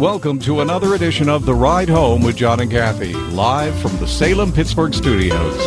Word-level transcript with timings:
Welcome 0.00 0.38
to 0.40 0.62
another 0.62 0.94
edition 0.94 1.28
of 1.28 1.44
The 1.44 1.54
Ride 1.54 1.90
Home 1.90 2.22
with 2.22 2.34
John 2.34 2.58
and 2.60 2.70
Kathy, 2.70 3.12
live 3.12 3.78
from 3.82 3.94
the 3.98 4.06
Salem 4.06 4.50
Pittsburgh 4.50 4.94
studios. 4.94 5.58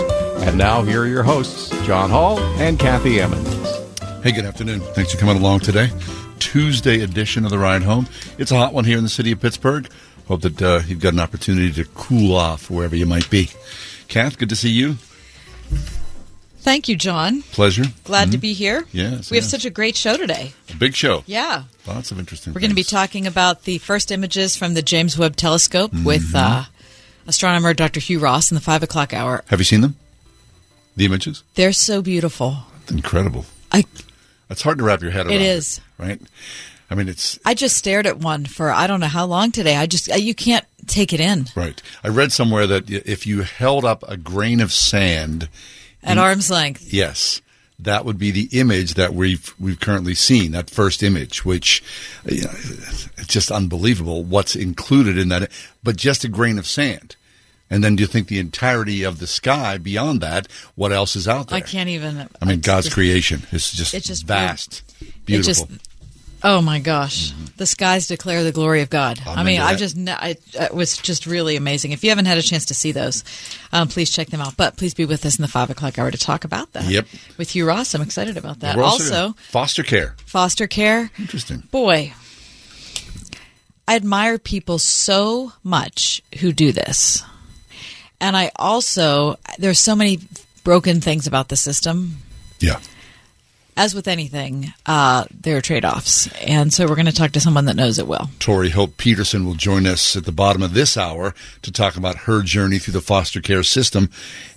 And 0.42 0.58
now, 0.58 0.82
here 0.82 1.04
are 1.04 1.08
your 1.08 1.22
hosts, 1.22 1.70
John 1.86 2.10
Hall 2.10 2.40
and 2.40 2.80
Kathy 2.80 3.22
Emmons. 3.22 3.48
Hey, 4.24 4.32
good 4.32 4.46
afternoon. 4.46 4.80
Thanks 4.80 5.12
for 5.12 5.20
coming 5.20 5.38
along 5.38 5.60
today. 5.60 5.92
Tuesday 6.40 7.02
edition 7.02 7.46
of 7.46 7.52
The 7.52 7.60
Ride 7.60 7.84
Home. 7.84 8.08
It's 8.40 8.50
a 8.50 8.56
hot 8.56 8.74
one 8.74 8.86
here 8.86 8.98
in 8.98 9.04
the 9.04 9.10
city 9.10 9.34
of 9.34 9.40
Pittsburgh. 9.40 9.88
Hope 10.28 10.42
that 10.42 10.60
uh, 10.64 10.82
you've 10.88 11.00
got 11.00 11.14
an 11.14 11.20
opportunity 11.20 11.72
to 11.72 11.86
cool 11.94 12.36
off 12.36 12.72
wherever 12.72 12.96
you 12.96 13.06
might 13.06 13.30
be. 13.30 13.52
Kath, 14.08 14.40
good 14.40 14.50
to 14.50 14.56
see 14.56 14.72
you. 14.72 14.96
Thank 16.64 16.88
you, 16.88 16.96
John. 16.96 17.42
Pleasure. 17.42 17.84
Glad 18.06 18.32
to 18.32 18.38
be 18.38 18.54
here. 18.54 18.86
Yes, 18.94 19.30
We 19.30 19.36
have 19.38 19.46
such 19.46 19.66
a 19.66 19.70
great 19.70 19.98
show 19.98 20.16
today. 20.16 20.54
A 20.72 20.76
big 20.78 20.96
show. 20.96 21.24
Yeah. 21.26 21.64
Lots 21.86 22.12
of 22.12 22.20
interesting 22.20 22.54
We're 22.54 22.62
going 22.62 22.72
to 22.72 22.76
be 22.76 22.84
talking 22.84 23.28
about 23.28 23.64
the 23.64 23.80
first 23.80 24.12
images 24.12 24.56
from 24.56 24.74
the 24.74 24.82
James 24.82 25.18
Webb 25.18 25.36
Telescope 25.36 25.92
Mm-hmm. 25.92 26.06
with 26.06 26.34
uh, 26.34 26.64
astronomer 27.28 27.74
Dr. 27.74 28.00
Hugh 28.00 28.20
Ross 28.20 28.50
in 28.50 28.56
the 28.56 28.62
five 28.62 28.82
o'clock 28.82 29.14
hour. 29.14 29.44
Have 29.48 29.60
you 29.60 29.66
seen 29.66 29.82
them? 29.82 29.98
The 30.96 31.04
images? 31.06 31.44
They're 31.56 31.74
so 31.74 32.02
beautiful. 32.02 32.58
Incredible. 32.90 33.46
I 33.72 33.84
It's 34.50 34.62
hard 34.62 34.78
to 34.78 34.84
wrap 34.86 35.02
your 35.02 35.12
head 35.12 35.26
around. 35.26 35.36
It 35.36 35.42
is. 35.42 35.82
Right? 35.98 36.22
I 36.90 36.96
mean, 36.96 37.10
it's 37.10 37.40
I 37.44 37.56
just 37.56 37.76
stared 37.76 38.08
at 38.08 38.20
one 38.20 38.46
for 38.46 38.72
I 38.72 38.88
don't 38.88 39.00
know 39.02 39.08
how 39.08 39.26
long 39.26 39.52
today. 39.52 39.76
I 39.76 39.86
just 39.86 40.10
uh, 40.12 40.16
you 40.16 40.34
can't 40.36 40.66
take 40.88 41.12
it 41.12 41.20
in 41.20 41.48
right. 41.56 41.82
I 42.04 42.10
read 42.10 42.32
somewhere 42.32 42.68
that 42.68 42.90
if 42.90 43.26
you 43.28 43.42
held 43.42 43.84
up 43.84 44.04
a 44.08 44.16
grain 44.16 44.62
of 44.62 44.72
sand 44.72 45.50
at 46.04 46.18
arm's 46.18 46.50
length. 46.50 46.94
Yes, 46.94 47.42
that 47.80 48.06
would 48.06 48.18
be 48.18 48.32
the 48.32 48.50
image 48.58 48.94
that 48.96 49.14
we've 49.14 49.54
we've 49.60 49.80
currently 49.80 50.16
seen. 50.16 50.52
That 50.52 50.70
first 50.70 51.04
image, 51.04 51.44
which 51.46 51.84
you 52.26 52.44
know, 52.44 52.52
it's 52.54 53.28
just 53.28 53.52
unbelievable 53.52 54.24
what's 54.24 54.56
included 54.56 55.18
in 55.18 55.30
that. 55.30 55.52
But 55.84 55.96
just 55.98 56.24
a 56.24 56.28
grain 56.30 56.58
of 56.58 56.68
sand, 56.68 57.16
and 57.70 57.84
then 57.84 57.96
do 57.96 58.02
you 58.04 58.08
think 58.08 58.28
the 58.28 58.40
entirety 58.40 59.04
of 59.04 59.20
the 59.20 59.28
sky 59.28 59.78
beyond 59.78 60.22
that? 60.22 60.48
What 60.76 60.92
else 60.92 61.16
is 61.16 61.28
out 61.28 61.48
there? 61.48 61.58
I 61.58 61.62
can't 61.62 61.90
even. 61.90 62.30
I 62.42 62.46
mean, 62.46 62.60
God's 62.62 62.86
just- 62.86 62.94
creation 62.96 63.44
is 63.52 63.72
just, 63.72 63.94
It's 63.94 64.08
just 64.08 64.26
vast, 64.26 64.84
It 65.02 65.26
beautiful. 65.26 65.66
just. 65.68 65.80
Oh 66.46 66.62
my 66.62 66.80
gosh, 66.80 67.32
the 67.56 67.66
skies 67.66 68.08
declare 68.08 68.44
the 68.44 68.52
glory 68.52 68.82
of 68.82 68.90
God. 68.90 69.22
I'm 69.26 69.40
I 69.40 69.44
mean, 69.44 69.62
I've 69.62 69.78
just 69.78 69.98
I, 69.98 70.36
it 70.54 70.74
was 70.74 70.98
just 70.98 71.26
really 71.26 71.56
amazing. 71.56 71.94
If 71.94 72.04
you 72.04 72.10
haven't 72.10 72.26
had 72.26 72.38
a 72.38 72.42
chance 72.42 72.66
to 72.66 72.74
see 72.74 72.92
those, 72.92 73.24
um, 73.72 73.88
please 73.88 74.10
check 74.10 74.28
them 74.28 74.42
out. 74.42 74.58
But 74.58 74.76
please 74.76 74.94
be 74.94 75.06
with 75.06 75.26
us 75.26 75.38
in 75.38 75.42
the 75.42 75.48
five 75.48 75.70
o'clock 75.70 75.98
hour 75.98 76.12
to 76.12 76.18
talk 76.18 76.44
about 76.44 76.74
that. 76.74 76.84
Yep. 76.84 77.08
with 77.38 77.52
Hugh 77.52 77.66
Ross, 77.66 77.94
I'm 77.94 78.02
excited 78.02 78.36
about 78.36 78.60
that. 78.60 78.76
We're 78.76 78.84
also, 78.84 79.36
foster 79.50 79.84
care. 79.84 80.16
foster 80.26 80.68
care. 80.68 81.12
Interesting. 81.18 81.64
Boy, 81.72 82.14
I 83.88 83.96
admire 83.96 84.38
people 84.38 84.80
so 84.80 85.54
much 85.64 86.22
who 86.40 86.52
do 86.52 86.72
this. 86.74 87.24
And 88.20 88.38
I 88.38 88.52
also, 88.56 89.38
there's 89.60 89.80
so 89.80 89.96
many 89.96 90.20
broken 90.64 91.02
things 91.02 91.28
about 91.28 91.50
the 91.50 91.58
system. 91.58 92.18
Yeah. 92.60 92.80
As 93.76 93.96
with 93.96 94.08
anything, 94.08 94.74
uh, 94.86 95.26
there 95.32 95.58
are 95.58 95.62
trade 95.62 95.84
offs. 95.86 96.28
And 96.42 96.72
so 96.74 96.88
we're 96.88 96.96
going 96.96 97.08
to 97.08 97.12
talk 97.12 97.32
to 97.32 97.40
someone 97.40 97.66
that 97.66 97.76
knows 97.76 97.98
it 98.00 98.08
well. 98.08 98.30
Tori 98.40 98.70
Hope 98.70 98.98
Petersen 98.98 99.46
will 99.46 99.56
join 99.56 99.86
us 99.88 100.16
at 100.16 100.26
the 100.26 100.32
bottom 100.32 100.62
of 100.62 100.74
this 100.74 100.96
hour 100.98 101.34
to 101.64 101.72
talk 101.72 101.96
about 101.98 102.16
her 102.20 102.42
journey 102.44 102.78
through 102.80 102.94
the 102.94 103.02
foster 103.02 103.42
care 103.42 103.64
system 103.64 104.10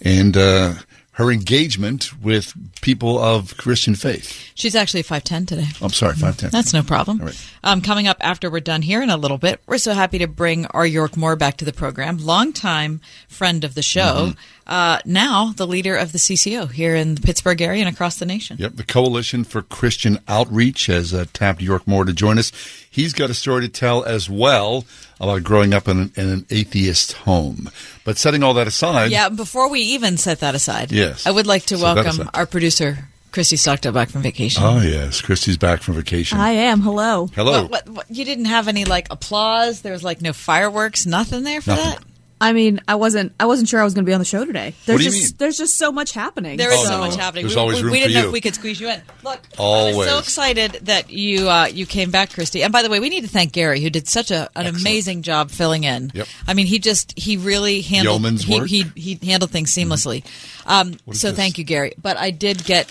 and 0.03 0.37
uh, 0.37 0.75
her 1.12 1.32
engagement 1.32 2.12
with 2.22 2.53
people 2.82 3.19
of 3.19 3.56
Christian 3.56 3.94
faith. 3.94 4.50
She's 4.55 4.75
actually 4.75 5.03
5'10 5.03 5.49
today. 5.49 5.66
I'm 5.81 5.88
sorry, 5.91 6.15
5'10. 6.15 6.50
That's 6.50 6.75
no 6.75 6.82
problem. 6.82 7.21
All 7.21 7.26
right. 7.26 7.50
Um, 7.65 7.81
coming 7.81 8.06
up 8.06 8.19
after 8.21 8.50
we're 8.50 8.60
done 8.60 8.82
here 8.82 9.03
in 9.03 9.09
a 9.09 9.16
little 9.16 9.38
bit, 9.38 9.60
we're 9.66 9.78
so 9.78 9.94
happy 9.94 10.19
to 10.19 10.26
bring 10.26 10.66
R. 10.66 10.87
York 10.87 11.16
Moore 11.16 11.37
back 11.37 11.56
to 11.59 11.65
the 11.65 11.72
program. 11.72 12.19
Longtime 12.19 13.00
friend 13.28 13.65
of 13.65 13.75
the 13.75 13.82
show, 13.82 14.26
Mm-hmm. 14.32 14.41
Uh, 14.66 14.99
now 15.04 15.53
the 15.56 15.66
leader 15.66 15.94
of 15.97 16.12
the 16.12 16.19
CCO 16.19 16.71
here 16.71 16.94
in 16.94 17.15
the 17.15 17.21
Pittsburgh 17.21 17.60
area 17.62 17.84
and 17.84 17.94
across 17.94 18.19
the 18.19 18.27
nation. 18.27 18.56
Yep, 18.59 18.72
the 18.75 18.82
Coalition 18.84 19.44
for 19.44 19.62
Christian 19.62 20.19
Outreach 20.28 20.87
has 20.87 21.15
uh, 21.15 21.27
tapped 21.32 21.60
York 21.60 21.87
Moore 21.87 22.04
to 22.04 22.12
join 22.12 22.38
us. 22.38 22.50
He's 22.91 23.12
got 23.12 23.31
a 23.31 23.34
story 23.34 23.62
to 23.62 23.69
tell 23.69 24.03
as 24.05 24.28
well 24.28 24.84
about 25.21 25.43
growing 25.44 25.72
up 25.72 25.87
in 25.88 25.99
an, 26.00 26.12
in 26.16 26.28
an 26.28 26.47
atheist 26.50 27.12
home. 27.12 27.71
But 28.05 28.19
setting 28.19 28.43
all 28.43 28.55
that 28.55 28.66
aside, 28.66 29.10
Yeah, 29.10 29.28
before 29.28 29.69
we 29.71 29.81
even 29.81 30.16
set 30.16 30.41
that 30.41 30.55
aside, 30.55 30.91
Yes. 30.93 31.26
I 31.26 31.31
would 31.31 31.47
like 31.47 31.66
to 31.66 31.76
Set 31.78 31.82
welcome 31.94 32.28
our 32.34 32.47
producer, 32.47 33.09
Christy 33.32 33.56
Stockdale, 33.56 33.93
back 33.93 34.09
from 34.09 34.22
vacation. 34.22 34.62
Oh 34.65 34.81
yes, 34.81 35.21
Christy's 35.21 35.56
back 35.59 35.81
from 35.82 35.94
vacation. 35.94 36.38
I 36.38 36.50
am. 36.50 36.81
Hello. 36.81 37.26
Hello. 37.34 37.62
What, 37.62 37.71
what, 37.71 37.88
what, 37.88 38.06
you 38.10 38.25
didn't 38.25 38.47
have 38.47 38.66
any 38.69 38.84
like 38.84 39.06
applause. 39.10 39.82
There 39.82 39.93
was 39.93 40.03
like 40.03 40.22
no 40.22 40.32
fireworks, 40.32 41.06
nothing 41.06 41.44
there 41.44 41.60
for 41.60 41.71
Nothing. 41.71 41.84
that. 41.91 42.03
I 42.39 42.53
mean, 42.53 42.81
I 42.87 42.97
wasn't. 42.97 43.33
I 43.41 43.47
wasn't 43.47 43.69
sure 43.71 43.81
I 43.81 43.85
was 43.85 43.95
going 43.95 44.05
to 44.05 44.09
be 44.11 44.13
on 44.13 44.19
the 44.19 44.27
show 44.27 44.45
today. 44.45 44.75
There's 44.85 44.99
do 44.99 45.05
you 45.05 45.11
just 45.11 45.33
mean? 45.33 45.37
there's 45.39 45.57
just 45.57 45.79
so 45.79 45.91
much 45.91 46.13
happening. 46.13 46.59
There 46.59 46.71
is 46.71 46.81
Oh, 46.81 46.85
so 46.85 46.91
no. 46.91 46.99
much 46.99 47.17
happening. 47.17 47.45
There's 47.45 47.55
we, 47.55 47.61
always 47.61 47.77
we- 47.79 47.83
room 47.85 47.93
we 47.93 47.99
for 48.01 48.09
didn't 48.09 48.15
know 48.15 48.21
you. 48.23 48.27
if 48.27 48.33
we 48.35 48.41
could 48.43 48.55
squeeze 48.55 48.79
you 48.79 48.89
in. 48.91 49.01
Look, 49.25 49.41
I 49.59 49.63
Always. 49.63 49.97
was 49.97 50.07
so 50.09 50.19
excited 50.19 50.73
that 50.83 51.11
you 51.11 51.49
uh, 51.49 51.65
you 51.67 51.87
came 51.87 52.11
back, 52.11 52.33
Christy. 52.35 52.63
And 52.63 52.73
by 52.75 52.83
the 52.83 52.91
way, 52.91 53.01
we 53.01 53.09
need 53.09 53.23
to 53.23 53.29
thank 53.29 53.53
Gary, 53.53 53.81
who 53.81 53.89
did 53.89 54.07
such 54.07 54.31
a, 54.31 54.51
an 54.55 54.67
amazing 54.67 55.23
job 55.23 55.51
filling 55.51 55.85
in. 55.85 56.11
Yep. 56.15 56.27
I 56.47 56.53
mean, 56.53 56.67
he 56.67 56.79
just 56.79 57.19
he 57.19 57.39
really 57.39 57.81
handled 57.81 58.21
Yeoman's 58.21 58.43
he, 58.43 58.55
work. 58.61 58.69
Mm-hmm. 58.69 58.97
he 58.97 59.15
he 59.17 59.27
handled 59.31 59.51
things 59.51 59.75
seamlessly. 59.75 60.23
Um, 60.67 60.99
so 61.15 61.29
this? 61.29 61.37
thank 61.37 61.57
you, 61.57 61.65
Gary. 61.65 61.95
But 62.01 62.19
I 62.19 62.33
did 62.33 62.65
get 62.65 62.87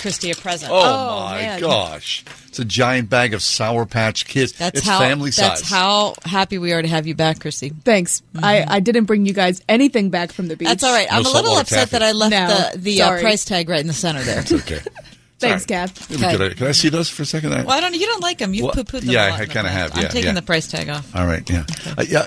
Christy 0.00 0.32
a 0.32 0.34
present. 0.34 0.72
Oh, 0.74 1.26
my 1.26 1.36
man. 1.42 1.60
gosh! 1.60 2.24
It's 2.50 2.58
a 2.58 2.64
giant 2.64 3.08
bag 3.08 3.32
of 3.32 3.42
Sour 3.42 3.86
Patch 3.86 4.26
Kids. 4.26 4.52
That's 4.54 4.78
it's 4.80 4.86
how 4.88 4.98
family 4.98 5.30
size. 5.30 5.60
that's 5.60 5.70
how 5.70 6.14
happy 6.24 6.58
we 6.58 6.72
are 6.72 6.82
to 6.82 6.88
have 6.88 7.06
you 7.06 7.14
back, 7.14 7.38
Christy. 7.38 7.68
Thanks. 7.68 8.22
I, 8.42 8.64
I 8.66 8.80
didn't 8.80 9.04
bring 9.04 9.24
you 9.24 9.32
guys 9.32 9.62
anything 9.68 10.10
back 10.10 10.32
from 10.32 10.48
the 10.48 10.56
beach. 10.56 10.66
That's 10.66 10.82
all 10.82 10.92
right. 10.92 11.06
No 11.08 11.18
I'm 11.18 11.26
a 11.26 11.30
little 11.30 11.56
upset 11.56 11.90
taffy. 11.90 11.90
that 11.92 12.02
I 12.02 12.10
left 12.10 12.32
No, 12.32 12.48
the 12.72 12.78
the 12.78 13.02
uh, 13.02 13.20
price 13.20 13.44
tag 13.44 13.68
right 13.68 13.80
in 13.80 13.86
the 13.86 13.92
center 13.92 14.20
there. 14.22 14.40
it's 14.40 14.52
okay. 14.52 14.80
Thanks, 15.38 15.62
Sorry. 15.64 15.86
Kath. 15.86 16.12
Okay. 16.12 16.32
Could, 16.36 16.42
I, 16.42 16.54
could 16.54 16.66
I 16.68 16.72
see 16.72 16.88
those 16.90 17.08
for 17.08 17.22
a 17.22 17.24
second? 17.24 17.54
I- 17.54 17.62
Well, 17.62 17.70
I 17.70 17.80
don't. 17.80 17.94
You 17.94 18.04
don't 18.06 18.20
like 18.20 18.38
them. 18.38 18.52
You 18.52 18.64
Well, 18.64 18.72
poo 18.72 18.82
pooed 18.84 19.00
them. 19.02 19.10
yeah, 19.10 19.28
a 19.28 19.30
lot 19.30 19.40
I 19.40 19.46
kinda 19.46 19.62
past. 19.70 19.94
have, 19.94 20.04
I'm 20.04 20.10
taking 20.10 20.24
yeah. 20.24 20.32
the 20.32 20.42
price 20.42 20.66
tag 20.66 20.88
off. 20.90 21.14
All 21.16 21.24
right. 21.26 21.48
Yeah. 21.48 21.64
Uh, 21.96 22.04
yeah. 22.06 22.26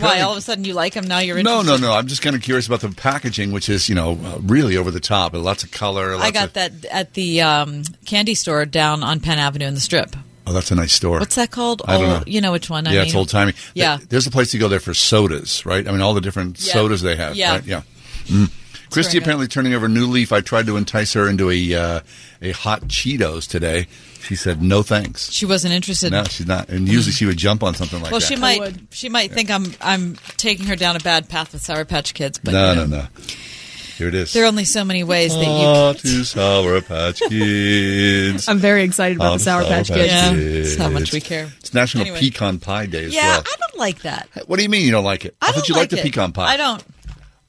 Why? 0.00 0.20
All 0.20 0.32
of 0.32 0.38
a 0.38 0.40
sudden 0.40 0.64
you 0.64 0.74
like 0.74 0.94
them 0.94 1.06
now? 1.06 1.18
You're 1.18 1.42
No, 1.42 1.60
interested? 1.60 1.82
no, 1.82 1.88
no. 1.88 1.94
I'm 1.96 2.06
just 2.06 2.22
kind 2.22 2.34
of 2.34 2.42
curious 2.42 2.66
about 2.66 2.80
the 2.80 2.88
packaging, 2.90 3.52
which 3.52 3.68
is, 3.68 3.88
you 3.88 3.94
know, 3.94 4.18
uh, 4.24 4.38
really 4.42 4.76
over 4.76 4.90
the 4.90 5.00
top. 5.00 5.34
Lots 5.34 5.62
of 5.62 5.70
color. 5.70 6.12
Lots 6.16 6.24
I 6.24 6.30
got 6.30 6.44
of, 6.48 6.52
that 6.54 6.84
at 6.86 7.14
the 7.14 7.42
um, 7.42 7.82
candy 8.06 8.34
store 8.34 8.64
down 8.66 9.02
on 9.02 9.20
Penn 9.20 9.38
Avenue 9.38 9.66
in 9.66 9.74
the 9.74 9.80
Strip. 9.80 10.16
Oh, 10.46 10.52
that's 10.52 10.70
a 10.70 10.74
nice 10.74 10.92
store. 10.92 11.18
What's 11.20 11.34
that 11.36 11.50
called? 11.50 11.82
I 11.86 11.98
don't 11.98 12.08
Old- 12.10 12.18
know. 12.20 12.24
You 12.26 12.40
know 12.40 12.52
which 12.52 12.68
one? 12.70 12.86
I 12.86 12.92
yeah, 12.92 12.98
mean. 13.00 13.06
it's 13.06 13.14
old 13.14 13.28
timey. 13.28 13.52
Yeah. 13.74 13.98
There's 14.08 14.26
a 14.26 14.30
place 14.30 14.50
to 14.52 14.58
go 14.58 14.68
there 14.68 14.80
for 14.80 14.94
sodas, 14.94 15.64
right? 15.66 15.86
I 15.86 15.92
mean, 15.92 16.00
all 16.00 16.14
the 16.14 16.20
different 16.20 16.58
Yeah. 16.60 16.72
sodas 16.72 17.02
they 17.02 17.14
have. 17.16 17.36
Yeah. 17.36 17.52
Right? 17.52 17.64
Yeah. 17.66 17.82
Mm. 18.26 18.50
Christy 18.90 19.18
apparently 19.18 19.46
turning 19.46 19.72
over 19.74 19.86
a 19.86 19.88
new 19.88 20.06
leaf. 20.06 20.32
I 20.32 20.40
tried 20.40 20.66
to 20.66 20.76
entice 20.76 21.12
her 21.12 21.28
into 21.28 21.48
a 21.50 21.74
uh, 21.74 22.00
a 22.42 22.50
hot 22.50 22.82
Cheetos 22.88 23.46
today. 23.48 23.86
She 24.22 24.36
said 24.36 24.62
no 24.62 24.82
thanks. 24.82 25.30
She 25.32 25.46
wasn't 25.46 25.74
interested. 25.74 26.12
No, 26.12 26.24
she's 26.24 26.46
not. 26.46 26.68
And 26.68 26.88
usually 26.88 27.12
she 27.12 27.26
would 27.26 27.36
jump 27.38 27.62
on 27.62 27.74
something 27.74 28.00
like 28.00 28.10
that. 28.10 28.12
well, 28.12 28.20
that. 28.20 28.26
she 28.26 28.36
might. 28.36 28.76
She 28.90 29.08
might 29.08 29.32
think 29.32 29.50
I'm. 29.50 29.72
I'm 29.80 30.16
taking 30.36 30.66
her 30.66 30.76
down 30.76 30.96
a 30.96 31.00
bad 31.00 31.28
path 31.28 31.52
with 31.52 31.62
Sour 31.62 31.84
Patch 31.84 32.14
Kids. 32.14 32.38
But 32.38 32.52
no, 32.52 32.70
you 32.70 32.76
know, 32.76 32.86
no, 32.86 32.96
no. 33.02 33.06
Here 33.96 34.08
it 34.08 34.14
is. 34.14 34.32
There 34.32 34.44
are 34.44 34.46
only 34.46 34.64
so 34.64 34.82
many 34.84 35.04
ways 35.04 35.34
that 35.34 35.40
you. 35.40 35.46
Hot 35.46 35.98
to 35.98 36.24
Sour 36.24 36.80
Patch 36.82 37.20
Kids. 37.20 38.48
I'm 38.48 38.58
very 38.58 38.82
excited 38.82 39.16
about 39.16 39.34
the 39.34 39.38
Sour 39.40 39.64
Patch 39.64 39.88
Sour 39.88 39.96
Kids. 39.98 40.12
Yeah, 40.12 40.30
Kids. 40.30 40.68
that's 40.76 40.82
how 40.82 40.90
much 40.90 41.12
we 41.12 41.20
care. 41.20 41.48
It's 41.58 41.74
National 41.74 42.02
Anyway. 42.02 42.20
Pecan 42.20 42.58
Pie 42.58 42.86
Day 42.86 43.04
as 43.04 43.14
Yeah, 43.14 43.26
well. 43.28 43.42
I 43.46 43.54
don't 43.58 43.78
like 43.78 44.02
that. 44.02 44.28
What 44.46 44.56
do 44.56 44.62
you 44.62 44.68
mean 44.68 44.84
you 44.84 44.90
don't 44.92 45.04
like 45.04 45.24
it? 45.24 45.36
I, 45.40 45.46
thought 45.46 45.54
don't 45.56 45.68
you 45.68 45.74
like 45.74 45.80
liked 45.82 45.90
the 45.92 45.98
it. 45.98 46.02
pecan 46.04 46.32
pie. 46.32 46.46
I 46.52 46.56
don't. 46.56 46.82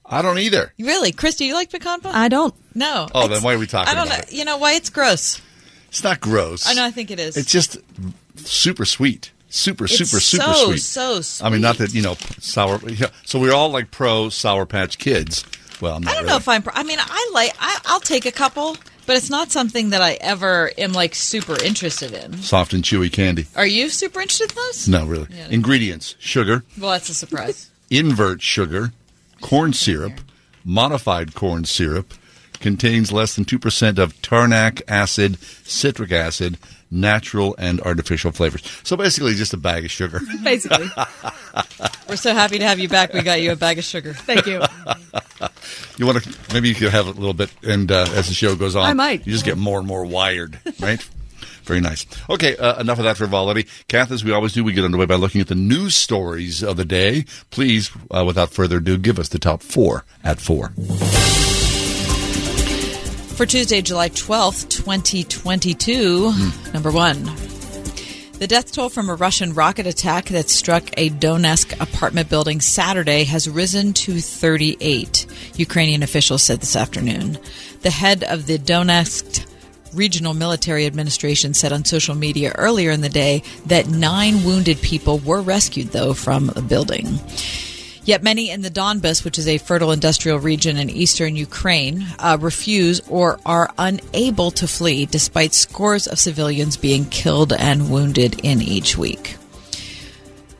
I 0.05 0.21
don't 0.21 0.39
either. 0.39 0.73
Really, 0.77 1.13
Christy, 1.13 1.45
you 1.45 1.53
like 1.53 1.69
pecan 1.69 2.01
pie? 2.01 2.11
I 2.13 2.27
don't. 2.27 2.53
no. 2.75 3.07
Oh, 3.13 3.25
It's- 3.25 3.29
then 3.39 3.43
why 3.45 3.53
are 3.53 3.59
we 3.59 3.67
talking 3.67 3.89
I 3.91 3.95
don't 3.95 4.07
about 4.07 4.17
know. 4.17 4.23
it? 4.27 4.33
You 4.33 4.43
know 4.45 4.57
why? 4.57 4.73
It's 4.73 4.89
gross. 4.89 5.41
It's 5.91 6.03
not 6.03 6.19
gross. 6.21 6.65
I 6.67 6.73
know. 6.73 6.85
I 6.85 6.91
think 6.91 7.11
it 7.11 7.19
is. 7.19 7.35
It's 7.37 7.51
just 7.51 7.77
super 8.37 8.85
sweet. 8.85 9.31
Super, 9.49 9.83
It's 9.83 9.97
super, 9.97 10.21
super 10.21 10.53
so, 10.53 10.71
sweet. 10.71 11.21
so 11.21 11.45
I 11.45 11.49
mean, 11.49 11.59
not 11.59 11.77
that, 11.79 11.93
you 11.93 12.01
know, 12.01 12.15
sour. 12.39 12.79
Yeah. 12.89 13.07
So 13.25 13.37
we're 13.37 13.53
all 13.53 13.69
like 13.69 13.91
pro 13.91 14.29
Sour 14.29 14.65
Patch 14.65 14.97
Kids. 14.97 15.43
Well, 15.81 15.95
I 15.97 15.99
don't 15.99 16.13
really. 16.13 16.25
know 16.27 16.35
if 16.37 16.47
I'm. 16.47 16.61
Pro- 16.63 16.71
I 16.73 16.83
mean, 16.83 16.99
I 17.01 17.31
like. 17.33 17.53
I, 17.59 17.77
I'll 17.85 17.99
take 17.99 18.25
a 18.25 18.31
couple, 18.31 18.77
but 19.05 19.17
it's 19.17 19.29
not 19.29 19.51
something 19.51 19.89
that 19.89 20.01
I 20.01 20.13
ever 20.21 20.71
am 20.77 20.93
like 20.93 21.13
super 21.13 21.61
interested 21.61 22.13
in. 22.13 22.37
soft 22.37 22.71
and 22.73 22.81
chewy 22.83 23.11
candy. 23.11 23.47
Are 23.57 23.65
you 23.65 23.89
super 23.89 24.21
interested 24.21 24.51
in 24.51 24.55
those? 24.55 24.87
No, 24.87 25.05
really. 25.05 25.27
Yeah. 25.29 25.47
Ingredients: 25.49 26.15
sugar, 26.19 26.63
Well, 26.79 26.91
that's 26.91 27.09
a 27.09 27.13
surprise. 27.13 27.69
invert 27.89 28.41
sugar, 28.41 28.93
corn 29.41 29.73
syrup, 29.73 30.21
modified 30.63 31.35
corn 31.35 31.65
syrup, 31.65 32.13
contains 32.61 33.11
less 33.11 33.35
than 33.35 33.45
2% 33.45 33.97
of 33.97 34.13
tartaric 34.21 34.81
acid, 34.87 35.37
citric 35.63 36.11
acid, 36.11 36.57
natural 36.91 37.55
and 37.57 37.79
artificial 37.81 38.31
flavors. 38.31 38.61
So 38.83 38.95
basically 38.97 39.33
just 39.35 39.53
a 39.53 39.57
bag 39.57 39.85
of 39.85 39.91
sugar. 39.91 40.19
Basically. 40.43 40.87
We're 42.09 42.17
so 42.17 42.33
happy 42.33 42.59
to 42.59 42.65
have 42.65 42.79
you 42.79 42.89
back. 42.89 43.13
We 43.13 43.21
got 43.21 43.41
you 43.41 43.51
a 43.53 43.55
bag 43.55 43.79
of 43.79 43.85
sugar. 43.85 44.13
Thank 44.13 44.45
you. 44.45 44.61
You 45.97 46.05
want 46.05 46.23
to 46.23 46.53
maybe 46.53 46.69
you 46.69 46.75
could 46.75 46.91
have 46.91 47.07
a 47.07 47.11
little 47.11 47.33
bit 47.33 47.51
and 47.63 47.91
uh, 47.91 48.05
as 48.13 48.27
the 48.27 48.33
show 48.33 48.55
goes 48.55 48.75
on 48.75 48.85
I 48.85 48.93
might. 48.93 49.25
you 49.25 49.33
just 49.33 49.45
get 49.45 49.57
more 49.57 49.79
and 49.79 49.87
more 49.87 50.05
wired, 50.05 50.59
right? 50.79 51.01
Very 51.63 51.81
nice. 51.81 52.05
Okay, 52.29 52.55
uh, 52.57 52.79
enough 52.79 52.99
of 52.99 53.05
that 53.05 53.17
frivolity. 53.17 53.67
Kath, 53.87 54.11
as 54.11 54.23
we 54.23 54.31
always 54.31 54.53
do, 54.53 54.63
we 54.63 54.73
get 54.73 54.83
underway 54.85 55.05
by 55.05 55.15
looking 55.15 55.41
at 55.41 55.47
the 55.47 55.55
news 55.55 55.95
stories 55.95 56.63
of 56.63 56.77
the 56.77 56.85
day. 56.85 57.25
Please, 57.49 57.91
uh, 58.11 58.23
without 58.25 58.51
further 58.51 58.77
ado, 58.77 58.97
give 58.97 59.17
us 59.19 59.29
the 59.29 59.39
top 59.39 59.61
four 59.63 60.05
at 60.23 60.39
four. 60.39 60.73
For 63.41 63.47
Tuesday, 63.47 63.81
July 63.81 64.09
12th, 64.09 64.69
2022, 64.69 66.31
number 66.75 66.91
one. 66.91 67.23
The 68.37 68.45
death 68.47 68.71
toll 68.71 68.89
from 68.89 69.09
a 69.09 69.15
Russian 69.15 69.55
rocket 69.55 69.87
attack 69.87 70.25
that 70.25 70.47
struck 70.47 70.83
a 70.95 71.09
Donetsk 71.09 71.81
apartment 71.81 72.29
building 72.29 72.61
Saturday 72.61 73.23
has 73.23 73.49
risen 73.49 73.93
to 73.93 74.19
38, 74.19 75.25
Ukrainian 75.55 76.03
officials 76.03 76.43
said 76.43 76.61
this 76.61 76.75
afternoon. 76.75 77.39
The 77.81 77.89
head 77.89 78.23
of 78.23 78.45
the 78.45 78.59
Donetsk 78.59 79.43
Regional 79.91 80.35
Military 80.35 80.85
Administration 80.85 81.55
said 81.55 81.73
on 81.73 81.83
social 81.83 82.13
media 82.13 82.51
earlier 82.59 82.91
in 82.91 83.01
the 83.01 83.09
day 83.09 83.41
that 83.65 83.87
nine 83.87 84.43
wounded 84.43 84.79
people 84.83 85.17
were 85.17 85.41
rescued, 85.41 85.87
though, 85.87 86.13
from 86.13 86.45
the 86.45 86.61
building. 86.61 87.19
Yet 88.03 88.23
many 88.23 88.49
in 88.49 88.61
the 88.61 88.71
Donbas, 88.71 89.23
which 89.23 89.37
is 89.37 89.47
a 89.47 89.59
fertile 89.59 89.91
industrial 89.91 90.39
region 90.39 90.77
in 90.77 90.89
eastern 90.89 91.35
Ukraine, 91.35 92.05
uh, 92.17 92.37
refuse 92.39 92.99
or 93.07 93.39
are 93.45 93.71
unable 93.77 94.49
to 94.51 94.67
flee, 94.67 95.05
despite 95.05 95.53
scores 95.53 96.07
of 96.07 96.17
civilians 96.17 96.77
being 96.77 97.05
killed 97.05 97.53
and 97.53 97.91
wounded 97.91 98.39
in 98.43 98.61
each 98.61 98.97
week. 98.97 99.37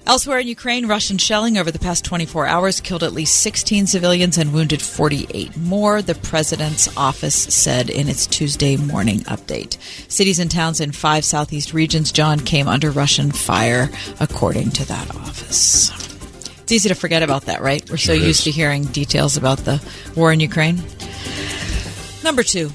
Elsewhere 0.05 0.39
in 0.39 0.47
Ukraine, 0.47 0.87
Russian 0.87 1.17
shelling 1.17 1.57
over 1.57 1.71
the 1.71 1.79
past 1.79 2.03
24 2.03 2.45
hours 2.45 2.81
killed 2.81 3.03
at 3.03 3.13
least 3.13 3.39
16 3.39 3.87
civilians 3.87 4.37
and 4.37 4.51
wounded 4.51 4.81
48 4.81 5.55
more, 5.57 6.01
the 6.01 6.15
president's 6.15 6.95
office 6.97 7.35
said 7.35 7.89
in 7.89 8.09
its 8.09 8.27
Tuesday 8.27 8.77
morning 8.77 9.19
update. 9.21 9.77
Cities 10.11 10.39
and 10.39 10.51
towns 10.51 10.81
in 10.81 10.91
five 10.91 11.23
southeast 11.23 11.73
regions, 11.73 12.11
John, 12.11 12.39
came 12.39 12.67
under 12.67 12.91
Russian 12.91 13.31
fire, 13.31 13.89
according 14.19 14.71
to 14.71 14.87
that 14.87 15.15
office. 15.15 16.10
It's 16.71 16.85
easy 16.85 16.87
to 16.87 16.95
forget 16.95 17.21
about 17.21 17.47
that, 17.47 17.59
right? 17.59 17.83
We're 17.89 17.97
so 17.97 18.15
Sure 18.15 18.25
used 18.27 18.45
to 18.45 18.51
hearing 18.51 18.85
details 18.85 19.35
about 19.35 19.57
the 19.57 19.83
war 20.15 20.31
in 20.31 20.39
Ukraine. 20.39 20.81
Number 22.23 22.43
two. 22.43 22.71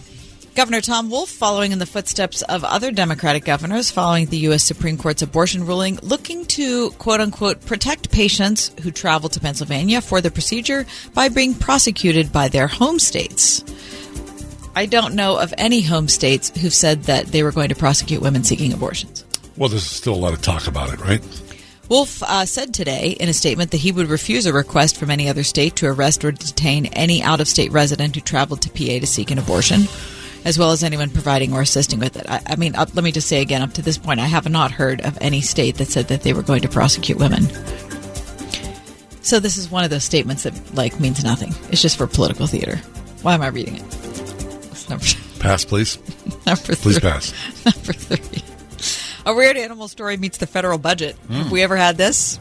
Governor 0.55 0.83
Tom 0.83 1.09
Wolf, 1.09 1.31
following 1.31 1.73
in 1.73 1.79
the 1.79 1.87
footsteps 1.87 2.43
of 2.43 2.63
other 2.63 2.91
Democratic 2.91 3.47
governors 3.47 3.91
following 3.91 4.27
the 4.27 4.37
U.S. 4.49 4.65
Supreme 4.65 4.99
Court's 4.99 5.23
abortion 5.23 5.65
ruling, 5.65 5.99
looking 6.03 6.45
to 6.45 6.91
quote 6.99 7.23
unquote 7.23 7.65
protect 7.65 8.11
patients 8.11 8.71
who 8.83 8.91
travel 8.91 9.31
to 9.31 9.41
Pennsylvania 9.41 10.03
for 10.03 10.21
the 10.21 10.31
procedure 10.31 10.85
by 11.15 11.31
being 11.31 11.55
prosecuted 11.55 12.31
by 12.31 12.49
their 12.49 12.67
home 12.67 12.99
states. 12.99 13.65
I 14.75 14.85
don't 14.85 15.15
know 15.15 15.39
of 15.39 15.55
any 15.57 15.81
home 15.81 16.09
states 16.09 16.51
who've 16.61 16.75
said 16.75 17.05
that 17.05 17.29
they 17.29 17.43
were 17.43 17.51
going 17.51 17.71
to 17.71 17.75
prosecute 17.75 18.21
women 18.21 18.45
seeking 18.45 18.75
abortions. 18.75 19.25
Well, 19.57 19.71
there's 19.71 19.85
still 19.85 20.15
a 20.15 20.17
lot 20.17 20.35
of 20.35 20.43
talk 20.43 20.67
about 20.67 20.93
it, 20.93 21.01
right? 21.01 21.23
Wolf 21.89 22.23
uh, 22.23 22.45
said 22.47 22.75
today 22.75 23.11
in 23.21 23.29
a 23.29 23.33
statement 23.33 23.71
that 23.71 23.79
he 23.79 23.93
would 23.93 24.09
refuse 24.09 24.47
a 24.47 24.53
request 24.53 24.97
from 24.97 25.11
any 25.11 25.29
other 25.29 25.45
state 25.45 25.77
to 25.77 25.87
arrest 25.87 26.25
or 26.25 26.33
detain 26.33 26.87
any 26.87 27.23
out 27.23 27.41
of 27.41 27.47
state 27.47 27.71
resident 27.71 28.15
who 28.15 28.21
traveled 28.21 28.63
to 28.63 28.71
PA 28.71 29.01
to 29.01 29.07
seek 29.07 29.31
an 29.31 29.39
abortion, 29.39 29.83
as 30.45 30.59
well 30.59 30.73
as 30.73 30.83
anyone 30.83 31.11
providing 31.11 31.53
or 31.53 31.61
assisting 31.61 32.01
with 32.01 32.17
it. 32.17 32.29
I, 32.29 32.41
I 32.47 32.57
mean, 32.57 32.75
up, 32.75 32.95
let 32.95 33.05
me 33.05 33.13
just 33.13 33.29
say 33.29 33.41
again, 33.41 33.63
up 33.63 33.73
to 33.75 33.83
this 33.83 33.99
point, 33.99 34.19
I 34.19 34.27
have 34.27 34.49
not 34.49 34.73
heard 34.73 35.01
of 35.03 35.17
any 35.21 35.41
state 35.41 35.77
that 35.77 35.89
said 35.89 36.09
that 36.09 36.23
they 36.23 36.33
were 36.33 36.43
going 36.43 36.63
to 36.63 36.69
prosecute 36.69 37.19
women. 37.19 37.43
So 39.23 39.41
this 39.41 39.57
is 39.57 39.71
one 39.71 39.85
of 39.85 39.91
those 39.91 40.05
statements 40.05 40.45
that 40.45 40.75
like 40.75 40.99
means 41.01 41.23
nothing. 41.25 41.55
It's 41.71 41.83
just 41.83 41.97
for 41.99 42.07
political 42.07 42.47
theater. 42.47 42.77
Why 43.23 43.35
am 43.35 43.43
I 43.43 43.49
reading 43.49 43.77
it? 43.77 44.89
Number, 44.89 45.05
Pass, 45.41 45.65
please. 45.65 45.99
number 46.47 46.77
Please 46.77 46.99
pass. 46.99 47.33
Number 47.65 47.93
three. 47.93 48.46
A 49.27 49.35
weird 49.35 49.57
animal 49.57 49.89
story 49.89 50.17
meets 50.17 50.39
the 50.39 50.47
federal 50.47 50.79
budget. 50.79 51.17
Have 51.29 51.47
hmm. 51.49 51.53
we 51.53 51.61
ever 51.65 51.77
had 51.77 51.97
this? 51.97 52.39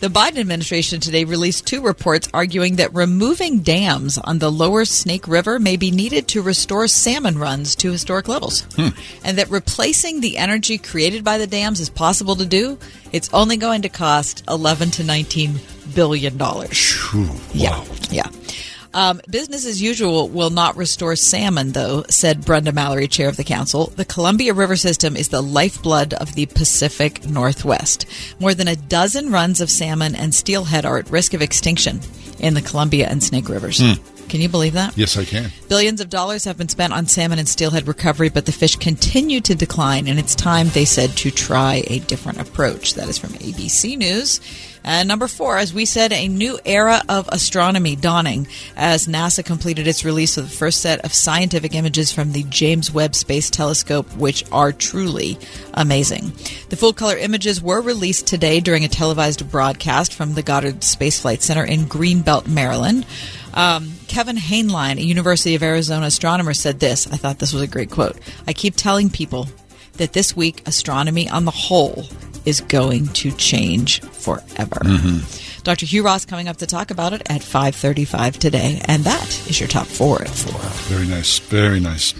The 0.00 0.06
Biden 0.06 0.38
administration 0.38 1.00
today 1.00 1.24
released 1.24 1.66
two 1.66 1.82
reports 1.82 2.30
arguing 2.32 2.76
that 2.76 2.94
removing 2.94 3.58
dams 3.58 4.16
on 4.16 4.38
the 4.38 4.50
lower 4.50 4.86
Snake 4.86 5.28
River 5.28 5.58
may 5.58 5.76
be 5.76 5.90
needed 5.90 6.26
to 6.28 6.40
restore 6.40 6.88
salmon 6.88 7.36
runs 7.36 7.76
to 7.76 7.92
historic 7.92 8.26
levels. 8.26 8.62
Hmm. 8.76 8.88
And 9.22 9.36
that 9.36 9.50
replacing 9.50 10.22
the 10.22 10.38
energy 10.38 10.78
created 10.78 11.24
by 11.24 11.36
the 11.36 11.46
dams 11.46 11.78
is 11.78 11.90
possible 11.90 12.36
to 12.36 12.46
do. 12.46 12.78
It's 13.12 13.28
only 13.34 13.58
going 13.58 13.82
to 13.82 13.90
cost 13.90 14.44
11 14.48 14.92
to 14.92 15.04
19 15.04 15.60
billion 15.94 16.38
dollars. 16.38 16.78
Phew, 16.78 17.28
Yeah, 17.52 17.84
yeah. 18.10 18.30
Um, 18.94 19.20
business 19.30 19.66
as 19.66 19.82
usual 19.82 20.28
will 20.28 20.50
not 20.50 20.76
restore 20.76 21.14
salmon, 21.14 21.72
though, 21.72 22.04
said 22.08 22.44
Brenda 22.44 22.72
Mallory, 22.72 23.06
chair 23.06 23.28
of 23.28 23.36
the 23.36 23.44
council. 23.44 23.92
The 23.96 24.04
Columbia 24.04 24.54
River 24.54 24.76
system 24.76 25.16
is 25.16 25.28
the 25.28 25.42
lifeblood 25.42 26.14
of 26.14 26.34
the 26.34 26.46
Pacific 26.46 27.26
Northwest. 27.26 28.06
More 28.40 28.54
than 28.54 28.68
a 28.68 28.76
dozen 28.76 29.30
runs 29.30 29.60
of 29.60 29.70
salmon 29.70 30.14
and 30.14 30.34
steelhead 30.34 30.86
are 30.86 30.98
at 30.98 31.10
risk 31.10 31.34
of 31.34 31.42
extinction 31.42 32.00
in 32.38 32.54
the 32.54 32.62
Columbia 32.62 33.08
and 33.08 33.22
Snake 33.22 33.48
Rivers. 33.48 33.80
Can 34.28 34.42
you 34.42 34.48
believe 34.48 34.74
that? 34.74 34.96
Yes, 34.96 35.16
I 35.16 35.24
can. 35.24 35.50
Billions 35.68 36.02
of 36.02 36.10
dollars 36.10 36.44
have 36.44 36.58
been 36.58 36.68
spent 36.68 36.92
on 36.92 37.06
salmon 37.06 37.38
and 37.38 37.48
steelhead 37.48 37.88
recovery, 37.88 38.28
but 38.28 38.44
the 38.44 38.52
fish 38.52 38.76
continue 38.76 39.40
to 39.40 39.54
decline, 39.54 40.06
and 40.06 40.18
it's 40.18 40.34
time, 40.34 40.68
they 40.68 40.84
said, 40.84 41.10
to 41.16 41.30
try 41.30 41.82
a 41.86 42.00
different 42.00 42.38
approach. 42.38 42.94
That 42.94 43.08
is 43.08 43.16
from 43.16 43.30
ABC 43.30 43.96
News. 43.96 44.40
And 44.88 45.06
number 45.06 45.28
four, 45.28 45.58
as 45.58 45.74
we 45.74 45.84
said, 45.84 46.14
a 46.14 46.28
new 46.28 46.58
era 46.64 47.02
of 47.10 47.28
astronomy 47.28 47.94
dawning 47.94 48.48
as 48.74 49.06
NASA 49.06 49.44
completed 49.44 49.86
its 49.86 50.02
release 50.02 50.38
of 50.38 50.48
the 50.48 50.56
first 50.56 50.80
set 50.80 51.04
of 51.04 51.12
scientific 51.12 51.74
images 51.74 52.10
from 52.10 52.32
the 52.32 52.44
James 52.44 52.90
Webb 52.90 53.14
Space 53.14 53.50
Telescope, 53.50 54.10
which 54.16 54.50
are 54.50 54.72
truly 54.72 55.38
amazing. 55.74 56.32
The 56.70 56.76
full 56.76 56.94
color 56.94 57.18
images 57.18 57.60
were 57.60 57.82
released 57.82 58.26
today 58.26 58.60
during 58.60 58.82
a 58.82 58.88
televised 58.88 59.50
broadcast 59.50 60.14
from 60.14 60.32
the 60.32 60.42
Goddard 60.42 60.82
Space 60.82 61.20
Flight 61.20 61.42
Center 61.42 61.64
in 61.64 61.80
Greenbelt, 61.80 62.46
Maryland. 62.46 63.04
Um, 63.52 63.92
Kevin 64.06 64.36
Hainline, 64.36 64.96
a 64.96 65.02
University 65.02 65.54
of 65.54 65.62
Arizona 65.62 66.06
astronomer, 66.06 66.54
said 66.54 66.80
this. 66.80 67.06
I 67.06 67.16
thought 67.16 67.40
this 67.40 67.52
was 67.52 67.62
a 67.62 67.66
great 67.66 67.90
quote. 67.90 68.16
I 68.46 68.54
keep 68.54 68.74
telling 68.74 69.10
people 69.10 69.48
that 69.98 70.12
this 70.12 70.34
week 70.36 70.62
astronomy 70.66 71.28
on 71.28 71.44
the 71.44 71.50
whole 71.50 72.04
is 72.44 72.60
going 72.62 73.06
to 73.08 73.30
change 73.32 74.00
forever. 74.00 74.80
Dr. 75.64 75.86
Hugh 75.86 76.02
Ross 76.02 76.24
coming 76.24 76.48
up 76.48 76.56
to 76.58 76.66
talk 76.66 76.90
about 76.90 77.12
it 77.12 77.22
at 77.28 77.42
5:35 77.42 78.38
today, 78.38 78.80
and 78.86 79.04
that 79.04 79.28
is 79.48 79.60
your 79.60 79.68
top 79.68 79.86
4 79.86 80.22
at 80.22 80.28
4. 80.28 80.60
Very 80.96 81.06
nice. 81.06 81.38
Very 81.38 81.80
nice. 81.80 82.14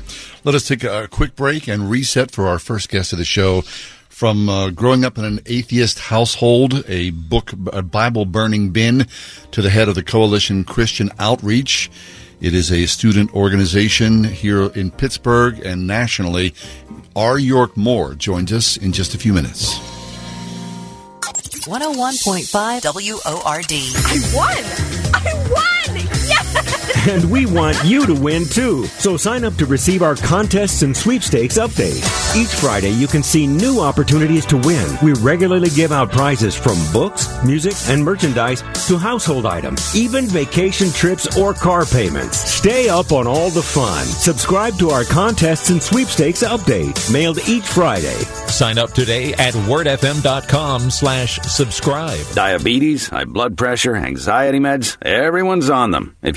Let 0.45 0.55
us 0.55 0.69
take 0.69 0.85
a 0.85 1.09
quick 1.09 1.35
break 1.35 1.67
and 1.67 1.91
reset 1.91 2.31
for 2.31 2.47
our 2.47 2.59
first 2.59 2.91
guest 2.91 3.13
of 3.13 3.19
the 3.19 3.25
show. 3.25 3.63
From 4.09 4.49
uh, 4.49 4.71
growing 4.71 5.05
up 5.05 5.17
in 5.17 5.25
an 5.25 5.41
atheist 5.47 6.01
household, 6.01 6.85
a 6.89 7.11
book, 7.11 7.53
a 7.73 7.83
Bible 7.83 8.25
burning 8.25 8.71
bin, 8.71 9.07
to 9.53 9.63
the 9.63 9.71
head 9.71 9.89
of 9.89 9.95
the 9.95 10.03
Coalition 10.03 10.65
Christian 10.65 11.11
Outreach. 11.21 11.89
It 12.41 12.55
is 12.55 12.71
a 12.71 12.87
student 12.87 13.35
organization 13.35 14.23
here 14.23 14.67
in 14.67 14.93
Pittsburgh 14.93 15.59
and 15.67 15.89
nationally. 15.89 16.55
R. 17.17 17.37
York 17.39 17.77
Moore 17.77 18.15
joins 18.15 18.53
us 18.53 18.77
in 18.77 18.93
just 18.93 19.15
a 19.15 19.19
few 19.19 19.33
minutes. 19.33 19.75
101.5 21.67 22.85
WORD. 22.95 23.73
I 23.73 24.19
won! 24.35 24.65
I 25.15 25.35
won! 25.51 26.28
Yes! 26.55 26.79
And 27.09 27.31
we 27.31 27.47
want 27.47 27.83
you 27.85 28.05
to 28.07 28.13
win 28.15 28.45
too. 28.45 28.85
So 28.85 29.17
sign 29.17 29.45
up 29.45 29.55
to 29.55 29.67
receive 29.67 30.03
our 30.03 30.17
contests 30.17 30.83
and 30.83 30.95
sweepstakes 30.95 31.57
update. 31.57 32.05
Each 32.37 32.55
Friday, 32.61 32.91
you 32.91 33.07
can 33.07 33.23
see 33.23 33.47
new 33.47 33.81
opportunities 33.81 34.45
to 34.47 34.59
win. 34.59 34.87
We 35.03 35.13
regularly 35.15 35.71
give 35.71 35.93
out 35.93 36.11
prizes 36.11 36.55
from 36.55 36.77
books, 36.93 37.29
music, 37.45 37.75
and 37.89 38.05
merchandise 38.05 38.63
to 38.89 38.99
household 38.99 39.47
items, 39.47 39.95
even 39.97 40.27
vacation 40.27 40.91
trips 40.91 41.39
or 41.39 41.55
car 41.55 41.87
payments. 41.87 42.39
Stay 42.39 42.89
up 42.89 43.13
on 43.13 43.27
all 43.27 43.51
the 43.51 43.63
fun. 43.63 44.05
Subscribe 44.05 44.75
to 44.79 44.91
our 44.91 45.05
contests 45.05 45.71
and 45.71 45.83
sweepstakes 45.83 46.43
update, 46.43 47.13
mailed 47.13 47.39
each 47.49 47.67
Friday. 47.67 48.19
Sign 48.49 48.77
up 48.77 48.93
today 48.93 49.33
at 49.35 49.55
wordfm.com 49.55 50.91
slash 50.91 51.39
subscribe. 51.43 52.27
Diabetes, 52.35 53.09
high 53.09 53.25
blood 53.25 53.57
pressure, 53.57 53.95
anxiety 53.95 54.59
meds, 54.59 54.97
everyone's 55.03 55.71
on 55.71 55.91
them. 55.93 56.17
If 56.23 56.37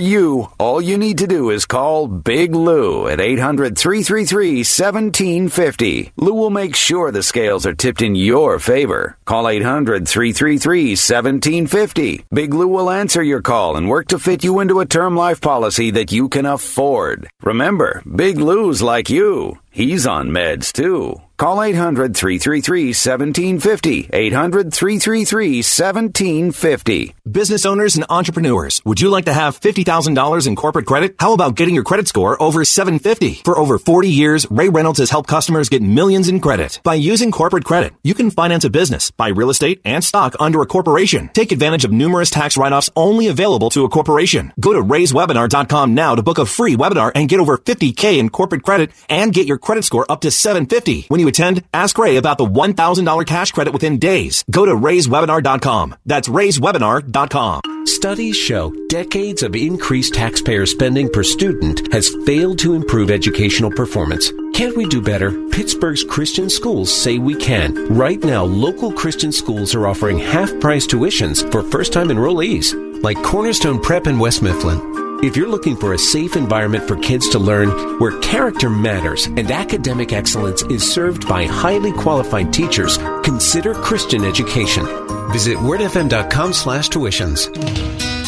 you, 0.00 0.48
all 0.58 0.80
you 0.80 0.98
need 0.98 1.18
to 1.18 1.26
do 1.26 1.50
is 1.50 1.66
call 1.66 2.08
Big 2.08 2.54
Lou 2.54 3.06
at 3.06 3.20
800 3.20 3.78
333 3.78 4.58
1750. 4.64 6.12
Lou 6.16 6.34
will 6.34 6.50
make 6.50 6.74
sure 6.74 7.10
the 7.10 7.22
scales 7.22 7.66
are 7.66 7.74
tipped 7.74 8.02
in 8.02 8.14
your 8.14 8.58
favor. 8.58 9.16
Call 9.24 9.48
800 9.48 10.08
333 10.08 10.90
1750. 10.90 12.24
Big 12.32 12.54
Lou 12.54 12.66
will 12.66 12.90
answer 12.90 13.22
your 13.22 13.42
call 13.42 13.76
and 13.76 13.88
work 13.88 14.08
to 14.08 14.18
fit 14.18 14.42
you 14.42 14.60
into 14.60 14.80
a 14.80 14.86
term 14.86 15.16
life 15.16 15.40
policy 15.40 15.90
that 15.92 16.10
you 16.10 16.28
can 16.28 16.46
afford. 16.46 17.28
Remember, 17.42 18.02
Big 18.16 18.38
Lou's 18.38 18.82
like 18.82 19.10
you. 19.10 19.58
He's 19.72 20.04
on 20.04 20.30
meds 20.30 20.72
too. 20.72 21.20
Call 21.40 21.62
800 21.62 22.14
333 22.14 22.88
1750. 22.88 24.10
800 24.12 24.74
333 24.74 25.56
1750. 25.62 27.14
Business 27.30 27.64
owners 27.64 27.96
and 27.96 28.04
entrepreneurs, 28.10 28.82
would 28.84 29.00
you 29.00 29.08
like 29.08 29.24
to 29.24 29.32
have 29.32 29.58
$50,000 29.58 30.46
in 30.46 30.54
corporate 30.54 30.84
credit? 30.84 31.14
How 31.18 31.32
about 31.32 31.54
getting 31.54 31.74
your 31.74 31.84
credit 31.84 32.08
score 32.08 32.36
over 32.42 32.62
750? 32.62 33.40
For 33.42 33.58
over 33.58 33.78
40 33.78 34.10
years, 34.10 34.46
Ray 34.50 34.68
Reynolds 34.68 34.98
has 34.98 35.08
helped 35.08 35.30
customers 35.30 35.70
get 35.70 35.80
millions 35.80 36.28
in 36.28 36.40
credit. 36.40 36.78
By 36.84 36.96
using 36.96 37.30
corporate 37.30 37.64
credit, 37.64 37.94
you 38.02 38.12
can 38.12 38.30
finance 38.30 38.66
a 38.66 38.70
business, 38.70 39.10
buy 39.10 39.28
real 39.28 39.48
estate 39.48 39.80
and 39.82 40.04
stock 40.04 40.36
under 40.40 40.60
a 40.60 40.66
corporation. 40.66 41.30
Take 41.32 41.52
advantage 41.52 41.86
of 41.86 41.92
numerous 41.92 42.28
tax 42.28 42.58
write-offs 42.58 42.90
only 42.96 43.28
available 43.28 43.70
to 43.70 43.84
a 43.84 43.88
corporation. 43.88 44.52
Go 44.60 44.74
to 44.74 44.82
raiswebinar.com 44.82 45.94
now 45.94 46.16
to 46.16 46.22
book 46.22 46.36
a 46.36 46.44
free 46.44 46.76
webinar 46.76 47.12
and 47.14 47.30
get 47.30 47.40
over 47.40 47.56
50K 47.56 48.18
in 48.18 48.28
corporate 48.28 48.62
credit 48.62 48.90
and 49.08 49.32
get 49.32 49.46
your 49.46 49.56
credit 49.60 49.84
score 49.84 50.06
up 50.10 50.20
to 50.22 50.30
750. 50.30 51.06
When 51.08 51.20
you 51.20 51.28
attend, 51.28 51.62
ask 51.72 51.96
Ray 51.98 52.16
about 52.16 52.38
the 52.38 52.46
$1,000 52.46 53.26
cash 53.26 53.52
credit 53.52 53.72
within 53.72 53.98
days. 53.98 54.44
Go 54.50 54.64
to 54.64 54.72
raiswebinar.com. 54.72 55.94
That's 56.06 56.28
raiswebinar.com. 56.28 57.86
Studies 57.86 58.36
show 58.36 58.72
decades 58.88 59.42
of 59.42 59.56
increased 59.56 60.14
taxpayer 60.14 60.66
spending 60.66 61.08
per 61.10 61.22
student 61.22 61.92
has 61.92 62.14
failed 62.26 62.58
to 62.60 62.74
improve 62.74 63.10
educational 63.10 63.70
performance. 63.70 64.32
Can't 64.54 64.76
we 64.76 64.86
do 64.86 65.00
better? 65.00 65.32
Pittsburgh's 65.48 66.04
Christian 66.04 66.50
schools 66.50 66.92
say 66.92 67.18
we 67.18 67.34
can. 67.34 67.74
Right 67.96 68.22
now, 68.22 68.44
local 68.44 68.92
Christian 68.92 69.32
schools 69.32 69.74
are 69.74 69.86
offering 69.86 70.18
half 70.18 70.50
price 70.60 70.86
tuitions 70.86 71.50
for 71.50 71.62
first 71.62 71.92
time 71.92 72.08
enrollees, 72.08 72.74
like 73.02 73.22
Cornerstone 73.22 73.80
Prep 73.80 74.06
in 74.06 74.18
West 74.18 74.42
Mifflin. 74.42 75.09
If 75.22 75.36
you're 75.36 75.50
looking 75.50 75.76
for 75.76 75.92
a 75.92 75.98
safe 75.98 76.34
environment 76.34 76.88
for 76.88 76.96
kids 76.96 77.28
to 77.30 77.38
learn 77.38 77.98
where 77.98 78.18
character 78.20 78.70
matters 78.70 79.26
and 79.26 79.50
academic 79.50 80.14
excellence 80.14 80.62
is 80.62 80.90
served 80.90 81.28
by 81.28 81.44
highly 81.44 81.92
qualified 81.92 82.54
teachers, 82.54 82.96
consider 83.22 83.74
Christian 83.74 84.24
education. 84.24 84.86
Visit 85.30 85.58
wordfm.com 85.58 86.54
slash 86.54 86.88
tuitions. 86.88 88.19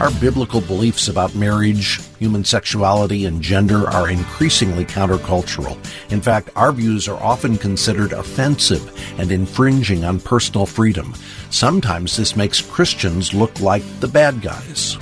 Our 0.00 0.10
biblical 0.12 0.62
beliefs 0.62 1.08
about 1.08 1.34
marriage, 1.34 2.00
human 2.18 2.42
sexuality, 2.42 3.26
and 3.26 3.42
gender 3.42 3.86
are 3.90 4.08
increasingly 4.08 4.86
countercultural. 4.86 5.76
In 6.10 6.22
fact, 6.22 6.48
our 6.56 6.72
views 6.72 7.06
are 7.06 7.22
often 7.22 7.58
considered 7.58 8.14
offensive 8.14 8.90
and 9.20 9.30
infringing 9.30 10.06
on 10.06 10.18
personal 10.18 10.64
freedom. 10.64 11.12
Sometimes 11.50 12.16
this 12.16 12.34
makes 12.34 12.62
Christians 12.62 13.34
look 13.34 13.60
like 13.60 13.82
the 14.00 14.08
bad 14.08 14.40
guys. 14.40 14.96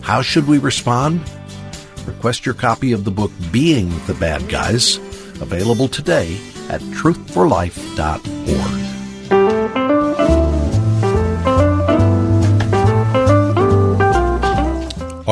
How 0.00 0.22
should 0.22 0.48
we 0.48 0.56
respond? 0.56 1.20
Request 2.06 2.46
your 2.46 2.54
copy 2.54 2.92
of 2.92 3.04
the 3.04 3.10
book 3.10 3.32
Being 3.50 3.90
the 4.06 4.14
Bad 4.14 4.48
Guys, 4.48 4.96
available 5.42 5.88
today 5.88 6.40
at 6.70 6.80
truthforlife.org. 6.80 8.81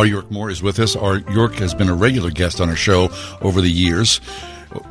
R. 0.00 0.06
York 0.06 0.30
Moore 0.30 0.48
is 0.48 0.62
with 0.62 0.78
us. 0.78 0.96
R. 0.96 1.18
York 1.18 1.56
has 1.56 1.74
been 1.74 1.90
a 1.90 1.94
regular 1.94 2.30
guest 2.30 2.58
on 2.58 2.70
our 2.70 2.74
show 2.74 3.10
over 3.42 3.60
the 3.60 3.68
years. 3.70 4.18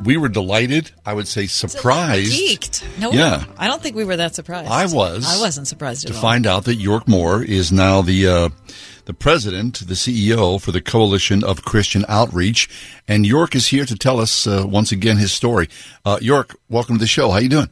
We 0.04 0.16
were 0.16 0.28
delighted, 0.28 0.92
I 1.04 1.14
would 1.14 1.26
say 1.26 1.46
surprised. 1.46 2.30
Geeked. 2.30 3.00
No, 3.00 3.10
yeah. 3.10 3.44
I 3.58 3.66
don't 3.66 3.82
think 3.82 3.96
we 3.96 4.04
were 4.04 4.18
that 4.18 4.36
surprised. 4.36 4.70
I 4.70 4.86
was. 4.86 5.26
I 5.26 5.40
wasn't 5.40 5.66
surprised 5.66 6.06
to 6.06 6.14
all. 6.14 6.20
find 6.20 6.46
out 6.46 6.64
that 6.66 6.76
York 6.76 7.08
Moore 7.08 7.42
is 7.42 7.72
now 7.72 8.02
the 8.02 8.28
uh, 8.28 8.48
the 9.06 9.12
president, 9.12 9.80
the 9.80 9.94
CEO 9.94 10.60
for 10.60 10.70
the 10.70 10.80
Coalition 10.80 11.42
of 11.42 11.64
Christian 11.64 12.04
Outreach, 12.06 12.68
and 13.08 13.26
York 13.26 13.56
is 13.56 13.66
here 13.66 13.86
to 13.86 13.96
tell 13.96 14.20
us 14.20 14.46
uh, 14.46 14.64
once 14.64 14.92
again 14.92 15.16
his 15.16 15.32
story. 15.32 15.68
Uh, 16.04 16.20
York, 16.22 16.54
welcome 16.68 16.98
to 16.98 17.00
the 17.00 17.08
show. 17.08 17.32
How 17.32 17.38
you 17.38 17.48
doing? 17.48 17.70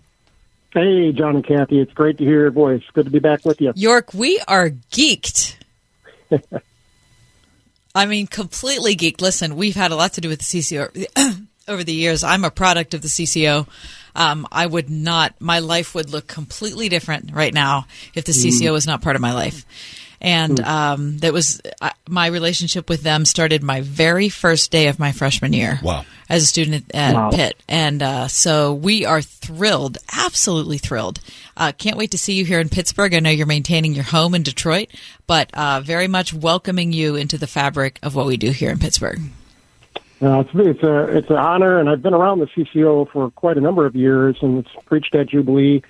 Hey, 0.73 1.13
John 1.13 1.37
and 1.37 1.47
Kathy, 1.47 1.79
it's 1.81 1.93
great 1.93 2.19
to 2.19 2.25
hear 2.25 2.41
your 2.41 2.51
voice. 2.51 2.83
Good 2.95 3.05
to 3.05 3.13
be 3.13 3.21
back 3.21 3.45
with 3.45 3.61
you. 3.61 3.73
York, 3.77 4.13
we 4.13 4.41
are 4.49 4.71
geeked. 4.91 5.55
I 7.99 8.07
mean, 8.07 8.29
completely 8.29 8.95
geeked. 8.95 9.21
Listen, 9.21 9.57
we've 9.57 9.75
had 9.75 9.91
a 9.91 9.97
lot 9.97 10.13
to 10.13 10.21
do 10.21 10.29
with 10.29 10.39
the 10.39 10.45
CCO 10.45 11.47
over 11.69 11.83
the 11.83 11.93
years. 11.93 12.23
I'm 12.23 12.45
a 12.45 12.51
product 12.51 12.95
of 12.95 13.03
the 13.03 13.09
CCO. 13.09 13.67
Um, 14.15 14.47
I 14.53 14.67
would 14.67 14.89
not, 14.89 15.35
my 15.41 15.59
life 15.59 15.97
would 15.97 16.11
look 16.11 16.29
completely 16.29 16.89
different 16.89 17.33
right 17.33 17.53
now 17.53 17.89
if 18.15 18.25
the 18.25 18.31
CCO 18.31 18.71
was 18.73 18.87
not 18.87 19.03
part 19.03 19.17
of 19.17 19.23
my 19.23 19.33
life. 19.33 19.67
And 20.21 20.59
um, 20.61 21.19
that 21.19 21.33
was 21.33 21.61
uh, 21.81 21.91
my 22.09 22.27
relationship 22.27 22.89
with 22.89 23.03
them 23.03 23.25
started 23.25 23.63
my 23.63 23.83
very 23.83 24.29
first 24.29 24.71
day 24.71 24.89
of 24.89 24.99
my 24.99 25.13
freshman 25.13 25.53
year. 25.53 25.79
Wow. 25.83 26.05
As 26.29 26.43
a 26.43 26.47
student 26.47 26.91
at 26.95 27.15
Wow. 27.15 27.31
Pitt. 27.31 27.57
And 27.69 28.03
uh, 28.03 28.29
so 28.29 28.75
we 28.75 29.07
are 29.07 29.23
thrilled, 29.23 29.99
absolutely 30.13 30.79
thrilled. 30.79 31.21
Uh, 31.57 31.73
can't 31.73 31.97
wait 31.97 32.11
to 32.11 32.19
see 32.19 32.35
you 32.35 32.45
here 32.45 32.61
in 32.61 32.69
Pittsburgh. 32.69 33.15
I 33.15 33.21
know 33.21 33.31
you're 33.31 33.47
maintaining 33.47 33.95
your 33.95 34.05
home 34.05 34.35
in 34.35 34.43
Detroit, 34.43 34.89
but 35.27 35.51
uh, 35.55 35.81
very 35.81 36.09
much 36.09 36.35
welcoming 36.35 36.93
you 36.93 37.17
into 37.17 37.39
the 37.39 37.47
fabric 37.47 37.99
of 38.03 38.15
what 38.15 38.27
we 38.27 38.37
do 38.37 38.51
here 38.51 38.71
in 38.71 38.79
Pittsburgh. 38.79 39.21
Uh, 40.21 40.41
it's 40.41 40.51
it's 40.55 40.83
a 40.83 41.17
it's 41.17 41.31
an 41.31 41.37
honor, 41.37 41.79
and 41.79 41.89
I've 41.89 42.03
been 42.03 42.13
around 42.15 42.41
the 42.41 42.47
CCO 42.47 43.09
for 43.13 43.31
quite 43.31 43.57
a 43.57 43.61
number 43.61 43.87
of 43.87 43.95
years, 43.95 44.37
and 44.43 44.59
it's 44.59 44.85
preached 44.85 45.15
at 45.15 45.29
Jubilee. 45.29 45.81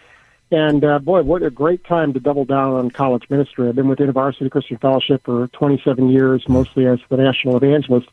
And 0.51 0.83
uh, 0.83 0.99
boy, 0.99 1.23
what 1.23 1.43
a 1.43 1.51
great 1.51 1.85
time 1.85 2.15
to 2.15 2.21
double 2.21 2.45
down 2.45 2.75
on 2.75 2.91
college 2.91 3.29
ministry. 3.29 3.69
I've 3.69 3.77
been 3.77 3.89
with 3.89 3.99
InterVarsity 3.99 4.51
Christian 4.51 4.79
Fellowship 4.79 5.23
for 5.25 5.47
27 5.49 6.09
years, 6.09 6.49
mostly 6.49 6.87
as 6.87 7.01
the 7.11 7.19
national 7.19 7.57
evangelist. 7.57 8.09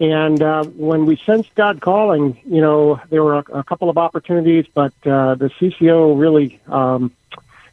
And 0.00 0.42
uh, 0.42 0.64
when 0.64 1.06
we 1.06 1.16
sensed 1.16 1.54
God 1.54 1.80
calling, 1.80 2.38
you 2.44 2.60
know, 2.60 3.00
there 3.10 3.22
were 3.22 3.38
a, 3.38 3.58
a 3.58 3.64
couple 3.64 3.90
of 3.90 3.98
opportunities, 3.98 4.66
but 4.72 4.92
uh, 5.06 5.34
the 5.34 5.50
CCO 5.58 6.18
really, 6.18 6.60
um, 6.66 7.12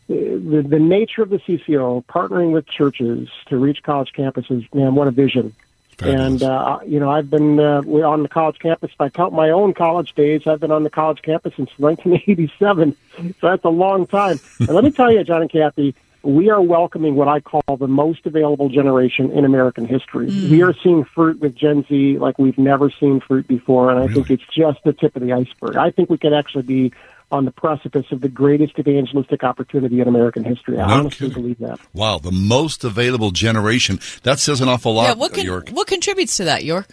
the, 0.07 0.65
the 0.67 0.79
nature 0.79 1.21
of 1.21 1.29
the 1.29 1.39
CCO, 1.39 2.03
partnering 2.05 2.51
with 2.51 2.65
churches 2.67 3.29
to 3.47 3.57
reach 3.57 3.83
college 3.83 4.11
campuses, 4.13 4.73
man, 4.73 4.95
what 4.95 5.07
a 5.07 5.11
vision. 5.11 5.53
And 6.01 6.41
uh, 6.43 6.79
you 6.85 6.99
know, 6.99 7.09
I've 7.09 7.29
been 7.29 7.59
uh, 7.59 7.81
we're 7.85 8.05
on 8.05 8.23
the 8.23 8.29
college 8.29 8.59
campus. 8.59 8.91
If 8.93 9.01
I 9.01 9.09
count 9.09 9.33
my 9.33 9.49
own 9.49 9.73
college 9.73 10.13
days, 10.15 10.47
I've 10.47 10.59
been 10.59 10.71
on 10.71 10.83
the 10.83 10.89
college 10.89 11.21
campus 11.21 11.53
since 11.55 11.69
1987. 11.77 12.95
So 13.19 13.33
that's 13.41 13.63
a 13.65 13.69
long 13.69 14.07
time. 14.07 14.39
and 14.59 14.69
let 14.69 14.83
me 14.83 14.91
tell 14.91 15.11
you, 15.11 15.23
John 15.23 15.41
and 15.41 15.51
Kathy, 15.51 15.95
we 16.23 16.49
are 16.49 16.61
welcoming 16.61 17.15
what 17.15 17.27
I 17.27 17.41
call 17.41 17.77
the 17.77 17.87
most 17.87 18.25
available 18.25 18.69
generation 18.69 19.31
in 19.31 19.43
American 19.45 19.85
history. 19.85 20.27
We 20.27 20.61
are 20.63 20.73
seeing 20.81 21.03
fruit 21.03 21.39
with 21.41 21.55
Gen 21.55 21.85
Z 21.87 22.17
like 22.17 22.39
we've 22.39 22.57
never 22.57 22.89
seen 22.89 23.19
fruit 23.19 23.47
before, 23.47 23.91
and 23.91 23.99
I 23.99 24.11
think 24.13 24.31
it's 24.31 24.43
just 24.55 24.79
the 24.85 24.93
tip 24.93 25.15
of 25.15 25.21
the 25.21 25.33
iceberg. 25.33 25.75
I 25.75 25.91
think 25.91 26.09
we 26.09 26.17
could 26.17 26.33
actually 26.33 26.63
be 26.63 26.93
on 27.33 27.45
the 27.45 27.51
precipice 27.51 28.05
of 28.11 28.21
the 28.21 28.29
greatest 28.29 28.77
evangelistic 28.77 29.43
opportunity 29.43 29.99
in 29.99 30.07
American 30.07 30.43
history. 30.43 30.79
I 30.79 30.87
No 30.87 30.93
honestly 30.93 31.27
kidding. 31.29 31.41
believe 31.43 31.59
that. 31.59 31.79
Wow, 31.93 32.19
the 32.19 32.31
most 32.31 32.83
available 32.83 33.31
generation. 33.31 33.99
That 34.21 34.39
says 34.39 34.61
an 34.61 34.69
awful 34.69 34.93
lot, 34.93 35.03
yeah, 35.07 35.13
what, 35.15 35.33
con- 35.33 35.43
York. 35.43 35.69
what 35.69 35.87
contributes 35.87 36.37
to 36.37 36.43
that, 36.45 36.63
York? 36.63 36.87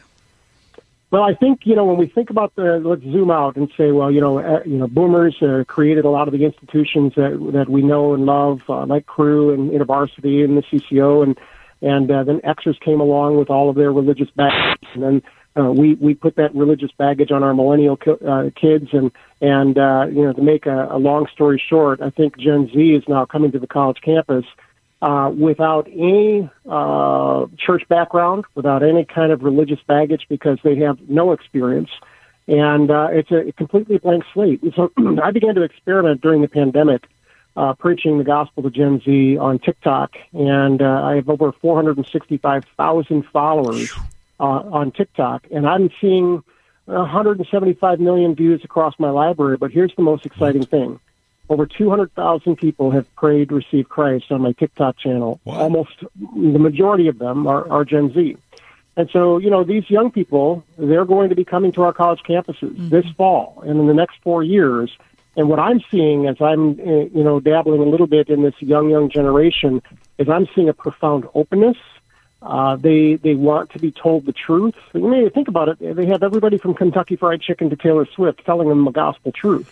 Well, 1.10 1.22
I 1.22 1.34
think 1.34 1.60
you 1.64 1.74
know 1.74 1.84
when 1.84 1.98
we 1.98 2.06
think 2.06 2.30
about 2.30 2.54
the 2.54 2.80
let's 2.84 3.02
zoom 3.02 3.30
out 3.30 3.56
and 3.56 3.68
say, 3.76 3.90
well, 3.90 4.10
you 4.12 4.20
know, 4.20 4.38
uh, 4.38 4.60
you 4.64 4.78
know, 4.78 4.86
boomers 4.86 5.36
uh, 5.42 5.64
created 5.66 6.04
a 6.04 6.08
lot 6.08 6.28
of 6.28 6.32
the 6.32 6.44
institutions 6.44 7.12
that 7.16 7.50
that 7.52 7.68
we 7.68 7.82
know 7.82 8.14
and 8.14 8.24
love, 8.26 8.60
uh, 8.68 8.86
like 8.86 9.06
Cru 9.06 9.52
and 9.52 9.70
InterVarsity 9.72 10.44
and 10.44 10.56
the 10.56 10.62
CCO, 10.62 11.22
and 11.24 11.36
and 11.82 12.10
uh, 12.10 12.22
then 12.24 12.40
Xers 12.40 12.78
came 12.80 13.00
along 13.00 13.36
with 13.38 13.50
all 13.50 13.68
of 13.68 13.74
their 13.76 13.92
religious 13.92 14.28
baggage, 14.36 14.88
and 14.94 15.02
then 15.02 15.22
uh, 15.58 15.64
we 15.64 15.94
we 15.94 16.14
put 16.14 16.36
that 16.36 16.54
religious 16.54 16.90
baggage 16.96 17.32
on 17.32 17.42
our 17.42 17.54
millennial 17.54 17.96
ki- 17.96 18.24
uh, 18.26 18.50
kids, 18.54 18.88
and 18.92 19.10
and 19.40 19.78
uh, 19.78 20.06
you 20.08 20.22
know, 20.22 20.32
to 20.32 20.42
make 20.42 20.66
a, 20.66 20.88
a 20.90 20.98
long 20.98 21.26
story 21.32 21.62
short, 21.68 22.00
I 22.00 22.10
think 22.10 22.38
Gen 22.38 22.70
Z 22.72 22.78
is 22.78 23.02
now 23.08 23.24
coming 23.24 23.50
to 23.52 23.58
the 23.58 23.66
college 23.66 24.00
campus 24.00 24.44
uh, 25.02 25.32
without 25.36 25.88
any 25.88 26.48
uh, 26.68 27.46
church 27.58 27.82
background, 27.88 28.44
without 28.54 28.82
any 28.82 29.04
kind 29.04 29.32
of 29.32 29.42
religious 29.42 29.80
baggage, 29.86 30.26
because 30.28 30.58
they 30.62 30.76
have 30.76 30.98
no 31.08 31.32
experience. 31.32 31.90
And 32.46 32.90
uh, 32.90 33.08
it's 33.10 33.30
a 33.30 33.52
completely 33.52 33.98
blank 33.98 34.24
slate. 34.32 34.62
And 34.62 34.72
so 34.74 34.92
I 35.22 35.30
began 35.30 35.54
to 35.56 35.62
experiment 35.62 36.20
during 36.20 36.42
the 36.42 36.48
pandemic, 36.48 37.04
uh, 37.56 37.74
preaching 37.74 38.18
the 38.18 38.24
gospel 38.24 38.62
to 38.62 38.70
Gen 38.70 39.00
Z 39.04 39.36
on 39.36 39.58
TikTok, 39.58 40.12
and 40.32 40.80
uh, 40.80 41.02
I 41.02 41.16
have 41.16 41.28
over 41.28 41.50
465,000 41.52 43.26
followers 43.32 43.90
uh, 44.40 44.62
on 44.72 44.90
TikTok, 44.90 45.46
and 45.52 45.68
I'm 45.68 45.90
seeing 46.00 46.42
175 46.86 48.00
million 48.00 48.34
views 48.34 48.62
across 48.64 48.94
my 48.98 49.10
library. 49.10 49.56
But 49.56 49.70
here's 49.70 49.94
the 49.96 50.02
most 50.02 50.26
exciting 50.26 50.64
thing 50.64 50.98
over 51.48 51.66
200,000 51.66 52.56
people 52.56 52.92
have 52.92 53.12
prayed, 53.16 53.50
received 53.50 53.88
Christ 53.88 54.26
on 54.30 54.40
my 54.40 54.52
TikTok 54.52 54.96
channel. 54.98 55.40
Wow. 55.44 55.58
Almost 55.58 56.04
the 56.20 56.58
majority 56.58 57.08
of 57.08 57.18
them 57.18 57.46
are, 57.46 57.68
are 57.68 57.84
Gen 57.84 58.12
Z. 58.14 58.36
And 58.96 59.10
so, 59.12 59.38
you 59.38 59.50
know, 59.50 59.64
these 59.64 59.88
young 59.90 60.10
people, 60.10 60.64
they're 60.78 61.04
going 61.04 61.28
to 61.28 61.34
be 61.34 61.44
coming 61.44 61.72
to 61.72 61.82
our 61.82 61.92
college 61.92 62.20
campuses 62.28 62.70
mm-hmm. 62.70 62.88
this 62.90 63.06
fall 63.16 63.62
and 63.66 63.80
in 63.80 63.86
the 63.88 63.94
next 63.94 64.16
four 64.22 64.44
years. 64.44 64.90
And 65.36 65.48
what 65.48 65.58
I'm 65.58 65.80
seeing 65.90 66.26
as 66.26 66.36
I'm, 66.40 66.78
eh, 66.80 67.08
you 67.12 67.24
know, 67.24 67.40
dabbling 67.40 67.80
a 67.80 67.84
little 67.84 68.06
bit 68.06 68.28
in 68.28 68.42
this 68.42 68.54
young, 68.60 68.88
young 68.90 69.10
generation 69.10 69.82
is 70.18 70.28
I'm 70.28 70.46
seeing 70.54 70.68
a 70.68 70.74
profound 70.74 71.26
openness. 71.34 71.76
Uh, 72.42 72.76
they 72.76 73.16
they 73.16 73.34
want 73.34 73.70
to 73.70 73.78
be 73.78 73.92
told 73.92 74.24
the 74.24 74.32
truth. 74.32 74.74
You 74.94 75.08
may 75.08 75.28
think 75.28 75.48
about 75.48 75.68
it. 75.68 75.78
They 75.96 76.06
have 76.06 76.22
everybody 76.22 76.56
from 76.56 76.74
Kentucky 76.74 77.16
Fried 77.16 77.42
Chicken 77.42 77.68
to 77.70 77.76
Taylor 77.76 78.06
Swift 78.14 78.44
telling 78.46 78.68
them 78.68 78.84
the 78.84 78.92
gospel 78.92 79.32
truth. 79.32 79.70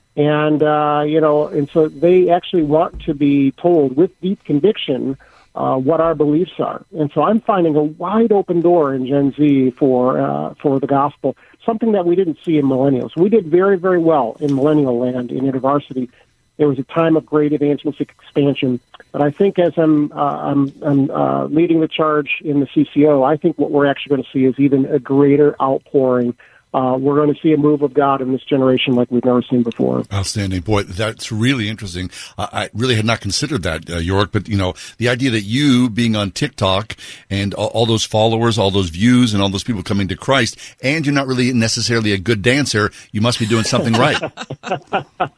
and 0.16 0.62
uh, 0.62 1.04
you 1.06 1.20
know, 1.20 1.46
and 1.46 1.70
so 1.70 1.88
they 1.88 2.30
actually 2.30 2.64
want 2.64 3.02
to 3.02 3.14
be 3.14 3.52
told 3.52 3.96
with 3.96 4.20
deep 4.20 4.42
conviction 4.44 5.16
uh, 5.54 5.76
what 5.76 6.00
our 6.00 6.14
beliefs 6.14 6.52
are. 6.58 6.84
And 6.96 7.10
so 7.12 7.22
I'm 7.22 7.40
finding 7.40 7.76
a 7.76 7.82
wide 7.82 8.32
open 8.32 8.60
door 8.60 8.94
in 8.94 9.06
Gen 9.06 9.32
Z 9.32 9.70
for 9.72 10.20
uh, 10.20 10.54
for 10.54 10.80
the 10.80 10.86
gospel, 10.86 11.36
something 11.64 11.92
that 11.92 12.04
we 12.04 12.16
didn't 12.16 12.38
see 12.44 12.58
in 12.58 12.66
millennials. 12.66 13.16
We 13.16 13.28
did 13.28 13.46
very 13.46 13.78
very 13.78 13.98
well 13.98 14.36
in 14.40 14.54
millennial 14.54 14.98
land 14.98 15.30
in 15.30 15.44
InterVarsity. 15.44 16.10
There 16.56 16.68
was 16.68 16.80
a 16.80 16.84
time 16.84 17.16
of 17.16 17.24
great 17.24 17.52
evangelistic 17.52 18.10
expansion, 18.20 18.80
but 19.12 19.22
I 19.22 19.30
think 19.30 19.58
as 19.58 19.72
I'm 19.76 20.12
uh, 20.12 20.16
I'm, 20.16 20.72
I'm 20.82 21.10
uh, 21.10 21.46
leading 21.46 21.80
the 21.80 21.88
charge 21.88 22.40
in 22.44 22.60
the 22.60 22.66
CCO, 22.66 23.26
I 23.26 23.36
think 23.36 23.58
what 23.58 23.70
we're 23.70 23.86
actually 23.86 24.16
going 24.16 24.22
to 24.24 24.28
see 24.32 24.44
is 24.44 24.54
even 24.58 24.84
a 24.86 24.98
greater 24.98 25.60
outpouring 25.60 26.36
uh, 26.74 26.96
we're 26.98 27.16
going 27.16 27.34
to 27.34 27.40
see 27.40 27.52
a 27.52 27.56
move 27.56 27.82
of 27.82 27.94
God 27.94 28.20
in 28.20 28.32
this 28.32 28.42
generation 28.44 28.94
like 28.94 29.10
we've 29.10 29.24
never 29.24 29.42
seen 29.42 29.62
before. 29.62 30.04
Outstanding, 30.12 30.60
boy, 30.60 30.82
that's 30.82 31.32
really 31.32 31.68
interesting. 31.68 32.10
I 32.36 32.68
really 32.74 32.94
had 32.94 33.06
not 33.06 33.20
considered 33.20 33.62
that, 33.62 33.88
uh, 33.88 33.96
York, 33.96 34.32
but 34.32 34.48
you 34.48 34.56
know, 34.56 34.74
the 34.98 35.08
idea 35.08 35.30
that 35.30 35.42
you 35.42 35.88
being 35.88 36.14
on 36.14 36.30
TikTok 36.30 36.96
and 37.30 37.54
all, 37.54 37.68
all, 37.68 37.86
those 37.86 38.04
followers, 38.04 38.58
all 38.58 38.70
those 38.70 38.90
views, 38.90 39.32
and 39.32 39.42
all 39.42 39.48
those 39.48 39.64
people 39.64 39.82
coming 39.82 40.08
to 40.08 40.16
Christ, 40.16 40.58
and 40.82 41.06
you're 41.06 41.14
not 41.14 41.26
really 41.26 41.52
necessarily 41.52 42.12
a 42.12 42.18
good 42.18 42.42
dancer, 42.42 42.90
you 43.12 43.20
must 43.20 43.38
be 43.38 43.46
doing 43.46 43.64
something 43.64 43.94
right. 43.94 44.20
I, 44.62 45.28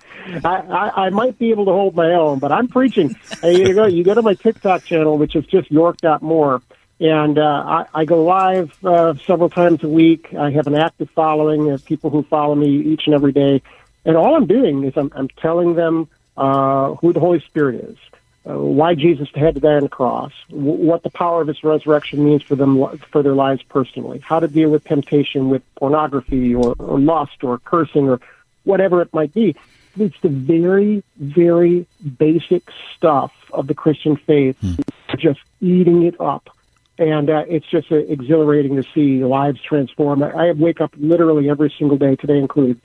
I, 0.45 0.93
I 1.07 1.11
might 1.11 1.39
be 1.39 1.51
able 1.51 1.65
to 1.67 1.73
hold 1.73 1.95
my 1.95 2.13
own, 2.13 2.41
but 2.41 2.51
I'm 2.51 2.67
preaching. 2.67 3.15
Hey, 3.41 3.69
you 3.69 3.75
go, 3.75 3.87
you 3.87 4.03
go 4.03 4.15
to 4.15 4.23
my 4.23 4.35
TikTok 4.35 4.85
channel, 4.85 5.17
which 5.17 5.37
is 5.37 5.47
just 5.47 5.71
York 5.71 5.97
York.more 6.03 6.61
and 7.01 7.39
uh, 7.39 7.65
I, 7.67 7.87
I 7.95 8.05
go 8.05 8.23
live 8.25 8.85
uh, 8.85 9.15
several 9.27 9.49
times 9.49 9.83
a 9.83 9.89
week. 9.89 10.35
I 10.35 10.51
have 10.51 10.67
an 10.67 10.75
active 10.75 11.09
following 11.11 11.71
of 11.71 11.85
people 11.85 12.11
who 12.11 12.23
follow 12.25 12.55
me 12.55 12.69
each 12.69 13.07
and 13.07 13.15
every 13.15 13.33
day. 13.33 13.63
And 14.05 14.17
all 14.17 14.37
I'm 14.37 14.47
doing 14.47 14.85
is 14.85 14.93
I'm, 14.97 15.11
I'm 15.15 15.29
telling 15.29 15.75
them 15.75 16.09
uh, 16.37 16.95
who 16.97 17.15
the 17.15 17.21
Holy 17.21 17.41
Spirit 17.41 17.85
is, 17.85 17.97
uh, 18.49 18.59
why 18.59 18.95
Jesus 18.95 19.29
had 19.35 19.55
to 19.55 19.61
die 19.61 19.75
on 19.75 19.83
the 19.83 19.89
cross, 19.89 20.33
w- 20.51 20.73
what 20.73 21.03
the 21.03 21.11
power 21.11 21.41
of 21.41 21.49
His 21.49 21.65
resurrection 21.65 22.23
means 22.23 22.43
for 22.43 22.55
them 22.55 22.99
for 23.11 23.23
their 23.23 23.35
lives 23.35 23.63
personally, 23.63 24.19
how 24.19 24.39
to 24.39 24.49
deal 24.49 24.69
with 24.69 24.85
temptation 24.85 25.49
with 25.49 25.63
pornography 25.77 26.55
or, 26.55 26.75
or 26.79 27.01
lust 27.01 27.43
or 27.43 27.59
cursing 27.59 28.11
or 28.11 28.21
whatever 28.65 29.01
it 29.01 29.13
might 29.15 29.33
be. 29.33 29.57
It's 29.99 30.21
the 30.21 30.29
very, 30.29 31.03
very 31.19 31.87
basic 32.19 32.71
stuff 32.95 33.33
of 33.53 33.67
the 33.67 33.75
Christian 33.75 34.17
faith, 34.17 34.57
hmm. 34.61 34.75
just 35.19 35.41
eating 35.61 36.03
it 36.05 36.21
up 36.21 36.51
and 37.01 37.31
uh, 37.31 37.45
it's 37.49 37.67
just 37.67 37.91
uh, 37.91 37.97
exhilarating 37.97 38.77
to 38.77 38.85
see 38.95 39.25
lives 39.25 39.59
transform. 39.63 40.23
I, 40.23 40.31
I 40.31 40.53
wake 40.53 40.83
up 40.83 40.93
literally 40.99 41.49
every 41.49 41.75
single 41.79 41.97
day, 41.97 42.15
today 42.15 42.37
included, 42.37 42.81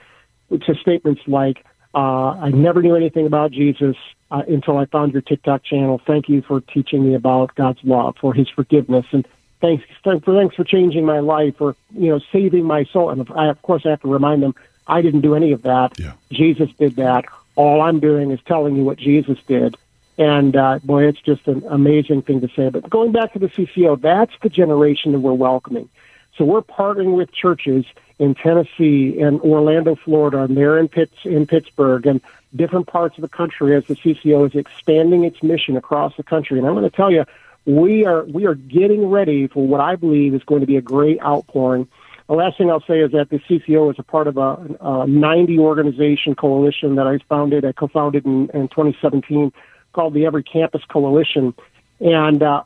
to 0.49 0.75
statements 0.75 1.21
like, 1.28 1.65
uh, 1.93 2.30
"I 2.32 2.49
never 2.49 2.82
knew 2.82 2.95
anything 2.95 3.28
about 3.28 3.51
Jesus 3.51 3.97
uh, 4.32 4.43
until 4.47 4.78
I 4.78 4.86
found 4.86 5.12
your 5.12 5.21
TikTok 5.21 5.63
channel. 5.63 6.01
Thank 6.08 6.30
you 6.30 6.41
for 6.41 6.62
teaching 6.62 7.06
me 7.06 7.13
about 7.13 7.56
God's 7.56 7.84
love, 7.84 8.15
for 8.19 8.34
His 8.34 8.47
forgiveness, 8.49 9.06
and 9.12 9.28
thanks 9.60 9.84
for 10.01 10.17
thanks 10.19 10.56
for 10.56 10.63
changing 10.63 11.06
my 11.06 11.19
life, 11.19 11.56
or 11.60 11.75
you 11.93 12.10
know, 12.10 12.21
saving 12.32 12.63
my 12.63 12.86
soul." 12.86 13.10
And 13.10 13.30
I, 13.36 13.47
of 13.47 13.62
course, 13.63 13.84
I 13.86 13.89
have 13.89 14.01
to 14.01 14.08
remind 14.08 14.41
them, 14.41 14.56
I 14.88 15.01
didn't 15.01 15.21
do 15.21 15.36
any 15.36 15.51
of 15.51 15.63
that. 15.63 15.99
Yeah. 15.99 16.13
Jesus 16.32 16.69
did 16.80 16.95
that. 16.95 17.25
All 17.58 17.82
I'm 17.82 17.99
doing 17.99 18.32
is 18.32 18.39
telling 18.45 18.78
you 18.78 18.86
what 18.86 18.97
Jesus 18.97 19.38
did 19.45 19.75
and 20.17 20.56
uh, 20.56 20.80
boy, 20.84 21.08
it's 21.08 21.21
just 21.21 21.47
an 21.47 21.63
amazing 21.69 22.21
thing 22.21 22.41
to 22.41 22.49
say. 22.56 22.69
But 22.69 22.89
going 22.89 23.12
back 23.12 23.34
to 23.34 23.39
the 23.39 23.47
CCO, 23.47 23.99
that's 23.99 24.34
the 24.41 24.49
generation 24.49 25.12
that 25.12 25.19
we're 25.19 25.34
welcoming. 25.34 25.89
So 26.38 26.45
we're 26.45 26.62
partnering 26.62 27.15
with 27.15 27.32
churches 27.32 27.86
in 28.19 28.36
Tennessee 28.36 29.19
and 29.19 29.41
Orlando, 29.41 29.95
Florida, 29.95 30.43
and 30.43 30.56
they're 30.56 30.78
in, 30.78 30.88
Pitts, 30.88 31.17
in 31.25 31.45
Pittsburgh 31.47 32.06
and 32.06 32.21
different 32.56 32.88
parts 32.88 33.17
of 33.17 33.21
the 33.21 33.28
country 33.30 33.75
as 33.75 33.86
the 33.86 33.95
CCO 33.95 34.47
is 34.47 34.56
expanding 34.56 35.25
its 35.25 35.43
mission 35.43 35.75
across 35.75 36.15
the 36.15 36.23
country. 36.23 36.58
And 36.58 36.67
I'm 36.67 36.73
going 36.73 36.89
to 36.89 36.95
tell 36.95 37.12
you, 37.12 37.25
we 37.65 38.06
are 38.06 38.23
we 38.25 38.45
are 38.45 38.56
getting 38.56 39.08
ready 39.08 39.47
for 39.47 39.67
what 39.67 39.82
I 39.82 39.95
believe 39.95 40.34
is 40.34 40.43
going 40.43 40.62
to 40.62 40.67
be 40.67 40.78
a 40.78 40.82
great 40.82 41.21
outpouring. 41.21 41.88
The 42.28 42.36
last 42.36 42.58
thing 42.58 42.69
I'll 42.69 42.82
say 42.82 43.01
is 43.01 43.12
that 43.12 43.30
the 43.30 43.39
CCO 43.39 43.91
is 43.91 43.99
a 43.99 44.04
part 44.04 44.28
of 44.28 44.38
a, 44.38 44.78
a 44.82 45.08
90 45.08 45.60
organization 45.60 46.36
coalition 46.36 46.95
that 46.95 47.06
I 47.06 47.19
founded, 47.30 47.65
I 47.65 47.71
co-founded 47.71 48.25
in, 48.25 48.49
in 48.51 48.67
2017 48.67 49.51
called 49.95 50.13
the 50.13 50.25
Every 50.25 50.43
Campus 50.43 50.84
Coalition. 50.89 51.55
And 52.01 52.43
uh, 52.43 52.63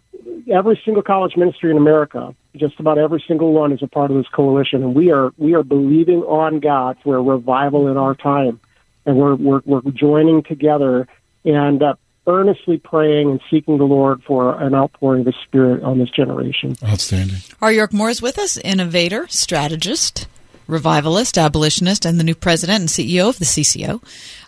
every 0.52 0.82
single 0.84 1.04
college 1.04 1.38
ministry 1.38 1.70
in 1.70 1.78
America, 1.78 2.36
just 2.56 2.80
about 2.80 2.98
every 2.98 3.24
single 3.28 3.54
one, 3.54 3.72
is 3.72 3.84
a 3.84 3.88
part 3.88 4.10
of 4.10 4.18
this 4.18 4.28
coalition. 4.28 4.82
And 4.82 4.96
we 4.96 5.12
are 5.12 5.32
we 5.38 5.54
are 5.54 5.64
believing 5.64 6.24
on 6.24 6.60
God 6.60 6.98
for 7.04 7.16
a 7.16 7.22
revival 7.22 7.88
in 7.88 7.96
our 7.98 8.16
time, 8.16 8.60
and 9.06 9.18
we're 9.18 9.36
we're, 9.36 9.62
we're 9.66 9.92
joining 9.92 10.42
together 10.42 11.08
and 11.46 11.84
uh, 11.84 11.94
earnestly 12.26 12.78
praying 12.78 13.30
and 13.30 13.40
seeking 13.52 13.78
the 13.78 13.86
Lord 13.86 14.24
for 14.24 14.60
an 14.60 14.74
outpouring 14.74 15.22
of 15.22 15.26
the 15.26 15.34
Spirit 15.44 15.84
on 15.84 16.00
this 16.00 16.10
generation. 16.10 16.76
Outstanding. 16.84 17.38
R. 17.62 17.72
York 17.72 17.94
Moore 17.94 18.10
is 18.10 18.22
with 18.22 18.40
us, 18.40 18.58
innovator, 18.58 19.28
strategist 19.28 20.28
revivalist, 20.70 21.38
abolitionist, 21.38 22.06
and 22.06 22.20
the 22.20 22.24
new 22.24 22.36
president 22.36 22.80
and 22.80 22.90
CEO 22.90 23.28
of 23.28 23.40
the 23.40 23.46
CCO. 23.46 24.02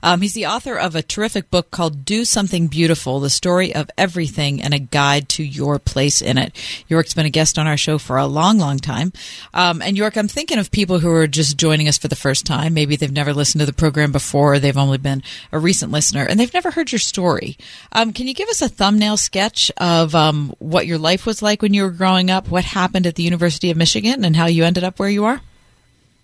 Um, 0.03 0.21
he's 0.21 0.33
the 0.33 0.45
author 0.45 0.77
of 0.77 0.95
a 0.95 1.01
terrific 1.01 1.49
book 1.49 1.71
called 1.71 2.05
Do 2.05 2.23
Something 2.25 2.67
Beautiful 2.67 3.19
The 3.19 3.29
Story 3.29 3.73
of 3.73 3.89
Everything 3.97 4.61
and 4.61 4.73
a 4.73 4.79
Guide 4.79 5.27
to 5.29 5.43
Your 5.43 5.79
Place 5.79 6.21
in 6.21 6.37
It. 6.37 6.55
York's 6.87 7.13
been 7.13 7.25
a 7.25 7.29
guest 7.29 7.57
on 7.59 7.67
our 7.67 7.77
show 7.77 7.97
for 7.97 8.17
a 8.17 8.27
long, 8.27 8.57
long 8.57 8.77
time. 8.77 9.11
Um, 9.53 9.81
and 9.81 9.97
York, 9.97 10.15
I'm 10.15 10.27
thinking 10.27 10.59
of 10.59 10.71
people 10.71 10.99
who 10.99 11.11
are 11.11 11.27
just 11.27 11.57
joining 11.57 11.87
us 11.87 11.97
for 11.97 12.07
the 12.07 12.15
first 12.15 12.45
time. 12.45 12.73
Maybe 12.73 12.95
they've 12.95 13.11
never 13.11 13.33
listened 13.33 13.59
to 13.59 13.65
the 13.65 13.73
program 13.73 14.11
before, 14.11 14.59
they've 14.59 14.77
only 14.77 14.99
been 14.99 15.23
a 15.51 15.59
recent 15.59 15.91
listener, 15.91 16.23
and 16.23 16.39
they've 16.39 16.53
never 16.53 16.71
heard 16.71 16.91
your 16.91 16.99
story. 16.99 17.57
Um, 17.91 18.13
can 18.13 18.27
you 18.27 18.33
give 18.33 18.49
us 18.49 18.61
a 18.61 18.69
thumbnail 18.69 19.17
sketch 19.17 19.71
of 19.77 20.13
um, 20.15 20.53
what 20.59 20.87
your 20.87 20.97
life 20.97 21.25
was 21.25 21.41
like 21.41 21.61
when 21.61 21.73
you 21.73 21.83
were 21.83 21.89
growing 21.89 22.29
up, 22.29 22.49
what 22.49 22.63
happened 22.63 23.07
at 23.07 23.15
the 23.15 23.23
University 23.23 23.71
of 23.71 23.77
Michigan, 23.77 24.23
and 24.23 24.35
how 24.35 24.45
you 24.45 24.63
ended 24.63 24.83
up 24.83 24.99
where 24.99 25.09
you 25.09 25.25
are? 25.25 25.41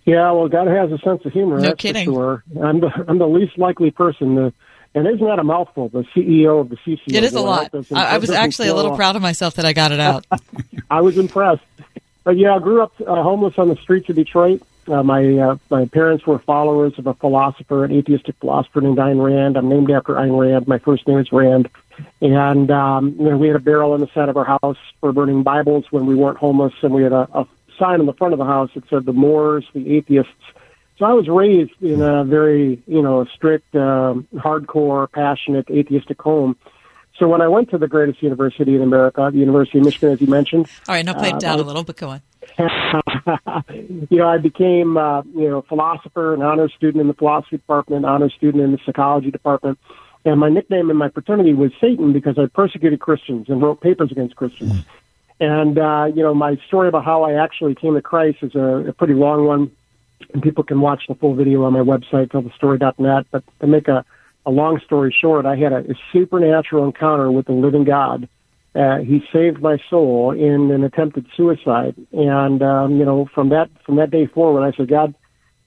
Yeah, 0.08 0.30
well, 0.30 0.48
God 0.48 0.68
has 0.68 0.90
a 0.90 0.96
sense 1.00 1.22
of 1.26 1.34
humor. 1.34 1.56
No 1.56 1.68
that's 1.68 1.82
kidding. 1.82 2.06
For 2.06 2.42
sure. 2.54 2.64
I'm 2.64 2.80
the 2.80 3.04
I'm 3.06 3.18
the 3.18 3.28
least 3.28 3.58
likely 3.58 3.90
person 3.90 4.36
to. 4.36 4.52
And 4.94 5.06
isn't 5.06 5.24
that 5.24 5.38
a 5.38 5.44
mouthful? 5.44 5.90
The 5.90 6.04
CEO 6.16 6.60
of 6.60 6.70
the 6.70 6.76
CCO. 6.76 7.14
It 7.14 7.24
is 7.24 7.34
a 7.34 7.42
lot. 7.42 7.70
I, 7.92 8.14
I 8.14 8.18
was 8.18 8.30
actually 8.30 8.68
a 8.68 8.74
little 8.74 8.96
proud 8.96 9.16
of 9.16 9.22
myself 9.22 9.56
that 9.56 9.66
I 9.66 9.74
got 9.74 9.92
it 9.92 10.00
out. 10.00 10.24
I 10.90 11.02
was 11.02 11.18
impressed. 11.18 11.62
But 12.24 12.38
yeah, 12.38 12.56
I 12.56 12.58
grew 12.58 12.82
up 12.82 12.94
uh, 13.02 13.22
homeless 13.22 13.58
on 13.58 13.68
the 13.68 13.76
streets 13.76 14.08
of 14.08 14.16
Detroit. 14.16 14.62
Uh, 14.86 15.02
my 15.02 15.36
uh, 15.36 15.56
my 15.68 15.84
parents 15.84 16.26
were 16.26 16.38
followers 16.38 16.94
of 16.96 17.06
a 17.06 17.12
philosopher, 17.12 17.84
an 17.84 17.92
atheistic 17.92 18.36
philosopher 18.36 18.80
named 18.80 18.96
Ayn 18.96 19.22
Rand. 19.22 19.58
I'm 19.58 19.68
named 19.68 19.90
after 19.90 20.14
Ayn 20.14 20.40
Rand. 20.40 20.66
My 20.66 20.78
first 20.78 21.06
name 21.06 21.18
is 21.18 21.30
Rand. 21.30 21.68
And 22.22 22.70
um, 22.70 23.14
you 23.18 23.28
know, 23.28 23.36
we 23.36 23.48
had 23.48 23.56
a 23.56 23.60
barrel 23.60 23.92
on 23.92 24.00
the 24.00 24.08
side 24.14 24.30
of 24.30 24.38
our 24.38 24.58
house 24.62 24.78
for 25.00 25.12
burning 25.12 25.42
Bibles 25.42 25.84
when 25.90 26.06
we 26.06 26.14
weren't 26.14 26.38
homeless, 26.38 26.72
and 26.80 26.94
we 26.94 27.02
had 27.02 27.12
a, 27.12 27.28
a 27.34 27.46
sign 27.78 28.00
on 28.00 28.06
the 28.06 28.12
front 28.12 28.32
of 28.32 28.38
the 28.38 28.44
house 28.44 28.70
that 28.74 28.84
said 28.88 29.06
the 29.06 29.12
Moores, 29.12 29.64
the 29.74 29.96
atheists. 29.96 30.32
So 30.98 31.04
I 31.04 31.12
was 31.12 31.28
raised 31.28 31.80
in 31.80 32.02
a 32.02 32.24
very, 32.24 32.82
you 32.86 33.02
know, 33.02 33.24
strict, 33.34 33.74
um, 33.76 34.26
hardcore, 34.34 35.10
passionate, 35.10 35.70
atheistic 35.70 36.20
home. 36.20 36.56
So 37.18 37.28
when 37.28 37.40
I 37.40 37.48
went 37.48 37.70
to 37.70 37.78
the 37.78 37.88
greatest 37.88 38.22
university 38.22 38.74
in 38.74 38.82
America, 38.82 39.28
the 39.32 39.38
University 39.38 39.78
of 39.78 39.84
Michigan, 39.84 40.10
as 40.10 40.20
you 40.20 40.28
mentioned. 40.28 40.68
All 40.88 40.94
right, 40.94 41.04
now 41.04 41.14
play 41.14 41.28
it 41.28 41.34
uh, 41.34 41.38
down 41.38 41.58
a 41.60 41.62
little, 41.62 41.84
but 41.84 41.96
go 41.96 42.08
on. 42.10 42.22
you 42.58 44.18
know, 44.18 44.28
I 44.28 44.38
became, 44.38 44.96
uh, 44.96 45.22
you 45.22 45.48
know, 45.48 45.58
a 45.58 45.62
philosopher, 45.62 46.34
an 46.34 46.42
honor 46.42 46.68
student 46.68 47.00
in 47.00 47.08
the 47.08 47.14
philosophy 47.14 47.56
department, 47.56 48.04
an 48.04 48.10
honor 48.10 48.30
student 48.30 48.62
in 48.62 48.72
the 48.72 48.78
psychology 48.84 49.30
department. 49.30 49.78
And 50.24 50.40
my 50.40 50.48
nickname 50.48 50.90
in 50.90 50.96
my 50.96 51.10
fraternity 51.10 51.54
was 51.54 51.72
Satan 51.80 52.12
because 52.12 52.38
I 52.38 52.46
persecuted 52.46 53.00
Christians 53.00 53.46
and 53.48 53.62
wrote 53.62 53.80
papers 53.80 54.10
against 54.10 54.36
Christians. 54.36 54.84
And, 55.40 55.78
uh, 55.78 56.06
you 56.14 56.22
know, 56.22 56.34
my 56.34 56.56
story 56.66 56.88
about 56.88 57.04
how 57.04 57.22
I 57.22 57.42
actually 57.42 57.74
came 57.74 57.94
to 57.94 58.02
Christ 58.02 58.38
is 58.42 58.54
a, 58.54 58.88
a 58.88 58.92
pretty 58.92 59.14
long 59.14 59.46
one. 59.46 59.70
And 60.34 60.42
people 60.42 60.64
can 60.64 60.80
watch 60.80 61.04
the 61.08 61.14
full 61.14 61.34
video 61.34 61.62
on 61.64 61.72
my 61.72 61.80
website, 61.80 62.28
tellthestory.net. 62.28 63.26
But 63.30 63.44
to 63.60 63.66
make 63.66 63.86
a, 63.88 64.04
a 64.44 64.50
long 64.50 64.80
story 64.84 65.14
short, 65.16 65.46
I 65.46 65.56
had 65.56 65.72
a, 65.72 65.78
a 65.78 65.94
supernatural 66.12 66.84
encounter 66.84 67.30
with 67.30 67.46
the 67.46 67.52
living 67.52 67.84
God. 67.84 68.28
Uh, 68.74 68.98
he 68.98 69.22
saved 69.32 69.60
my 69.60 69.78
soul 69.88 70.32
in 70.32 70.70
an 70.70 70.82
attempted 70.82 71.26
suicide. 71.36 71.94
And, 72.12 72.62
um, 72.62 72.96
you 72.96 73.04
know, 73.04 73.28
from 73.32 73.50
that, 73.50 73.70
from 73.86 73.96
that 73.96 74.10
day 74.10 74.26
forward, 74.26 74.66
I 74.66 74.76
said, 74.76 74.88
God, 74.88 75.14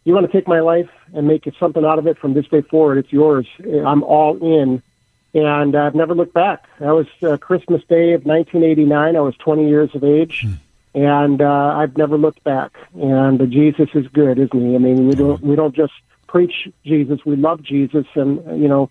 you 0.04 0.14
want 0.14 0.30
to 0.30 0.32
take 0.32 0.48
my 0.48 0.60
life 0.60 0.90
and 1.14 1.28
make 1.28 1.48
it 1.48 1.56
something 1.60 1.86
out 1.86 2.00
of 2.00 2.08
it 2.08 2.18
from 2.18 2.34
this 2.34 2.48
day 2.48 2.62
forward, 2.62 2.98
it's 2.98 3.12
yours. 3.12 3.48
I'm 3.86 4.04
all 4.04 4.38
in 4.38 4.82
and 5.34 5.76
I've 5.76 5.96
never 5.96 6.14
looked 6.14 6.34
back. 6.34 6.66
That 6.80 6.92
was 6.92 7.08
uh, 7.24 7.38
Christmas 7.38 7.82
Day 7.86 8.14
of 8.14 8.26
1989. 8.26 9.16
I 9.16 9.20
was 9.20 9.36
20 9.38 9.68
years 9.68 9.90
of 9.96 10.04
age, 10.04 10.46
and 10.94 11.42
uh, 11.42 11.74
I've 11.78 11.98
never 11.98 12.18
looked 12.18 12.44
back. 12.44 12.72
And 12.94 13.52
Jesus 13.52 13.90
is 13.94 14.08
good, 14.08 14.40
isn't 14.40 14.70
he? 14.70 14.76
I 14.76 14.78
mean, 14.78 15.08
we 15.08 15.16
don't 15.16 15.42
we 15.42 15.56
don't 15.56 15.76
just 15.76 15.94
preach 16.28 16.70
Jesus; 16.86 17.20
we 17.26 17.36
love 17.36 17.64
Jesus, 17.64 18.06
and 18.16 18.62
you 18.62 18.68
know, 18.68 18.90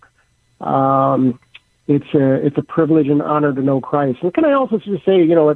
um, 0.65 1.39
it's 1.87 2.13
a 2.13 2.45
it's 2.45 2.57
a 2.57 2.63
privilege 2.63 3.07
and 3.07 3.21
honor 3.21 3.53
to 3.53 3.61
know 3.61 3.81
Christ. 3.81 4.19
And 4.23 4.33
can 4.33 4.45
I 4.45 4.53
also 4.53 4.77
just 4.79 5.05
say, 5.05 5.17
you 5.17 5.35
know, 5.35 5.55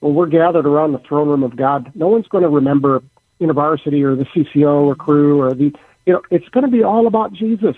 when 0.00 0.14
we're 0.14 0.26
gathered 0.26 0.66
around 0.66 0.92
the 0.92 0.98
throne 0.98 1.28
room 1.28 1.42
of 1.42 1.56
God, 1.56 1.90
no 1.94 2.08
one's 2.08 2.28
going 2.28 2.42
to 2.42 2.48
remember 2.48 3.02
InterVarsity 3.40 4.04
or 4.04 4.14
the 4.14 4.26
CCO 4.26 4.86
or 4.86 4.94
Cru 4.94 5.40
or 5.40 5.54
the 5.54 5.72
you 6.06 6.14
know, 6.14 6.22
it's 6.30 6.48
going 6.48 6.64
to 6.64 6.70
be 6.70 6.82
all 6.82 7.06
about 7.06 7.32
Jesus. 7.32 7.76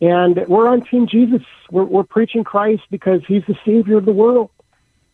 And 0.00 0.46
we're 0.46 0.68
on 0.68 0.82
Team 0.82 1.06
Jesus. 1.06 1.42
We're, 1.70 1.84
we're 1.84 2.04
preaching 2.04 2.44
Christ 2.44 2.82
because 2.90 3.22
He's 3.26 3.42
the 3.46 3.56
Savior 3.64 3.96
of 3.98 4.04
the 4.04 4.12
world. 4.12 4.50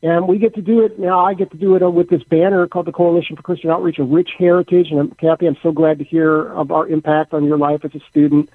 And 0.02 0.26
we 0.26 0.38
get 0.38 0.56
to 0.56 0.62
do 0.62 0.84
it 0.84 0.98
now. 0.98 1.24
I 1.24 1.34
get 1.34 1.52
to 1.52 1.56
do 1.56 1.76
it 1.76 1.88
with 1.88 2.10
this 2.10 2.24
banner 2.24 2.66
called 2.66 2.86
the 2.86 2.92
Coalition 2.92 3.36
for 3.36 3.42
Christian 3.42 3.70
Outreach, 3.70 4.00
a 4.00 4.02
rich 4.02 4.30
heritage. 4.36 4.88
And 4.90 4.98
I'm, 4.98 5.10
Kathy, 5.12 5.46
I'm 5.46 5.56
so 5.62 5.70
glad 5.70 5.98
to 5.98 6.04
hear 6.04 6.48
of 6.48 6.72
our 6.72 6.88
impact 6.88 7.32
on 7.32 7.44
your 7.44 7.56
life 7.56 7.84
as 7.84 7.94
a 7.94 8.00
student. 8.10 8.50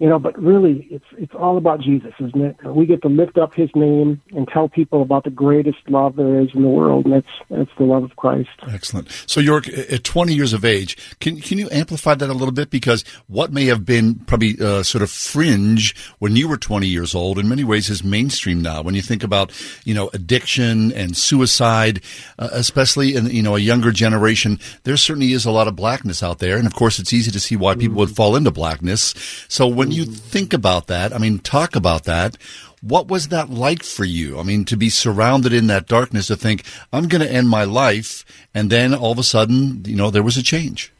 You 0.00 0.08
know, 0.08 0.18
but 0.18 0.36
really, 0.36 0.88
it's 0.90 1.04
it's 1.16 1.34
all 1.36 1.56
about 1.56 1.80
Jesus, 1.80 2.12
isn't 2.18 2.40
it? 2.40 2.56
We 2.64 2.84
get 2.84 3.00
to 3.02 3.08
lift 3.08 3.38
up 3.38 3.54
His 3.54 3.70
name 3.76 4.20
and 4.34 4.48
tell 4.48 4.68
people 4.68 5.02
about 5.02 5.22
the 5.22 5.30
greatest 5.30 5.78
love 5.88 6.16
there 6.16 6.40
is 6.40 6.48
in 6.52 6.62
the 6.62 6.68
world, 6.68 7.04
and 7.04 7.14
that's 7.14 7.28
that's 7.48 7.70
the 7.78 7.84
love 7.84 8.02
of 8.02 8.16
Christ. 8.16 8.50
Excellent. 8.68 9.08
So, 9.26 9.40
York, 9.40 9.68
at 9.68 10.02
20 10.02 10.34
years 10.34 10.52
of 10.52 10.64
age, 10.64 10.96
can 11.20 11.40
can 11.40 11.58
you 11.58 11.68
amplify 11.70 12.16
that 12.16 12.28
a 12.28 12.32
little 12.32 12.52
bit? 12.52 12.70
Because 12.70 13.04
what 13.28 13.52
may 13.52 13.66
have 13.66 13.84
been 13.84 14.16
probably 14.16 14.56
uh, 14.60 14.82
sort 14.82 15.02
of 15.02 15.10
fringe 15.10 15.94
when 16.18 16.34
you 16.34 16.48
were 16.48 16.56
20 16.56 16.88
years 16.88 17.14
old, 17.14 17.38
in 17.38 17.48
many 17.48 17.62
ways, 17.62 17.88
is 17.88 18.02
mainstream 18.02 18.60
now. 18.60 18.82
When 18.82 18.96
you 18.96 19.02
think 19.02 19.22
about 19.22 19.52
you 19.84 19.94
know 19.94 20.10
addiction 20.12 20.90
and 20.92 21.16
suicide, 21.16 22.02
uh, 22.36 22.48
especially 22.50 23.14
in 23.14 23.26
you 23.26 23.44
know 23.44 23.54
a 23.54 23.60
younger 23.60 23.92
generation, 23.92 24.58
there 24.82 24.96
certainly 24.96 25.32
is 25.32 25.44
a 25.44 25.52
lot 25.52 25.68
of 25.68 25.76
blackness 25.76 26.20
out 26.20 26.40
there, 26.40 26.56
and 26.56 26.66
of 26.66 26.74
course, 26.74 26.98
it's 26.98 27.12
easy 27.12 27.30
to 27.30 27.38
see 27.38 27.54
why 27.54 27.76
people 27.76 27.98
would 27.98 28.10
fall 28.10 28.34
into 28.34 28.50
blackness. 28.50 29.14
So 29.46 29.68
when 29.68 29.83
you 29.90 30.04
think 30.04 30.52
about 30.52 30.86
that, 30.88 31.12
I 31.12 31.18
mean, 31.18 31.38
talk 31.38 31.76
about 31.76 32.04
that. 32.04 32.36
What 32.80 33.08
was 33.08 33.28
that 33.28 33.50
like 33.50 33.82
for 33.82 34.04
you? 34.04 34.38
I 34.38 34.42
mean, 34.42 34.64
to 34.66 34.76
be 34.76 34.90
surrounded 34.90 35.52
in 35.52 35.68
that 35.68 35.86
darkness, 35.86 36.26
to 36.26 36.36
think, 36.36 36.64
I'm 36.92 37.08
going 37.08 37.22
to 37.22 37.30
end 37.30 37.48
my 37.48 37.64
life, 37.64 38.24
and 38.54 38.70
then 38.70 38.94
all 38.94 39.12
of 39.12 39.18
a 39.18 39.22
sudden, 39.22 39.84
you 39.86 39.96
know, 39.96 40.10
there 40.10 40.22
was 40.22 40.36
a 40.36 40.42
change. 40.42 40.92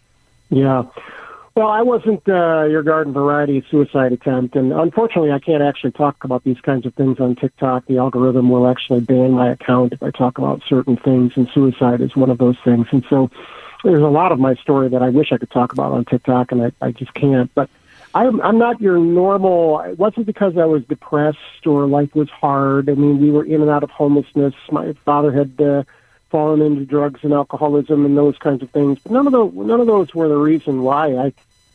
Yeah. 0.48 0.84
Well, 1.54 1.68
I 1.68 1.82
wasn't 1.82 2.28
uh, 2.28 2.64
your 2.64 2.82
garden 2.82 3.12
variety 3.12 3.64
suicide 3.70 4.12
attempt, 4.12 4.56
and 4.56 4.72
unfortunately, 4.72 5.30
I 5.30 5.38
can't 5.38 5.62
actually 5.62 5.92
talk 5.92 6.24
about 6.24 6.42
these 6.42 6.60
kinds 6.60 6.84
of 6.84 6.94
things 6.94 7.20
on 7.20 7.36
TikTok. 7.36 7.86
The 7.86 7.98
algorithm 7.98 8.48
will 8.48 8.66
actually 8.66 9.00
ban 9.00 9.32
my 9.32 9.52
account 9.52 9.92
if 9.92 10.02
I 10.02 10.10
talk 10.10 10.38
about 10.38 10.62
certain 10.68 10.96
things, 10.96 11.36
and 11.36 11.48
suicide 11.50 12.00
is 12.00 12.16
one 12.16 12.30
of 12.30 12.38
those 12.38 12.56
things. 12.64 12.88
And 12.90 13.04
so, 13.08 13.30
there's 13.84 14.02
a 14.02 14.08
lot 14.08 14.32
of 14.32 14.40
my 14.40 14.54
story 14.56 14.88
that 14.88 15.02
I 15.02 15.10
wish 15.10 15.30
I 15.30 15.38
could 15.38 15.50
talk 15.50 15.72
about 15.72 15.92
on 15.92 16.06
TikTok, 16.06 16.50
and 16.50 16.62
I, 16.62 16.72
I 16.80 16.90
just 16.90 17.14
can't. 17.14 17.54
But 17.54 17.68
I'm, 18.14 18.40
I'm 18.42 18.58
not 18.58 18.80
your 18.80 18.98
normal. 18.98 19.80
It 19.80 19.98
wasn't 19.98 20.26
because 20.26 20.56
I 20.56 20.66
was 20.66 20.84
depressed 20.84 21.66
or 21.66 21.86
life 21.86 22.14
was 22.14 22.30
hard. 22.30 22.88
I 22.88 22.94
mean, 22.94 23.20
we 23.20 23.32
were 23.32 23.44
in 23.44 23.60
and 23.60 23.70
out 23.70 23.82
of 23.82 23.90
homelessness. 23.90 24.54
My 24.70 24.92
father 25.04 25.32
had 25.32 25.60
uh, 25.60 25.82
fallen 26.30 26.62
into 26.62 26.84
drugs 26.84 27.20
and 27.24 27.32
alcoholism 27.32 28.06
and 28.06 28.16
those 28.16 28.38
kinds 28.38 28.62
of 28.62 28.70
things. 28.70 29.00
But 29.02 29.12
none 29.12 29.26
of 29.26 29.32
those, 29.32 29.52
none 29.52 29.80
of 29.80 29.88
those 29.88 30.14
were 30.14 30.28
the 30.28 30.36
reason 30.36 30.82
why. 30.82 31.16
I, 31.16 31.32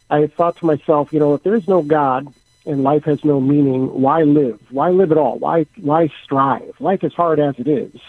I 0.09 0.27
thought 0.27 0.55
to 0.57 0.65
myself, 0.65 1.11
you 1.11 1.19
know, 1.19 1.33
if 1.33 1.43
there's 1.43 1.67
no 1.67 1.81
God 1.81 2.33
and 2.65 2.83
life 2.83 3.03
has 3.03 3.25
no 3.25 3.41
meaning, 3.41 4.01
why 4.01 4.23
live? 4.23 4.59
Why 4.69 4.91
live 4.91 5.11
at 5.11 5.17
all? 5.17 5.39
Why, 5.39 5.65
why 5.75 6.09
strive? 6.23 6.73
Life 6.79 7.03
is 7.03 7.13
hard 7.13 7.41
as 7.41 7.55
it 7.57 7.67
is. 7.67 7.99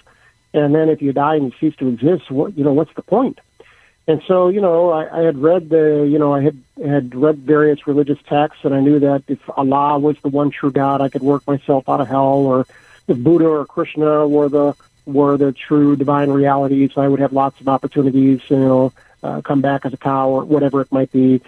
And 0.55 0.73
then 0.73 0.88
if 0.88 1.03
you 1.03 1.12
die 1.12 1.37
and 1.37 1.47
you 1.47 1.53
cease 1.59 1.77
to 1.79 1.88
exist, 1.88 2.31
what, 2.31 2.57
you 2.57 2.62
know, 2.62 2.73
what's 2.73 2.95
the 2.95 3.03
point? 3.03 3.40
And 4.11 4.20
so, 4.27 4.49
you 4.49 4.61
know, 4.61 4.90
I, 4.90 5.20
I 5.20 5.23
had 5.23 5.38
read 5.38 5.68
the, 5.68 6.05
you 6.11 6.18
know, 6.18 6.35
I 6.35 6.42
had 6.42 6.61
had 6.85 7.14
read 7.14 7.38
various 7.38 7.87
religious 7.87 8.18
texts, 8.29 8.64
and 8.64 8.75
I 8.75 8.81
knew 8.81 8.99
that 8.99 9.23
if 9.29 9.38
Allah 9.57 10.01
was 10.01 10.16
the 10.20 10.29
one 10.29 10.51
true 10.51 10.73
God, 10.73 11.01
I 11.01 11.09
could 11.09 11.23
work 11.23 11.46
myself 11.46 11.88
out 11.88 12.01
of 12.01 12.09
hell, 12.09 12.38
or 12.38 12.66
if 13.07 13.16
Buddha 13.16 13.46
or 13.46 13.64
Krishna 13.66 14.27
were 14.27 14.49
the 14.49 14.75
were 15.07 15.37
the 15.37 15.53
true 15.53 15.94
divine 15.94 16.29
realities, 16.29 16.90
I 16.96 17.07
would 17.07 17.20
have 17.20 17.33
lots 17.33 17.61
of 17.61 17.68
opportunities, 17.68 18.40
you 18.49 18.57
know, 18.57 18.92
uh, 19.23 19.42
come 19.42 19.61
back 19.61 19.87
as 19.87 19.92
a 19.92 19.96
cow 19.96 20.29
or 20.29 20.44
whatever 20.44 20.81
it 20.81 20.90
might 20.90 21.12
be. 21.12 21.40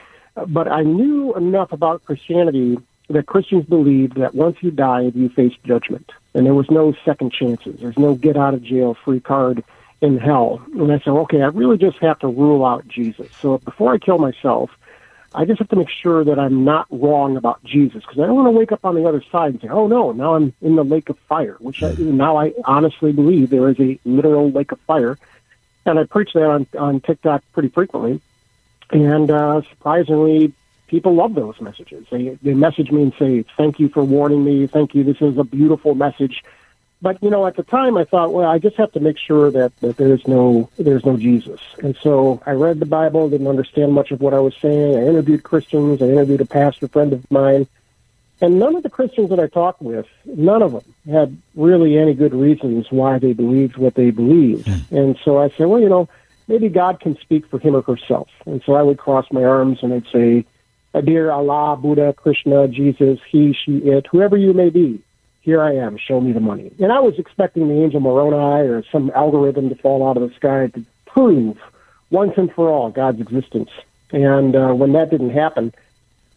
But 0.47 0.71
I 0.71 0.83
knew 0.83 1.35
enough 1.35 1.73
about 1.73 2.05
Christianity 2.05 2.79
that 3.09 3.27
Christians 3.27 3.65
believed 3.65 4.19
that 4.19 4.37
once 4.37 4.59
you 4.61 4.71
died, 4.71 5.17
you 5.17 5.29
faced 5.31 5.61
judgment, 5.65 6.13
and 6.33 6.47
there 6.47 6.55
was 6.55 6.71
no 6.71 6.95
second 7.05 7.33
chances. 7.33 7.81
There's 7.81 7.99
no 7.99 8.15
get 8.15 8.37
out 8.37 8.55
of 8.55 8.63
jail 8.63 8.95
free 8.95 9.19
card 9.19 9.65
in 10.03 10.19
hell. 10.19 10.61
And 10.75 10.93
I 10.93 10.99
said, 10.99 11.11
okay, 11.11 11.41
I 11.43 11.47
really 11.47 11.79
just 11.79 11.97
have 11.99 12.19
to 12.19 12.27
rule 12.27 12.67
out 12.67 12.87
Jesus. 12.89 13.29
So 13.41 13.59
before 13.59 13.95
I 13.95 13.99
kill 13.99 14.19
myself, 14.19 14.71
I 15.33 15.47
just 15.47 15.61
have 15.61 15.69
to 15.69 15.77
make 15.77 15.89
sure 15.89 16.25
that 16.25 16.39
I'm 16.39 16.65
not 16.65 16.87
wrong 16.91 17.37
about 17.37 17.65
Jesus 17.65 18.03
because 18.03 18.19
I 18.19 18.27
don't 18.27 18.35
want 18.35 18.49
to 18.49 18.59
wake 18.59 18.73
up 18.73 18.85
on 18.85 18.97
the 18.97 19.09
other 19.09 19.23
side 19.33 19.53
and 19.53 19.61
say, 19.63 19.69
oh 19.69 19.87
no, 19.87 20.13
now 20.13 20.35
I'm 20.35 20.53
in 20.61 20.77
the 20.77 20.85
lake 20.85 21.09
of 21.09 21.17
fire, 21.29 21.57
which 21.61 21.83
I, 21.83 21.95
now 21.97 22.37
I 22.37 22.53
honestly 22.67 23.13
believe 23.13 23.49
there 23.49 23.71
is 23.71 23.81
a 23.81 23.99
literal 24.05 24.51
lake 24.51 24.73
of 24.73 24.81
fire. 24.87 25.19
And 25.87 25.99
I 25.99 26.05
preach 26.05 26.33
that 26.35 26.51
on, 26.51 26.67
on 26.79 27.01
TikTok 27.01 27.43
pretty 27.53 27.71
frequently. 27.71 28.21
And 28.91 29.31
uh, 29.31 29.63
surprisingly, 29.71 30.53
people 30.89 31.15
love 31.15 31.35
those 31.35 31.59
messages. 31.61 32.07
They, 32.11 32.37
they 32.43 32.53
message 32.53 32.91
me 32.91 33.03
and 33.03 33.15
say, 33.19 33.45
thank 33.57 33.81
you 33.81 33.89
for 33.89 34.05
warning 34.05 34.45
me. 34.45 34.67
Thank 34.67 34.95
you. 34.95 35.03
This 35.03 35.17
is 35.21 35.39
a 35.39 35.45
beautiful 35.45 35.95
message 35.95 36.43
but 37.03 37.21
you 37.21 37.31
know, 37.31 37.47
at 37.47 37.57
the 37.57 37.65
time, 37.65 37.97
I 37.99 38.05
thought, 38.05 38.33
well, 38.33 38.49
I 38.49 38.59
just 38.59 38.77
have 38.77 38.93
to 38.93 39.01
make 39.01 39.19
sure 39.19 39.51
that, 39.51 39.77
that 39.81 39.97
there's 39.97 40.27
no 40.29 40.71
there's 40.79 41.05
no 41.05 41.17
Jesus. 41.17 41.61
And 41.83 41.97
so 42.01 42.41
I 42.47 42.53
read 42.53 42.79
the 42.79 42.87
Bible, 42.87 43.29
didn't 43.29 43.49
understand 43.49 43.93
much 43.93 44.13
of 44.13 44.21
what 44.21 44.33
I 44.33 44.39
was 44.39 44.55
saying. 44.57 44.97
I 44.97 45.07
interviewed 45.09 45.43
Christians. 45.43 46.01
I 46.01 46.07
interviewed 46.07 46.41
a 46.41 46.47
pastor 46.47 46.87
friend 46.87 47.13
of 47.13 47.29
mine, 47.31 47.67
and 48.41 48.61
none 48.61 48.77
of 48.77 48.85
the 48.85 48.91
Christians 48.91 49.31
that 49.31 49.41
I 49.41 49.49
talked 49.49 49.83
with, 49.83 50.07
none 50.25 50.63
of 50.63 50.73
them 50.73 50.95
had 51.13 51.37
really 51.57 51.99
any 51.99 52.15
good 52.15 52.35
reasons 52.35 52.87
why 52.91 53.19
they 53.19 53.33
believed 53.33 53.77
what 53.77 53.95
they 53.97 54.11
believed. 54.11 54.67
Mm. 54.67 54.93
And 54.93 55.19
so 55.25 55.39
I 55.39 55.51
said, 55.51 55.67
well, 55.67 55.81
you 55.81 55.89
know, 55.89 56.09
maybe 56.47 56.69
God 56.69 57.01
can 57.01 57.17
speak 57.19 57.47
for 57.49 57.59
him 57.59 57.75
or 57.75 57.83
herself. 57.83 58.29
And 58.47 58.63
so 58.65 58.75
I 58.75 58.83
would 58.83 58.99
cross 58.99 59.27
my 59.33 59.43
arms 59.45 59.81
and 59.83 59.93
I'd 59.93 60.07
say, 60.13 60.45
Dear 61.05 61.31
Allah, 61.31 61.77
Buddha, 61.77 62.13
Krishna, 62.13 62.69
Jesus, 62.69 63.19
he, 63.29 63.55
she, 63.55 63.79
it, 63.79 64.07
whoever 64.09 64.37
you 64.37 64.53
may 64.53 64.71
be 64.71 65.03
here 65.43 65.61
I 65.61 65.75
am, 65.75 65.99
show 65.99 66.21
me 66.21 66.33
the 66.33 66.41
money. 66.41 66.73
And 66.81 66.93
I 66.93 67.01
was 67.01 67.19
expecting 67.19 67.69
the 67.69 67.83
angel 67.83 68.01
Moroni 68.01 68.69
or 68.69 68.85
some 68.91 69.11
algorithm 69.15 69.69
to 69.69 69.75
fall 69.75 70.09
out 70.09 70.17
of 70.17 70.29
the 70.29 70.35
sky 70.37 70.69
to 70.69 70.85
prove 71.05 71.59
once 72.11 72.33
and 72.37 72.51
for 72.53 72.69
all 72.69 72.91
God's 72.91 73.21
existence. 73.21 73.71
And 74.13 74.55
uh, 74.55 74.73
when 74.73 74.93
that 74.93 75.11
didn't 75.11 75.31
happen, 75.31 75.75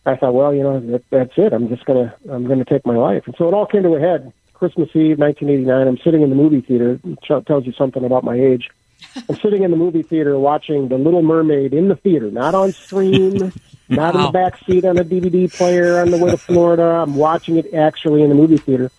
I 0.05 0.15
thought, 0.15 0.33
well, 0.33 0.53
you 0.53 0.63
know, 0.63 0.79
that, 0.79 1.03
that's 1.09 1.37
it. 1.37 1.53
I'm 1.53 1.69
just 1.69 1.85
gonna, 1.85 2.15
I'm 2.29 2.47
gonna 2.47 2.65
take 2.65 2.85
my 2.85 2.95
life. 2.95 3.23
And 3.27 3.35
so 3.37 3.47
it 3.47 3.53
all 3.53 3.65
came 3.65 3.83
to 3.83 3.95
a 3.95 3.99
head. 3.99 4.33
Christmas 4.53 4.89
Eve, 4.95 5.19
1989. 5.19 5.87
I'm 5.87 5.97
sitting 5.97 6.21
in 6.21 6.29
the 6.29 6.35
movie 6.35 6.61
theater. 6.61 6.99
It 7.03 7.45
tells 7.45 7.65
you 7.65 7.73
something 7.73 8.03
about 8.03 8.23
my 8.23 8.35
age. 8.35 8.69
I'm 9.29 9.35
sitting 9.37 9.63
in 9.63 9.71
the 9.71 9.77
movie 9.77 10.03
theater 10.03 10.37
watching 10.37 10.87
The 10.87 10.97
Little 10.97 11.21
Mermaid 11.21 11.73
in 11.73 11.87
the 11.87 11.95
theater, 11.95 12.31
not 12.31 12.55
on 12.55 12.71
stream, 12.71 13.53
not 13.89 14.15
wow. 14.15 14.19
in 14.19 14.25
the 14.25 14.31
back 14.31 14.59
seat 14.65 14.85
on 14.85 14.97
a 14.97 15.03
DVD 15.03 15.51
player 15.51 15.99
on 15.99 16.11
the 16.11 16.17
way 16.17 16.31
to 16.31 16.37
Florida. 16.37 16.83
I'm 16.83 17.15
watching 17.15 17.57
it 17.57 17.73
actually 17.73 18.23
in 18.23 18.29
the 18.29 18.35
movie 18.35 18.57
theater. 18.57 18.91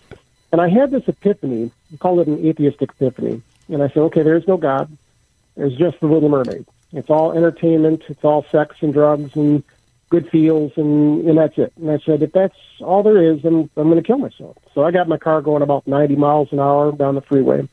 And 0.51 0.61
I 0.61 0.69
had 0.69 0.91
this 0.91 1.07
epiphany. 1.07 1.71
We 1.91 1.97
call 1.97 2.19
it 2.19 2.27
an 2.27 2.45
atheistic 2.45 2.91
epiphany. 2.91 3.41
And 3.67 3.83
I 3.83 3.89
said, 3.89 3.97
okay, 3.97 4.23
there's 4.23 4.47
no 4.47 4.57
God. 4.57 4.95
There's 5.55 5.75
just 5.75 5.99
the 5.99 6.07
Little 6.07 6.29
Mermaid. 6.29 6.65
It's 6.93 7.09
all 7.09 7.33
entertainment. 7.33 8.03
It's 8.07 8.23
all 8.23 8.45
sex 8.49 8.77
and 8.81 8.93
drugs 8.93 9.35
and 9.35 9.63
good 10.09 10.29
feels, 10.29 10.71
and, 10.77 11.27
and 11.27 11.37
that's 11.37 11.57
it. 11.57 11.73
And 11.75 11.91
I 11.91 11.97
said, 11.99 12.23
if 12.23 12.31
that's 12.31 12.55
all 12.79 13.03
there 13.03 13.21
is, 13.21 13.41
then 13.41 13.69
I'm 13.75 13.89
going 13.89 14.01
to 14.01 14.03
kill 14.07 14.17
myself. 14.17 14.57
So 14.73 14.83
I 14.83 14.91
got 14.91 15.07
my 15.07 15.17
car 15.17 15.41
going 15.41 15.61
about 15.61 15.85
90 15.85 16.15
miles 16.15 16.53
an 16.53 16.59
hour 16.59 16.91
down 16.91 17.15
the 17.15 17.21
freeway. 17.21 17.67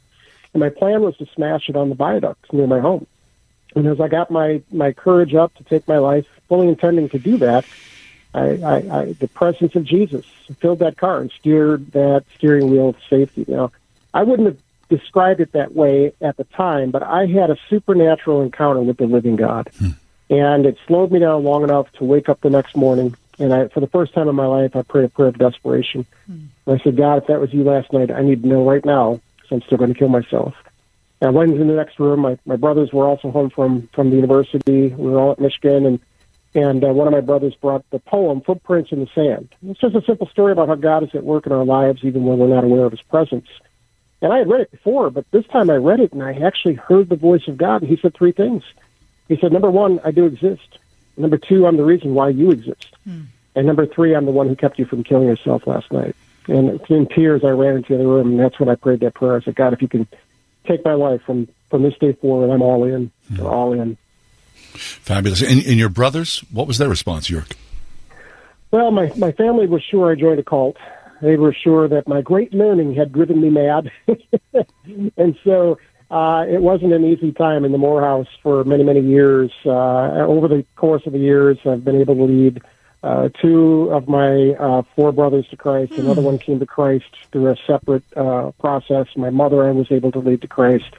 And 0.54 0.60
my 0.60 0.70
plan 0.70 1.02
was 1.02 1.16
to 1.18 1.26
smash 1.34 1.68
it 1.68 1.76
on 1.76 1.90
the 1.90 1.94
viaducts 1.94 2.52
near 2.52 2.66
my 2.66 2.80
home. 2.80 3.06
And 3.74 3.86
as 3.86 4.00
I 4.00 4.08
got 4.08 4.30
my, 4.30 4.62
my 4.72 4.92
courage 4.92 5.34
up 5.34 5.54
to 5.56 5.64
take 5.64 5.86
my 5.86 5.98
life, 5.98 6.26
fully 6.48 6.68
intending 6.68 7.08
to 7.10 7.18
do 7.18 7.36
that, 7.38 7.66
I, 8.32 8.40
I, 8.40 8.74
I 9.00 9.12
the 9.12 9.28
presence 9.28 9.74
of 9.74 9.84
Jesus 9.84 10.24
filled 10.60 10.78
that 10.78 10.96
car 10.96 11.20
and 11.20 11.30
steered 11.32 11.92
that 11.92 12.24
steering 12.36 12.70
wheel 12.70 12.92
to 12.92 12.98
safety. 13.08 13.44
Now, 13.48 13.72
I 14.12 14.22
wouldn't 14.22 14.46
have 14.46 14.58
described 14.88 15.40
it 15.40 15.52
that 15.52 15.74
way 15.74 16.12
at 16.20 16.36
the 16.36 16.44
time, 16.44 16.90
but 16.90 17.02
I 17.02 17.26
had 17.26 17.50
a 17.50 17.56
supernatural 17.68 18.42
encounter 18.42 18.80
with 18.80 18.96
the 18.96 19.06
living 19.06 19.36
God. 19.36 19.70
Hmm. 19.78 19.90
And 20.30 20.66
it 20.66 20.78
slowed 20.86 21.12
me 21.12 21.18
down 21.18 21.44
long 21.44 21.64
enough 21.64 21.90
to 21.92 22.04
wake 22.04 22.28
up 22.28 22.40
the 22.40 22.50
next 22.50 22.76
morning. 22.76 23.14
And 23.38 23.52
I, 23.52 23.68
for 23.68 23.80
the 23.80 23.86
first 23.88 24.14
time 24.14 24.28
in 24.28 24.34
my 24.34 24.46
life, 24.46 24.74
I 24.74 24.82
prayed 24.82 25.04
a 25.04 25.08
prayer 25.08 25.28
of 25.28 25.38
desperation. 25.38 26.06
And 26.66 26.80
I 26.80 26.82
said, 26.82 26.96
God, 26.96 27.18
if 27.18 27.26
that 27.26 27.40
was 27.40 27.52
you 27.52 27.64
last 27.64 27.92
night, 27.92 28.10
I 28.10 28.22
need 28.22 28.42
to 28.42 28.48
know 28.48 28.68
right 28.68 28.84
now, 28.84 29.20
because 29.44 29.62
I'm 29.62 29.66
still 29.66 29.78
going 29.78 29.92
to 29.92 29.98
kill 29.98 30.08
myself. 30.08 30.54
And 31.20 31.28
I 31.28 31.30
went 31.30 31.52
into 31.52 31.64
the 31.64 31.72
next 31.72 31.98
room. 31.98 32.20
My, 32.20 32.38
my 32.44 32.56
brothers 32.56 32.92
were 32.92 33.06
also 33.06 33.30
home 33.30 33.50
from, 33.50 33.88
from 33.92 34.10
the 34.10 34.16
university. 34.16 34.88
We 34.88 35.10
were 35.10 35.18
all 35.18 35.32
at 35.32 35.40
Michigan. 35.40 35.86
And, 35.86 36.00
and 36.54 36.84
uh, 36.84 36.88
one 36.88 37.06
of 37.06 37.12
my 37.12 37.20
brothers 37.20 37.54
brought 37.54 37.88
the 37.90 37.98
poem, 37.98 38.40
Footprints 38.40 38.92
in 38.92 39.00
the 39.00 39.08
Sand. 39.14 39.48
It's 39.66 39.80
just 39.80 39.94
a 39.94 40.02
simple 40.02 40.28
story 40.28 40.52
about 40.52 40.68
how 40.68 40.74
God 40.74 41.02
is 41.02 41.14
at 41.14 41.24
work 41.24 41.46
in 41.46 41.52
our 41.52 41.64
lives, 41.64 42.04
even 42.04 42.24
when 42.24 42.38
we're 42.38 42.48
not 42.48 42.64
aware 42.64 42.84
of 42.84 42.92
his 42.92 43.02
presence. 43.02 43.48
And 44.22 44.32
I 44.32 44.38
had 44.38 44.48
read 44.48 44.62
it 44.62 44.70
before, 44.70 45.10
but 45.10 45.30
this 45.30 45.46
time 45.46 45.68
I 45.70 45.76
read 45.76 46.00
it 46.00 46.12
and 46.12 46.22
I 46.22 46.32
actually 46.34 46.74
heard 46.74 47.08
the 47.08 47.16
voice 47.16 47.46
of 47.48 47.56
God. 47.56 47.82
And 47.82 47.90
he 47.90 47.96
said 47.96 48.14
three 48.14 48.32
things. 48.32 48.62
He 49.28 49.36
said, 49.36 49.52
number 49.52 49.70
one, 49.70 50.00
I 50.04 50.10
do 50.10 50.26
exist. 50.26 50.78
Number 51.16 51.38
two, 51.38 51.66
I'm 51.66 51.76
the 51.76 51.84
reason 51.84 52.14
why 52.14 52.30
you 52.30 52.50
exist. 52.50 52.94
And 53.56 53.66
number 53.66 53.86
three, 53.86 54.14
I'm 54.14 54.24
the 54.24 54.32
one 54.32 54.48
who 54.48 54.56
kept 54.56 54.78
you 54.78 54.84
from 54.84 55.04
killing 55.04 55.28
yourself 55.28 55.66
last 55.66 55.92
night. 55.92 56.16
And 56.46 56.80
in 56.88 57.06
tears, 57.08 57.42
I 57.44 57.50
ran 57.50 57.76
into 57.76 57.88
the 57.90 57.94
other 57.96 58.08
room, 58.08 58.32
and 58.32 58.40
that's 58.40 58.58
when 58.60 58.68
I 58.68 58.74
prayed 58.74 59.00
that 59.00 59.14
prayer. 59.14 59.36
I 59.36 59.40
said, 59.40 59.54
God, 59.54 59.72
if 59.72 59.82
you 59.82 59.88
can 59.88 60.06
take 60.66 60.84
my 60.84 60.94
life 60.94 61.22
from, 61.24 61.48
from 61.70 61.82
this 61.82 61.94
day 61.98 62.12
forward, 62.12 62.52
I'm 62.52 62.62
all 62.62 62.84
in. 62.84 63.10
I'm 63.30 63.46
all 63.46 63.72
in. 63.72 63.96
Fabulous. 64.54 65.42
And, 65.42 65.64
and 65.64 65.78
your 65.78 65.88
brothers, 65.88 66.40
what 66.50 66.66
was 66.66 66.78
their 66.78 66.88
response, 66.88 67.30
York? 67.30 67.56
Well, 68.70 68.90
my, 68.90 69.12
my 69.16 69.32
family 69.32 69.66
was 69.66 69.82
sure 69.82 70.10
I 70.10 70.16
joined 70.16 70.40
a 70.40 70.42
cult. 70.42 70.76
They 71.22 71.36
were 71.36 71.54
sure 71.54 71.88
that 71.88 72.08
my 72.08 72.22
great 72.22 72.52
learning 72.52 72.94
had 72.94 73.12
driven 73.12 73.40
me 73.40 73.50
mad. 73.50 73.90
and 75.16 75.38
so 75.44 75.78
uh, 76.10 76.44
it 76.48 76.60
wasn't 76.60 76.92
an 76.92 77.04
easy 77.04 77.32
time 77.32 77.64
in 77.64 77.72
the 77.72 77.78
Morehouse 77.78 78.26
for 78.42 78.64
many, 78.64 78.84
many 78.84 79.00
years. 79.00 79.52
Uh, 79.64 80.26
over 80.26 80.48
the 80.48 80.64
course 80.76 81.02
of 81.06 81.12
the 81.12 81.18
years, 81.18 81.58
I've 81.64 81.84
been 81.84 82.00
able 82.00 82.16
to 82.16 82.24
lead 82.24 82.62
uh, 83.04 83.28
two 83.28 83.90
of 83.92 84.08
my 84.08 84.54
uh, 84.58 84.82
four 84.96 85.12
brothers 85.12 85.46
to 85.48 85.56
Christ. 85.56 85.92
Another 85.92 86.22
one 86.22 86.38
came 86.38 86.58
to 86.58 86.64
Christ 86.64 87.04
through 87.30 87.50
a 87.50 87.56
separate 87.66 88.02
uh, 88.16 88.52
process. 88.58 89.08
My 89.14 89.28
mother 89.28 89.62
I 89.62 89.72
was 89.72 89.92
able 89.92 90.10
to 90.12 90.20
lead 90.20 90.40
to 90.40 90.48
Christ. 90.48 90.90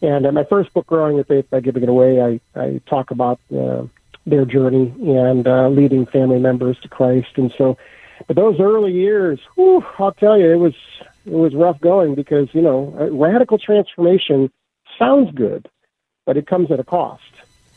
And 0.00 0.24
in 0.24 0.34
my 0.34 0.44
first 0.44 0.72
book, 0.72 0.86
Growing 0.86 1.16
the 1.16 1.24
Faith 1.24 1.50
by 1.50 1.58
Giving 1.58 1.82
It 1.82 1.88
Away, 1.88 2.22
I, 2.22 2.40
I 2.54 2.80
talk 2.86 3.10
about 3.10 3.40
uh, 3.52 3.82
their 4.24 4.44
journey 4.44 4.94
and 5.00 5.48
uh, 5.48 5.68
leading 5.68 6.06
family 6.06 6.38
members 6.38 6.78
to 6.82 6.88
Christ. 6.88 7.30
And 7.34 7.52
so, 7.58 7.76
but 8.28 8.36
those 8.36 8.60
early 8.60 8.92
years, 8.92 9.40
whew, 9.56 9.84
I'll 9.98 10.12
tell 10.12 10.38
you, 10.38 10.48
it 10.48 10.58
was 10.58 10.74
it 11.26 11.32
was 11.32 11.56
rough 11.56 11.80
going 11.80 12.14
because 12.14 12.48
you 12.52 12.62
know 12.62 12.94
radical 13.10 13.58
transformation 13.58 14.48
sounds 14.96 15.32
good, 15.34 15.68
but 16.24 16.36
it 16.36 16.46
comes 16.46 16.70
at 16.70 16.78
a 16.78 16.84
cost, 16.84 17.22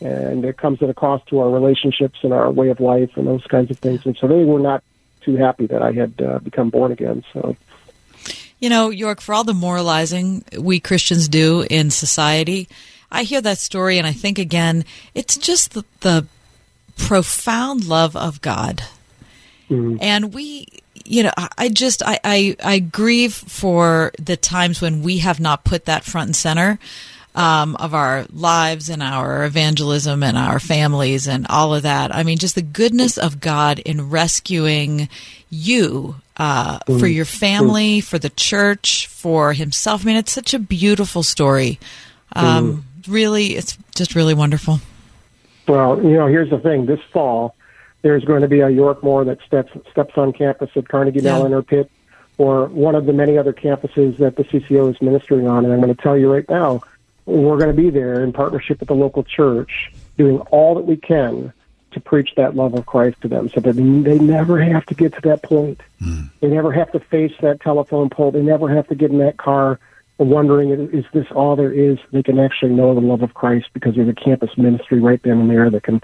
and 0.01 0.43
it 0.43 0.58
comes 0.58 0.81
at 0.81 0.89
a 0.89 0.93
cost 0.93 1.27
to 1.27 1.39
our 1.39 1.49
relationships 1.49 2.19
and 2.23 2.34
our 2.34 2.51
way 2.51 2.69
of 2.69 2.79
life 2.79 3.12
and 3.15 3.27
those 3.27 3.45
kinds 3.45 3.71
of 3.71 3.79
things. 3.79 4.05
And 4.05 4.17
so 4.17 4.27
they 4.27 4.43
were 4.43 4.60
not 4.60 4.84
too 5.21 5.36
happy 5.36 5.67
that 5.67 5.81
I 5.81 5.91
had 5.91 6.21
uh, 6.21 6.39
become 6.39 6.69
born 6.69 6.91
again. 6.91 7.23
So. 7.34 7.55
You 8.60 8.69
know, 8.69 8.89
York, 8.89 9.21
for 9.21 9.34
all 9.34 9.43
the 9.43 9.53
moralizing 9.53 10.43
we 10.58 10.79
Christians 10.79 11.27
do 11.27 11.65
in 11.69 11.91
society, 11.91 12.67
I 13.12 13.23
hear 13.23 13.41
that 13.41 13.58
story 13.58 13.97
and 13.97 14.08
I 14.08 14.12
think 14.12 14.39
again, 14.39 14.86
it's 15.13 15.38
just 15.38 15.73
the, 15.73 15.86
the 16.01 16.25
profound 16.97 17.86
love 17.86 18.15
of 18.15 18.41
God. 18.41 18.84
Mm-hmm. 19.69 19.97
And 20.01 20.34
we, 20.34 20.67
you 21.05 21.23
know, 21.23 21.31
I 21.58 21.69
just, 21.69 22.03
I, 22.03 22.19
I, 22.23 22.55
I 22.63 22.79
grieve 22.79 23.34
for 23.34 24.12
the 24.19 24.38
times 24.38 24.81
when 24.81 25.01
we 25.01 25.19
have 25.19 25.39
not 25.39 25.63
put 25.63 25.86
that 25.86 26.03
front 26.03 26.29
and 26.29 26.36
center. 26.36 26.79
Um, 27.38 27.76
of 27.76 27.93
our 27.93 28.26
lives 28.32 28.88
and 28.88 29.04
our 29.04 29.43
evangelism 29.43 30.24
and 30.24 30.38
our 30.38 30.58
families 30.58 31.28
and 31.28 31.45
all 31.50 31.76
of 31.76 31.84
that. 31.84 32.15
I 32.15 32.24
mean, 32.24 32.38
just 32.38 32.56
the 32.56 32.62
goodness 32.62 33.17
of 33.17 33.41
God 33.41 33.80
in 33.80 34.10
rescuing 34.10 35.10
you 35.50 36.15
uh, 36.38 36.80
for 36.98 37.08
your 37.08 37.26
family, 37.26 38.00
for 38.00 38.17
the 38.17 38.30
church, 38.30 39.08
for 39.08 39.52
Himself. 39.52 40.04
I 40.04 40.06
mean, 40.06 40.15
it's 40.15 40.32
such 40.32 40.54
a 40.54 40.60
beautiful 40.60 41.24
story. 41.24 41.78
Um, 42.34 42.86
Really, 43.08 43.56
it's 43.56 43.78
just 43.93 44.15
really 44.15 44.34
wonderful. 44.34 44.80
Well, 45.67 46.02
you 46.04 46.13
know, 46.13 46.28
here's 46.28 46.50
the 46.50 46.58
thing. 46.58 46.86
This 46.88 47.00
fall, 47.12 47.56
there's 48.02 48.24
going 48.24 48.41
to 48.41 48.48
be 48.48 48.62
a 48.62 48.69
York 48.69 49.04
Moore 49.04 49.24
that 49.26 49.39
steps 49.45 49.71
steps 49.91 50.13
on 50.17 50.34
campus 50.34 50.69
at 50.76 50.88
Carnegie 50.88 51.19
Yeah. 51.19 51.34
Mellon 51.34 51.54
or 51.54 51.62
Pitt 51.62 51.91
or 52.38 52.65
one 52.67 52.95
of 52.95 53.06
the 53.06 53.13
many 53.13 53.38
other 53.38 53.54
campuses 53.54 54.17
that 54.17 54.38
the 54.38 54.43
CCO 54.45 54.89
is 54.93 55.02
ministering 55.02 55.48
on. 55.48 55.65
And 55.65 55.74
I'm 55.74 55.82
going 55.82 55.93
to 55.95 56.02
tell 56.02 56.17
you 56.17 56.32
right 56.32 56.48
now, 56.50 56.82
we're 57.26 57.58
going 57.58 57.76
to 57.76 57.82
be 57.82 57.90
there 57.90 58.24
in 58.24 58.34
partnership 58.34 58.80
with 58.80 58.88
the 58.88 58.96
local 58.96 59.24
church, 59.24 59.92
doing 60.18 60.40
all 60.52 60.76
that 60.76 60.86
we 60.86 60.98
can 60.98 61.54
to 61.92 62.00
preach 62.00 62.32
that 62.36 62.56
love 62.56 62.74
of 62.74 62.86
Christ 62.86 63.22
to 63.22 63.28
them, 63.28 63.50
so 63.50 63.62
that 63.62 63.74
they 63.74 64.20
never 64.20 64.62
have 64.62 64.86
to 64.88 64.94
get 64.94 65.14
to 65.14 65.22
that 65.22 65.42
point. 65.44 65.82
Hmm. 66.00 66.24
They 66.42 66.48
never 66.48 66.72
have 66.72 66.92
to 66.92 67.00
face 67.00 67.34
that 67.42 67.62
telephone 67.62 68.10
pole. 68.10 68.32
They 68.32 68.42
never 68.42 68.74
have 68.74 68.88
to 68.90 68.96
get 68.96 69.12
in 69.12 69.20
that 69.20 69.38
car 69.38 69.80
wondering, 70.18 70.72
is 70.94 71.06
this 71.14 71.26
all 71.32 71.56
there 71.56 71.72
is? 71.72 71.98
They 72.12 72.24
can 72.24 72.40
actually 72.40 72.74
know 72.74 72.94
the 72.94 73.02
love 73.02 73.22
of 73.22 73.34
Christ 73.34 73.68
because 73.74 73.96
there's 73.96 74.10
a 74.10 74.14
campus 74.14 74.58
ministry 74.58 75.00
right 75.00 75.22
then 75.24 75.40
and 75.40 75.50
there 75.50 75.70
that 75.70 75.84
can 75.84 76.02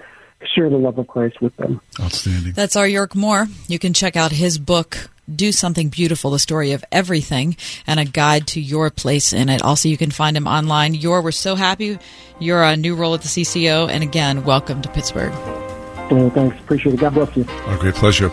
share 0.53 0.69
the 0.69 0.77
love 0.77 0.97
of 0.97 1.07
Christ 1.07 1.41
with 1.41 1.55
them. 1.57 1.81
Outstanding. 1.99 2.53
That's 2.53 2.75
our 2.75 2.87
York 2.87 3.15
Moore. 3.15 3.47
You 3.67 3.79
can 3.79 3.93
check 3.93 4.15
out 4.15 4.31
his 4.31 4.57
book, 4.57 5.09
Do 5.33 5.51
Something 5.51 5.89
Beautiful, 5.89 6.31
the 6.31 6.39
story 6.39 6.71
of 6.71 6.83
everything, 6.91 7.55
and 7.87 7.99
a 7.99 8.05
guide 8.05 8.47
to 8.47 8.61
your 8.61 8.89
place 8.89 9.33
in 9.33 9.49
it. 9.49 9.61
Also, 9.61 9.87
you 9.87 9.97
can 9.97 10.11
find 10.11 10.35
him 10.35 10.47
online. 10.47 10.93
Yor, 10.93 11.21
we're 11.21 11.31
so 11.31 11.55
happy 11.55 11.99
you're 12.39 12.63
a 12.63 12.75
new 12.75 12.95
role 12.95 13.13
at 13.13 13.21
the 13.21 13.27
CCO. 13.27 13.89
And 13.89 14.03
again, 14.03 14.43
welcome 14.43 14.81
to 14.81 14.89
Pittsburgh. 14.89 15.31
Uh, 15.31 16.29
thanks. 16.31 16.59
Appreciate 16.59 16.95
it. 16.95 16.99
God 16.99 17.13
bless 17.13 17.35
you. 17.37 17.45
Our 17.67 17.77
great 17.77 17.95
pleasure. 17.95 18.29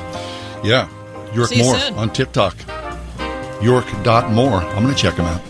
Yeah. 0.65 0.89
York 1.35 1.49
See 1.49 1.59
you 1.59 1.65
Moore 1.65 1.79
soon. 1.79 1.95
on 1.95 2.13
TikTok. 2.13 2.57
York.more. 3.63 4.63
I'm 4.63 4.83
going 4.83 4.95
to 4.95 5.01
check 5.01 5.15
him 5.15 5.27
out. 5.27 5.41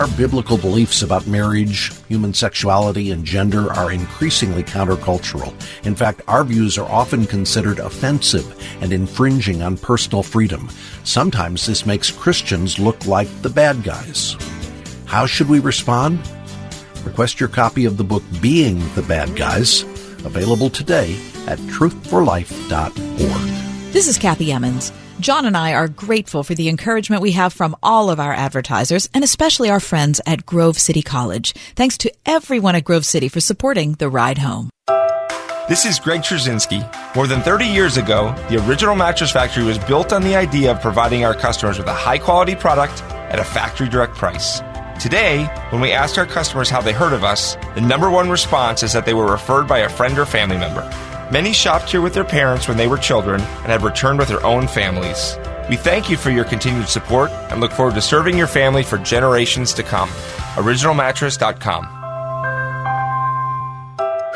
Our 0.00 0.08
biblical 0.16 0.56
beliefs 0.56 1.02
about 1.02 1.26
marriage, 1.26 1.92
human 2.08 2.32
sexuality, 2.32 3.10
and 3.10 3.22
gender 3.22 3.70
are 3.70 3.92
increasingly 3.92 4.62
countercultural. 4.62 5.52
In 5.84 5.94
fact, 5.94 6.22
our 6.26 6.42
views 6.42 6.78
are 6.78 6.90
often 6.90 7.26
considered 7.26 7.80
offensive 7.80 8.56
and 8.80 8.94
infringing 8.94 9.60
on 9.60 9.76
personal 9.76 10.22
freedom. 10.22 10.70
Sometimes 11.04 11.66
this 11.66 11.84
makes 11.84 12.10
Christians 12.10 12.78
look 12.78 13.04
like 13.04 13.28
the 13.42 13.50
bad 13.50 13.82
guys. 13.82 14.36
How 15.04 15.26
should 15.26 15.50
we 15.50 15.58
respond? 15.58 16.18
Request 17.04 17.38
your 17.38 17.50
copy 17.50 17.84
of 17.84 17.98
the 17.98 18.04
book 18.04 18.22
Being 18.40 18.78
the 18.94 19.02
Bad 19.02 19.36
Guys, 19.36 19.82
available 20.24 20.70
today 20.70 21.14
at 21.46 21.58
truthforlife.org. 21.58 23.92
This 23.92 24.08
is 24.08 24.16
Kathy 24.16 24.50
Emmons. 24.50 24.92
John 25.20 25.44
and 25.44 25.54
I 25.54 25.74
are 25.74 25.86
grateful 25.86 26.42
for 26.42 26.54
the 26.54 26.70
encouragement 26.70 27.20
we 27.20 27.32
have 27.32 27.52
from 27.52 27.76
all 27.82 28.08
of 28.08 28.18
our 28.18 28.32
advertisers 28.32 29.08
and 29.12 29.22
especially 29.22 29.68
our 29.68 29.80
friends 29.80 30.18
at 30.24 30.46
Grove 30.46 30.78
City 30.78 31.02
College. 31.02 31.52
Thanks 31.76 31.98
to 31.98 32.12
everyone 32.24 32.74
at 32.74 32.84
Grove 32.84 33.04
City 33.04 33.28
for 33.28 33.40
supporting 33.40 33.92
the 33.94 34.08
ride 34.08 34.38
home. 34.38 34.70
This 35.68 35.84
is 35.84 35.98
Greg 36.00 36.22
Trzynski. 36.22 36.80
More 37.14 37.26
than 37.26 37.42
30 37.42 37.66
years 37.66 37.98
ago, 37.98 38.34
the 38.48 38.66
original 38.66 38.96
Mattress 38.96 39.30
Factory 39.30 39.62
was 39.62 39.78
built 39.78 40.12
on 40.12 40.22
the 40.22 40.34
idea 40.34 40.72
of 40.72 40.80
providing 40.80 41.24
our 41.24 41.34
customers 41.34 41.76
with 41.76 41.86
a 41.86 41.94
high 41.94 42.18
quality 42.18 42.56
product 42.56 43.02
at 43.02 43.38
a 43.38 43.44
factory 43.44 43.88
direct 43.90 44.16
price. 44.16 44.60
Today, 44.98 45.44
when 45.68 45.82
we 45.82 45.92
ask 45.92 46.16
our 46.16 46.26
customers 46.26 46.70
how 46.70 46.80
they 46.80 46.92
heard 46.92 47.12
of 47.12 47.24
us, 47.24 47.56
the 47.74 47.82
number 47.82 48.10
one 48.10 48.30
response 48.30 48.82
is 48.82 48.94
that 48.94 49.04
they 49.04 49.14
were 49.14 49.30
referred 49.30 49.68
by 49.68 49.80
a 49.80 49.88
friend 49.88 50.18
or 50.18 50.24
family 50.24 50.56
member. 50.56 50.82
Many 51.30 51.52
shopped 51.52 51.88
here 51.90 52.00
with 52.00 52.12
their 52.12 52.24
parents 52.24 52.66
when 52.66 52.76
they 52.76 52.88
were 52.88 52.98
children 52.98 53.40
and 53.40 53.66
have 53.66 53.84
returned 53.84 54.18
with 54.18 54.26
their 54.26 54.44
own 54.44 54.66
families. 54.66 55.38
We 55.68 55.76
thank 55.76 56.10
you 56.10 56.16
for 56.16 56.30
your 56.30 56.44
continued 56.44 56.88
support 56.88 57.30
and 57.30 57.60
look 57.60 57.70
forward 57.70 57.94
to 57.94 58.02
serving 58.02 58.36
your 58.36 58.48
family 58.48 58.82
for 58.82 58.98
generations 58.98 59.72
to 59.74 59.84
come. 59.84 60.08
OriginalMattress.com. 60.56 61.84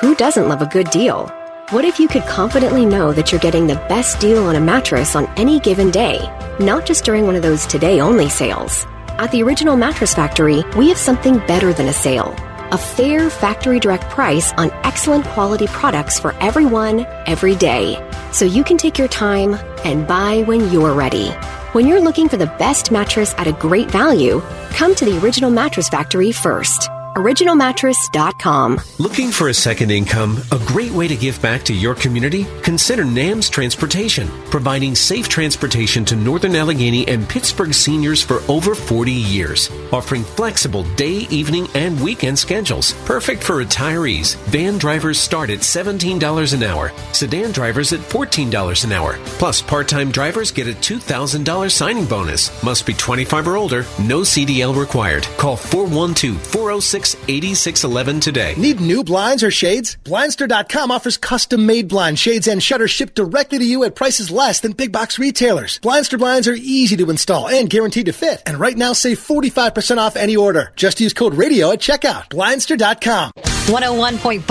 Who 0.00 0.14
doesn't 0.14 0.48
love 0.48 0.62
a 0.62 0.66
good 0.66 0.88
deal? 0.90 1.32
What 1.70 1.84
if 1.84 1.98
you 1.98 2.06
could 2.06 2.22
confidently 2.26 2.86
know 2.86 3.12
that 3.12 3.32
you're 3.32 3.40
getting 3.40 3.66
the 3.66 3.84
best 3.88 4.20
deal 4.20 4.44
on 4.44 4.54
a 4.54 4.60
mattress 4.60 5.16
on 5.16 5.26
any 5.36 5.58
given 5.58 5.90
day, 5.90 6.20
not 6.60 6.86
just 6.86 7.04
during 7.04 7.26
one 7.26 7.34
of 7.34 7.42
those 7.42 7.66
today 7.66 8.00
only 8.00 8.28
sales? 8.28 8.86
At 9.18 9.32
the 9.32 9.42
Original 9.42 9.76
Mattress 9.76 10.14
Factory, 10.14 10.62
we 10.76 10.90
have 10.90 10.98
something 10.98 11.38
better 11.38 11.72
than 11.72 11.88
a 11.88 11.92
sale. 11.92 12.36
A 12.74 12.76
fair 12.76 13.30
factory 13.30 13.78
direct 13.78 14.10
price 14.10 14.52
on 14.54 14.72
excellent 14.82 15.24
quality 15.26 15.68
products 15.68 16.18
for 16.18 16.34
everyone, 16.40 17.06
every 17.24 17.54
day. 17.54 18.04
So 18.32 18.44
you 18.44 18.64
can 18.64 18.78
take 18.78 18.98
your 18.98 19.06
time 19.06 19.54
and 19.84 20.08
buy 20.08 20.42
when 20.42 20.72
you're 20.72 20.92
ready. 20.92 21.28
When 21.70 21.86
you're 21.86 22.00
looking 22.00 22.28
for 22.28 22.36
the 22.36 22.52
best 22.58 22.90
mattress 22.90 23.32
at 23.38 23.46
a 23.46 23.52
great 23.52 23.92
value, 23.92 24.40
come 24.70 24.92
to 24.96 25.04
the 25.04 25.20
Original 25.20 25.50
Mattress 25.50 25.88
Factory 25.88 26.32
first. 26.32 26.90
originalmattress.com. 27.14 28.80
Looking 28.98 29.30
for 29.30 29.48
a 29.48 29.54
second 29.54 29.90
income? 29.90 30.38
A 30.52 30.58
great 30.66 30.90
way 30.92 31.08
to 31.08 31.16
give 31.16 31.40
back 31.40 31.62
to 31.64 31.74
your 31.74 31.94
community? 31.94 32.46
Consider 32.62 33.04
NAMS 33.04 33.50
Transportation, 33.50 34.28
providing 34.50 34.94
safe 34.94 35.28
transportation 35.28 36.04
to 36.06 36.16
Northern 36.16 36.56
Allegheny 36.56 37.06
and 37.08 37.28
Pittsburgh 37.28 37.72
seniors 37.72 38.22
for 38.22 38.40
over 38.48 38.74
40 38.74 39.12
years, 39.12 39.70
offering 39.92 40.24
flexible 40.24 40.84
day, 40.94 41.26
evening, 41.30 41.68
and 41.74 42.00
weekend 42.00 42.38
schedules. 42.38 42.92
Perfect 43.04 43.44
for 43.44 43.64
retirees. 43.64 44.36
Van 44.46 44.78
drivers 44.78 45.18
start 45.18 45.50
at 45.50 45.60
$17 45.60 46.54
an 46.54 46.62
hour, 46.62 46.92
sedan 47.12 47.52
drivers 47.52 47.92
at 47.92 48.00
$14 48.00 48.84
an 48.84 48.92
hour. 48.92 49.18
Plus, 49.38 49.62
part 49.62 49.88
time 49.88 50.10
drivers 50.10 50.50
get 50.50 50.66
a 50.68 50.72
$2,000 50.72 51.70
signing 51.70 52.06
bonus. 52.06 52.50
Must 52.62 52.86
be 52.86 52.94
25 52.94 53.48
or 53.48 53.56
older, 53.56 53.84
no 54.00 54.20
CDL 54.20 54.76
required. 54.76 55.24
Call 55.36 55.56
412 55.56 56.40
406 56.40 57.03
8611 57.28 58.20
today. 58.20 58.54
Need 58.56 58.80
new 58.80 59.04
blinds 59.04 59.42
or 59.42 59.50
shades? 59.50 59.96
Blindster.com 60.04 60.90
offers 60.90 61.16
custom 61.16 61.66
made 61.66 61.88
blind 61.88 62.18
shades 62.18 62.48
and 62.48 62.62
shutters 62.62 62.90
shipped 62.90 63.14
directly 63.14 63.58
to 63.58 63.64
you 63.64 63.84
at 63.84 63.94
prices 63.94 64.30
less 64.30 64.60
than 64.60 64.72
big 64.72 64.92
box 64.92 65.18
retailers. 65.18 65.78
Blindster 65.80 66.18
blinds 66.18 66.48
are 66.48 66.54
easy 66.54 66.96
to 66.96 67.10
install 67.10 67.48
and 67.48 67.68
guaranteed 67.68 68.06
to 68.06 68.12
fit. 68.12 68.42
And 68.46 68.58
right 68.58 68.76
now, 68.76 68.94
save 68.94 69.18
45% 69.18 69.98
off 69.98 70.16
any 70.16 70.36
order. 70.36 70.72
Just 70.76 71.00
use 71.00 71.12
code 71.12 71.34
radio 71.34 71.72
at 71.72 71.80
checkout. 71.80 72.28
Blindster.com. 72.30 73.53
101.5 73.66 74.44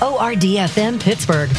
WORD 0.00 0.40
FM 0.40 0.98
Pittsburgh. 0.98 1.50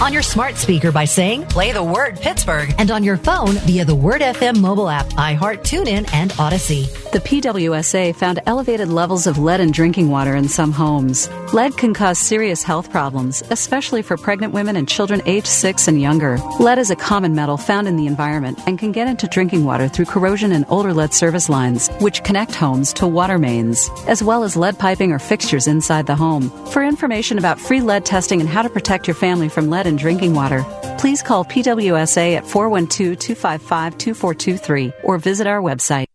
On 0.00 0.10
your 0.10 0.22
smart 0.22 0.56
speaker 0.56 0.90
by 0.90 1.04
saying, 1.04 1.44
play 1.44 1.72
the 1.72 1.84
word 1.84 2.18
Pittsburgh. 2.18 2.74
And 2.78 2.90
on 2.90 3.04
your 3.04 3.18
phone 3.18 3.56
via 3.66 3.84
the 3.84 3.94
Word 3.94 4.22
FM 4.22 4.58
mobile 4.58 4.88
app, 4.88 5.04
iHeart, 5.08 5.58
TuneIn, 5.58 6.08
and 6.14 6.30
Audacy. 6.32 6.86
The 7.10 7.18
PWSA 7.18 8.16
found 8.16 8.40
elevated 8.46 8.88
levels 8.88 9.26
of 9.26 9.36
lead 9.36 9.60
in 9.60 9.72
drinking 9.72 10.08
water 10.08 10.34
in 10.34 10.48
some 10.48 10.72
homes. 10.72 11.28
Lead 11.52 11.76
can 11.76 11.92
cause 11.92 12.18
serious 12.18 12.62
health 12.62 12.90
problems, 12.90 13.42
especially 13.50 14.00
for 14.00 14.16
pregnant 14.16 14.54
women 14.54 14.76
and 14.76 14.88
children 14.88 15.20
aged 15.26 15.48
6 15.48 15.88
and 15.88 16.00
younger. 16.00 16.38
Lead 16.58 16.78
is 16.78 16.90
a 16.90 16.96
common 16.96 17.34
metal 17.34 17.58
found 17.58 17.86
in 17.86 17.96
the 17.96 18.06
environment 18.06 18.58
and 18.66 18.78
can 18.78 18.92
get 18.92 19.06
into 19.06 19.26
drinking 19.26 19.66
water 19.66 19.88
through 19.88 20.06
corrosion 20.06 20.52
in 20.52 20.64
older 20.70 20.94
lead 20.94 21.12
service 21.12 21.50
lines, 21.50 21.88
which 21.98 22.24
connect 22.24 22.54
homes 22.54 22.94
to 22.94 23.06
water 23.06 23.38
mains, 23.38 23.90
as 24.06 24.22
well 24.22 24.44
as 24.44 24.56
lead 24.56 24.78
piping 24.78 25.12
or 25.12 25.18
fixtures 25.18 25.66
inside 25.66 26.06
the 26.06 26.16
home. 26.16 26.29
For 26.70 26.84
information 26.84 27.38
about 27.38 27.58
free 27.58 27.80
lead 27.80 28.04
testing 28.04 28.40
and 28.40 28.48
how 28.48 28.62
to 28.62 28.68
protect 28.68 29.08
your 29.08 29.16
family 29.16 29.48
from 29.48 29.70
lead 29.70 29.86
in 29.86 29.96
drinking 29.96 30.34
water, 30.34 30.64
please 30.98 31.22
call 31.22 31.44
PWSA 31.44 32.36
at 32.36 32.46
412 32.46 33.18
255 33.18 33.98
2423 33.98 34.92
or 35.02 35.18
visit 35.18 35.46
our 35.46 35.60
website. 35.60 36.06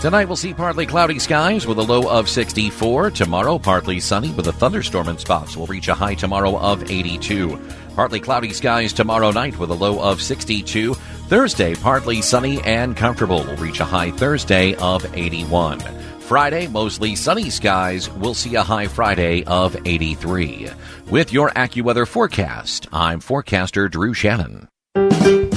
Tonight 0.00 0.28
we'll 0.28 0.36
see 0.36 0.54
partly 0.54 0.86
cloudy 0.86 1.18
skies 1.18 1.66
with 1.66 1.76
a 1.76 1.82
low 1.82 2.08
of 2.08 2.26
64. 2.26 3.10
Tomorrow, 3.10 3.58
partly 3.58 4.00
sunny 4.00 4.32
with 4.32 4.46
a 4.46 4.52
thunderstorm 4.52 5.08
in 5.08 5.18
spots. 5.18 5.58
We'll 5.58 5.66
reach 5.66 5.88
a 5.88 5.94
high 5.94 6.14
tomorrow 6.14 6.58
of 6.58 6.90
82. 6.90 7.60
Partly 8.00 8.20
cloudy 8.20 8.52
skies 8.54 8.94
tomorrow 8.94 9.30
night 9.30 9.58
with 9.58 9.68
a 9.68 9.74
low 9.74 10.00
of 10.00 10.22
62. 10.22 10.94
Thursday, 10.94 11.74
partly 11.74 12.22
sunny 12.22 12.58
and 12.62 12.96
comfortable. 12.96 13.44
We'll 13.44 13.58
reach 13.58 13.80
a 13.80 13.84
high 13.84 14.10
Thursday 14.10 14.74
of 14.76 15.04
81. 15.14 15.80
Friday, 16.20 16.66
mostly 16.66 17.14
sunny 17.14 17.50
skies. 17.50 18.08
We'll 18.08 18.32
see 18.32 18.54
a 18.54 18.62
high 18.62 18.86
Friday 18.86 19.44
of 19.44 19.76
83. 19.84 20.70
With 21.10 21.30
your 21.30 21.50
AccuWeather 21.50 22.08
forecast, 22.08 22.88
I'm 22.90 23.20
forecaster 23.20 23.86
Drew 23.90 24.14
Shannon. 24.14 24.66
Well, 24.94 25.50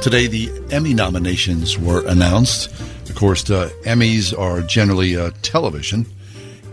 today 0.00 0.28
the 0.28 0.52
Emmy 0.70 0.94
nominations 0.94 1.76
were 1.76 2.06
announced. 2.06 2.70
Of 3.08 3.16
course, 3.16 3.42
the 3.42 3.74
Emmys 3.82 4.38
are 4.38 4.62
generally 4.62 5.16
television, 5.42 6.06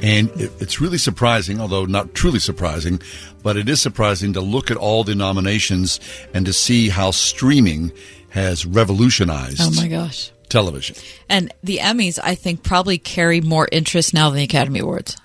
and 0.02 0.30
it, 0.40 0.52
it's 0.60 0.80
really 0.82 0.98
surprising, 0.98 1.60
although 1.60 1.86
not 1.86 2.14
truly 2.14 2.40
surprising, 2.40 3.02
but 3.44 3.58
it 3.58 3.70
is 3.70 3.82
surprising 3.82 4.34
to 4.34 4.42
look 4.42 4.72
at 4.72 4.78
all 4.78 5.04
the 5.04 5.16
nominations 5.16 6.00
and 6.34 6.46
to 6.46 6.54
see 6.54 6.90
how 6.90 7.12
streaming 7.12 7.92
has 8.30 8.66
revolutionized. 8.66 9.62
Oh 9.62 9.72
my 9.72 9.88
gosh. 9.88 10.32
Television. 10.50 10.96
And 11.30 11.54
the 11.62 11.80
Emmys, 11.80 12.20
I 12.24 12.36
think, 12.36 12.64
probably 12.64 12.98
carry 12.98 13.42
more 13.42 13.68
interest 13.72 14.14
now 14.14 14.30
than 14.30 14.38
the 14.38 14.44
Academy 14.44 14.80
Awards 14.80 15.18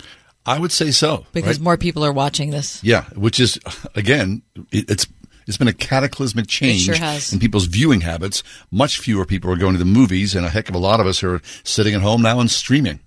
I 0.44 0.58
would 0.58 0.72
say 0.72 0.90
so. 0.90 1.26
because 1.32 1.58
right? 1.58 1.64
more 1.64 1.76
people 1.76 2.04
are 2.04 2.12
watching 2.12 2.50
this. 2.50 2.82
Yeah, 2.82 3.04
which 3.14 3.38
is 3.38 3.58
again, 3.94 4.42
it, 4.72 4.90
it's 4.90 5.06
it's 5.46 5.56
been 5.56 5.68
a 5.68 5.72
cataclysmic 5.72 6.46
change 6.46 6.82
sure 6.82 6.94
in 7.32 7.38
people's 7.38 7.66
viewing 7.66 8.00
habits. 8.00 8.42
Much 8.70 8.98
fewer 8.98 9.24
people 9.24 9.50
are 9.50 9.56
going 9.56 9.72
to 9.72 9.78
the 9.78 9.85
movies, 9.85 10.35
and 10.35 10.44
a 10.44 10.48
heck 10.48 10.68
of 10.68 10.74
a 10.74 10.78
lot 10.78 11.00
of 11.00 11.06
us 11.06 11.22
are 11.22 11.40
sitting 11.64 11.94
at 11.94 12.02
home 12.02 12.22
now 12.22 12.40
and 12.40 12.50
streaming. 12.50 13.00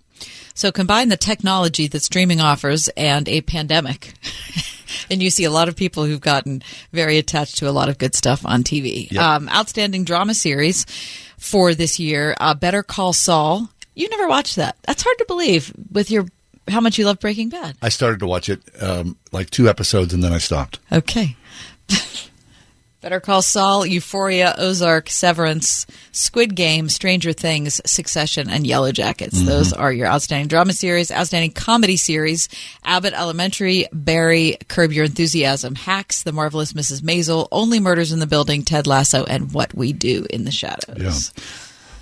So 0.56 0.72
combine 0.72 1.10
the 1.10 1.18
technology 1.18 1.88
that 1.88 2.02
streaming 2.02 2.41
offers 2.41 2.88
and 2.98 3.30
a 3.30 3.41
pandemic. 3.41 4.13
And 5.10 5.22
you 5.22 5.30
see 5.30 5.44
a 5.44 5.52
lot 5.52 5.68
of 5.68 5.76
people 5.76 6.06
who've 6.06 6.22
gotten 6.22 6.63
very 6.91 7.18
attached 7.18 7.58
to 7.58 7.70
a 7.70 7.72
lot 7.72 7.89
of 7.89 7.98
good 7.98 8.15
stuff 8.15 8.46
on 8.46 8.63
TV. 8.63 9.12
Yep. 9.12 9.22
Um, 9.22 9.50
outstanding 9.50 10.04
drama 10.04 10.34
series 10.34 10.86
for 11.38 11.74
this 11.74 12.00
year, 12.00 12.36
uh, 12.39 12.54
Better 12.54 12.84
Call 12.84 13.13
Saul. 13.13 13.70
You 13.94 14.10
never 14.10 14.28
watched 14.28 14.56
that. 14.56 14.78
That's 14.84 15.04
hard 15.04 15.18
to 15.20 15.26
believe 15.26 15.74
with 15.91 16.12
your 16.12 16.26
how 16.68 16.82
much 16.82 16.98
you 16.98 17.06
love 17.06 17.20
Breaking 17.20 17.50
Bad. 17.50 17.78
I 17.82 17.89
started 17.89 18.20
to 18.20 18.28
watch 18.28 18.50
it 18.50 18.62
um, 18.82 19.18
like 19.32 19.50
two 19.50 19.70
episodes, 19.70 20.13
and 20.13 20.24
then 20.24 20.34
I 20.34 20.39
stopped. 20.39 20.80
Okay. 20.91 21.36
Better 23.06 23.20
Call 23.20 23.44
Saul, 23.44 23.86
Euphoria, 23.86 24.56
Ozark, 24.58 25.12
Severance, 25.12 25.86
Squid 26.12 26.56
Game, 26.56 26.89
Stranger 26.89 27.34
Things, 27.34 27.80
Succession, 27.86 28.50
and 28.50 28.65
Yellow 28.65 28.91
Jackets. 28.91 29.38
Mm-hmm. 29.38 29.46
Those 29.46 29.74
are 29.74 29.94
your 29.94 30.08
outstanding 30.08 30.48
drama 30.48 30.74
series. 30.74 31.12
Outstanding 31.12 31.52
comedy 31.52 31.98
series, 31.98 32.50
Abbott 32.84 33.13
Elementary, 33.13 33.86
Barry, 33.94 34.58
Curb 34.70 34.91
Your 34.91 35.06
Enthusiasm, 35.06 35.76
Hacks, 35.76 36.24
The 36.24 36.32
Marvelous 36.32 36.74
Mrs. 36.74 37.04
Maisel, 37.04 37.48
Only 37.52 37.80
Murders 37.80 38.12
in 38.12 38.18
the 38.18 38.26
Building, 38.26 38.63
Ted 38.63 38.88
Lasso, 38.88 39.24
and 39.24 39.54
What 39.54 39.76
We 39.76 39.94
Do 39.94 40.26
in 40.32 40.46
the 40.46 40.52
Shadows. 40.52 41.32
Yeah. 41.38 41.44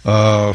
Uh, 0.10 0.54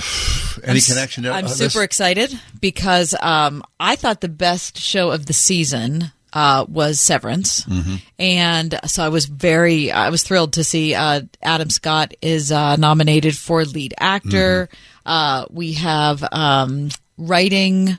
any 0.64 0.78
I'm 0.78 0.80
connection? 0.80 1.24
to 1.24 1.30
I'm 1.30 1.44
uh, 1.44 1.48
super 1.48 1.82
excited 1.82 2.32
because 2.58 3.14
um, 3.20 3.62
I 3.78 3.96
thought 3.96 4.22
the 4.22 4.30
best 4.30 4.78
show 4.78 5.10
of 5.10 5.26
the 5.26 5.34
season 5.34 6.10
uh, 6.32 6.64
was 6.68 7.00
Severance, 7.00 7.64
Mhm. 7.64 8.00
and 8.18 8.78
so 8.86 9.02
I 9.04 9.08
was 9.08 9.24
very, 9.26 9.90
I 9.90 10.10
was 10.10 10.22
thrilled 10.22 10.52
to 10.54 10.64
see 10.64 10.94
uh, 10.94 11.22
Adam 11.42 11.70
Scott 11.70 12.12
is 12.22 12.52
uh, 12.52 12.76
nominated 12.76 13.36
for 13.36 13.64
lead 13.64 13.94
actor. 13.98 14.68
Uh, 15.06 15.46
we 15.50 15.72
have 15.74 16.22
um, 16.32 16.90
writing 17.16 17.98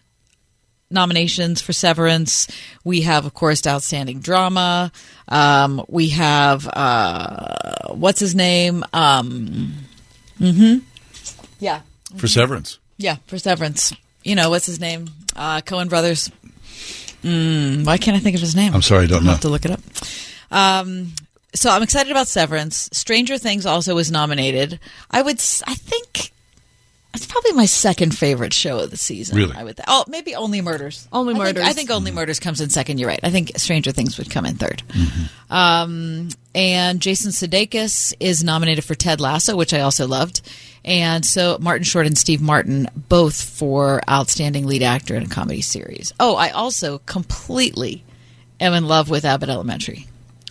nominations 0.91 1.61
for 1.61 1.73
Severance. 1.73 2.47
We 2.83 3.01
have, 3.01 3.25
of 3.25 3.33
course, 3.33 3.65
outstanding 3.67 4.19
drama. 4.21 4.91
Um, 5.27 5.83
we 5.87 6.09
have 6.09 6.67
uh, 6.67 7.93
what's 7.93 8.19
his 8.19 8.35
name? 8.35 8.83
Um, 8.93 9.73
hmm 10.37 10.77
Yeah, 11.59 11.81
for 12.17 12.27
Severance. 12.27 12.79
yeah, 12.97 13.17
for 13.27 13.37
Severance. 13.37 13.93
You 14.23 14.35
know 14.35 14.49
what's 14.49 14.65
his 14.65 14.79
name? 14.79 15.09
Uh, 15.35 15.61
Coen 15.61 15.89
Brothers. 15.89 16.29
Mm, 17.23 17.85
why 17.85 17.97
can't 17.97 18.15
I 18.15 18.19
think 18.19 18.35
of 18.35 18.41
his 18.41 18.55
name? 18.55 18.73
I'm 18.73 18.81
sorry, 18.81 19.03
I 19.03 19.07
don't 19.07 19.19
I'll 19.19 19.23
know. 19.25 19.31
Have 19.31 19.41
to 19.41 19.49
look 19.49 19.65
it 19.65 19.71
up. 19.71 19.81
Um, 20.51 21.13
so 21.53 21.69
I'm 21.69 21.83
excited 21.83 22.11
about 22.11 22.27
Severance. 22.27 22.89
Stranger 22.93 23.37
Things 23.37 23.65
also 23.65 23.95
was 23.95 24.11
nominated. 24.11 24.79
I 25.11 25.21
would, 25.21 25.37
I 25.67 25.75
think, 25.75 26.31
it's 27.13 27.25
probably 27.25 27.53
my 27.53 27.65
second 27.65 28.15
favorite 28.17 28.53
show 28.53 28.79
of 28.79 28.91
the 28.91 28.97
season. 28.97 29.35
Really? 29.37 29.55
I 29.55 29.63
would. 29.63 29.77
Th- 29.77 29.85
oh, 29.87 30.05
maybe 30.07 30.35
Only 30.35 30.61
Murders. 30.61 31.07
Only 31.11 31.33
I 31.33 31.37
think- 31.37 31.45
Murders. 31.45 31.63
I 31.65 31.73
think 31.73 31.89
Only 31.91 32.11
Murders 32.11 32.39
comes 32.39 32.61
in 32.61 32.69
second. 32.69 32.99
You're 32.99 33.09
right. 33.09 33.19
I 33.23 33.29
think 33.31 33.51
Stranger 33.57 33.91
Things 33.91 34.17
would 34.17 34.29
come 34.29 34.45
in 34.45 34.55
3rd 34.55 34.83
Mm-hmm. 34.87 35.53
Um, 35.53 36.29
and 36.53 37.01
Jason 37.01 37.31
Sudeikis 37.31 38.13
is 38.19 38.43
nominated 38.43 38.83
for 38.83 38.95
Ted 38.95 39.19
Lasso, 39.19 39.55
which 39.55 39.73
I 39.73 39.79
also 39.81 40.07
loved. 40.07 40.41
And 40.85 41.25
so 41.25 41.57
Martin 41.59 41.83
Short 41.83 42.05
and 42.05 42.17
Steve 42.17 42.41
Martin, 42.41 42.87
both 42.95 43.39
for 43.41 44.01
Outstanding 44.09 44.65
Lead 44.65 44.83
Actor 44.83 45.15
in 45.15 45.23
a 45.23 45.27
Comedy 45.27 45.61
Series. 45.61 46.13
Oh, 46.19 46.35
I 46.35 46.49
also 46.51 46.99
completely 46.99 48.03
am 48.59 48.73
in 48.73 48.87
love 48.87 49.09
with 49.09 49.25
Abbott 49.25 49.49
Elementary. 49.49 50.07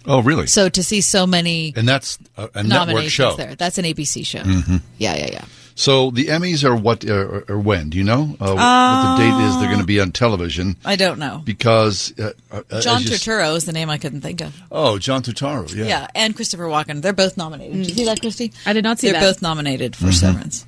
Oh, 0.06 0.20
really? 0.22 0.46
So 0.46 0.68
to 0.68 0.82
see 0.82 1.00
so 1.00 1.26
many 1.26 1.72
and 1.76 1.86
that's 1.86 2.18
a, 2.36 2.48
a 2.54 2.62
network 2.62 3.04
show. 3.04 3.34
there, 3.36 3.54
that's 3.54 3.78
an 3.78 3.84
ABC 3.84 4.24
show. 4.26 4.38
Mhm. 4.40 4.80
Yeah, 4.98 5.16
yeah, 5.16 5.28
yeah. 5.32 5.44
So 5.79 6.11
the 6.11 6.24
Emmys 6.26 6.64
are 6.64 6.74
what 6.74 7.09
uh, 7.09 7.43
or 7.49 7.57
when? 7.61 7.89
Do 7.91 7.99
you 7.99 8.03
know 8.05 8.37
uh, 8.41 8.53
what 8.53 9.16
the 9.16 9.22
date 9.22 9.47
is? 9.47 9.57
They're 9.59 9.68
going 9.68 9.79
to 9.79 9.87
be 9.87 10.01
on 10.01 10.11
television 10.11 10.74
I 10.85 10.97
don't 10.97 11.20
know. 11.20 11.41
because 11.45 12.12
uh, 12.18 12.33
uh, 12.51 12.81
John 12.81 13.01
you 13.03 13.09
Turturro 13.11 13.55
is 13.55 13.64
the 13.64 13.72
name 13.72 13.89
I 13.89 13.97
couldn't 13.97 14.22
think 14.22 14.41
of. 14.41 14.61
Oh, 14.72 14.99
John 14.99 15.22
Turturro. 15.22 15.72
Yeah. 15.72 15.85
Yeah. 15.87 16.07
and 16.16 16.35
Christopher 16.35 16.64
Walken. 16.64 17.01
They're 17.01 17.12
both 17.12 17.37
nominated. 17.37 17.74
Did 17.76 17.89
you 17.91 17.95
see 17.95 18.05
that, 18.07 18.20
Christy? 18.20 18.53
I 18.66 18.72
did 18.72 18.83
not 18.83 18.99
see 18.99 19.12
They're 19.12 19.20
that. 19.20 19.26
both 19.35 19.41
nominated 19.41 19.95
for 19.95 20.07
Mhm. 20.07 20.14
Severance. 20.14 20.66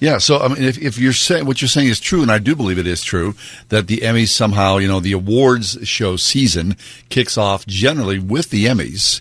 Yeah, 0.00 0.16
so 0.16 0.38
I 0.38 0.48
mean, 0.48 0.62
if, 0.62 0.78
if 0.78 0.96
you're 0.96 1.12
saying 1.12 1.44
what 1.44 1.60
you're 1.60 1.68
saying 1.68 1.88
is 1.88 2.00
true, 2.00 2.22
and 2.22 2.30
I 2.30 2.38
do 2.38 2.56
believe 2.56 2.78
it 2.78 2.86
is 2.86 3.02
true, 3.02 3.34
that 3.68 3.86
the 3.88 3.98
Emmys 3.98 4.28
somehow, 4.28 4.78
you 4.78 4.88
know, 4.88 5.00
the 5.00 5.12
awards 5.12 5.76
show 5.86 6.16
season 6.16 6.76
kicks 7.10 7.36
off 7.36 7.66
generally 7.66 8.18
with 8.18 8.48
the 8.48 8.64
Emmys. 8.66 9.20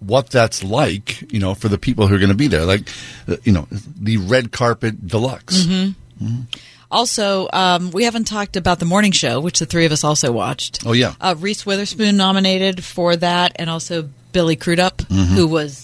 What 0.00 0.30
that's 0.30 0.62
like, 0.62 1.32
you 1.32 1.38
know, 1.40 1.54
for 1.54 1.68
the 1.68 1.78
people 1.78 2.06
who 2.06 2.14
are 2.14 2.18
going 2.18 2.28
to 2.30 2.34
be 2.36 2.46
there. 2.48 2.64
Like, 2.64 2.88
uh, 3.26 3.36
you 3.44 3.52
know, 3.52 3.66
the 3.70 4.18
red 4.18 4.52
carpet 4.52 5.06
deluxe. 5.06 5.64
Mm-hmm. 5.64 6.42
Also, 6.90 7.48
um, 7.52 7.90
we 7.90 8.04
haven't 8.04 8.24
talked 8.24 8.56
about 8.56 8.78
the 8.78 8.84
morning 8.84 9.10
show, 9.10 9.40
which 9.40 9.58
the 9.58 9.66
three 9.66 9.84
of 9.84 9.90
us 9.92 10.04
also 10.04 10.30
watched. 10.30 10.86
Oh, 10.86 10.92
yeah. 10.92 11.14
Uh, 11.20 11.34
Reese 11.38 11.66
Witherspoon 11.66 12.16
nominated 12.16 12.84
for 12.84 13.16
that, 13.16 13.56
and 13.56 13.68
also 13.68 14.08
Billy 14.32 14.54
Crudup, 14.54 14.98
Mhm. 14.98 15.26
who 15.26 15.48
was 15.48 15.83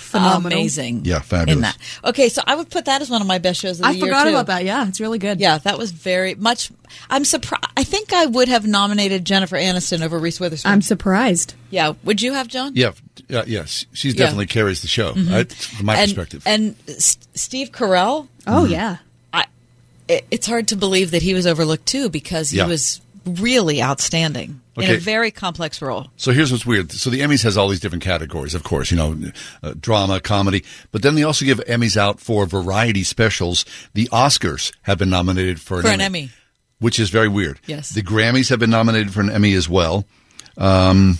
Phenomenal. 0.00 0.58
amazing. 0.58 1.04
Yeah, 1.04 1.20
fabulous. 1.20 1.56
In 1.56 1.60
that. 1.62 1.76
Okay, 2.04 2.28
so 2.28 2.42
I 2.46 2.54
would 2.56 2.70
put 2.70 2.84
that 2.86 3.02
as 3.02 3.10
one 3.10 3.20
of 3.20 3.26
my 3.26 3.38
best 3.38 3.60
shows 3.60 3.78
of 3.78 3.82
the 3.84 3.88
I 3.88 3.90
year. 3.92 4.06
forgot 4.06 4.24
too. 4.24 4.30
about 4.30 4.46
that. 4.46 4.64
Yeah, 4.64 4.86
it's 4.88 5.00
really 5.00 5.18
good. 5.18 5.40
Yeah, 5.40 5.58
that 5.58 5.78
was 5.78 5.90
very 5.92 6.34
much. 6.34 6.70
I'm 7.10 7.24
surprised. 7.24 7.64
I 7.76 7.84
think 7.84 8.12
I 8.12 8.26
would 8.26 8.48
have 8.48 8.66
nominated 8.66 9.24
Jennifer 9.24 9.56
Aniston 9.56 10.02
over 10.04 10.18
Reese 10.18 10.40
Witherspoon. 10.40 10.72
I'm 10.72 10.82
surprised. 10.82 11.54
yeah, 11.70 11.94
would 12.04 12.22
you 12.22 12.32
have, 12.32 12.48
John? 12.48 12.72
Yeah, 12.74 12.92
uh, 13.32 13.44
yes, 13.46 13.86
she 13.92 14.08
Yeah. 14.10 14.14
definitely 14.14 14.46
carries 14.46 14.82
the 14.82 14.88
show 14.88 15.12
Mhm. 15.14 15.30
right, 15.32 15.52
from 15.52 15.86
my 15.86 15.96
and, 15.96 16.08
perspective. 16.10 16.42
And 16.46 16.74
S- 16.88 17.18
Steve 17.34 17.72
Carell. 17.72 18.28
Oh 18.46 18.64
yeah. 18.64 18.98
I, 19.32 19.44
it, 20.08 20.24
it's 20.30 20.46
hard 20.46 20.68
to 20.68 20.76
believe 20.76 21.10
that 21.10 21.22
he 21.22 21.34
was 21.34 21.46
overlooked 21.46 21.86
too 21.86 22.08
because 22.08 22.50
he 22.50 22.58
Yeah. 22.58 22.66
was 22.66 23.00
really 23.24 23.82
outstanding 23.82 24.60
in 24.76 24.90
a 24.90 24.98
very 24.98 25.30
complex 25.30 25.80
role. 25.80 26.08
So 26.16 26.32
here's 26.32 26.52
what's 26.52 26.66
weird. 26.66 26.92
So 26.92 27.10
the 27.10 27.20
Emmys 27.20 27.42
has 27.44 27.56
all 27.56 27.68
these 27.68 27.80
different 27.80 28.04
categories, 28.04 28.54
of 28.54 28.62
course, 28.64 28.90
you 28.90 28.96
know, 28.96 29.16
uh, 29.62 29.74
drama, 29.80 30.20
comedy, 30.20 30.64
but 30.92 31.02
then 31.02 31.14
they 31.14 31.22
also 31.22 31.44
give 31.44 31.58
Emmys 31.66 31.96
out 31.96 32.20
for 32.20 32.46
variety 32.46 33.02
specials. 33.04 33.64
The 33.94 34.06
Oscars 34.12 34.72
have 34.82 34.98
been 34.98 35.10
nominated 35.10 35.60
for 35.60 35.76
an, 35.76 35.82
For 35.82 35.88
Emmy, 35.88 35.94
an 35.94 36.00
Emmy. 36.02 36.30
which 36.78 36.98
is 37.00 37.10
very 37.10 37.28
weird. 37.28 37.58
Yes. 37.66 37.90
The 37.90 38.02
Grammys 38.02 38.50
have 38.50 38.58
been 38.58 38.70
nominated 38.70 39.12
for 39.12 39.20
an 39.20 39.30
Emmy 39.30 39.54
as 39.54 39.68
well. 39.68 40.04
Um, 40.58 41.18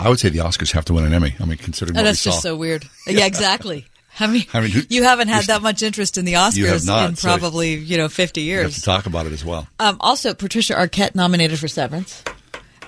I 0.00 0.08
would 0.08 0.18
say 0.18 0.28
the 0.30 0.38
Oscars 0.40 0.72
have 0.72 0.84
to 0.86 0.94
win 0.94 1.04
an 1.04 1.14
Emmy. 1.14 1.34
I 1.38 1.44
mean, 1.44 1.58
considering 1.58 1.96
Oh, 1.98 2.02
that's 2.02 2.22
just 2.24 2.38
saw. 2.38 2.48
so 2.50 2.56
weird. 2.56 2.84
Yeah, 3.06 3.26
exactly. 3.26 3.86
I 4.20 4.26
mean, 4.26 4.44
I 4.52 4.60
mean, 4.60 4.70
who- 4.70 4.82
you 4.88 5.02
haven't 5.04 5.28
had 5.28 5.46
that 5.46 5.62
much 5.62 5.82
interest 5.82 6.18
in 6.18 6.24
the 6.24 6.34
Oscars 6.34 6.86
not, 6.86 7.08
in 7.10 7.16
so 7.16 7.28
probably 7.28 7.74
you 7.74 7.96
know 7.96 8.08
fifty 8.08 8.42
years. 8.42 8.74
to 8.76 8.82
talk 8.82 9.06
about 9.06 9.26
it 9.26 9.32
as 9.32 9.44
well. 9.44 9.66
Um, 9.80 9.96
also, 10.00 10.34
Patricia 10.34 10.74
Arquette 10.74 11.14
nominated 11.14 11.58
for 11.58 11.68
Severance. 11.68 12.22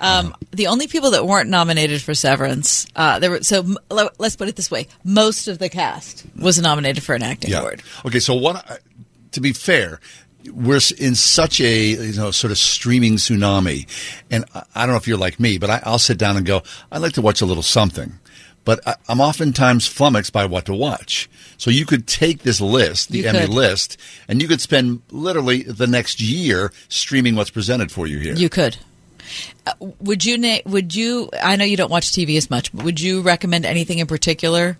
Um, 0.01 0.27
Uh-huh. 0.27 0.31
The 0.51 0.67
only 0.67 0.87
people 0.87 1.11
that 1.11 1.25
weren't 1.25 1.49
nominated 1.49 2.01
for 2.01 2.13
Severance, 2.13 2.85
uh, 2.95 3.17
there 3.19 3.31
were. 3.31 3.43
So 3.43 3.65
let's 3.89 4.35
put 4.35 4.47
it 4.49 4.55
this 4.55 4.69
way: 4.69 4.87
most 5.03 5.47
of 5.47 5.57
the 5.57 5.69
cast 5.69 6.23
was 6.37 6.59
nominated 6.59 7.01
for 7.03 7.15
an 7.15 7.23
acting 7.23 7.51
Yeah. 7.51 7.59
award. 7.59 7.81
Okay, 8.05 8.19
so 8.19 8.35
what? 8.35 8.81
To 9.31 9.41
be 9.41 9.51
fair, 9.53 9.99
we're 10.53 10.79
in 10.99 11.15
such 11.15 11.59
a 11.59 11.87
you 11.89 12.13
know 12.13 12.31
sort 12.31 12.51
of 12.51 12.57
streaming 12.59 13.15
tsunami, 13.15 13.87
and 14.29 14.45
I 14.53 14.63
I 14.75 14.81
don't 14.85 14.91
know 14.93 14.97
if 14.97 15.07
you're 15.07 15.17
like 15.17 15.39
me, 15.39 15.57
but 15.57 15.69
I, 15.69 15.81
I'll 15.85 15.97
sit 15.99 16.17
down 16.17 16.37
and 16.37 16.45
go. 16.45 16.61
I'd 16.91 17.01
like 17.01 17.13
to 17.13 17.21
watch 17.21 17.41
a 17.41 17.45
little 17.45 17.63
something, 17.63 18.19
but 18.65 18.85
I, 18.87 18.95
I'm 19.07 19.21
oftentimes 19.21 19.87
flummoxed 19.87 20.33
by 20.33 20.45
what 20.45 20.65
to 20.65 20.73
watch. 20.73 21.29
So 21.57 21.71
you 21.71 21.85
could 21.85 22.05
take 22.07 22.39
this 22.43 22.59
list, 22.59 23.09
the 23.09 23.19
You 23.19 23.27
Emmy 23.29 23.39
could. 23.41 23.49
list, 23.51 23.97
and 24.27 24.41
you 24.41 24.47
could 24.49 24.59
spend 24.59 25.01
literally 25.11 25.63
the 25.63 25.87
next 25.87 26.19
year 26.19 26.73
streaming 26.89 27.35
what's 27.35 27.49
presented 27.49 27.91
for 27.91 28.05
you 28.07 28.19
here. 28.19 28.35
You 28.35 28.49
could. 28.49 28.77
Uh, 29.65 29.71
would 30.01 30.25
you? 30.25 30.37
Na- 30.37 30.59
would 30.65 30.93
you? 30.93 31.29
I 31.41 31.55
know 31.55 31.63
you 31.65 31.77
don't 31.77 31.89
watch 31.89 32.11
TV 32.11 32.35
as 32.37 32.49
much, 32.49 32.71
but 32.73 32.83
would 32.83 32.99
you 32.99 33.21
recommend 33.21 33.65
anything 33.65 33.99
in 33.99 34.05
particular 34.07 34.77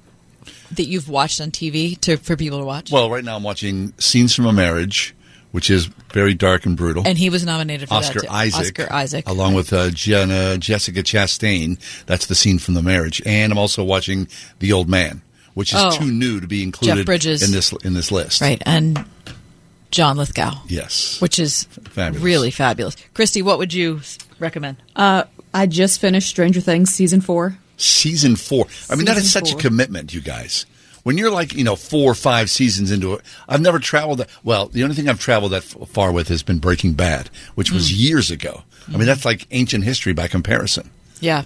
that 0.73 0.85
you've 0.85 1.09
watched 1.09 1.39
on 1.41 1.49
TV 1.49 1.99
to 2.01 2.17
for 2.17 2.35
people 2.35 2.59
to 2.59 2.65
watch? 2.65 2.91
well, 2.91 3.09
right 3.09 3.23
now 3.23 3.35
I'm 3.37 3.41
watching 3.43 3.93
Scenes 3.97 4.35
from 4.35 4.45
a 4.45 4.53
Marriage, 4.53 5.14
which 5.55 5.69
is 5.69 5.85
very 6.11 6.33
dark 6.33 6.65
and 6.65 6.75
brutal. 6.75 7.07
and 7.07 7.17
he 7.17 7.29
was 7.29 7.45
nominated 7.45 7.87
for 7.87 7.95
Oscar 7.95 8.19
that 8.19 8.27
too. 8.27 8.31
Isaac, 8.33 8.79
Oscar 8.79 8.93
Isaac. 8.93 9.27
along 9.29 9.53
with 9.53 9.71
uh, 9.71 9.89
Jenna, 9.91 10.57
Jessica 10.57 11.01
Chastain. 11.01 11.79
That's 12.05 12.25
the 12.25 12.35
scene 12.35 12.59
from 12.59 12.73
the 12.73 12.81
marriage, 12.83 13.21
and 13.25 13.53
I'm 13.53 13.57
also 13.57 13.83
watching 13.83 14.27
The 14.59 14.73
Old 14.73 14.89
Man, 14.89 15.21
which 15.53 15.73
is 15.73 15.79
Oh. 15.81 15.91
too 15.91 16.11
new 16.11 16.41
to 16.41 16.47
be 16.47 16.61
included 16.61 17.05
Bridges. 17.05 17.41
in 17.41 17.51
this 17.51 17.71
in 17.83 17.93
this 17.93 18.11
list. 18.11 18.41
Right, 18.41 18.61
and 18.65 19.05
John 19.91 20.17
Lithgow. 20.17 20.51
Yes. 20.67 21.21
Which 21.21 21.39
is 21.39 21.63
Fabulous. 21.85 22.21
really 22.21 22.51
fabulous. 22.51 22.97
Christy, 23.13 23.41
what 23.41 23.57
would 23.59 23.73
you 23.73 24.01
recommend? 24.39 24.75
Uh, 24.93 25.23
I 25.53 25.67
just 25.67 26.01
finished 26.01 26.27
Stranger 26.27 26.59
Things 26.59 26.89
season 26.93 27.21
four. 27.21 27.57
Season 27.77 28.35
four. 28.35 28.65
I 28.89 28.95
mean, 28.95 29.05
that 29.05 29.15
is 29.17 29.31
such 29.31 29.51
four. 29.51 29.59
a 29.59 29.61
commitment, 29.61 30.13
you 30.13 30.19
guys. 30.19 30.65
When 31.05 31.19
you're 31.19 31.29
like, 31.29 31.53
you 31.53 31.63
know, 31.63 31.75
four 31.75 32.11
or 32.11 32.15
five 32.15 32.49
seasons 32.49 32.89
into 32.89 33.13
it, 33.13 33.21
I've 33.47 33.61
never 33.61 33.77
traveled 33.77 34.17
that. 34.17 34.29
Well, 34.43 34.65
the 34.69 34.81
only 34.83 34.95
thing 34.95 35.07
I've 35.07 35.19
traveled 35.19 35.51
that 35.51 35.63
f- 35.63 35.87
far 35.89 36.11
with 36.11 36.29
has 36.29 36.41
been 36.41 36.57
Breaking 36.57 36.93
Bad, 36.93 37.29
which 37.53 37.71
was 37.71 37.89
Mm. 37.91 37.97
years 37.99 38.31
ago. 38.31 38.63
I 38.87 38.97
mean, 38.97 39.05
that's 39.05 39.23
like 39.23 39.45
ancient 39.51 39.83
history 39.83 40.13
by 40.13 40.27
comparison. 40.27 40.89
Yeah. 41.19 41.43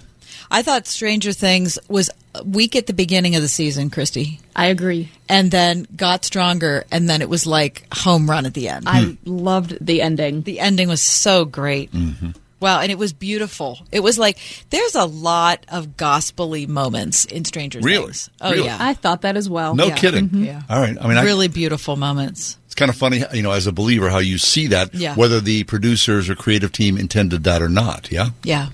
I 0.50 0.62
thought 0.62 0.86
Stranger 0.86 1.32
Things 1.32 1.78
was 1.88 2.08
weak 2.42 2.74
at 2.74 2.86
the 2.86 2.92
beginning 2.94 3.36
of 3.36 3.42
the 3.42 3.48
season, 3.48 3.90
Christy. 3.90 4.40
I 4.56 4.66
agree. 4.66 5.10
And 5.28 5.50
then 5.50 5.86
got 5.94 6.24
stronger, 6.24 6.84
and 6.90 7.08
then 7.08 7.20
it 7.20 7.28
was 7.28 7.46
like 7.46 7.86
home 7.92 8.28
run 8.30 8.46
at 8.46 8.54
the 8.54 8.68
end. 8.68 8.84
I 8.88 9.16
loved 9.26 9.76
the 9.80 10.00
ending. 10.00 10.42
The 10.42 10.58
ending 10.58 10.88
was 10.88 11.02
so 11.02 11.44
great. 11.44 11.92
Mm-hmm. 11.92 12.30
Wow, 12.60 12.80
and 12.80 12.92
it 12.92 12.98
was 12.98 13.12
beautiful. 13.12 13.78
It 13.90 14.00
was 14.00 14.18
like 14.18 14.38
there's 14.70 14.94
a 14.94 15.04
lot 15.06 15.64
of 15.68 15.96
gospely 15.96 16.66
moments 16.66 17.24
in 17.24 17.44
Stranger 17.44 17.80
Really? 17.80 18.04
Things. 18.04 18.30
Oh 18.40 18.50
Really? 18.52 18.66
yeah, 18.66 18.76
I 18.78 18.94
thought 18.94 19.22
that 19.22 19.36
as 19.36 19.48
well. 19.48 19.74
No 19.74 19.86
Yeah. 19.86 19.96
kidding. 19.96 20.28
Mhm. 20.28 20.44
Yeah. 20.46 20.62
All 20.68 20.80
right. 20.80 20.96
I 21.00 21.08
mean, 21.08 21.16
I, 21.16 21.22
really 21.24 21.48
beautiful 21.48 21.96
moments. 21.96 22.56
it's 22.66 22.74
kind 22.74 22.88
of 22.90 22.96
funny, 22.96 23.22
you 23.32 23.42
know, 23.42 23.50
as 23.52 23.66
a 23.66 23.72
believer, 23.72 24.10
how 24.10 24.18
you 24.18 24.38
see 24.38 24.66
that, 24.68 24.94
Yeah. 24.94 25.14
whether 25.14 25.40
the 25.40 25.64
producers 25.64 26.28
or 26.30 26.34
creative 26.36 26.70
team 26.72 26.96
intended 26.98 27.44
that 27.44 27.62
or 27.62 27.68
not. 27.68 28.08
Yeah. 28.12 28.30
Yeah, 28.44 28.68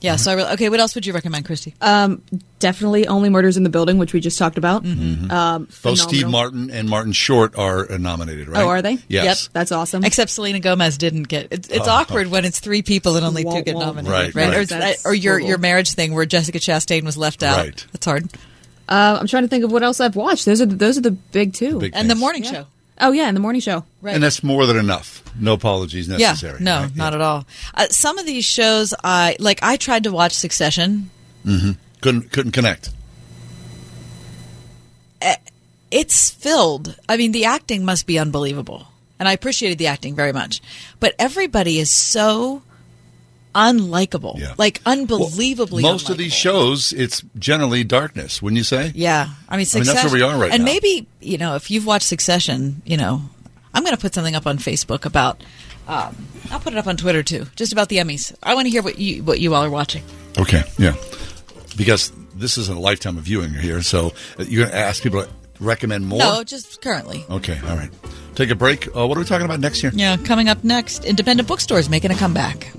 yeah. 0.00 0.16
So 0.16 0.30
I 0.30 0.34
really, 0.34 0.52
okay. 0.52 0.68
What 0.68 0.80
else 0.80 0.94
would 0.94 1.06
you 1.06 1.12
recommend, 1.12 1.44
Christy? 1.44 1.74
Um, 1.80 2.22
definitely 2.58 3.06
only 3.06 3.28
murders 3.30 3.56
in 3.56 3.62
the 3.62 3.68
building, 3.70 3.98
which 3.98 4.12
we 4.12 4.20
just 4.20 4.38
talked 4.38 4.58
about. 4.58 4.84
Mm-hmm. 4.84 5.30
Um, 5.30 5.68
Both 5.82 5.98
Steve. 6.00 6.28
Martin 6.28 6.70
and 6.70 6.88
Martin 6.88 7.12
Short 7.12 7.56
are 7.58 7.90
uh, 7.90 7.96
nominated, 7.98 8.48
right? 8.48 8.62
Oh, 8.62 8.68
are 8.68 8.82
they? 8.82 8.98
Yes. 9.08 9.44
Yep, 9.44 9.52
that's 9.52 9.72
awesome. 9.72 10.04
Except 10.04 10.30
Selena 10.30 10.60
Gomez 10.60 10.98
didn't 10.98 11.24
get. 11.24 11.48
It's, 11.50 11.68
it's 11.68 11.86
Oh. 11.88 11.90
awkward 11.92 12.28
when 12.28 12.44
it's 12.44 12.60
three 12.60 12.82
people 12.82 13.16
and 13.16 13.24
only 13.24 13.42
two 13.44 13.50
Womp 13.50 13.64
get 13.64 13.76
womp. 13.76 13.80
nominated, 13.96 14.10
Right, 14.12 14.34
right? 14.34 14.48
right. 14.48 14.56
Or, 14.58 14.64
That's 14.64 15.06
or 15.06 15.14
your 15.14 15.34
horrible. 15.34 15.48
your 15.48 15.58
marriage 15.58 15.90
thing 15.92 16.14
where 16.14 16.26
Jessica 16.26 16.58
Chastain 16.58 17.04
was 17.04 17.16
left 17.16 17.42
out. 17.42 17.58
Right. 17.58 17.86
That's 17.92 18.06
hard. 18.06 18.28
Uh, 18.88 19.18
I'm 19.20 19.26
trying 19.26 19.42
to 19.42 19.48
think 19.48 19.64
of 19.64 19.70
what 19.72 19.82
else 19.82 20.00
I've 20.00 20.16
watched. 20.16 20.46
Those 20.46 20.60
are 20.62 20.66
the, 20.66 20.74
those 20.76 20.96
are 20.96 21.02
the 21.02 21.10
big 21.10 21.52
two. 21.52 21.78
Big 21.78 21.92
And 21.94 22.08
the 22.08 22.14
things. 22.14 22.20
morning 22.20 22.44
Yeah. 22.44 22.50
show. 22.52 22.66
Oh 23.00 23.12
yeah, 23.12 23.28
in 23.28 23.34
the 23.34 23.40
morning 23.40 23.60
show. 23.60 23.84
Right. 24.02 24.14
And 24.14 24.22
that's 24.22 24.42
more 24.42 24.66
than 24.66 24.76
enough. 24.76 25.22
No 25.38 25.52
apologies 25.54 26.08
necessary. 26.08 26.58
Yeah, 26.58 26.64
no, 26.64 26.80
right? 26.82 26.96
not 26.96 27.14
at 27.14 27.20
all. 27.20 27.46
Uh, 27.74 27.86
some 27.90 28.18
of 28.18 28.26
these 28.26 28.44
shows, 28.44 28.92
I 29.04 29.36
like. 29.38 29.60
I 29.62 29.76
tried 29.76 30.04
to 30.04 30.10
watch 30.12 30.32
Succession. 30.32 31.10
hmm 31.44 31.72
Couldn't 32.00 32.32
couldn't 32.32 32.52
connect. 32.52 32.90
It's 35.90 36.28
filled. 36.28 36.96
I 37.08 37.16
mean, 37.16 37.32
the 37.32 37.46
acting 37.46 37.82
must 37.84 38.06
be 38.06 38.18
unbelievable, 38.18 38.88
and 39.18 39.26
I 39.26 39.32
appreciated 39.32 39.78
the 39.78 39.86
acting 39.86 40.14
very 40.14 40.32
much. 40.32 40.60
But 41.00 41.14
everybody 41.18 41.78
is 41.78 41.90
so 41.90 42.62
unlikable, 43.58 44.38
Yeah. 44.38 44.54
like 44.56 44.80
unbelievably. 44.86 45.82
Most 45.82 46.08
of 46.10 46.16
these 46.16 46.32
shows, 46.32 46.92
it's 46.92 47.22
generally 47.38 47.82
darkness. 47.84 48.40
Wouldn't 48.40 48.56
you 48.58 48.64
say? 48.64 48.92
Yeah, 48.94 49.28
I 49.48 49.56
mean, 49.56 49.66
I 49.74 49.78
mean, 49.78 49.84
that's 49.86 50.04
where 50.04 50.12
we 50.12 50.22
are 50.22 50.38
right 50.38 50.52
and 50.52 50.64
now. 50.64 50.72
maybe 50.72 51.06
you 51.20 51.38
know, 51.38 51.56
if 51.56 51.70
you've 51.70 51.86
watched 51.86 52.06
Succession, 52.06 52.82
you 52.84 52.96
know, 52.96 53.22
I'm 53.74 53.82
going 53.82 53.94
to 53.94 54.00
put 54.00 54.14
something 54.14 54.34
up 54.36 54.46
on 54.46 54.58
Facebook 54.58 55.04
about. 55.04 55.42
Um, 55.88 56.14
I'll 56.50 56.60
put 56.60 56.72
it 56.74 56.78
up 56.78 56.86
on 56.86 56.96
Twitter 56.96 57.22
too, 57.22 57.46
just 57.56 57.72
about 57.72 57.88
the 57.88 57.96
Emmys. 57.96 58.34
I 58.42 58.54
want 58.54 58.66
to 58.66 58.70
hear 58.70 58.82
what 58.82 58.98
you 58.98 59.22
what 59.24 59.40
you 59.40 59.54
all 59.54 59.64
are 59.64 59.70
watching. 59.70 60.02
Okay. 60.38 60.62
Yeah. 60.78 60.94
Because 61.76 62.12
this 62.34 62.58
isn't 62.58 62.76
a 62.76 62.80
lifetime 62.80 63.16
of 63.18 63.24
viewing 63.24 63.52
here, 63.54 63.82
so 63.82 64.12
uh, 64.38 64.44
you're 64.46 64.64
going 64.64 64.72
to 64.72 64.78
ask 64.78 65.02
people 65.02 65.22
to 65.22 65.28
recommend 65.60 66.06
more. 66.06 66.18
No, 66.18 66.44
just 66.44 66.80
currently. 66.82 67.24
Okay. 67.30 67.58
All 67.68 67.76
right. 67.76 67.90
Take 68.34 68.50
a 68.50 68.54
break. 68.54 68.86
Uh, 68.96 69.06
what 69.06 69.16
are 69.16 69.20
we 69.20 69.26
talking 69.26 69.44
about 69.46 69.60
next 69.60 69.82
year? 69.82 69.90
Yeah, 69.94 70.16
coming 70.18 70.48
up 70.48 70.62
next, 70.62 71.04
independent 71.04 71.48
bookstores 71.48 71.88
making 71.88 72.10
a 72.12 72.14
comeback. 72.14 72.72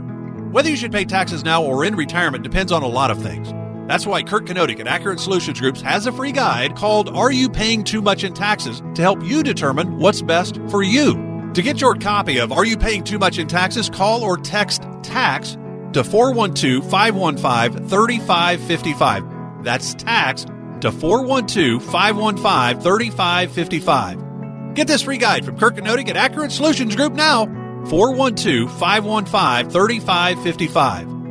Whether 0.51 0.69
you 0.69 0.75
should 0.75 0.91
pay 0.91 1.05
taxes 1.05 1.45
now 1.45 1.63
or 1.63 1.85
in 1.85 1.95
retirement 1.95 2.43
depends 2.43 2.73
on 2.73 2.83
a 2.83 2.87
lot 2.87 3.11
of 3.11 3.23
things. 3.23 3.53
That's 3.87 4.07
why 4.07 4.23
Kurt 4.23 4.45
Kenotic 4.45 4.79
at 4.79 4.87
Accurate 4.87 5.19
Solutions 5.19 5.59
Groups 5.59 5.81
has 5.81 6.07
a 6.07 6.11
free 6.11 6.31
guide 6.31 6.75
called 6.75 7.09
Are 7.09 7.31
You 7.31 7.49
Paying 7.49 7.83
Too 7.83 8.01
Much 8.01 8.23
in 8.23 8.33
Taxes 8.33 8.81
to 8.95 9.01
help 9.01 9.21
you 9.23 9.43
determine 9.43 9.99
what's 9.99 10.21
best 10.21 10.57
for 10.69 10.83
you. 10.83 11.51
To 11.53 11.61
get 11.61 11.81
your 11.81 11.95
copy 11.95 12.37
of 12.37 12.51
Are 12.51 12.65
You 12.65 12.77
Paying 12.77 13.03
Too 13.03 13.19
Much 13.19 13.37
in 13.37 13.47
Taxes, 13.47 13.89
call 13.89 14.23
or 14.23 14.37
text 14.37 14.83
TAX 15.03 15.57
to 15.93 16.03
412 16.03 16.89
515 16.89 17.89
3555. 17.89 19.63
That's 19.63 19.93
TAX 19.95 20.45
to 20.81 20.91
412 20.91 21.83
515 21.83 22.81
3555. 22.81 24.75
Get 24.75 24.87
this 24.87 25.03
free 25.03 25.17
guide 25.17 25.45
from 25.45 25.59
Kirk 25.59 25.75
Kenotic 25.75 26.09
at 26.09 26.17
Accurate 26.17 26.51
Solutions 26.51 26.95
Group 26.95 27.13
now. 27.13 27.45
412 27.89 28.71
515 28.79 29.69
3555. 29.71 31.22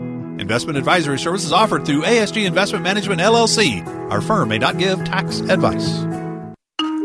Investment 0.42 0.76
advisory 0.76 1.20
services 1.20 1.52
offered 1.52 1.86
through 1.86 2.02
ASG 2.02 2.44
Investment 2.44 2.82
Management 2.82 3.20
LLC. 3.20 3.86
Our 4.10 4.20
firm 4.20 4.48
may 4.48 4.58
not 4.58 4.76
give 4.76 5.02
tax 5.04 5.38
advice. 5.38 6.02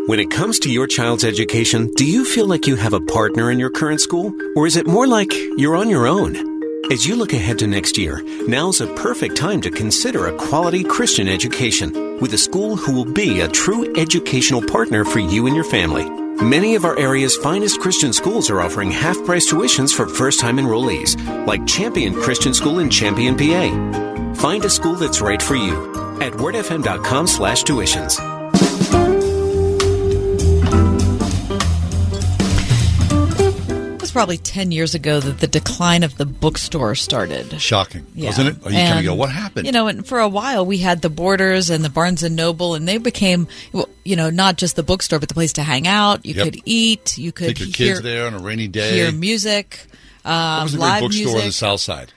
When 0.07 0.19
it 0.19 0.31
comes 0.31 0.57
to 0.59 0.71
your 0.71 0.87
child's 0.87 1.23
education, 1.23 1.93
do 1.95 2.03
you 2.03 2.25
feel 2.25 2.47
like 2.47 2.65
you 2.65 2.75
have 2.77 2.93
a 2.93 2.99
partner 2.99 3.51
in 3.51 3.59
your 3.59 3.69
current 3.69 4.01
school? 4.01 4.33
Or 4.55 4.65
is 4.65 4.75
it 4.75 4.87
more 4.87 5.05
like 5.05 5.31
you're 5.55 5.75
on 5.75 5.87
your 5.87 6.07
own? 6.07 6.35
As 6.91 7.05
you 7.05 7.15
look 7.15 7.33
ahead 7.33 7.59
to 7.59 7.67
next 7.67 7.97
year, 7.97 8.23
now's 8.47 8.81
a 8.81 8.91
perfect 8.95 9.37
time 9.37 9.61
to 9.61 9.69
consider 9.69 10.25
a 10.25 10.37
quality 10.37 10.83
Christian 10.83 11.27
education 11.27 12.19
with 12.19 12.33
a 12.33 12.39
school 12.39 12.75
who 12.75 12.91
will 12.93 13.13
be 13.13 13.41
a 13.41 13.47
true 13.47 13.93
educational 13.95 14.63
partner 14.63 15.05
for 15.05 15.19
you 15.19 15.45
and 15.45 15.55
your 15.55 15.65
family. 15.65 16.26
Many 16.41 16.75
of 16.75 16.85
our 16.85 16.97
area's 16.99 17.35
finest 17.35 17.81
Christian 17.81 18.13
schools 18.13 18.51
are 18.51 18.61
offering 18.61 18.91
half 18.91 19.17
price 19.25 19.51
tuitions 19.51 19.91
for 19.91 20.07
first 20.07 20.39
time 20.39 20.57
enrollees, 20.57 21.17
like 21.47 21.65
Champion 21.65 22.13
Christian 22.13 22.53
School 22.53 22.77
in 22.77 22.91
Champion, 22.91 23.35
PA. 23.35 24.33
Find 24.35 24.63
a 24.63 24.69
school 24.69 24.93
that's 24.93 25.19
right 25.19 25.41
for 25.41 25.55
you 25.55 25.73
at 26.21 26.33
wordfm.com 26.33 27.25
slash 27.25 27.63
tuitions. 27.63 28.37
Probably 34.17 34.37
10 34.37 34.71
years 34.71 34.95
ago 34.95 35.19
that 35.19 35.39
the 35.39 35.47
decline 35.47 36.03
of 36.03 36.17
the 36.17 36.25
bookstore 36.25 36.95
started. 36.95 37.61
Shocking, 37.61 38.05
Yeah. 38.15 38.27
wasn't 38.27 38.49
it? 38.49 38.55
Oh, 38.63 38.69
you 38.69 38.75
kind 38.75 38.99
of 38.99 39.05
go, 39.05 39.13
what 39.15 39.29
happened? 39.29 39.65
You 39.67 39.71
know, 39.71 39.87
and 39.87 40.05
for 40.05 40.19
a 40.19 40.27
while 40.27 40.65
we 40.65 40.79
had 40.79 41.01
the 41.01 41.09
Borders 41.09 41.69
and 41.69 41.83
the 41.85 41.89
Barnes 41.89 42.23
and 42.23 42.35
Noble, 42.35 42.73
and 42.75 42.87
they 42.87 42.97
became, 42.97 43.47
you 44.03 44.15
know, 44.15 44.29
not 44.29 44.57
just 44.57 44.75
the 44.75 44.83
bookstore, 44.83 45.19
but 45.19 45.29
the 45.29 45.35
place 45.35 45.53
to 45.53 45.63
hang 45.63 45.87
out. 45.87 46.25
You 46.25 46.33
Yep. 46.33 46.43
could 46.45 46.61
eat. 46.65 47.17
You 47.17 47.31
could 47.31 47.47
Take 47.47 47.59
your 47.59 47.67
hear, 47.67 47.87
kids 47.95 48.01
there 48.01 48.25
on 48.27 48.33
a 48.33 48.39
rainy 48.39 48.67
day. 48.67 48.95
hear 48.95 49.11
music. 49.11 49.81
Um, 50.25 50.33
What 50.33 50.63
was 50.63 50.71
the 50.73 50.77
great 50.79 50.99
bookstore 51.01 51.23
music. 51.25 51.39
on 51.41 51.45
the 51.47 51.51
south 51.53 51.81
side? 51.81 52.11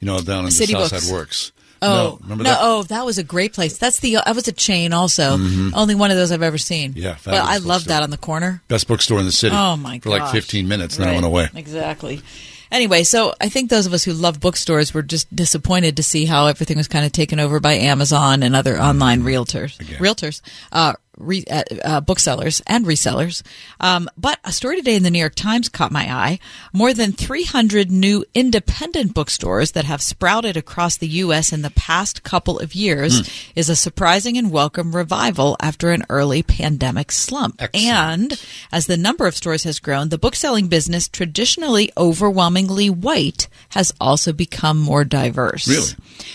You 0.00 0.06
know, 0.06 0.20
down 0.20 0.44
in 0.46 0.50
City 0.50 0.72
the 0.72 0.80
south 0.80 0.90
Books. 0.92 1.04
side 1.06 1.12
works. 1.12 1.52
Oh 1.82 1.88
no, 1.94 2.18
remember 2.22 2.44
that? 2.44 2.58
Oh, 2.60 2.82
that 2.84 3.04
was 3.04 3.18
a 3.18 3.24
great 3.24 3.52
place. 3.52 3.76
That's 3.76 3.98
the 4.00 4.14
that 4.24 4.34
was 4.34 4.48
a 4.48 4.52
chain 4.52 4.92
also. 4.92 5.36
Mhm. 5.36 5.72
Only 5.74 5.94
one 5.94 6.10
of 6.10 6.16
those 6.16 6.30
I've 6.32 6.42
ever 6.42 6.58
seen. 6.58 6.94
Yeah, 6.96 7.16
but 7.24 7.34
I 7.34 7.58
love 7.58 7.84
that 7.86 8.02
on 8.02 8.10
the 8.10 8.16
corner. 8.16 8.62
Best 8.68 8.86
bookstore 8.88 9.18
in 9.20 9.26
the 9.26 9.32
city. 9.32 9.54
Oh, 9.56 9.76
my 9.76 9.98
For 9.98 10.10
like 10.10 10.30
15 10.32 10.68
minutes, 10.68 10.96
then 10.96 11.08
I 11.08 11.12
went 11.12 11.26
away. 11.26 11.48
Exactly. 11.54 12.22
Anyway, 12.70 13.02
so 13.02 13.34
I 13.38 13.50
think 13.50 13.68
those 13.68 13.84
of 13.84 13.92
us 13.92 14.02
who 14.02 14.14
love 14.14 14.40
bookstores 14.40 14.94
were 14.94 15.02
just 15.02 15.34
disappointed 15.36 15.94
to 15.98 16.02
see 16.02 16.24
how 16.24 16.46
everything 16.46 16.78
was 16.78 16.88
kind 16.88 17.04
of 17.04 17.12
taken 17.12 17.38
over 17.38 17.60
by 17.60 17.74
Amazon 17.74 18.42
and 18.42 18.56
other 18.56 18.80
online 18.80 19.22
realtors, 19.24 19.76
realtors, 19.98 20.40
uh, 20.72 20.94
re, 21.18 21.44
uh, 21.50 21.62
uh, 21.84 22.00
booksellers 22.00 22.62
and 22.66 22.86
resellers. 22.86 23.42
Um, 23.80 24.08
but 24.16 24.38
a 24.44 24.52
story 24.52 24.76
today 24.76 24.96
in 24.96 25.02
the 25.02 25.10
New 25.10 25.18
York 25.18 25.34
Times 25.34 25.68
caught 25.68 25.92
my 25.92 26.12
eye. 26.12 26.38
More 26.72 26.94
than 26.94 27.12
300 27.12 27.90
new 27.90 28.24
independent 28.34 29.14
bookstores 29.14 29.72
that 29.72 29.84
have 29.84 30.00
sprouted 30.02 30.56
across 30.56 30.96
the 30.96 31.08
U.S. 31.08 31.52
in 31.52 31.62
the 31.62 31.70
past 31.70 32.22
couple 32.22 32.58
of 32.58 32.74
years 32.74 33.20
Hmm. 33.20 33.22
is 33.56 33.68
a 33.68 33.76
surprising 33.76 34.36
and 34.38 34.50
welcome 34.50 34.94
revival 34.96 35.56
after 35.60 35.90
an 35.90 36.04
early 36.08 36.42
pandemic 36.42 37.12
slump. 37.12 37.60
And 37.74 38.40
as 38.72 38.86
the 38.86 38.96
number 38.96 39.26
of 39.26 39.36
stores 39.36 39.64
has 39.64 39.78
grown, 39.80 40.08
the 40.08 40.18
bookselling 40.18 40.68
business, 40.68 41.08
traditionally 41.08 41.90
overwhelmingly 41.96 42.88
white, 42.90 43.48
has 43.70 43.92
also 44.00 44.32
become 44.32 44.78
more 44.78 45.04
diverse. 45.04 45.68
Really? 45.68 45.92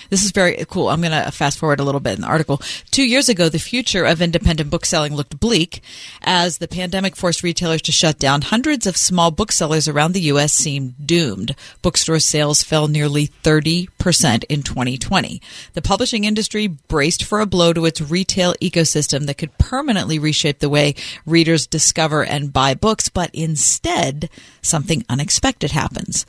This 0.09 0.23
is 0.23 0.31
very 0.31 0.63
cool. 0.69 0.89
I'm 0.89 1.01
going 1.01 1.11
to 1.11 1.31
fast 1.31 1.57
forward 1.57 1.79
a 1.79 1.83
little 1.83 1.99
bit 2.01 2.15
in 2.15 2.21
the 2.21 2.27
article. 2.27 2.61
Two 2.91 3.03
years 3.07 3.29
ago, 3.29 3.49
the 3.49 3.59
future 3.59 4.05
of 4.05 4.21
independent 4.21 4.66
bookselling 4.69 5.15
looked 5.15 5.39
bleak 5.39 5.81
as 6.21 6.57
the 6.57 6.67
pandemic 6.67 7.15
forced 7.15 7.43
retailers 7.43 7.81
to 7.83 7.91
shut 7.91 8.19
down. 8.19 8.41
Hundreds 8.41 8.85
of 8.85 8.97
small 8.97 9.31
booksellers 9.31 9.87
around 9.87 10.13
the 10.13 10.21
U.S. 10.21 10.53
seemed 10.53 10.95
doomed. 11.05 11.55
Bookstore 11.81 12.19
sales 12.19 12.63
fell 12.63 12.87
nearly 12.87 13.27
30% 13.27 14.43
in 14.49 14.63
2020. 14.63 15.41
The 15.73 15.81
publishing 15.81 16.23
industry 16.23 16.67
braced 16.67 17.23
for 17.23 17.39
a 17.39 17.45
blow 17.45 17.73
to 17.73 17.85
its 17.85 18.01
retail 18.01 18.53
ecosystem 18.61 19.25
that 19.25 19.37
could 19.37 19.57
permanently 19.57 20.19
reshape 20.19 20.59
the 20.59 20.69
way 20.69 20.95
readers 21.25 21.67
discover 21.67 22.23
and 22.23 22.53
buy 22.53 22.73
books, 22.73 23.09
but 23.09 23.29
instead, 23.33 24.29
something 24.61 25.03
unexpected 25.09 25.71
happens 25.71 26.25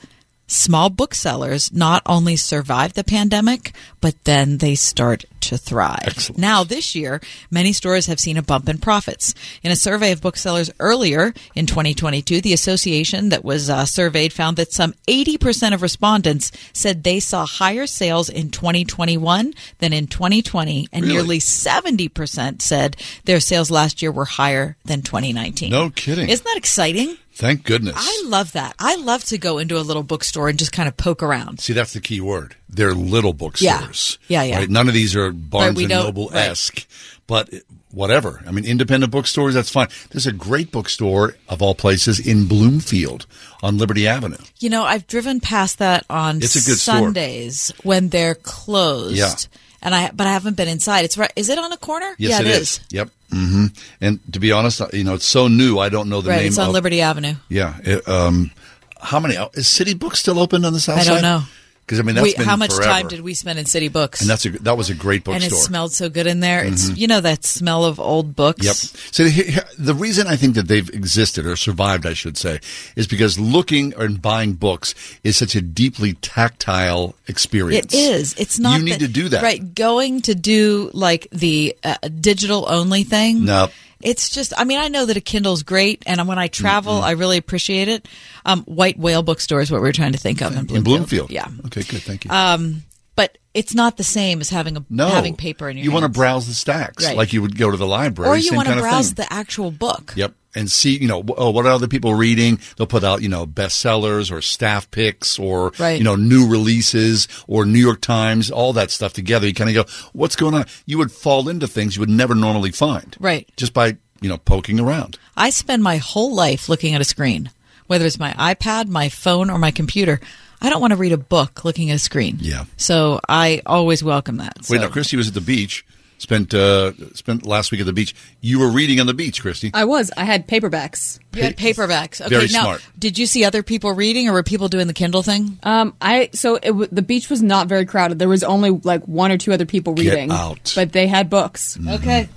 small 0.49 0.89
booksellers 0.89 1.71
not 1.71 2.01
only 2.05 2.35
survive 2.35 2.93
the 2.93 3.03
pandemic, 3.03 3.71
but 4.01 4.15
then 4.25 4.57
they 4.57 4.75
start 4.75 5.23
to 5.41 5.57
thrive. 5.57 6.31
Now, 6.37 6.63
this 6.65 6.95
year, 6.95 7.21
many 7.49 7.71
stores 7.71 8.07
have 8.07 8.19
seen 8.19 8.35
a 8.35 8.41
bump 8.43 8.67
in 8.67 8.77
profits. 8.79 9.33
In 9.63 9.71
a 9.71 9.75
survey 9.75 10.11
of 10.11 10.21
booksellers 10.21 10.69
earlier 10.79 11.33
in 11.55 11.65
2022, 11.65 12.41
the 12.41 12.51
association 12.53 13.29
that 13.29 13.45
was 13.45 13.69
uh, 13.69 13.85
surveyed 13.85 14.33
found 14.33 14.57
that 14.57 14.73
some 14.73 14.93
80% 15.07 15.73
of 15.73 15.81
respondents 15.81 16.51
said 16.73 17.03
they 17.03 17.19
saw 17.21 17.45
higher 17.45 17.87
sales 17.87 18.27
in 18.29 18.49
2021 18.49 19.53
than 19.77 19.93
in 19.93 20.07
2020, 20.07 20.87
and 20.91 21.03
Really? 21.03 21.13
nearly 21.13 21.39
70% 21.39 22.61
said 22.61 22.97
their 23.25 23.39
sales 23.39 23.71
last 23.71 24.01
year 24.01 24.11
were 24.11 24.25
higher 24.25 24.75
than 24.85 25.01
2019. 25.03 25.69
No 25.71 25.89
kidding. 25.89 26.27
Isn't 26.29 26.43
that 26.45 26.57
exciting? 26.57 27.17
Thank 27.39 27.63
goodness. 27.63 27.95
I 27.97 28.23
love 28.25 28.51
that. 28.51 28.75
I 28.79 28.97
love 28.97 29.23
to 29.25 29.37
go 29.37 29.59
into 29.59 29.77
a 29.77 29.79
little 29.79 30.03
bookstore 30.03 30.49
and 30.49 30.59
just 30.59 30.73
kind 30.73 30.89
of 30.89 30.97
poke 30.97 31.23
around. 31.23 31.61
See, 31.61 31.71
that's 31.71 31.93
the 31.93 32.01
key 32.01 32.19
word. 32.19 32.57
They're 32.67 32.93
little 32.93 33.31
bookstores. 33.31 34.19
Yeah, 34.27 34.43
yeah. 34.43 34.57
Right? 34.57 34.69
None 34.69 34.89
of 34.89 34.93
these 34.93 35.15
are 35.15 35.31
Barnes 35.31 35.77
we 35.77 35.85
and 35.85 35.91
Noble 35.91 36.35
esque, 36.35 36.85
but 37.27 37.49
whatever. 37.91 38.43
I 38.45 38.51
mean, 38.51 38.65
independent 38.65 39.13
bookstores, 39.13 39.53
that's 39.53 39.69
fine. 39.69 39.87
There's 40.09 40.27
a 40.27 40.33
great 40.33 40.69
bookstore 40.69 41.35
of 41.47 41.61
all 41.61 41.75
places 41.75 42.19
in 42.19 42.45
Bloomfield 42.45 43.25
on 43.63 43.77
Liberty 43.77 44.05
Avenue. 44.05 44.35
You 44.59 44.69
know, 44.69 44.83
I've 44.83 45.07
driven 45.07 45.39
past 45.39 45.77
that 45.77 46.05
on 46.09 46.39
It's 46.39 46.57
a 46.57 46.69
good 46.69 46.77
store. 46.77 46.95
Sundays 46.95 47.71
when 47.83 48.09
they're 48.09 48.35
closed. 48.35 49.15
Yeah. 49.15 49.33
And 49.81 49.93
I 49.95 50.11
but 50.11 50.27
I 50.27 50.31
haven't 50.33 50.57
been 50.57 50.67
inside. 50.67 51.05
It's 51.05 51.17
right. 51.17 51.31
Is 51.35 51.49
it 51.49 51.57
on 51.59 51.71
a 51.71 51.77
corner? 51.77 52.13
Yes, 52.17 52.31
yeah, 52.31 52.39
it 52.41 52.47
is. 52.61 52.79
Yep. 52.91 53.09
Mm-hmm. 53.31 53.65
And 54.01 54.33
to 54.33 54.39
be 54.39 54.51
honest, 54.51 54.81
you 54.93 55.03
know, 55.03 55.13
it's 55.13 55.25
so 55.25 55.47
new. 55.47 55.77
I 55.79 55.89
don't 55.89 56.09
know 56.09 56.21
the 56.21 56.29
Right, 56.31 56.37
name. 56.37 56.47
it's 56.47 56.57
on 56.57 56.67
of, 56.69 56.73
Liberty 56.73 57.01
Avenue. 57.01 57.35
Yeah. 57.47 57.75
it, 57.83 58.07
um, 58.07 58.51
how 58.99 59.19
many? 59.19 59.35
Is 59.53 59.67
City 59.67 59.93
Book 59.93 60.15
still 60.15 60.39
open 60.39 60.65
on 60.65 60.73
the 60.73 60.79
south 60.79 61.03
side? 61.03 61.07
I 61.09 61.13
don't 61.13 61.21
know. 61.21 61.41
Because 61.89 61.99
I 61.99 62.03
mean, 62.03 62.13
that's 62.13 62.23
We- 62.27 62.35
been 62.35 62.45
how 62.45 62.55
much 62.55 62.69
forever. 62.71 62.87
time 62.91 63.07
did 63.07 63.21
we 63.21 63.33
spend 63.33 63.57
in 63.57 63.65
City 63.65 63.87
Books? 63.87 64.21
And 64.21 64.29
that's 64.29 64.45
a 64.45 64.51
that 64.59 64.77
was 64.77 64.91
a 64.91 64.93
great 64.93 65.23
bookstore. 65.23 65.43
and 65.43 65.51
it 65.51 65.55
smelled 65.55 65.91
so 65.91 66.07
good 66.07 66.27
in 66.27 66.39
there. 66.39 66.63
It's 66.63 66.91
Mhm. 66.91 66.97
you 66.97 67.07
know 67.07 67.19
that 67.19 67.43
smell 67.43 67.83
of 67.83 67.99
old 67.99 68.35
books. 68.35 68.63
Yep. 68.63 68.75
So 69.11 69.25
he- 69.25 69.43
he- 69.53 69.59
the 69.79 69.95
reason 69.95 70.27
I 70.27 70.35
think 70.35 70.53
that 70.53 70.67
they've 70.67 70.87
existed 70.89 71.47
or 71.47 71.55
survived, 71.55 72.05
I 72.05 72.13
should 72.13 72.37
say, 72.37 72.59
is 72.95 73.07
because 73.07 73.39
looking 73.39 73.95
and 73.97 74.21
buying 74.21 74.53
books 74.53 74.93
is 75.23 75.35
such 75.35 75.55
a 75.55 75.61
deeply 75.61 76.13
tactile 76.21 77.15
experience. 77.27 77.91
It 77.91 77.97
is. 77.97 78.35
It's 78.37 78.59
not. 78.59 78.77
You 78.77 78.85
need 78.85 78.93
the- 78.99 79.07
to 79.07 79.07
do 79.07 79.29
that. 79.29 79.41
right? 79.41 79.73
Going 79.73 80.21
to 80.21 80.35
do 80.35 80.91
like 80.93 81.27
the 81.31 81.75
uh, 81.83 81.95
digital 82.21 82.67
only 82.69 83.03
thing. 83.03 83.45
No. 83.45 83.69
It's 84.01 84.29
just. 84.29 84.53
I 84.57 84.63
mean, 84.63 84.79
I 84.79 84.87
know 84.87 85.05
that 85.05 85.17
a 85.17 85.21
Kindle's 85.21 85.63
great, 85.63 86.03
and 86.05 86.25
when 86.27 86.39
I 86.39 86.47
travel, 86.47 87.01
I 87.01 87.11
really 87.11 87.37
appreciate 87.37 87.87
it. 87.87 88.07
Um, 88.45 88.63
White 88.63 88.97
Whale 88.97 89.23
Bookstore 89.23 89.61
is 89.61 89.71
what 89.71 89.81
we 89.81 89.89
are 89.89 89.93
trying 89.93 90.13
to 90.13 90.17
think 90.17 90.41
of 90.41 90.55
in 90.55 90.65
Bloomfield. 90.65 90.77
In 90.77 90.83
Bloomfield. 90.83 91.31
Yeah. 91.31 91.47
Okay. 91.65 91.83
Good. 91.83 92.01
Thank 92.01 92.25
you. 92.25 92.31
Um, 92.31 92.83
but 93.19 93.37
it's 93.53 93.75
not 93.75 93.97
the 93.97 94.03
same 94.05 94.39
as 94.39 94.49
having 94.49 94.77
a 94.77 94.85
no. 94.89 95.09
having 95.09 95.35
paper 95.35 95.67
in 95.69 95.75
your. 95.75 95.83
You 95.83 95.91
want 95.91 96.03
to 96.03 96.09
browse 96.09 96.47
the 96.47 96.53
stacks 96.53 97.03
Right. 97.05 97.17
like 97.17 97.33
you 97.33 97.41
would 97.41 97.57
go 97.57 97.69
to 97.69 97.75
the 97.75 97.85
library. 97.85 98.29
or 98.31 98.37
you 98.37 98.53
want 98.55 98.69
to 98.69 98.75
browse 98.75 99.13
the 99.15 99.31
actual 99.31 99.71
book. 99.71 100.13
Yep. 100.15 100.35
And 100.55 100.71
see, 100.71 100.97
you 100.97 101.07
know, 101.09 101.21
oh, 101.37 101.49
what 101.49 101.65
are 101.65 101.69
other 101.73 101.87
people 101.89 102.13
reading? 102.13 102.59
They'll 102.77 102.87
put 102.87 103.03
out, 103.03 103.21
you 103.21 103.27
know, 103.27 103.45
bestsellers 103.45 104.31
or 104.31 104.41
staff 104.41 104.89
picks 104.89 105.37
or, 105.37 105.73
Right. 105.77 105.97
you 105.97 106.03
know, 106.05 106.15
new 106.15 106.47
releases 106.47 107.27
or 107.45 107.65
New 107.65 107.79
York 107.79 107.99
Times, 108.01 108.49
all 108.49 108.71
that 108.73 108.89
stuff 108.89 109.11
together. 109.11 109.45
You 109.47 109.53
kind 109.53 109.69
of 109.69 109.85
go, 109.85 109.91
what's 110.13 110.37
going 110.37 110.55
on? 110.55 110.65
You 110.85 110.97
would 110.99 111.11
fall 111.11 111.49
into 111.49 111.67
things 111.67 111.97
you 111.97 111.99
would 111.99 112.09
never 112.09 112.33
normally 112.35 112.71
find. 112.71 113.17
Right. 113.19 113.49
Just 113.57 113.73
by, 113.73 113.97
you 114.21 114.29
know, 114.29 114.37
poking 114.37 114.79
around. 114.79 115.19
I 115.35 115.49
spend 115.49 115.83
my 115.83 115.97
whole 115.97 116.33
life 116.33 116.69
looking 116.69 116.95
at 116.95 117.01
a 117.01 117.05
screen, 117.05 117.51
whether 117.87 118.05
it's 118.05 118.17
my 118.17 118.31
iPad, 118.33 118.87
my 118.87 119.09
phone, 119.09 119.49
or 119.49 119.59
my 119.59 119.71
computer. 119.71 120.19
I 120.61 120.69
don't 120.69 120.81
want 120.81 120.91
to 120.91 120.97
read 120.97 121.11
a 121.13 121.17
book 121.17 121.63
looking 121.65 121.89
at 121.91 121.95
a 121.95 121.99
screen. 121.99 122.37
Yeah. 122.41 122.65
So 122.77 123.19
I 123.27 123.61
always 123.65 124.03
welcome 124.03 124.37
that. 124.37 124.65
So. 124.65 124.73
Wait, 124.73 124.81
now, 124.81 124.89
Christy 124.89 125.15
was 125.17 125.27
at 125.29 125.33
the 125.33 125.41
beach, 125.41 125.85
spent, 126.17 126.53
uh, 126.53 126.91
spent 127.15 127.45
last 127.45 127.71
week 127.71 127.79
at 127.79 127.85
the 127.85 127.93
beach. 127.93 128.13
You 128.41 128.59
were 128.59 128.69
reading 128.69 128.99
on 128.99 129.07
the 129.07 129.13
beach, 129.13 129.41
Christy. 129.41 129.71
I 129.73 129.85
was. 129.85 130.11
I 130.17 130.25
had 130.25 130.47
paperbacks. 130.47 131.19
You 131.33 131.43
had 131.43 131.55
paperbacks. 131.57 132.19
Okay, 132.19 132.29
Very 132.29 132.47
now 132.49 132.63
smart. 132.63 132.85
did 132.97 133.17
you 133.17 133.25
see 133.25 133.45
other 133.45 133.63
people 133.63 133.93
reading, 133.93 134.27
or 134.27 134.33
were 134.33 134.43
people 134.43 134.67
doing 134.67 134.87
the 134.87 134.93
Kindle 134.93 135.23
thing? 135.23 135.57
Um, 135.63 135.93
I 136.01 136.29
so 136.33 136.55
it, 136.55 136.65
w- 136.65 136.89
the 136.91 137.01
beach 137.03 137.29
was 137.29 137.41
not 137.41 137.67
very 137.67 137.85
crowded. 137.85 138.19
There 138.19 138.27
was 138.27 138.43
only 138.43 138.71
like 138.71 139.05
one 139.05 139.31
or 139.31 139.37
two 139.37 139.53
other 139.53 139.65
people 139.65 139.93
Get 139.93 140.09
reading. 140.13 140.31
out. 140.31 140.73
But 140.75 140.91
they 140.91 141.07
had 141.07 141.29
books. 141.29 141.77
Okay. 141.87 142.27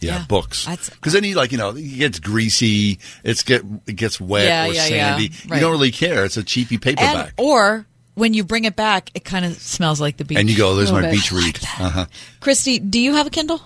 Yeah, 0.00 0.24
books. 0.26 0.66
Because 0.66 1.12
then 1.12 1.24
you 1.24 1.34
like, 1.34 1.52
you 1.52 1.58
know, 1.58 1.70
it 1.70 1.98
gets 1.98 2.20
greasy, 2.20 2.98
it's 3.24 3.42
get 3.42 3.62
it 3.86 3.94
gets 3.94 4.20
wet 4.20 4.46
Yeah, 4.46 4.64
or 4.64 4.72
yeah, 4.72 4.86
yeah. 4.86 5.16
sandy. 5.16 5.32
Right. 5.48 5.56
You 5.56 5.60
don't 5.60 5.72
really 5.72 5.90
care. 5.90 6.24
It's 6.24 6.36
a 6.36 6.44
cheapy 6.44 6.78
paperback. 6.78 7.32
And, 7.38 7.46
or 7.46 7.86
when 8.14 8.34
you 8.34 8.44
bring 8.44 8.64
it 8.64 8.76
back, 8.76 9.10
it 9.14 9.24
kind 9.24 9.44
of 9.44 9.54
smells 9.54 10.00
like 10.00 10.16
the 10.16 10.24
beach. 10.24 10.38
And 10.38 10.50
you 10.50 10.56
go, 10.56 10.74
"There's 10.76 10.92
my 10.92 11.02
bit. 11.02 11.12
beach 11.12 11.32
read." 11.32 11.58
Uh-huh. 11.78 12.06
Christy, 12.40 12.78
do 12.78 12.98
you 13.00 13.14
have 13.14 13.26
a 13.26 13.30
Kindle? 13.30 13.60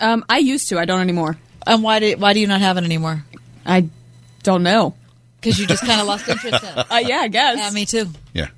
Um, 0.00 0.24
I 0.28 0.38
used 0.38 0.68
to. 0.70 0.78
I 0.78 0.84
don't 0.84 1.00
anymore. 1.00 1.36
And 1.66 1.82
why 1.82 2.00
do 2.00 2.16
why 2.16 2.32
do 2.32 2.40
you 2.40 2.46
not 2.46 2.60
have 2.60 2.78
it 2.78 2.84
anymore? 2.84 3.24
I 3.66 3.88
don't 4.42 4.62
know. 4.62 4.94
Because 5.40 5.58
you 5.60 5.66
just 5.66 5.84
kind 5.86 6.00
of 6.00 6.06
lost 6.06 6.28
interest 6.28 6.64
in 6.64 6.78
it. 6.78 6.86
Uh, 6.90 6.96
yeah, 7.04 7.18
I 7.18 7.28
guess. 7.28 7.58
Yeah, 7.58 7.70
me 7.70 7.86
too. 7.86 8.08
Yeah, 8.32 8.48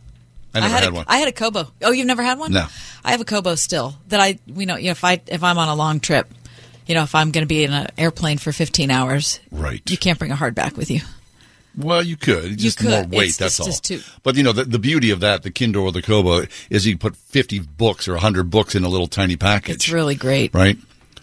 I 0.55 0.61
never 0.61 0.73
had, 0.73 0.85
had, 0.85 0.93
a, 0.93 0.95
one. 0.95 1.05
I 1.09 1.19
had 1.19 1.29
a 1.29 1.33
Kobo. 1.33 1.71
Oh, 1.83 1.91
you've 1.91 2.07
never 2.07 2.23
had 2.23 2.39
one? 2.39 2.53
No. 2.53 2.67
I 3.05 3.11
have 3.11 3.21
a 3.21 3.25
Kobo 3.25 3.55
still. 3.55 3.95
That 4.09 4.21
I, 4.21 4.39
you 4.47 4.67
know, 4.67 4.77
you 4.77 4.87
know, 4.87 4.91
if 4.93 5.05
I 5.05 5.21
if 5.27 5.43
I'm 5.43 5.59
on 5.59 5.69
a 5.69 5.75
long 5.75 6.01
trip, 6.01 6.33
you 6.91 6.97
know, 6.97 7.05
if 7.05 7.15
I'm 7.15 7.31
going 7.31 7.43
to 7.45 7.49
be 7.49 7.63
in 7.63 7.73
an 7.73 7.87
airplane 7.97 8.39
for 8.39 8.51
15 8.51 8.91
hours, 8.91 9.39
right? 9.53 9.81
You 9.89 9.97
can't 9.97 10.19
bring 10.19 10.33
a 10.33 10.35
hardback 10.35 10.77
with 10.77 10.91
you. 10.91 11.01
Well, 11.79 12.03
you 12.03 12.17
could. 12.17 12.59
Just 12.59 12.79
could. 12.79 12.91
more 12.91 13.05
weight. 13.05 13.13
It's- 13.31 13.37
that's 13.37 13.53
it's 13.55 13.61
all. 13.61 13.67
just 13.67 13.85
too- 13.85 14.01
But 14.25 14.35
you 14.35 14.43
know, 14.43 14.51
the, 14.53 14.65
the 14.65 14.81
beauty 14.81 15.13
of 15.13 15.21
that, 15.21 15.45
the 15.45 15.53
Kindle 15.53 15.85
or 15.85 15.93
the 15.93 16.03
Kobo, 16.03 16.47
is 16.69 16.85
you 16.89 16.99
put 16.99 17.15
fifty 17.17 17.61
books 17.61 18.09
or 18.09 18.17
hundred 18.17 18.51
books 18.51 18.75
in 18.75 18.83
a 18.83 18.89
little 18.89 19.07
tiny 19.07 19.37
package. 19.37 19.77
It's 19.77 19.89
really 19.89 20.17
great. 20.17 20.53
right? 20.53 20.77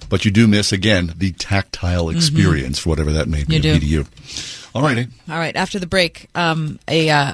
But 0.10 0.24
you 0.24 0.32
do 0.32 0.48
miss 0.48 0.72
again 0.72 1.14
the 1.18 1.34
tactile 1.34 2.08
experience, 2.10 2.86
whatever 2.86 3.12
that 3.12 3.28
may 3.28 3.44
be, 3.44 3.60
Mm-hmm. 3.60 3.68
You 3.68 3.74
do. 3.74 3.80
to 3.80 3.86
you. 3.86 4.06
All 4.74 4.82
righty. 4.82 5.08
All 5.30 5.38
right. 5.38 5.54
After 5.56 5.80
the 5.80 5.86
break, 5.88 6.28
um, 6.34 6.80
a 6.88 7.10
uh, 7.10 7.34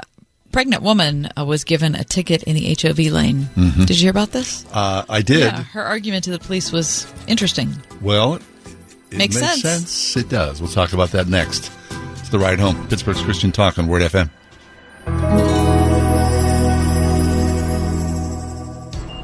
pregnant 0.53 0.81
woman 0.83 1.27
uh, 1.37 1.43
was 1.43 1.65
given 1.65 1.95
a 1.95 2.03
ticket 2.05 2.43
in 2.43 2.55
the 2.55 2.73
HOV 2.81 2.99
lane. 3.11 3.49
Mhm. 3.57 3.85
Did 3.85 3.97
you 3.97 4.03
hear 4.03 4.11
about 4.11 4.31
this? 4.31 4.65
Uh, 4.71 5.03
I 5.09 5.21
did. 5.21 5.39
Yeah, 5.41 5.63
her 5.63 5.83
argument 5.83 6.23
to 6.25 6.31
the 6.31 6.39
police 6.39 6.71
was 6.71 7.05
interesting. 7.27 7.73
Well, 8.01 8.35
it 8.35 9.17
Makes 9.17 9.41
makes 9.41 9.61
sense. 9.61 10.15
It 10.15 10.29
does. 10.29 10.61
We'll 10.61 10.71
talk 10.71 10.93
about 10.93 11.11
that 11.11 11.27
next. 11.27 11.71
It's 12.19 12.29
the 12.29 12.39
ride 12.39 12.59
home. 12.59 12.87
Pittsburgh's 12.87 13.21
Christian 13.21 13.51
Talk 13.51 13.77
on 13.77 13.87
Word 13.87 14.01
FM. 14.03 14.29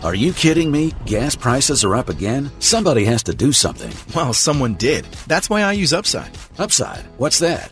Are 0.04 0.16
you 0.16 0.32
kidding 0.34 0.72
me? 0.72 0.94
Gas 1.06 1.36
prices 1.36 1.84
are 1.84 1.96
up 1.96 2.10
again? 2.10 2.50
Somebody 2.60 3.04
has 3.06 3.22
to 3.24 3.34
do 3.36 3.52
something. 3.52 3.92
Well, 4.16 4.34
someone 4.34 4.76
did. 4.76 5.06
That's 5.28 5.50
why 5.50 5.62
I 5.62 5.74
use 5.74 5.92
Upside. 5.94 6.32
Upside? 6.58 7.04
What's 7.18 7.40
that? 7.40 7.72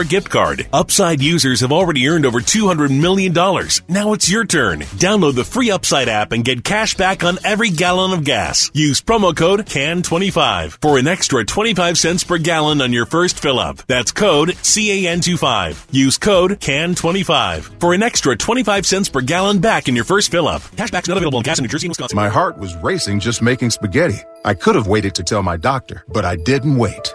a 0.00 0.04
gift 0.04 0.30
card. 0.30 0.66
Upside 0.72 1.20
users 1.20 1.60
have 1.60 1.72
already 1.72 2.08
earned 2.08 2.26
over 2.26 2.40
$200 2.40 2.90
million. 2.90 3.32
Now 3.32 4.12
it's 4.12 4.30
your 4.30 4.44
turn. 4.44 4.80
Download 4.80 5.34
the 5.34 5.44
free 5.44 5.70
Upside 5.70 6.08
app 6.08 6.32
and 6.32 6.44
get 6.44 6.64
cash 6.64 6.94
back 6.94 7.24
on 7.24 7.38
every 7.44 7.70
gallon 7.70 8.12
of 8.12 8.24
gas. 8.24 8.70
Use 8.74 9.00
promo 9.00 9.36
code 9.36 9.66
CAN25 9.66 10.78
for 10.80 10.98
an 10.98 11.06
extra 11.06 11.44
25 11.44 11.98
cents 11.98 12.24
per 12.24 12.38
gallon 12.38 12.80
on 12.80 12.92
your 12.92 13.06
first 13.06 13.40
fill 13.40 13.58
up. 13.58 13.78
That's 13.86 14.12
code 14.12 14.50
CAN25. 14.50 15.86
Use 15.90 16.18
code 16.18 16.52
CAN25 16.60 17.80
for 17.80 17.94
an 17.94 18.02
extra 18.02 18.36
25 18.36 18.86
cents 18.86 19.08
per 19.08 19.20
gallon 19.20 19.60
back 19.60 19.88
in 19.88 19.96
your 19.96 20.04
first 20.04 20.30
fill 20.30 20.48
up. 20.48 20.62
Cashback's 20.62 21.08
not 21.08 21.16
available 21.16 21.38
in 21.38 21.44
gas 21.44 21.58
in 21.58 21.62
New 21.64 21.68
Jersey 21.68 21.86
and 21.86 21.90
Wisconsin. 21.90 22.16
My 22.16 22.28
heart 22.28 22.58
was 22.58 22.74
racing 22.76 23.20
just 23.20 23.42
making 23.42 23.70
spaghetti. 23.70 24.18
I 24.44 24.54
could 24.54 24.74
have 24.74 24.86
waited 24.86 25.14
to 25.16 25.22
tell 25.22 25.42
my 25.42 25.56
doctor, 25.56 26.04
but 26.08 26.24
I 26.24 26.36
didn't 26.36 26.76
wait. 26.76 27.14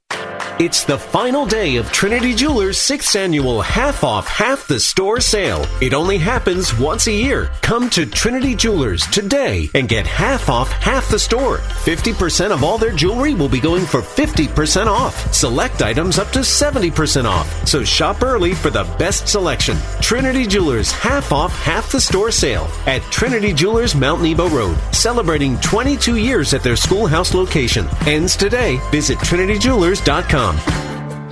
It's 0.61 0.83
the 0.83 0.99
final 0.99 1.47
day 1.47 1.77
of 1.77 1.91
Trinity 1.91 2.35
Jewelers' 2.35 2.79
sixth 2.79 3.15
annual 3.15 3.61
half 3.63 4.03
off 4.03 4.27
half 4.27 4.67
the 4.67 4.79
store 4.79 5.19
sale. 5.19 5.65
It 5.81 5.95
only 5.95 6.19
happens 6.19 6.77
once 6.77 7.07
a 7.07 7.11
year. 7.11 7.49
Come 7.61 7.89
to 7.89 8.05
Trinity 8.05 8.53
Jewelers 8.53 9.07
today 9.07 9.71
and 9.73 9.89
get 9.89 10.05
half 10.05 10.49
off 10.49 10.71
half 10.71 11.09
the 11.09 11.17
store. 11.17 11.57
50% 11.57 12.51
of 12.51 12.63
all 12.63 12.77
their 12.77 12.91
jewelry 12.91 13.33
will 13.33 13.49
be 13.49 13.59
going 13.59 13.87
for 13.87 14.01
50% 14.01 14.85
off. 14.85 15.33
Select 15.33 15.81
items 15.81 16.19
up 16.19 16.29
to 16.29 16.41
70% 16.41 17.25
off. 17.25 17.67
So 17.67 17.83
shop 17.83 18.21
early 18.21 18.53
for 18.53 18.69
the 18.69 18.83
best 18.99 19.27
selection. 19.27 19.77
Trinity 19.99 20.45
Jewelers 20.45 20.91
half 20.91 21.31
off 21.31 21.55
half 21.55 21.91
the 21.91 21.99
store 21.99 22.29
sale 22.29 22.67
at 22.85 23.01
Trinity 23.09 23.51
Jewelers 23.51 23.95
Mount 23.95 24.21
Nebo 24.21 24.47
Road, 24.49 24.77
celebrating 24.93 25.59
22 25.61 26.17
years 26.17 26.53
at 26.53 26.61
their 26.61 26.75
schoolhouse 26.75 27.33
location. 27.33 27.87
Ends 28.05 28.35
today. 28.35 28.79
Visit 28.91 29.17
trinityjewelers.com. 29.17 30.50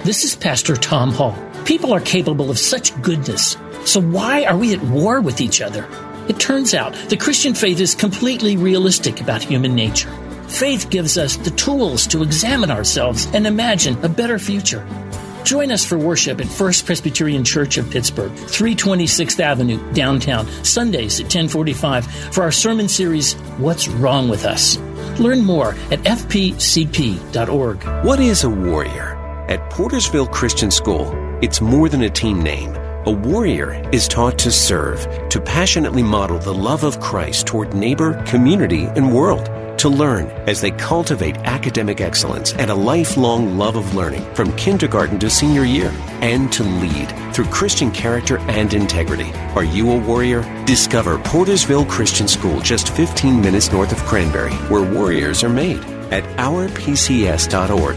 This 0.03 0.23
is 0.23 0.35
Pastor 0.35 0.75
Tom 0.75 1.11
Hall. 1.11 1.35
People 1.65 1.93
are 1.93 2.01
capable 2.01 2.49
of 2.49 2.57
such 2.57 2.99
goodness. 3.01 3.57
So 3.85 4.01
why 4.01 4.45
are 4.45 4.57
we 4.57 4.73
at 4.73 4.81
war 4.83 5.21
with 5.21 5.41
each 5.41 5.61
other? 5.61 5.87
It 6.27 6.39
turns 6.39 6.73
out 6.73 6.93
the 7.09 7.17
Christian 7.17 7.53
faith 7.53 7.79
is 7.79 7.95
completely 7.95 8.57
realistic 8.57 9.21
about 9.21 9.43
human 9.43 9.75
nature. 9.75 10.11
Faith 10.47 10.89
gives 10.89 11.17
us 11.17 11.37
the 11.37 11.51
tools 11.51 12.07
to 12.07 12.23
examine 12.23 12.71
ourselves 12.71 13.27
and 13.33 13.45
imagine 13.45 14.03
a 14.03 14.09
better 14.09 14.39
future. 14.39 14.85
Join 15.43 15.71
us 15.71 15.85
for 15.85 15.97
worship 15.97 16.39
at 16.41 16.47
First 16.47 16.85
Presbyterian 16.85 17.43
Church 17.43 17.77
of 17.77 17.89
Pittsburgh, 17.89 18.31
326th 18.31 19.39
Avenue, 19.39 19.93
downtown, 19.93 20.47
Sundays 20.63 21.19
at 21.19 21.25
1045 21.25 22.05
for 22.33 22.43
our 22.43 22.51
sermon 22.51 22.87
series, 22.87 23.33
What's 23.57 23.87
Wrong 23.87 24.29
with 24.29 24.45
Us? 24.45 24.77
Learn 25.19 25.43
more 25.43 25.69
at 25.91 25.99
fpcp.org. 26.03 27.83
What 28.05 28.19
is 28.19 28.43
a 28.43 28.49
warrior? 28.49 29.15
At 29.49 29.71
Portersville 29.71 30.31
Christian 30.31 30.71
School, 30.71 31.11
it's 31.41 31.61
more 31.61 31.89
than 31.89 32.03
a 32.03 32.09
team 32.09 32.41
name. 32.41 32.88
A 33.05 33.11
warrior 33.11 33.81
is 33.93 34.09
taught 34.09 34.37
to 34.39 34.51
serve, 34.51 35.07
to 35.29 35.39
passionately 35.39 36.03
model 36.03 36.37
the 36.37 36.53
love 36.53 36.83
of 36.83 36.99
Christ 36.99 37.47
toward 37.47 37.73
neighbor, 37.73 38.21
community, 38.25 38.87
and 38.87 39.15
world. 39.15 39.45
To 39.79 39.87
learn 39.87 40.27
as 40.49 40.59
they 40.59 40.71
cultivate 40.71 41.37
academic 41.37 42.01
excellence 42.01 42.51
and 42.55 42.69
a 42.69 42.75
lifelong 42.75 43.57
love 43.57 43.77
of 43.77 43.95
learning 43.95 44.25
from 44.35 44.53
kindergarten 44.57 45.17
to 45.19 45.29
senior 45.29 45.63
year. 45.63 45.93
And 46.19 46.51
to 46.51 46.63
lead 46.63 47.33
through 47.33 47.45
Christian 47.45 47.89
character 47.89 48.37
and 48.49 48.73
integrity. 48.73 49.31
Are 49.55 49.63
you 49.63 49.91
a 49.91 49.97
warrior? 49.97 50.41
Discover 50.65 51.19
Portersville 51.19 51.87
Christian 51.87 52.27
School 52.27 52.59
just 52.59 52.89
15 52.89 53.39
minutes 53.39 53.71
north 53.71 53.93
of 53.93 53.99
Cranberry, 53.99 54.55
where 54.67 54.83
warriors 54.83 55.41
are 55.41 55.49
made 55.49 55.79
at 56.11 56.25
ourpcs.org. 56.35 57.95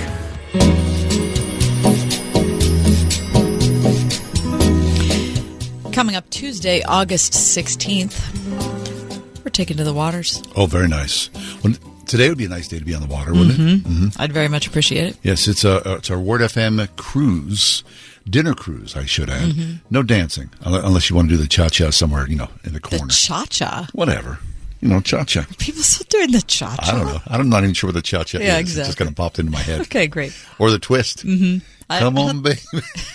Coming 5.93 6.17
up 6.17 6.29
Tuesday, 6.31 6.83
August 6.83 7.33
16th, 7.35 9.45
we're 9.45 9.51
taking 9.51 9.77
to 9.77 9.85
the 9.85 9.93
waters. 9.93 10.43
Oh, 10.57 10.67
very 10.67 10.89
nice. 10.89 11.29
Well, 11.63 11.75
today 12.07 12.29
would 12.31 12.39
be 12.39 12.47
a 12.47 12.49
nice 12.49 12.67
day 12.69 12.79
to 12.79 12.85
be 12.85 12.95
on 12.95 13.03
the 13.03 13.07
water, 13.09 13.33
wouldn't 13.33 13.59
Mhm. 13.59 13.77
it? 13.77 13.85
Mm-hmm. 13.85 14.23
I'd 14.23 14.33
very 14.33 14.49
much 14.49 14.67
appreciate 14.67 15.07
it. 15.07 15.17
Yes, 15.23 15.47
it's 15.47 15.65
a 15.65 15.77
it's 15.99 16.11
our 16.11 16.19
Word 16.19 16.41
FM 16.41 16.89
cruise, 16.97 17.85
dinner 18.29 18.55
cruise. 18.55 18.97
I 18.97 19.05
should 19.05 19.29
add. 19.29 19.51
Mhm. 19.53 19.81
No 19.91 20.03
dancing 20.03 20.49
unless 20.65 21.11
you 21.11 21.17
want 21.17 21.29
to 21.29 21.37
do 21.37 21.41
the 21.43 21.49
cha 21.49 21.69
cha 21.69 21.91
somewhere, 21.91 22.27
you 22.29 22.37
know, 22.37 22.49
in 22.65 22.73
the 22.73 22.81
corner. 22.81 23.07
The 23.07 23.13
cha 23.13 23.45
cha. 23.51 23.87
Whatever, 23.93 24.39
you 24.81 24.89
know, 24.89 25.01
cha 25.01 25.25
cha. 25.25 25.45
People 25.59 25.83
still 25.83 26.07
doing 26.09 26.33
the 26.33 26.41
cha 26.43 26.75
cha. 26.77 26.91
I 26.91 26.97
don't 26.97 27.07
know. 27.07 27.21
I'm 27.27 27.49
not 27.51 27.65
even 27.65 27.75
sure 27.75 27.89
what 27.89 27.95
the 27.95 28.03
cha 28.03 28.25
cha 28.25 28.39
Yeah, 28.39 28.59
is. 28.59 28.77
It 28.79 28.85
just 28.87 28.97
kind 28.99 29.11
of 29.11 29.15
popped 29.15 29.39
into 29.39 29.53
my 29.53 29.61
head. 29.61 29.81
Okay, 29.83 30.07
great. 30.07 30.33
Or 30.59 30.71
the 30.71 30.79
twist. 30.79 31.27
Mm-hmm. 31.27 31.59
Come 31.91 32.19
on, 32.19 32.43
baby. 32.43 32.61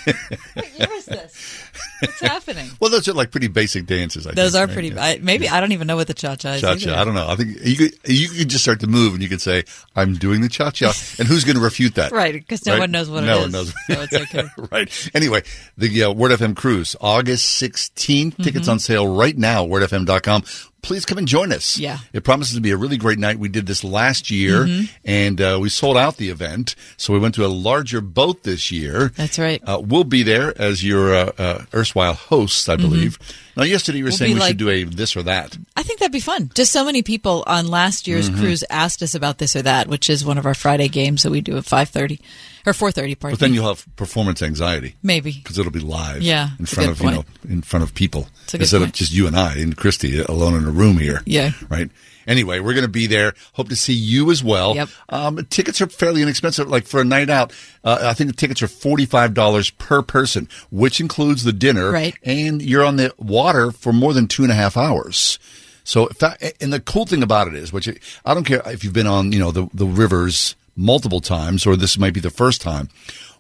Where 0.06 0.94
is 0.98 1.06
this? 1.06 1.64
What's 2.02 2.20
happening? 2.22 2.70
well, 2.80 2.92
those 2.92 3.08
are 3.08 3.14
like 3.14 3.32
pretty 3.32 3.48
basic 3.48 3.86
dances. 3.88 4.28
I 4.28 4.34
Those 4.34 4.52
think, 4.54 4.64
are 4.64 4.68
right? 4.68 4.74
pretty. 4.74 4.88
Yeah. 4.90 5.04
I, 5.04 5.20
maybe 5.22 5.50
I 5.50 5.60
don't 5.60 5.72
even 5.72 5.88
know 5.88 5.96
what 5.96 6.08
the 6.08 6.14
cha 6.14 6.36
cha 6.36 6.54
is. 6.54 6.62
Cha 6.62 6.76
cha. 6.76 7.00
I 7.00 7.04
don't 7.04 7.16
know. 7.16 7.28
I 7.28 7.36
think 7.36 7.58
you 7.64 7.76
could 7.76 7.94
you 8.06 8.30
could 8.30 8.50
just 8.50 8.64
start 8.64 8.80
to 8.82 8.88
move, 8.88 9.14
and 9.14 9.24
you 9.24 9.30
could 9.30 9.42
say, 9.42 9.64
"I'm 9.96 10.14
doing 10.14 10.42
the 10.42 10.50
cha 10.50 10.70
cha," 10.72 10.94
and 11.20 11.28
who's 11.28 11.44
going 11.44 11.56
to 11.56 11.62
refute 11.62 11.96
that? 11.96 12.12
right, 12.12 12.34
because 12.34 12.66
no 12.66 12.78
one 12.78 12.92
knows 12.92 13.10
what 13.10 13.24
it 13.24 13.28
no 13.28 13.40
one 13.42 13.52
knows. 13.52 13.70
so 13.88 14.02
it's 14.02 14.14
okay. 14.14 14.44
right. 14.72 15.12
Anyway, 15.16 15.42
the 15.78 16.04
uh, 16.04 16.12
Word 16.12 16.32
FM 16.32 16.56
cruise, 16.56 16.96
August 17.02 17.62
16th. 17.62 18.44
Tickets 18.44 18.68
Mhm. 18.68 18.72
on 18.74 18.80
sale 18.80 19.08
right 19.08 19.38
now. 19.38 19.66
WordFM.com. 19.66 20.44
Please 20.88 21.06
come 21.06 21.18
and 21.18 21.28
join 21.28 21.52
us. 21.52 21.78
Yeah. 21.78 22.00
It 22.14 22.24
promises 22.24 22.56
to 22.56 22.62
be 22.62 22.72
a 22.72 22.78
really 22.78 22.96
great 22.96 23.20
night. 23.20 23.38
We 23.40 23.50
did 23.50 23.66
this 23.68 23.84
last 23.84 24.32
year, 24.32 24.64
Mhm. 24.66 24.90
and 25.04 25.42
uh, 25.42 25.58
we 25.62 25.68
sold 25.68 25.98
out 25.98 26.16
the 26.16 26.30
event, 26.30 26.76
so 26.96 27.12
we 27.12 27.20
went 27.20 27.36
to 27.36 27.46
a 27.46 27.52
larger 27.52 28.00
boat 28.00 28.44
this 28.44 28.72
year. 28.72 29.12
That's 29.18 29.38
right. 29.38 29.62
Uh, 29.66 29.82
we'll 29.84 30.06
be 30.06 30.24
there 30.24 30.54
as 30.60 30.86
your 30.86 31.14
uh, 31.14 31.32
uh, 31.38 31.66
erstwhile 31.74 32.14
hosts, 32.14 32.70
I 32.70 32.78
believe. 32.78 33.20
Now, 33.58 33.64
yesterday 33.64 33.98
you 33.98 34.04
were 34.06 34.12
Mm-hmm. 34.12 34.14
We'll 34.14 34.18
saying 34.20 34.34
we 34.36 34.40
like- 34.40 34.48
should 34.52 34.58
do 34.58 34.70
a 34.70 34.84
this 34.84 35.18
or 35.18 35.24
that. 35.24 35.58
I 35.76 35.84
think 35.84 36.00
that'd 36.00 36.12
be 36.12 36.20
fun. 36.20 36.52
Just 36.54 36.72
so 36.72 36.86
many 36.86 37.02
people 37.02 37.44
on 37.48 37.68
last 37.68 38.08
year's 38.08 38.30
Mhm. 38.30 38.38
cruise 38.38 38.64
asked 38.70 39.02
us 39.04 39.16
about 39.16 39.40
this 39.40 39.56
or 39.56 39.64
that, 39.64 39.88
which 39.88 40.10
is 40.10 40.24
one 40.24 40.38
of 40.38 40.46
our 40.46 40.54
Friday 40.54 40.88
games 40.88 41.24
that 41.24 41.32
we 41.32 41.42
do 41.42 41.58
at 41.58 41.66
five 41.66 41.90
thirty 41.90 42.20
or 42.66 42.74
four 42.74 42.92
thirty. 42.92 43.16
Pardon 43.16 43.34
But 43.34 43.40
then 43.40 43.52
me. 43.52 43.56
you'll 43.58 43.68
have 43.68 43.84
performance 43.96 44.42
anxiety. 44.44 44.96
Maybe. 45.02 45.32
Because 45.32 45.58
it'll 45.58 45.72
be 45.72 45.80
live. 45.80 46.22
Yeah, 46.22 46.52
In 46.60 46.66
front 46.68 46.90
of, 46.92 47.02
you 47.02 47.10
know, 47.12 47.26
in 47.50 47.62
front 47.64 47.84
of 47.84 47.94
people. 47.96 48.28
It's 48.44 48.54
a 48.54 48.58
good 48.58 48.62
Instead 48.64 48.78
point. 48.80 48.90
of 48.90 48.94
just 48.96 49.12
you 49.12 49.26
and 49.28 49.36
I 49.36 49.56
and 49.56 49.76
Christy 49.76 50.20
alone 50.20 50.54
in 50.56 50.66
a 50.66 50.72
room 50.72 51.00
here. 51.00 51.22
Yeah. 51.26 51.52
Right. 51.68 51.90
Anyway, 52.28 52.60
we're 52.60 52.74
going 52.74 52.86
to 52.86 52.90
be 52.92 53.08
there. 53.08 53.34
Hope 53.54 53.70
to 53.70 53.76
see 53.76 53.94
you 53.94 54.30
as 54.32 54.44
well. 54.44 54.76
Yep. 54.76 54.90
Um, 55.10 55.46
tickets 55.50 55.80
are 55.82 55.88
fairly 55.88 56.22
inexpensive. 56.22 56.68
Like 56.70 56.86
for 56.86 57.00
a 57.02 57.06
night 57.06 57.30
out, 57.30 57.54
uh, 57.86 58.00
I 58.04 58.14
think 58.14 58.30
the 58.30 58.36
tickets 58.36 58.62
are 58.62 58.68
$45 58.68 59.78
per 59.78 60.02
person, 60.02 60.50
which 60.70 61.00
includes 61.00 61.44
the 61.46 61.54
dinner. 61.54 61.90
Right. 61.92 62.16
And 62.24 62.62
you're 62.62 62.84
on 62.84 62.98
the 62.98 63.14
water 63.18 63.72
for 63.72 63.94
more 63.94 64.14
than 64.14 64.28
two 64.28 64.44
and 64.44 64.52
a 64.52 64.56
half 64.56 64.76
hours. 64.76 65.40
So, 65.86 66.08
if 66.08 66.20
that, 66.20 66.42
and 66.62 66.74
the 66.74 66.82
cool 66.82 67.06
thing 67.06 67.24
about 67.24 67.48
it 67.48 67.54
is, 67.54 67.72
which 67.72 67.88
I 68.26 68.34
don't 68.34 68.44
care 68.44 68.62
if 68.66 68.84
you've 68.84 68.92
been 68.92 69.08
on, 69.08 69.32
you 69.32 69.40
know, 69.40 69.52
the, 69.52 69.70
the 69.74 69.86
rivers 69.86 70.56
multiple 70.76 71.22
times 71.22 71.66
or 71.66 71.78
this 71.78 71.98
might 71.98 72.14
be 72.14 72.20
the 72.20 72.30
first 72.30 72.62
time. 72.62 72.90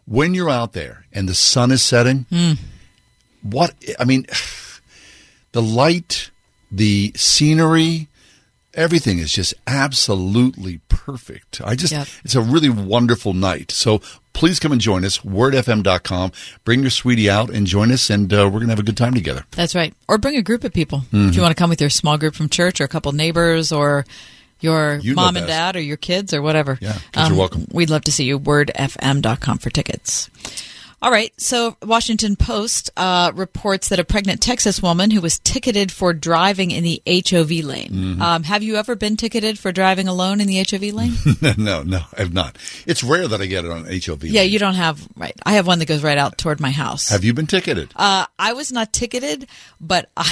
When 0.05 0.33
you're 0.33 0.49
out 0.49 0.71
there 0.71 1.05
and 1.11 1.27
the 1.27 1.35
sun 1.35 1.71
is 1.71 1.83
setting, 1.83 2.25
Mm. 2.31 2.57
what, 3.41 3.75
I 3.99 4.05
mean, 4.05 4.25
the 5.51 5.61
light, 5.61 6.31
the 6.71 7.11
scenery, 7.17 8.07
everything 8.77 9.19
is 9.19 9.31
just 9.31 9.53
absolutely 9.65 10.79
perfect. 10.87 11.59
I 11.63 11.75
just, 11.75 11.91
Yep. 11.91 12.07
it's 12.23 12.35
a 12.35 12.41
really 12.41 12.69
wonderful 12.69 13.33
night. 13.33 13.71
So 13.71 14.01
please 14.33 14.59
come 14.59 14.71
and 14.71 14.79
join 14.79 15.03
us, 15.03 15.19
wordfm.com. 15.19 16.31
Bring 16.63 16.81
your 16.81 16.89
sweetie 16.91 17.29
out 17.29 17.49
and 17.49 17.65
join 17.67 17.91
us, 17.91 18.09
and 18.09 18.31
uh, 18.31 18.45
we're 18.45 18.59
going 18.59 18.67
to 18.67 18.73
have 18.73 18.79
a 18.79 18.83
good 18.83 18.95
time 18.97 19.13
together. 19.13 19.45
That's 19.51 19.73
right. 19.75 19.93
Or 20.07 20.17
bring 20.17 20.35
a 20.37 20.41
group 20.41 20.63
of 20.63 20.71
people. 20.73 21.03
Mhm. 21.11 21.29
If 21.29 21.35
you 21.35 21.41
want 21.41 21.55
to 21.55 21.59
come 21.61 21.69
with 21.69 21.81
your 21.81 21.89
small 21.89 22.17
group 22.17 22.35
from 22.35 22.47
church 22.49 22.79
or 22.79 22.83
a 22.83 22.87
couple 22.87 23.11
neighbors 23.11 23.71
or 23.71 24.05
your 24.59 24.97
You 24.97 25.13
mom 25.15 25.37
and 25.37 25.45
dad 25.47 25.75
or 25.75 25.81
your 25.81 25.97
kids 25.97 26.33
or 26.33 26.41
whatever. 26.41 26.77
Yeah, 26.81 26.93
kids 27.11 27.29
are 27.29 27.35
welcome. 27.35 27.67
We'd 27.71 27.89
love 27.89 28.03
to 28.05 28.11
see 28.11 28.25
you. 28.25 28.39
WordFM.com 28.39 29.57
for 29.59 29.69
tickets. 29.69 30.29
All 30.99 31.11
right. 31.11 31.31
So, 31.39 31.77
Washington 31.83 32.35
Post 32.35 32.89
uh, 32.97 33.31
reports 33.35 33.89
that 33.89 33.99
a 33.99 34.03
pregnant 34.03 34.41
Texas 34.41 34.81
woman 34.81 35.11
who 35.11 35.21
was 35.21 35.37
ticketed 35.37 35.91
for 35.91 36.11
driving 36.11 36.71
in 36.71 36.83
the 36.83 37.01
HOV 37.05 37.51
lane. 37.63 37.91
Mhm. 38.17 38.19
Um, 38.21 38.43
have 38.43 38.63
you 38.63 38.77
ever 38.77 38.95
been 38.95 39.15
ticketed 39.15 39.59
for 39.59 39.71
driving 39.71 40.07
alone 40.07 40.41
in 40.41 40.47
the 40.47 40.57
HOV 40.57 40.93
lane? 40.93 41.13
no, 41.57 41.83
no, 41.83 42.01
I 42.17 42.21
have 42.21 42.33
not. 42.33 42.57
It's 42.87 43.03
rare 43.03 43.27
that 43.27 43.39
I 43.41 43.45
get 43.45 43.63
it 43.63 43.69
on 43.69 43.85
HOV. 43.85 44.23
yeah, 44.23 44.41
you 44.41 44.57
don't 44.57 44.73
have, 44.73 45.07
right. 45.15 45.35
I 45.45 45.53
have 45.53 45.67
one 45.67 45.77
that 45.79 45.85
goes 45.87 46.01
right 46.01 46.17
out 46.17 46.39
toward 46.39 46.59
my 46.59 46.71
house. 46.71 47.09
Have 47.09 47.23
you 47.23 47.33
been 47.33 47.45
ticketed? 47.47 47.91
Uh, 47.95 48.25
I 48.39 48.53
was 48.53 48.71
not 48.71 48.91
ticketed, 48.91 49.45
but 49.79 50.09
I, 50.17 50.27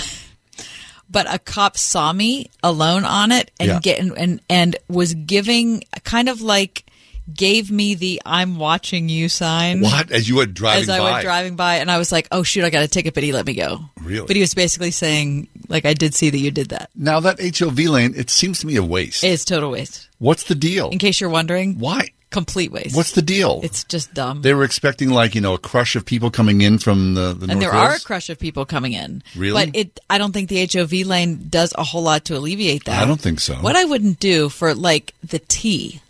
but 1.11 1.32
a 1.32 1.38
cop 1.38 1.78
saw 1.78 2.11
me 2.11 2.49
alone 2.63 3.05
on 3.05 3.32
it 3.32 3.51
and 3.59 3.68
Yeah. 3.70 3.80
get 3.82 3.99
and 3.99 4.41
and 4.49 4.76
was 4.89 5.13
giving 5.13 5.84
kind 6.03 6.28
of 6.28 6.41
like 6.41 6.84
gave 7.34 7.71
me 7.71 7.95
the 7.95 8.21
"I'm 8.26 8.57
watching 8.57 9.09
you" 9.09 9.30
sign. 9.30 9.82
What? 9.82 10.11
As 10.11 10.28
you 10.30 10.36
were 10.36 10.45
driving 10.45 10.84
As 10.84 10.89
I 10.89 10.99
by? 10.99 11.11
went 11.11 11.23
driving 11.23 11.55
by, 11.55 11.76
and 11.76 11.89
I 11.89 11.97
was 11.97 12.11
like, 12.11 12.28
"Oh 12.32 12.43
shoot, 12.43 12.63
I 12.63 12.69
got 12.69 12.84
a 12.84 12.88
ticket," 12.88 13.13
but 13.13 13.23
he 13.23 13.32
let 13.32 13.45
me 13.45 13.53
go. 13.53 13.82
Really? 14.01 14.26
But 14.26 14.36
he 14.36 14.41
was 14.41 14.53
basically 14.53 14.91
saying, 14.91 15.47
like, 15.67 15.86
I 15.86 15.93
did 15.93 16.13
see 16.13 16.30
that 16.30 16.38
you 16.38 16.51
did 16.51 16.69
that. 16.69 16.89
Now 16.95 17.19
that 17.21 17.39
HOV 17.39 17.80
lane, 17.80 18.13
it 18.15 18.30
seems 18.30 18.59
to 18.59 18.67
me 18.67 18.76
a 18.76 18.84
waste. 18.84 19.23
It's 19.23 19.45
total 19.45 19.71
waste. 19.71 20.09
What's 20.19 20.43
the 20.43 20.55
deal? 20.55 20.89
In 20.89 20.99
case 20.99 21.19
you're 21.19 21.30
wondering, 21.30 21.80
why 21.80 22.09
complete 22.36 22.69
waste? 22.71 22.95
What's 22.95 23.13
the 23.13 23.21
deal? 23.21 23.61
It's 23.63 23.86
just 23.86 24.13
dumb. 24.13 24.41
They 24.41 24.53
were 24.53 24.63
expecting 24.65 25.09
like 25.09 25.36
you 25.36 25.41
know 25.41 25.53
a 25.53 25.57
crush 25.57 25.95
of 25.95 26.05
people 26.05 26.30
coming 26.30 26.61
in 26.61 26.78
from 26.80 27.13
the, 27.13 27.34
the 27.34 27.49
and 27.49 27.59
North 27.59 27.59
there 27.59 27.71
are 27.71 27.95
a 27.95 27.99
crush 27.99 28.30
of 28.30 28.38
people 28.38 28.65
coming 28.65 28.93
in. 28.93 29.23
Really? 29.36 29.65
But 29.65 29.76
it, 29.76 29.99
I 30.09 30.17
don't 30.17 30.34
think 30.34 30.49
the 30.49 30.67
HOV 30.71 31.07
lane 31.07 31.47
does 31.49 31.73
a 31.78 31.84
whole 31.84 32.03
lot 32.03 32.26
to 32.26 32.38
alleviate 32.38 32.86
that. 32.86 33.01
I 33.01 33.05
don't 33.05 33.21
think 33.21 33.39
so. 33.39 33.55
What 33.55 33.76
I 33.76 33.86
wouldn't 33.86 34.19
do 34.19 34.49
for 34.49 34.76
like 34.76 35.13
the 35.23 35.39
T 35.39 36.01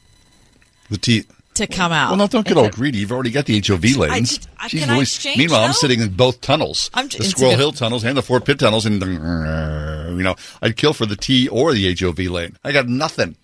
the 0.89 0.97
T. 0.97 1.23
to 1.55 1.67
come 1.67 1.91
out. 1.91 2.09
Well, 2.09 2.17
no, 2.17 2.27
don't 2.27 2.45
get 2.45 2.57
all 2.57 2.69
greedy. 2.69 2.97
You've 2.99 3.11
already 3.13 3.31
got 3.31 3.45
the 3.45 3.59
HOV 3.65 3.95
lanes. 3.97 4.39
I- 4.59 4.67
Jeez 4.67 4.79
can 4.81 4.89
I 4.89 4.95
Louise. 4.97 5.15
exchange, 5.15 5.37
Meanwhile, 5.37 5.61
I'm 5.63 5.73
sitting 5.73 6.01
in 6.01 6.09
both 6.09 6.41
tunnels, 6.41 6.89
I'm- 6.93 7.07
the 7.07 7.23
Squirrel 7.23 7.55
Hill 7.55 7.71
tunnels 7.71 8.03
and 8.03 8.17
the 8.17 8.21
Fort 8.21 8.43
Pitt 8.45 8.59
tunnels, 8.59 8.85
and 8.85 9.01
you 9.01 10.23
know, 10.23 10.35
I'd 10.61 10.75
kill 10.75 10.93
for 10.93 11.05
the 11.05 11.15
T 11.15 11.47
or 11.47 11.73
the 11.73 11.87
HOV 11.97 12.19
lane. 12.29 12.57
I 12.63 12.71
got 12.71 12.87
nothing. 12.89 13.35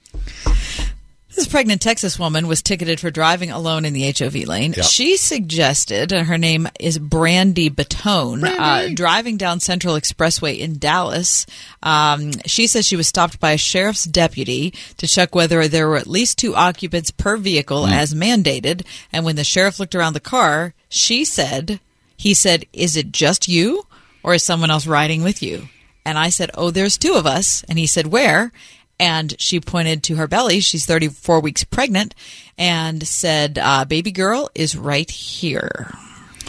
This 1.36 1.47
pregnant 1.47 1.82
Texas 1.82 2.19
woman 2.19 2.47
was 2.47 2.61
ticketed 2.61 2.99
for 2.99 3.09
driving 3.09 3.51
alone 3.51 3.86
in 3.86 3.93
the 3.93 4.11
HOV 4.11 4.36
lane. 4.47 4.73
Yeah. 4.75 4.84
She 4.84 5.15
suggested, 5.17 6.11
and 6.11 6.27
her 6.27 6.38
name 6.38 6.67
is 6.79 6.99
Brandy 6.99 7.69
Bottone, 7.69 8.43
uh, 8.43 8.89
driving 8.93 9.38
down 9.38 9.59
Central 9.59 9.95
Expressway 9.95 10.59
in 10.59 10.77
Dallas. 10.77 11.45
Um, 11.82 12.32
she 12.45 12.67
says 12.67 12.86
she 12.86 12.95
was 12.97 13.07
stopped 13.07 13.39
by 13.39 13.51
a 13.51 13.57
sheriff's 13.57 14.03
deputy 14.03 14.73
to 14.97 15.07
check 15.07 15.34
whether 15.34 15.67
there 15.67 15.88
were 15.88 15.97
at 15.97 16.07
least 16.07 16.38
two 16.38 16.53
occupants 16.55 17.11
per 17.11 17.38
vehicle 17.38 17.86
Hmm. 17.88 17.93
as 17.93 18.13
mandated. 18.13 18.86
And 19.13 19.23
when 19.25 19.36
the 19.38 19.43
sheriff 19.43 19.79
looked 19.79 19.95
around 19.95 20.13
the 20.13 20.19
car, 20.19 20.73
she 20.89 21.23
said, 21.25 21.79
he 22.17 22.34
said, 22.34 22.65
Is 22.73 22.95
it 22.97 23.11
just 23.11 23.47
you 23.47 23.86
or 24.21 24.34
is 24.36 24.43
someone 24.43 24.69
else 24.69 24.86
riding 24.86 25.23
with 25.23 25.41
you? 25.41 25.69
And 26.05 26.17
I 26.17 26.29
said, 26.29 26.51
Oh, 26.55 26.71
there's 26.71 26.97
two 26.97 27.13
of 27.13 27.25
us. 27.25 27.63
And 27.69 27.79
he 27.79 27.88
said, 27.88 28.07
Where? 28.07 28.51
And 29.02 29.34
she 29.41 29.60
pointed 29.60 30.04
to 30.04 30.16
her 30.18 30.28
belly. 30.28 30.60
She's 30.60 30.86
34 30.86 31.39
weeks 31.39 31.64
pregnant 31.64 32.14
and 32.56 33.06
said, 33.08 33.58
uh, 33.58 33.84
Baby 33.86 34.12
girl 34.12 34.52
is 34.54 34.76
right 34.76 35.10
here. 35.10 35.91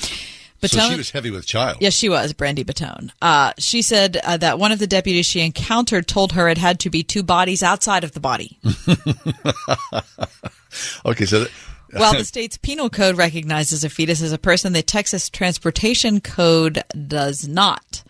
so 0.01 0.69
Bottone- 0.69 0.91
she 0.91 0.97
was 0.99 1.11
heavy 1.11 1.31
with 1.31 1.47
child. 1.47 1.79
Yes, 1.81 1.95
she 1.95 2.11
was, 2.11 2.35
Brandy 2.35 2.63
Bottone. 2.63 3.11
Uh, 3.23 3.53
she 3.59 3.81
said 3.81 4.19
uh, 4.23 4.37
that 4.37 4.59
one 4.59 4.71
of 4.71 4.79
the 4.79 4.87
deputies 4.87 5.25
she 5.25 5.41
encountered 5.41 6.07
told 6.07 6.33
her 6.33 6.47
it 6.49 6.59
had 6.59 6.79
to 6.81 6.91
be 6.91 7.03
two 7.03 7.23
bodies 7.23 7.63
outside 7.63 8.05
of 8.05 8.13
the 8.13 8.21
body. 8.21 8.59
okay, 11.07 11.25
so. 11.25 11.41
That, 11.41 11.51
While 12.01 12.15
the 12.15 12.25
state's 12.25 12.57
penal 12.57 12.89
code 12.89 13.19
recognizes 13.19 13.85
a 13.85 13.91
fetus 13.91 14.23
as 14.23 14.33
a 14.33 14.39
person, 14.39 14.73
the 14.73 14.83
Texas 14.83 15.29
Transportation 15.29 16.21
Code 16.23 16.83
does 17.07 17.47
not. 17.47 18.03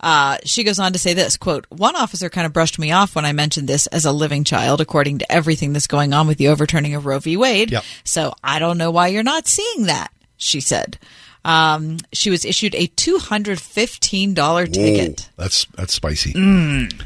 Uh, 0.00 0.36
she 0.44 0.62
goes 0.62 0.78
on 0.78 0.92
to 0.92 0.98
say 0.98 1.14
this 1.14 1.36
quote 1.36 1.66
one 1.70 1.96
officer 1.96 2.28
kind 2.28 2.46
of 2.46 2.52
brushed 2.52 2.78
me 2.78 2.92
off 2.92 3.14
when 3.14 3.24
i 3.24 3.32
mentioned 3.32 3.66
this 3.66 3.86
as 3.88 4.04
a 4.04 4.12
living 4.12 4.44
child 4.44 4.80
according 4.80 5.18
to 5.18 5.32
everything 5.32 5.72
that's 5.72 5.86
going 5.86 6.12
on 6.12 6.26
with 6.26 6.36
the 6.36 6.48
overturning 6.48 6.94
of 6.94 7.06
roe 7.06 7.18
v 7.18 7.36
wade 7.36 7.70
Yep. 7.70 7.82
so 8.04 8.34
i 8.44 8.58
don't 8.58 8.76
know 8.76 8.90
why 8.90 9.08
you're 9.08 9.22
not 9.22 9.46
seeing 9.46 9.84
that 9.86 10.08
she 10.36 10.60
said 10.60 10.98
um, 11.46 11.98
she 12.12 12.28
was 12.28 12.44
issued 12.44 12.74
a 12.74 12.88
$215 12.88 14.72
ticket 14.72 15.20
Whoa, 15.20 15.42
that's 15.44 15.64
that's 15.76 15.94
spicy. 15.94 16.32
Mm. 16.32 17.02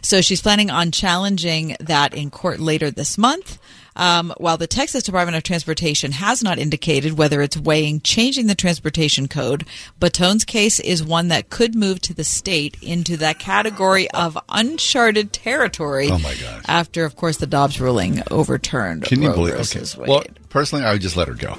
So 0.00 0.20
she's 0.20 0.40
planning 0.40 0.70
on 0.70 0.90
challenging 0.92 1.76
that 1.80 2.14
in 2.14 2.30
court 2.30 2.58
later 2.58 2.90
this 2.90 3.18
month. 3.18 3.58
Um, 3.94 4.32
while 4.38 4.56
the 4.56 4.66
Texas 4.66 5.02
Department 5.02 5.36
of 5.36 5.42
Transportation 5.42 6.12
has 6.12 6.42
not 6.42 6.58
indicated 6.58 7.18
whether 7.18 7.42
it's 7.42 7.56
weighing 7.56 8.00
changing 8.00 8.46
the 8.46 8.54
transportation 8.54 9.28
code, 9.28 9.66
Bottone's 10.00 10.44
case 10.44 10.80
is 10.80 11.04
one 11.04 11.28
that 11.28 11.50
could 11.50 11.74
move 11.74 12.00
to 12.02 12.14
the 12.14 12.24
state 12.24 12.76
into 12.82 13.16
that 13.18 13.38
category 13.38 14.10
of 14.12 14.38
uncharted 14.48 15.32
territory. 15.32 16.08
Oh 16.10 16.18
my 16.18 16.34
gosh! 16.34 16.62
After, 16.66 17.04
of 17.04 17.16
course, 17.16 17.36
the 17.36 17.46
Dobbs 17.46 17.80
ruling 17.80 18.22
overturned. 18.30 19.04
Can 19.04 19.20
you 19.22 19.28
Roe 19.28 19.34
believe? 19.34 19.54
Okay. 19.54 19.80
Wade. 19.98 20.08
Well, 20.08 20.24
personally, 20.48 20.84
I 20.84 20.92
would 20.92 21.02
just 21.02 21.16
let 21.16 21.28
her 21.28 21.34
go. 21.34 21.58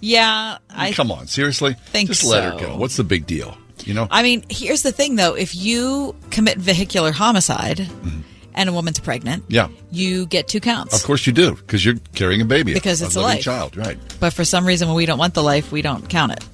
yeah, 0.00 0.58
I 0.70 0.92
Come 0.92 1.10
on, 1.10 1.26
seriously, 1.26 1.74
think 1.86 2.08
just 2.08 2.24
let 2.24 2.44
her 2.44 2.58
so. 2.58 2.66
go. 2.66 2.76
What's 2.76 2.96
the 2.96 3.04
big 3.04 3.26
deal? 3.26 3.56
You 3.84 3.94
know, 3.94 4.06
I 4.10 4.22
mean, 4.22 4.44
here's 4.48 4.82
the 4.82 4.92
thing, 4.92 5.16
though: 5.16 5.34
if 5.34 5.56
you 5.56 6.14
commit 6.30 6.58
vehicular 6.58 7.10
homicide 7.10 7.78
Mm-hmm. 7.78 8.20
And 8.54 8.68
a 8.68 8.72
woman's 8.72 9.00
pregnant, 9.00 9.44
yeah. 9.48 9.68
you 9.90 10.26
get 10.26 10.48
two 10.48 10.60
counts. 10.60 10.94
Of 10.94 11.04
course 11.04 11.26
you 11.26 11.32
do, 11.32 11.54
because 11.54 11.84
you're 11.84 11.96
carrying 12.14 12.40
a 12.40 12.44
baby. 12.44 12.74
Because 12.74 13.02
it's 13.02 13.16
a 13.16 13.20
living 13.20 13.36
life. 13.36 13.42
child, 13.42 13.76
right? 13.76 13.98
But 14.20 14.32
for 14.32 14.44
some 14.44 14.66
reason, 14.66 14.88
when 14.88 14.96
we 14.96 15.06
don't 15.06 15.18
want 15.18 15.34
the 15.34 15.42
life, 15.42 15.72
we 15.72 15.82
don't 15.82 16.08
count 16.08 16.32
it. 16.32 16.44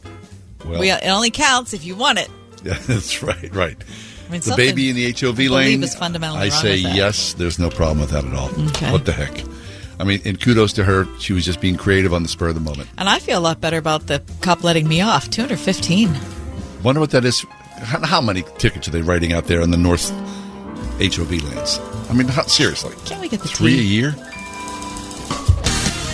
Well, 0.64 0.80
we, 0.80 0.90
it 0.90 1.08
only 1.08 1.30
counts 1.30 1.72
if 1.72 1.84
you 1.84 1.96
want 1.96 2.18
it. 2.18 2.28
yeah, 2.64 2.78
that's 2.86 3.22
right, 3.22 3.54
right. 3.54 3.76
I 4.28 4.32
mean, 4.32 4.40
the 4.42 4.56
baby 4.56 4.90
in 4.90 4.96
the 4.96 5.10
HOV 5.12 5.38
lane. 5.38 5.82
is 5.82 5.94
fundamentally 5.94 6.42
I 6.42 6.48
say 6.50 6.76
yes. 6.76 7.32
There's 7.32 7.58
no 7.58 7.70
problem 7.70 8.00
with 8.00 8.10
that 8.10 8.26
at 8.26 8.34
all. 8.34 8.50
Okay. 8.68 8.92
What 8.92 9.06
the 9.06 9.12
heck? 9.12 9.42
I 9.98 10.04
mean, 10.04 10.20
and 10.24 10.40
kudos 10.40 10.74
to 10.74 10.84
her. 10.84 11.06
She 11.18 11.32
was 11.32 11.44
just 11.44 11.60
being 11.60 11.76
creative 11.76 12.12
on 12.12 12.22
the 12.22 12.28
spur 12.28 12.48
of 12.48 12.54
the 12.54 12.60
moment. 12.60 12.90
And 12.98 13.08
I 13.08 13.18
feel 13.20 13.38
a 13.38 13.40
lot 13.40 13.60
better 13.60 13.78
about 13.78 14.06
the 14.06 14.22
cop 14.42 14.62
letting 14.62 14.86
me 14.86 15.00
off. 15.00 15.30
215. 15.30 16.14
Wonder 16.82 17.00
what 17.00 17.10
that 17.12 17.24
is. 17.24 17.44
How, 17.78 18.04
how 18.04 18.20
many 18.20 18.42
tickets 18.58 18.86
are 18.86 18.90
they 18.90 19.02
writing 19.02 19.32
out 19.32 19.46
there 19.46 19.60
in 19.60 19.70
the 19.70 19.76
North 19.76 20.12
HOV 21.00 21.30
lanes? 21.30 21.80
I 22.08 22.12
mean, 22.12 22.28
how, 22.28 22.42
seriously, 22.42 22.94
Can't 23.04 23.20
we 23.20 23.28
get 23.28 23.40
the 23.40 23.48
three 23.48 23.78
a 23.78 23.82
year? 23.82 24.14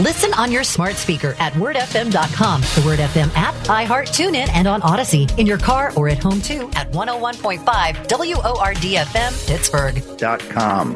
Listen 0.01 0.35
on 0.35 0.51
your 0.51 0.64
smart 0.64 0.97
speaker 0.97 1.37
at 1.39 1.53
wordfm.com, 1.53 2.61
the 2.62 2.82
Word 2.85 2.99
FM 2.99 3.30
app, 3.37 3.55
iHeart, 3.66 4.09
TuneIn, 4.09 4.49
and 4.53 4.66
on 4.66 4.80
Audacy. 4.82 5.39
In 5.39 5.47
your 5.47 5.59
car 5.59 5.93
or 5.97 6.09
at 6.09 6.18
home 6.18 6.41
too 6.41 6.68
at 6.74 6.91
101.5 6.91 7.62
WORDFM 8.09 9.47
Pittsburgh. 9.47 10.03
Dot 10.18 10.41
com. 10.51 10.95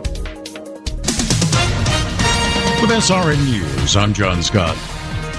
With 2.81 2.91
SRN 2.91 3.45
News, 3.51 3.97
I'm 3.97 4.13
John 4.15 4.43
Scott. 4.43 4.77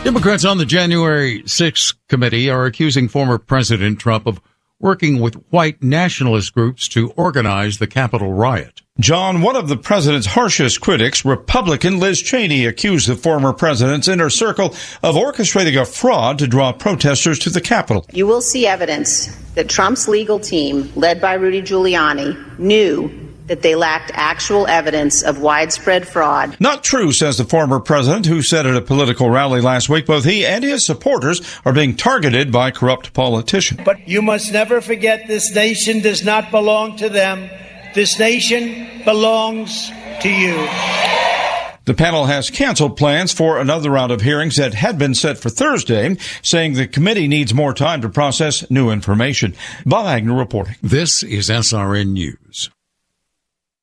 Democrats 0.03 0.45
on 0.45 0.57
the 0.57 0.65
January 0.65 1.43
6th 1.43 1.95
committee 2.07 2.49
are 2.49 2.65
accusing 2.65 3.09
former 3.09 3.37
President 3.37 3.99
Trump 3.99 4.25
of 4.25 4.39
working 4.79 5.19
with 5.19 5.35
white 5.49 5.83
nationalist 5.83 6.53
groups 6.53 6.87
to 6.89 7.11
organize 7.11 7.77
the 7.77 7.87
Capitol 7.87 8.33
riot. 8.33 8.81
John, 8.99 9.41
one 9.41 9.55
of 9.55 9.69
the 9.69 9.77
president's 9.77 10.27
harshest 10.27 10.81
critics, 10.81 11.23
Republican 11.23 11.99
Liz 11.99 12.21
Cheney, 12.21 12.65
accused 12.65 13.07
the 13.07 13.15
former 13.15 13.53
president's 13.53 14.07
inner 14.07 14.29
circle 14.29 14.75
of 15.03 15.15
orchestrating 15.15 15.81
a 15.81 15.85
fraud 15.85 16.39
to 16.39 16.47
draw 16.47 16.73
protesters 16.73 17.39
to 17.39 17.49
the 17.49 17.61
Capitol. 17.61 18.05
You 18.11 18.27
will 18.27 18.41
see 18.41 18.67
evidence 18.67 19.27
that 19.55 19.69
Trump's 19.69 20.07
legal 20.07 20.39
team, 20.39 20.91
led 20.95 21.21
by 21.21 21.35
Rudy 21.35 21.61
Giuliani, 21.61 22.59
knew 22.59 23.28
that 23.49 23.61
they 23.61 23.75
lacked 23.75 24.11
actual 24.13 24.65
evidence 24.67 25.21
of 25.21 25.41
widespread 25.41 26.07
fraud. 26.07 26.55
Not 26.59 26.83
true, 26.83 27.11
says 27.11 27.37
the 27.37 27.43
former 27.43 27.79
president, 27.79 28.27
who 28.27 28.41
said 28.41 28.65
at 28.65 28.75
a 28.75 28.81
political 28.81 29.29
rally 29.29 29.59
last 29.59 29.89
week 29.89 30.05
both 30.05 30.23
he 30.23 30.45
and 30.45 30.63
his 30.63 30.85
supporters 30.85 31.41
are 31.65 31.73
being 31.73 31.95
targeted 31.95 32.51
by 32.51 32.71
corrupt 32.71 33.13
politicians. 33.13 33.81
But 33.83 34.07
you 34.07 34.21
must 34.21 34.53
never 34.53 34.79
forget 34.79 35.27
this 35.27 35.53
nation 35.53 35.99
does 35.99 36.23
not 36.23 36.51
belong 36.51 36.95
to 36.97 37.09
them. 37.09 37.49
This 37.95 38.19
nation 38.19 39.03
belongs 39.03 39.89
to 40.21 40.29
you. 40.29 40.67
The 41.85 41.95
panel 41.95 42.25
has 42.25 42.51
canceled 42.51 42.97
plans 42.97 43.33
for 43.33 43.57
another 43.57 43.89
round 43.89 44.11
of 44.11 44.21
hearings 44.21 44.57
that 44.57 44.75
had 44.75 44.99
been 44.99 45.15
set 45.15 45.39
for 45.39 45.49
Thursday, 45.49 46.17
saying 46.43 46.73
the 46.73 46.85
committee 46.85 47.27
needs 47.27 47.51
more 47.51 47.73
time 47.73 48.01
to 48.01 48.09
process 48.09 48.69
new 48.69 48.91
information. 48.91 49.55
Bob 49.87 50.05
Agnew 50.05 50.37
reporting. 50.37 50.75
This 50.83 51.23
is 51.23 51.49
SRN 51.49 52.09
News. 52.11 52.69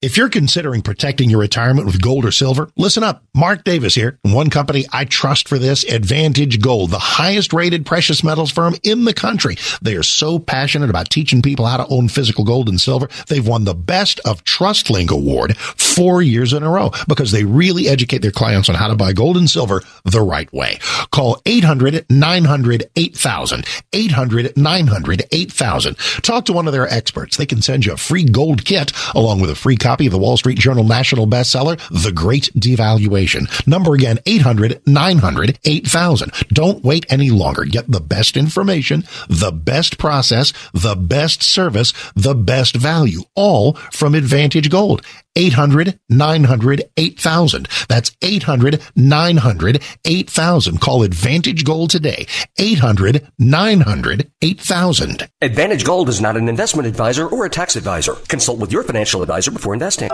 If 0.03 0.19
you're 0.19 0.29
considering 0.29 0.83
protecting 0.83 1.31
your 1.31 1.41
retirement 1.41 1.87
with 1.87 2.03
gold 2.03 2.27
or 2.27 2.31
silver, 2.31 2.69
listen 2.77 3.03
up. 3.03 3.25
Mark 3.35 3.65
Davis 3.65 3.95
here. 3.95 4.19
One 4.25 4.51
company 4.51 4.85
I 4.93 5.07
trust 5.07 5.49
for 5.49 5.59
this, 5.59 5.85
Advantage 5.85 6.61
Gold, 6.61 6.91
the 6.91 6.99
highest 6.99 7.55
rated 7.55 7.87
precious 7.87 8.23
metals 8.23 8.53
firm 8.53 8.75
in 8.83 9.07
the 9.07 9.15
country. 9.15 9.57
They 9.81 9.97
are 9.97 10.03
so 10.03 10.39
passionate 10.39 10.91
about 10.91 11.09
teaching 11.09 11.41
people 11.41 11.65
how 11.65 11.79
to 11.79 11.87
own 11.87 12.09
physical 12.09 12.45
gold 12.45 12.69
and 12.69 12.79
silver. 12.79 13.09
They've 13.29 13.49
won 13.49 13.65
the 13.65 13.75
Best 13.75 14.21
of 14.27 14.45
TrustLink 14.45 15.11
award 15.11 15.57
four 15.57 16.21
years 16.21 16.53
in 16.53 16.63
a 16.63 16.69
row 16.69 16.91
because 17.09 17.33
they 17.33 17.45
really 17.45 17.89
educate 17.89 18.19
their 18.19 18.31
clients 18.31 18.69
on 18.69 18.75
how 18.75 18.89
to 18.89 18.97
buy 18.97 19.15
gold 19.15 19.39
and 19.39 19.49
silver 19.49 19.81
the 20.05 20.21
right 20.21 20.53
way. 20.53 20.79
Call 21.11 21.37
800-900-8000. 21.47 23.65
800-900-8000. 23.93 26.21
Talk 26.21 26.45
to 26.45 26.53
one 26.53 26.67
of 26.67 26.75
their 26.75 26.87
experts. 26.87 27.39
They 27.39 27.47
can 27.47 27.63
send 27.63 27.87
you 27.87 27.95
a 27.95 27.97
free 27.97 28.25
gold 28.25 28.67
kit 28.67 28.93
along 29.15 29.41
with 29.41 29.49
a 29.49 29.55
free 29.55 29.77
copy 29.87 30.07
of 30.07 30.13
the 30.13 30.19
Wall 30.19 30.37
Street 30.37 30.59
Journal 30.59 30.83
national 30.83 31.29
bestseller, 31.29 31.79
The 31.91 32.11
Great 32.11 32.51
Devaluation. 32.57 33.47
Number 33.69 33.95
again, 33.95 34.17
800-900-8000. 34.27 36.49
Don't 36.49 36.83
wait 36.83 37.07
any 37.09 37.31
longer. 37.31 37.65
Get 37.65 37.89
the 37.89 38.01
best 38.01 38.37
information, 38.37 39.05
the 39.29 39.53
best 39.53 39.97
process, 39.97 40.53
the 40.75 40.97
best 40.97 41.45
service, 41.45 41.93
the 42.17 42.35
best 42.35 42.75
value, 42.75 43.21
all 43.37 43.75
from 43.93 44.17
Advantage 44.17 44.71
Gold. 44.71 45.03
800 45.37 46.01
900 46.09 46.83
8000. 46.97 47.69
That's 47.89 48.17
800 48.23 48.83
900 48.97 49.83
8000. 50.05 50.81
Call 50.81 51.03
Advantage 51.03 51.65
Gold 51.65 51.91
today. 51.91 52.27
800 52.59 53.31
900 53.39 54.33
8000. 54.43 55.29
Advantage 55.43 55.85
Gold 55.85 56.09
is 56.09 56.21
not 56.21 56.37
an 56.37 56.49
investment 56.49 56.89
advisor 56.89 57.29
or 57.29 57.45
a 57.45 57.51
tax 57.51 57.77
advisor. 57.77 58.15
Consult 58.29 58.59
with 58.59 58.73
your 58.73 58.83
financial 58.83 59.23
advisor 59.23 59.51
before 59.51 59.75
investing. 59.77 60.11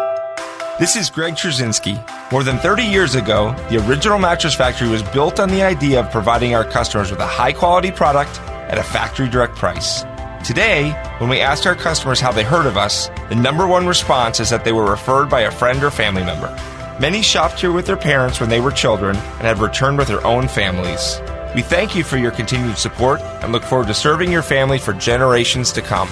This 0.80 0.96
is 0.96 1.10
Greg 1.10 1.34
Trzcinski. 1.34 1.94
More 2.32 2.42
than 2.42 2.58
30 2.58 2.82
years 2.82 3.14
ago, 3.14 3.54
the 3.70 3.78
original 3.86 4.18
mattress 4.18 4.54
factory 4.54 4.88
was 4.88 5.02
built 5.02 5.38
on 5.38 5.48
the 5.48 5.62
idea 5.62 6.00
of 6.00 6.10
providing 6.10 6.54
our 6.54 6.64
customers 6.64 7.10
with 7.10 7.20
a 7.20 7.26
high 7.26 7.52
quality 7.52 7.92
product 7.92 8.40
at 8.70 8.78
a 8.78 8.82
factory 8.82 9.28
direct 9.28 9.54
price. 9.54 10.02
Today, 10.44 10.90
when 11.18 11.30
we 11.30 11.40
ask 11.40 11.66
our 11.66 11.76
customers 11.76 12.20
how 12.20 12.32
they 12.32 12.42
heard 12.42 12.66
of 12.66 12.76
us, 12.76 13.08
the 13.28 13.36
number 13.36 13.66
one 13.66 13.86
response 13.86 14.40
is 14.40 14.50
that 14.50 14.64
they 14.64 14.72
were 14.72 14.90
referred 14.90 15.30
by 15.30 15.42
a 15.42 15.52
friend 15.52 15.84
or 15.84 15.90
family 15.90 16.24
member. 16.24 16.50
Many 16.98 17.22
shopped 17.22 17.60
here 17.60 17.70
with 17.70 17.86
their 17.86 17.96
parents 17.96 18.40
when 18.40 18.50
they 18.50 18.60
were 18.60 18.72
children 18.72 19.14
and 19.14 19.42
have 19.42 19.60
returned 19.60 19.98
with 19.98 20.08
their 20.08 20.26
own 20.26 20.48
families. 20.48 21.20
We 21.54 21.62
thank 21.62 21.94
you 21.94 22.02
for 22.02 22.16
your 22.16 22.32
continued 22.32 22.78
support 22.78 23.20
and 23.20 23.52
look 23.52 23.62
forward 23.62 23.86
to 23.88 23.94
serving 23.94 24.32
your 24.32 24.42
family 24.42 24.78
for 24.78 24.94
generations 24.94 25.70
to 25.72 25.82
come. 25.82 26.08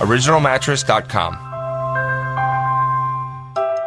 OriginalMattress.com. 0.00 1.53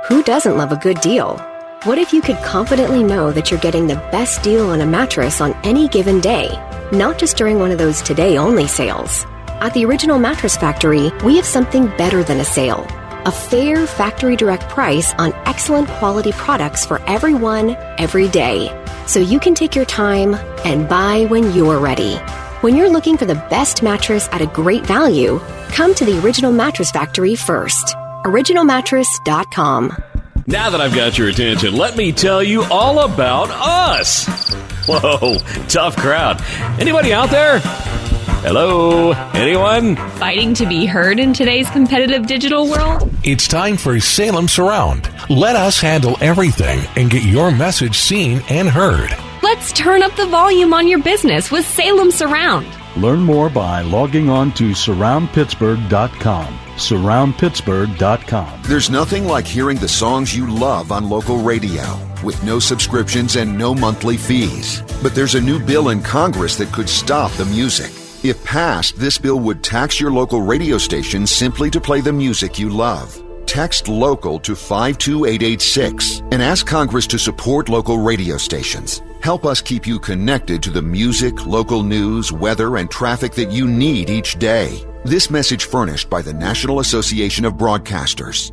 Who 0.08 0.24
doesn't 0.24 0.56
love 0.56 0.72
a 0.72 0.78
good 0.78 1.02
deal? 1.02 1.38
What 1.84 1.98
if 1.98 2.14
you 2.14 2.22
could 2.22 2.38
confidently 2.38 3.04
know 3.04 3.34
that 3.34 3.52
you're 3.52 3.60
getting 3.60 3.88
the 3.88 4.02
best 4.10 4.42
deal 4.42 4.70
on 4.70 4.80
a 4.80 4.86
mattress 4.86 5.42
on 5.42 5.54
any 5.66 5.90
given 5.90 6.22
day, 6.22 6.48
not 6.94 7.18
just 7.18 7.36
during 7.36 7.60
one 7.60 7.72
of 7.72 7.78
those 7.78 8.02
today 8.02 8.38
only 8.38 8.68
sales? 8.68 9.26
At 9.60 9.74
the 9.74 9.84
Original 9.84 10.18
Mattress 10.18 10.56
Factory, 10.56 11.12
we 11.26 11.36
have 11.36 11.46
something 11.46 11.88
better 11.98 12.24
than 12.24 12.40
a 12.40 12.46
sale. 12.46 12.88
A 13.26 13.32
fair 13.34 13.86
factory 13.86 14.38
direct 14.38 14.70
price 14.70 15.14
on 15.16 15.34
excellent 15.46 15.90
quality 15.90 16.32
products 16.32 16.86
for 16.86 17.02
everyone, 17.02 17.72
every 17.98 18.30
day. 18.30 18.72
So 19.08 19.20
you 19.20 19.42
can 19.42 19.56
take 19.56 19.76
your 19.76 19.84
time 19.84 20.36
and 20.64 20.88
buy 20.88 21.26
when 21.26 21.52
you're 21.52 21.80
ready. 21.80 22.16
When 22.62 22.78
you're 22.78 22.90
looking 22.90 23.18
for 23.18 23.26
the 23.26 23.44
best 23.50 23.84
mattress 23.84 24.30
at 24.32 24.42
a 24.42 24.48
great 24.48 24.86
value, 24.86 25.40
come 25.74 25.94
to 25.96 26.06
the 26.06 26.18
Original 26.24 26.54
Mattress 26.54 26.92
Factory 26.92 27.36
first. 27.36 27.94
OriginalMattress.com. 28.28 30.04
Now 30.48 30.70
that 30.70 30.80
I've 30.82 30.94
got 30.96 31.18
your 31.18 31.30
attention, 31.30 31.76
let 31.76 31.98
me 31.98 32.12
tell 32.12 32.44
you 32.44 32.64
all 32.72 33.00
about 33.00 33.50
us. 33.52 34.54
Whoa, 34.88 35.38
tough 35.68 35.96
crowd. 35.98 36.42
Anybody 36.80 37.14
out 37.14 37.30
there? 37.30 37.60
Hello? 38.44 39.12
Anyone? 39.34 39.96
Fighting 39.96 40.54
to 40.56 40.66
be 40.66 40.86
heard 40.86 41.20
in 41.20 41.34
today's 41.34 41.70
competitive 41.72 42.28
digital 42.28 42.70
world? 42.70 43.12
It's 43.24 43.48
time 43.48 43.76
for 43.76 44.00
Salem 44.00 44.48
Surround. 44.48 45.10
Let 45.30 45.56
us 45.56 45.82
handle 45.82 46.16
everything 46.22 46.80
and 46.96 47.10
get 47.10 47.24
your 47.24 47.52
message 47.52 47.98
seen 47.98 48.42
and 48.50 48.70
heard. 48.70 49.10
Let's 49.44 49.72
turn 49.74 50.02
up 50.04 50.16
the 50.16 50.28
volume 50.28 50.74
on 50.74 50.88
your 50.88 51.00
business 51.02 51.52
with 51.52 51.66
Salem 51.66 52.12
Surround. 52.12 52.68
Learn 52.98 53.20
more 53.20 53.50
by 53.50 53.82
logging 53.82 54.28
on 54.28 54.52
to 54.54 54.72
surroundpittsburgh.com. 54.72 56.48
Surroundpittsburgh.com. 56.78 58.62
There's 58.64 58.90
nothing 58.90 59.28
like 59.28 59.46
hearing 59.46 59.78
the 59.78 59.88
songs 59.88 60.36
you 60.36 60.48
love 60.48 60.92
on 60.92 61.08
local 61.08 61.38
radio 61.38 62.00
with 62.24 62.44
no 62.44 62.58
subscriptions 62.58 63.36
and 63.36 63.56
no 63.56 63.76
monthly 63.76 64.18
fees. 64.18 64.82
But 65.04 65.14
there's 65.14 65.36
a 65.36 65.42
new 65.42 65.64
bill 65.64 65.90
in 65.90 66.02
Congress 66.02 66.56
that 66.58 66.74
could 66.74 66.90
stop 66.90 67.32
the 67.34 67.46
music. 67.46 67.92
If 68.24 68.44
passed, 68.44 68.98
this 68.98 69.20
bill 69.20 69.40
would 69.42 69.64
tax 69.64 70.00
your 70.02 70.12
local 70.12 70.42
radio 70.42 70.80
station 70.80 71.28
simply 71.28 71.70
to 71.70 71.80
play 71.80 72.02
the 72.02 72.12
music 72.12 72.58
you 72.58 72.70
love. 72.70 73.22
Text 73.46 73.88
local 73.88 74.40
to 74.40 74.56
52886 74.56 76.22
and 76.32 76.42
ask 76.42 76.66
Congress 76.66 77.06
to 77.08 77.20
support 77.20 77.70
local 77.70 78.00
radio 78.00 78.38
stations. 78.38 79.04
Help 79.22 79.46
us 79.46 79.62
keep 79.62 79.88
you 79.88 80.00
connected 80.00 80.62
to 80.64 80.70
the 80.70 80.82
music, 80.82 81.46
local 81.46 81.84
news, 81.84 82.32
weather, 82.32 82.78
and 82.78 82.90
traffic 82.90 83.34
that 83.34 83.52
you 83.52 83.68
need 83.68 84.10
each 84.10 84.38
day. 84.40 84.84
This 85.04 85.30
message 85.30 85.66
furnished 85.66 86.10
by 86.10 86.22
the 86.22 86.34
National 86.34 86.80
Association 86.80 87.46
of 87.46 87.54
Broadcasters. 87.54 88.52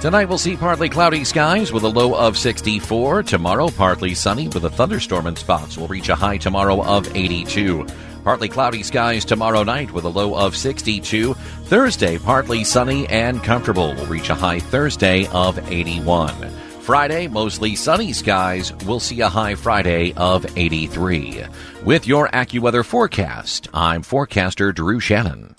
Tonight 0.00 0.30
we'll 0.30 0.38
see 0.38 0.56
partly 0.56 0.88
cloudy 0.88 1.24
skies 1.24 1.72
with 1.72 1.84
a 1.84 1.88
low 1.88 2.14
of 2.14 2.38
64. 2.38 3.22
Tomorrow, 3.22 3.68
partly 3.68 4.14
sunny 4.14 4.48
with 4.48 4.64
a 4.64 4.70
thunderstorm 4.70 5.26
in 5.26 5.36
spots. 5.36 5.76
We'll 5.76 5.88
reach 5.88 6.08
a 6.08 6.14
high 6.14 6.38
tomorrow 6.38 6.82
of 6.82 7.14
82. 7.14 7.86
Partly 8.30 8.48
cloudy 8.48 8.84
skies 8.84 9.24
tomorrow 9.24 9.64
night 9.64 9.90
with 9.90 10.04
a 10.04 10.08
low 10.08 10.36
of 10.36 10.56
62. 10.56 11.34
Thursday, 11.34 12.16
partly 12.16 12.62
sunny 12.62 13.04
and 13.08 13.42
comfortable. 13.42 13.92
We'll 13.92 14.06
reach 14.06 14.30
a 14.30 14.36
high 14.36 14.60
Thursday 14.60 15.26
of 15.32 15.58
81. 15.68 16.48
Friday, 16.80 17.26
mostly 17.26 17.74
sunny 17.74 18.12
skies. 18.12 18.72
We'll 18.86 19.00
see 19.00 19.20
a 19.20 19.28
high 19.28 19.56
Friday 19.56 20.12
of 20.12 20.46
83. 20.56 21.42
With 21.84 22.06
your 22.06 22.28
AccuWeather 22.28 22.84
forecast, 22.84 23.66
I'm 23.74 24.02
forecaster 24.04 24.70
Drew 24.70 25.00
Shannon. 25.00 25.56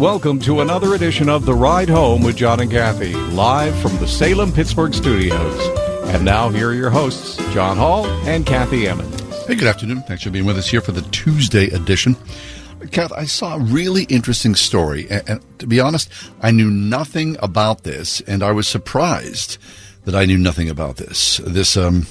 Welcome 0.00 0.40
to 0.40 0.60
another 0.60 0.94
edition 0.94 1.28
of 1.28 1.46
The 1.46 1.54
Ride 1.54 1.88
Home 1.88 2.24
with 2.24 2.34
John 2.36 2.58
and 2.58 2.68
Kathy, 2.68 3.14
live 3.14 3.78
from 3.78 3.96
the 3.98 4.08
Salem 4.08 4.50
Pittsburgh 4.50 4.92
studios. 4.92 5.78
And 6.08 6.24
now, 6.24 6.48
here 6.48 6.70
are 6.70 6.74
your 6.74 6.90
hosts, 6.90 7.36
John 7.54 7.76
Hall 7.76 8.04
and 8.26 8.44
Kathy 8.44 8.88
Emmons. 8.88 9.46
Hey, 9.46 9.54
good 9.54 9.68
afternoon. 9.68 10.02
Thanks 10.02 10.24
for 10.24 10.30
being 10.30 10.46
with 10.46 10.58
us 10.58 10.66
here 10.66 10.80
for 10.80 10.90
the 10.90 11.02
Tuesday 11.12 11.66
edition. 11.68 12.16
Kath, 12.90 13.12
I 13.12 13.24
saw 13.24 13.54
a 13.54 13.60
really 13.60 14.02
interesting 14.04 14.56
story. 14.56 15.06
And, 15.08 15.40
to 15.60 15.66
be 15.68 15.78
honest, 15.78 16.10
I 16.42 16.50
knew 16.50 16.70
nothing 16.70 17.36
about 17.38 17.84
this, 17.84 18.20
and 18.22 18.42
I 18.42 18.50
was 18.50 18.66
surprised 18.66 19.58
that 20.06 20.16
I 20.16 20.24
knew 20.24 20.38
nothing 20.38 20.68
about 20.68 20.96
this. 20.96 21.36
This 21.46 21.76
um, 21.76 22.08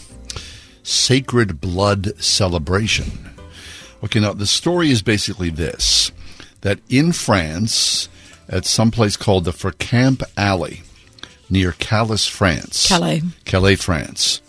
sacred 0.84 1.60
blood 1.60 2.18
celebration. 2.24 3.36
Okay, 4.06 4.22
now 4.22 4.32
the 4.32 4.48
story 4.48 4.90
is 4.90 5.02
basically 5.02 5.50
this 5.50 6.14
that 6.64 6.80
in 6.89 7.11
France, 7.11 8.09
at 8.49 8.66
some 8.66 8.89
place 8.91 9.16
called 9.16 9.45
the 9.45 9.51
Fécamp 9.51 10.24
Abbey 10.36 10.82
near 11.49 11.74
Calais, 11.74 12.18
France. 12.18 12.88
Calais. 12.88 13.22
Calais, 13.45 13.76
France. 13.76 14.41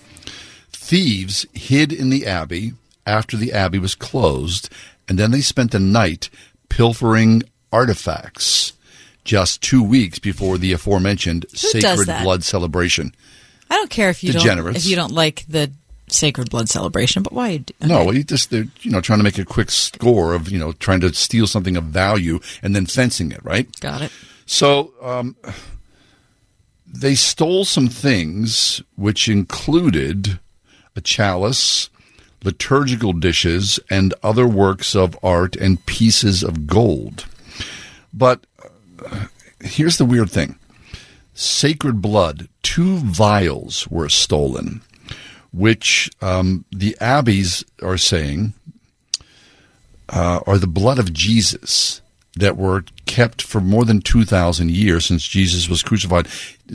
Thieves 0.73 1.47
hid 1.53 1.93
in 1.93 2.11
the 2.11 2.27
abbey 2.27 2.73
after 3.07 3.37
the 3.37 3.53
abbey 3.53 3.79
was 3.79 3.95
closed, 3.95 4.71
and 5.09 5.19
then 5.19 5.31
they 5.31 5.41
spent 5.41 5.73
the 5.73 5.81
night 5.81 6.31
pilfering 6.69 7.43
artifacts 7.73 8.73
just 9.25 9.63
two 9.63 9.83
weeks 9.83 10.19
before 10.19 10.59
the 10.59 10.73
aforementioned 10.73 11.47
Who 11.51 11.57
sacred 11.57 12.07
blood 12.23 12.45
celebration. 12.45 13.15
I 13.71 13.77
don't 13.77 13.91
care 13.91 14.11
if 14.11 14.23
you 14.23 14.33
don't 14.33 14.77
if 14.77 14.87
you 14.87 14.97
don't 14.97 15.13
like 15.13 15.45
the 15.49 15.73
sacred 16.15 16.51
blood 16.51 16.69
celebration, 16.69 17.23
but 17.23 17.33
why? 17.33 17.59
do- 17.59 17.75
No, 17.83 18.11
he 18.11 18.25
just 18.25 18.51
they're 18.51 18.67
you 18.83 18.91
know 18.91 19.01
trying 19.01 19.19
to 19.19 19.25
make 19.25 19.39
a 19.39 19.45
quick 19.45 19.71
score 19.71 20.35
of 20.35 20.49
you 20.49 20.59
know 20.59 20.73
trying 20.73 21.01
to 21.01 21.13
steal 21.13 21.47
something 21.47 21.77
of 21.77 21.85
value 21.85 22.41
and 22.63 22.75
then 22.75 22.87
fencing 22.87 23.33
it, 23.33 23.45
right? 23.45 23.69
Got 23.81 24.03
it. 24.03 24.13
So 24.47 24.93
um, 25.03 25.37
they 26.87 27.15
stole 27.15 27.65
some 27.65 27.89
things, 27.89 28.83
which 28.97 29.29
included 29.29 30.39
a 30.97 31.01
chalice, 31.01 31.91
liturgical 32.45 33.13
dishes, 33.13 33.81
and 33.91 34.15
other 34.23 34.47
works 34.47 34.95
of 34.95 35.19
art 35.23 35.57
and 35.57 35.85
pieces 35.87 36.43
of 36.43 36.67
gold. 36.67 37.27
But 38.13 38.47
uh, 39.05 39.27
here's 39.61 39.97
the 39.99 40.05
weird 40.05 40.31
thing 40.31 40.57
sacred 41.35 42.01
blood, 42.01 42.49
two 42.63 42.99
vials 42.99 43.89
were 43.89 44.09
stolen, 44.09 44.83
which 45.55 46.11
um, 46.21 46.65
the 46.73 46.97
abbeys 47.01 47.65
are 47.81 47.97
saying 47.97 48.53
uh, 50.09 50.41
are 50.47 50.59
the 50.59 50.67
blood 50.67 50.99
of 50.99 51.13
Jesus 51.13 52.03
that 52.37 52.57
were 52.57 52.85
kept 53.07 53.41
for 53.41 53.61
more 53.61 53.85
than 53.85 54.01
2,000 54.01 54.71
years 54.73 55.07
since 55.07 55.27
Jesus 55.27 55.69
was 55.69 55.85
crucified, 55.85 56.27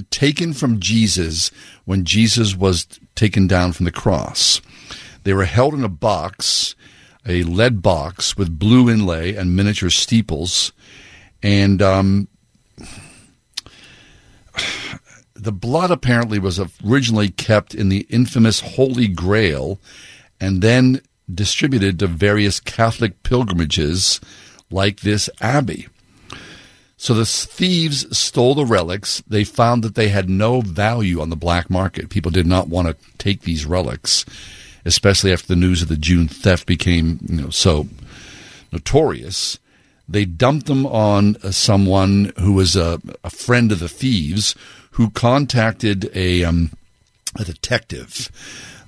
taken 0.09 0.53
from 0.53 0.79
Jesus 0.79 1.51
when 1.83 2.05
Jesus 2.05 2.55
was 2.55 2.87
taken 3.15 3.47
down 3.47 3.73
from 3.73 3.83
the 3.83 3.91
cross. 3.91 4.61
They 5.23 5.33
were 5.33 5.45
held 5.45 5.73
in 5.73 5.83
a 5.83 5.89
box, 5.89 6.75
a 7.27 7.43
lead 7.43 7.81
box 7.81 8.37
with 8.37 8.57
blue 8.57 8.89
inlay 8.89 9.35
and 9.35 9.55
miniature 9.55 9.89
steeples. 9.89 10.71
And 11.43 11.81
um, 11.81 12.29
the 15.39 15.51
blood 15.51 15.91
apparently 15.91 16.39
was 16.39 16.59
originally 16.85 17.29
kept 17.29 17.73
in 17.73 17.89
the 17.89 18.05
infamous 18.09 18.59
Holy 18.59 19.07
Grail 19.07 19.79
and 20.39 20.61
then 20.61 21.01
distributed 21.33 21.99
to 21.99 22.07
various 22.07 22.59
Catholic 22.59 23.23
pilgrimages 23.23 24.19
like 24.69 25.01
this 25.01 25.29
abbey. 25.41 25.87
So 26.97 27.13
the 27.13 27.25
thieves 27.25 28.17
stole 28.17 28.55
the 28.55 28.65
relics. 28.65 29.23
They 29.25 29.45
found 29.45 29.83
that 29.83 29.95
they 29.95 30.09
had 30.09 30.29
no 30.29 30.59
value 30.59 31.21
on 31.21 31.29
the 31.29 31.37
black 31.37 31.69
market. 31.69 32.09
People 32.09 32.31
did 32.31 32.45
not 32.45 32.67
want 32.67 32.89
to 32.89 33.17
take 33.17 33.41
these 33.41 33.65
relics, 33.65 34.25
especially 34.83 35.31
after 35.31 35.47
the 35.47 35.55
news 35.55 35.81
of 35.81 35.87
the 35.87 35.95
June 35.95 36.27
theft 36.27 36.65
became, 36.65 37.19
you 37.25 37.41
know, 37.41 37.49
so 37.51 37.87
notorious. 38.73 39.59
They 40.09 40.25
dumped 40.25 40.65
them 40.65 40.85
on 40.85 41.37
uh, 41.37 41.51
someone 41.51 42.33
who 42.37 42.53
was 42.53 42.75
a, 42.75 42.99
a 43.23 43.29
friend 43.29 43.71
of 43.71 43.79
the 43.79 43.87
thieves, 43.87 44.55
who 44.91 45.09
contacted 45.09 46.09
a 46.15 46.43
um, 46.43 46.71
a 47.37 47.43
detective, 47.43 48.29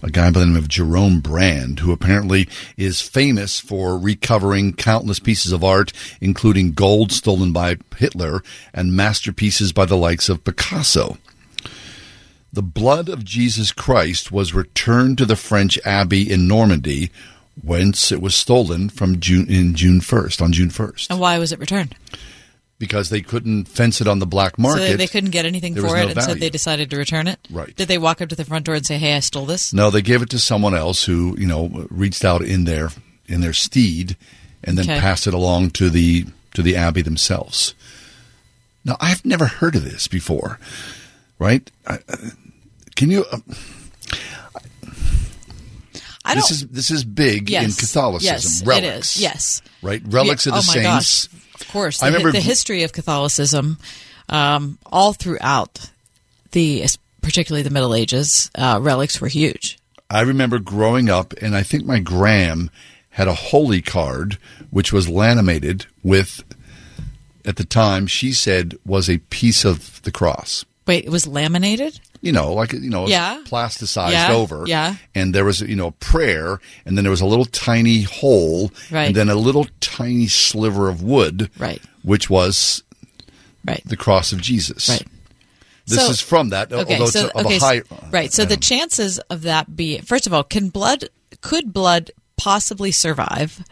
a 0.02 0.10
guy 0.10 0.32
by 0.32 0.40
the 0.40 0.46
name 0.46 0.56
of 0.56 0.68
Jerome 0.68 1.20
Brand, 1.20 1.80
who 1.80 1.92
apparently 1.92 2.50
is 2.76 3.02
famous 3.02 3.60
for 3.60 3.98
recovering 3.98 4.74
countless 4.74 5.20
pieces 5.20 5.52
of 5.52 5.64
art, 5.64 5.94
including 6.20 6.74
gold 6.74 7.12
stolen 7.12 7.54
by 7.54 7.78
Hitler 7.96 8.42
and 8.74 8.96
masterpieces 8.96 9.72
by 9.72 9.86
the 9.86 9.98
likes 9.98 10.28
of 10.28 10.44
Picasso. 10.44 11.18
The 12.54 12.64
blood 12.64 13.08
of 13.08 13.24
Jesus 13.24 13.72
Christ 13.72 14.32
was 14.32 14.54
returned 14.54 15.18
to 15.20 15.26
the 15.26 15.38
French 15.38 15.80
abbey 15.86 16.30
in 16.30 16.48
Normandy, 16.48 17.12
whence 17.64 18.12
it 18.12 18.22
was 18.22 18.36
stolen 18.36 18.90
from 18.90 19.20
June 19.20 19.50
in 19.50 19.76
June 19.76 20.02
first 20.02 20.42
on 20.42 20.52
June 20.52 20.70
first 20.70 21.10
And 21.10 21.20
why 21.20 21.38
was 21.38 21.52
it 21.52 21.60
returned? 21.60 21.96
Because 22.82 23.12
they 23.12 23.22
couldn't 23.22 23.66
fence 23.66 24.02
it 24.02 24.08
on 24.08 24.18
the 24.18 24.26
black 24.26 24.58
market. 24.58 24.88
So 24.88 24.98
they, 24.98 25.06
couldn't 25.08 25.30
get 25.30 25.46
anything 25.46 25.76
There 25.76 25.84
for 25.88 25.96
it, 25.98 26.02
no 26.06 26.08
and 26.10 26.24
so 26.24 26.34
they 26.34 26.50
decided 26.50 26.90
to 26.90 26.98
return 26.98 27.28
it. 27.28 27.40
Right. 27.52 27.74
Did 27.76 27.88
they 27.88 28.00
walk 28.00 28.22
up 28.22 28.30
to 28.30 28.36
the 28.36 28.44
front 28.44 28.66
door 28.66 28.74
and 28.74 28.84
say, 28.84 28.98
"Hey, 28.98 29.16
I 29.16 29.20
stole 29.20 29.46
this"? 29.46 29.72
No, 29.72 29.92
they 29.92 30.02
gave 30.02 30.24
it 30.24 30.30
to 30.32 30.40
someone 30.40 30.74
else 30.74 31.04
who 31.04 31.36
you 31.38 31.46
know 31.46 31.86
reached 31.92 32.26
out 32.26 32.42
in 32.42 32.64
their 32.66 32.90
in 33.28 33.42
their 33.42 33.54
steed, 33.54 34.18
and 34.64 34.78
then 34.80 34.90
Okay. 34.90 35.00
passed 35.00 35.28
it 35.28 35.34
along 35.36 35.70
to 35.72 35.90
the 35.92 36.26
to 36.56 36.64
the 36.64 36.76
abbey 36.76 37.04
themselves. 37.04 37.76
Now, 38.84 38.98
I've 39.00 39.24
never 39.24 39.46
heard 39.46 39.76
of 39.76 39.84
this 39.84 40.08
before, 40.08 40.60
right? 41.38 41.70
I, 41.86 42.00
I- 42.10 42.32
can 42.96 43.12
you? 43.12 43.26
Uh, 43.32 43.38
I 46.26 46.36
this 46.36 46.50
don't- 46.50 46.50
this 46.50 46.52
is 46.52 46.68
this 46.68 46.92
is 46.92 47.04
big 47.04 47.52
in 47.52 47.72
Catholicism. 47.72 48.34
Yes, 48.34 48.64
relics, 48.66 48.86
it 48.86 48.98
is. 49.18 49.22
Yes. 49.22 49.62
right. 49.82 50.02
Relics 50.06 50.46
Yeah, 50.46 50.54
of 50.58 50.66
the 50.66 50.70
oh 50.70 50.74
saints. 50.74 51.28
Gosh. 51.28 51.41
Of 51.62 51.68
course. 51.70 52.02
I 52.02 52.08
The, 52.10 52.18
remember 52.18 52.32
the 52.32 52.40
history 52.42 52.84
of 52.84 52.94
Catholicism, 52.94 53.78
um, 54.30 54.78
all 54.86 55.14
throughout 55.14 55.90
the, 56.52 56.86
particularly 57.22 57.64
the 57.64 57.70
Middle 57.70 57.94
Ages, 57.96 58.50
uh, 58.56 58.80
relics 58.82 59.22
were 59.22 59.28
huge. 59.28 59.78
I 60.10 60.22
remember 60.22 60.60
growing 60.60 61.10
up, 61.10 61.34
and 61.42 61.56
I 61.56 61.64
think 61.64 61.86
my 61.86 62.00
gram 62.00 62.70
had 63.12 63.28
a 63.28 63.34
holy 63.34 63.82
card, 63.82 64.38
which 64.70 64.92
was 64.92 65.08
laminated 65.08 65.86
with 66.04 66.44
at 67.46 67.56
the 67.56 67.64
time 67.66 68.08
she 68.08 68.32
said 68.34 68.78
was 68.86 69.10
a 69.10 69.18
piece 69.18 69.66
of 69.66 70.02
the 70.04 70.12
cross. 70.12 70.66
Wait, 70.86 71.06
it 71.06 71.10
was 71.10 71.28
laminated? 71.28 72.00
You 72.22 72.32
know, 72.32 72.54
like 72.54 72.74
you 72.74 72.90
know, 72.92 73.08
Yeah. 73.08 73.42
plasticized 73.46 74.12
Yeah, 74.12 74.32
over. 74.34 74.64
yeah. 74.68 74.96
And 75.16 75.34
there 75.34 75.44
was 75.44 75.62
you 75.62 75.76
know 75.76 75.88
a 75.88 75.92
prayer, 75.94 76.60
and 76.86 76.96
then 76.98 77.04
there 77.04 77.10
was 77.12 77.22
a 77.22 77.26
little 77.26 77.46
tiny 77.46 78.04
hole, 78.04 78.72
Right. 78.92 79.06
and 79.08 79.16
then 79.16 79.30
a 79.30 79.36
little 79.36 79.68
tiny 79.80 80.28
sliver 80.28 80.88
of 80.88 81.02
wood, 81.02 81.50
Right. 81.58 81.82
which 82.04 82.30
was 82.30 82.84
right 83.66 83.82
the 83.86 83.98
cross 83.98 84.32
of 84.32 84.40
Jesus. 84.42 84.88
Right. 84.88 85.06
This 85.88 86.00
So- 86.06 86.12
is 86.12 86.22
from 86.22 86.50
that, 86.50 86.72
Okay, 86.72 86.94
although 86.94 87.10
so 87.10 87.32
okay, 87.36 87.56
a 87.58 87.60
so- 87.60 87.66
high. 87.66 87.82
right. 88.12 88.32
So 88.32 88.46
the 88.46 88.56
chances 88.58 89.18
of 89.32 89.42
that 89.42 89.76
be 89.76 89.98
first 90.02 90.28
of 90.28 90.34
all, 90.34 90.44
can 90.44 90.70
blood 90.70 91.10
could 91.42 91.74
blood 91.74 92.12
possibly 92.38 92.92
survive 92.92 93.64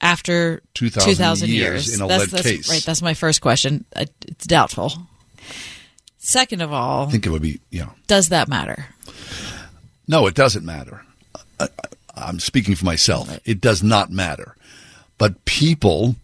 after 0.00 0.62
2,000 0.74 1.48
years 1.50 1.92
in 1.92 2.00
a 2.00 2.06
that's, 2.06 2.20
lead 2.24 2.30
that's, 2.30 2.42
case. 2.42 2.68
Right. 2.70 2.82
That's 2.84 3.02
my 3.02 3.14
first 3.14 3.40
question. 3.40 3.84
Uh, 3.96 4.04
It's 4.28 4.46
doubtful. 4.46 5.08
Second 6.26 6.62
of 6.62 6.72
all, 6.72 7.06
I 7.06 7.10
think 7.10 7.26
it 7.26 7.30
would 7.30 7.42
be 7.42 7.60
yeah. 7.70 7.90
does 8.06 8.30
that 8.30 8.48
matter? 8.48 8.86
No, 10.08 10.26
it 10.26 10.34
doesn't 10.34 10.64
matter. 10.64 11.04
I, 11.60 11.68
I'm 12.16 12.40
speaking 12.40 12.74
for 12.76 12.86
myself. 12.86 13.38
It 13.44 13.60
does 13.60 13.82
not 13.82 14.10
matter. 14.10 14.56
But 15.18 15.44
people 15.44 16.16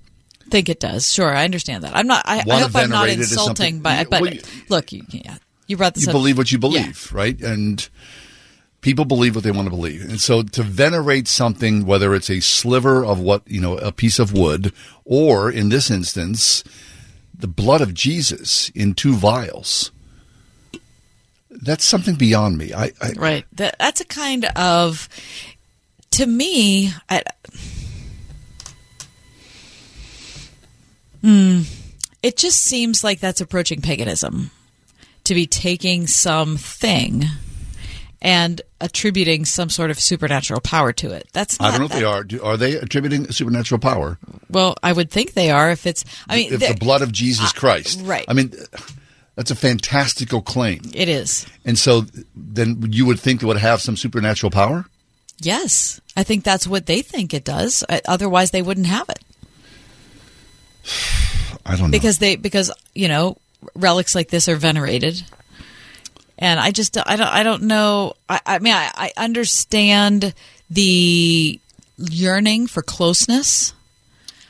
think 0.48 0.70
it 0.70 0.80
does. 0.80 1.12
Sure, 1.12 1.30
I 1.30 1.44
understand 1.44 1.84
that. 1.84 1.94
I'm 1.94 2.06
not. 2.06 2.22
I, 2.26 2.38
I 2.38 2.60
hope 2.60 2.74
I'm 2.74 2.88
not 2.88 3.02
venerate 3.06 3.18
it 3.18 3.20
as 3.20 3.32
insulting, 3.32 3.80
but 3.80 4.08
but 4.08 4.22
well, 4.22 4.32
you- 4.32 4.40
look, 4.70 4.90
you, 4.90 5.04
yeah, 5.10 5.36
you 5.66 5.76
brought 5.76 5.94
this 5.94 6.04
you 6.04 6.10
up. 6.10 6.14
believe 6.14 6.38
what 6.38 6.50
you 6.50 6.56
Yeah. 6.56 6.60
believe, 6.60 7.12
right? 7.12 7.38
And 7.40 7.86
people 8.80 9.04
believe 9.04 9.34
what 9.34 9.44
they 9.44 9.50
want 9.50 9.66
to 9.66 9.70
believe. 9.70 10.02
And 10.08 10.18
so 10.18 10.42
to 10.42 10.62
venerate 10.62 11.28
something, 11.28 11.84
whether 11.84 12.14
it's 12.14 12.30
a 12.30 12.40
sliver 12.40 13.04
of 13.04 13.20
what, 13.20 13.42
you 13.46 13.60
know, 13.60 13.76
a 13.76 13.92
piece 13.92 14.18
of 14.18 14.32
wood, 14.32 14.72
or 15.04 15.50
in 15.50 15.68
this 15.68 15.90
instance, 15.90 16.64
the 17.40 17.48
blood 17.48 17.80
of 17.80 17.94
Jesus 17.94 18.68
in 18.70 18.94
two 18.94 19.14
vials, 19.14 19.90
that's 21.50 21.84
something 21.84 22.14
beyond 22.14 22.58
me. 22.58 22.72
I, 22.72 22.92
I 23.00 23.12
Right. 23.16 23.44
That, 23.52 23.76
that's 23.78 24.00
a 24.00 24.04
kind 24.04 24.44
of, 24.56 25.08
to 26.12 26.26
me, 26.26 26.92
I, 27.08 27.22
Hmm. 31.22 31.62
it 32.22 32.36
just 32.38 32.62
seems 32.62 33.04
like 33.04 33.20
that's 33.20 33.42
approaching 33.42 33.82
paganism 33.82 34.50
to 35.24 35.34
be 35.34 35.46
taking 35.46 36.06
something 36.06 37.24
and 38.22 38.60
attributing 38.80 39.44
some 39.44 39.70
sort 39.70 39.90
of 39.90 39.98
supernatural 39.98 40.60
power 40.60 40.92
to 40.92 41.10
it. 41.12 41.28
That's 41.32 41.58
not 41.58 41.68
I 41.68 41.70
don't 41.70 41.80
know 41.80 41.86
if 41.86 42.00
they 42.00 42.04
are. 42.04 42.24
Do, 42.24 42.42
are 42.42 42.56
they 42.56 42.74
attributing 42.74 43.30
supernatural 43.30 43.78
power? 43.78 44.18
Well, 44.50 44.76
I 44.82 44.92
would 44.92 45.10
think 45.10 45.32
they 45.32 45.50
are 45.50 45.70
if 45.70 45.86
it's. 45.86 46.04
I 46.28 46.36
mean, 46.36 46.52
if 46.52 46.60
the 46.60 46.74
blood 46.74 47.02
of 47.02 47.12
Jesus 47.12 47.52
Christ, 47.52 48.00
right. 48.02 48.24
I 48.28 48.32
mean, 48.34 48.52
that's 49.36 49.50
a 49.50 49.56
fantastical 49.56 50.42
claim. 50.42 50.82
it 50.94 51.08
is. 51.08 51.46
And 51.64 51.78
so 51.78 52.04
then 52.34 52.92
you 52.92 53.06
would 53.06 53.20
think 53.20 53.42
it 53.42 53.46
would 53.46 53.56
have 53.56 53.80
some 53.80 53.96
supernatural 53.96 54.50
power? 54.50 54.86
Yes, 55.38 56.00
I 56.16 56.22
think 56.22 56.44
that's 56.44 56.66
what 56.66 56.84
they 56.86 57.00
think 57.00 57.32
it 57.32 57.44
does. 57.44 57.82
Uh, 57.88 58.00
Otherwise, 58.06 58.50
they 58.50 58.60
wouldn't 58.60 58.86
have 58.86 59.08
it. 59.08 59.20
I 61.66 61.76
don't 61.76 61.86
know. 61.86 61.90
because 61.90 62.18
they 62.18 62.36
because 62.36 62.72
you 62.94 63.08
know 63.08 63.36
relics 63.74 64.14
like 64.14 64.28
this 64.28 64.48
are 64.48 64.56
venerated 64.56 65.22
and 66.40 66.58
i 66.58 66.72
just 66.72 66.96
i 67.06 67.14
don't 67.16 67.28
i 67.28 67.42
don't 67.42 67.62
know. 67.62 68.14
I, 68.28 68.40
I 68.44 68.58
mean 68.58 68.74
I, 68.74 68.90
I 68.96 69.12
understand 69.16 70.34
the 70.68 71.60
yearning 71.96 72.66
for 72.66 72.82
closeness 72.82 73.72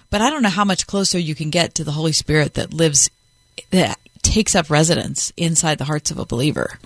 but 0.09 0.23
i 0.23 0.31
don't 0.31 0.43
know 0.43 0.49
how 0.49 0.65
much 0.65 0.87
closer 0.87 1.19
you 1.19 1.35
can 1.35 1.51
get 1.51 1.75
to 1.75 1.85
the 1.85 1.93
holy 1.93 2.13
spirit 2.13 2.55
that 2.55 2.73
lives 2.73 3.11
that 3.71 3.99
takes 4.23 4.55
up 4.55 4.71
residence 4.71 5.33
inside 5.37 5.79
the 5.79 5.85
hearts 5.85 6.11
of 6.11 6.19
a 6.19 6.27
believer. 6.27 6.79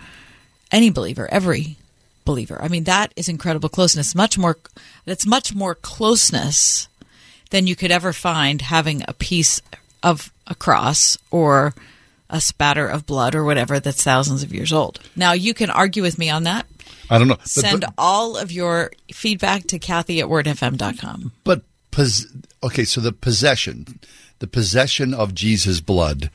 Any 0.71 0.91
believer 0.91 1.29
every 1.31 1.77
believer. 2.25 2.61
I 2.61 2.69
mean 2.69 2.85
that 2.85 3.13
is 3.17 3.29
incredible 3.29 3.69
closeness. 3.69 4.15
Much 4.15 4.39
more 4.39 4.57
that's 5.05 5.27
much 5.27 5.55
more 5.55 5.75
closeness 5.75 6.89
than 7.51 7.67
you 7.67 7.77
could 7.77 7.91
ever 7.91 8.13
find 8.13 8.63
having 8.63 9.05
a 9.07 9.13
piece 9.13 9.61
of 10.03 10.33
a 10.47 10.55
cross 10.55 11.19
or 11.31 11.75
a 12.31 12.41
spatter 12.41 12.87
of 12.87 13.07
blood 13.07 13.35
or 13.35 13.45
whatever 13.45 13.79
that's 13.81 14.03
thousands 14.03 14.43
of 14.43 14.53
years 14.53 14.73
old. 14.73 15.01
Now, 15.15 15.33
you 15.33 15.55
can 15.55 15.71
argue 15.71 16.03
with 16.03 16.19
me 16.19 16.31
on 16.31 16.45
that. 16.45 16.67
I 17.11 17.19
don't 17.19 17.29
know. 17.29 17.37
But, 17.37 17.49
Send 17.49 17.81
but, 17.83 17.95
all 17.99 18.37
of 18.37 18.51
your 18.51 18.93
feedback 19.13 19.67
to 19.69 19.79
Kathy 19.79 20.21
at 20.21 20.27
wordfm.com. 20.27 21.33
but 21.45 21.63
pos- 21.91 22.27
okay, 22.63 22.85
so 22.85 23.01
the 23.01 23.13
possession, 23.13 24.01
the 24.39 24.47
possession 24.47 25.13
of 25.13 25.35
Jesus' 25.35 25.81
blood 25.81 26.31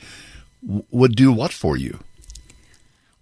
w- 0.66 0.84
would 0.92 1.16
do 1.16 1.32
what 1.32 1.52
for 1.52 1.76
you? 1.76 2.00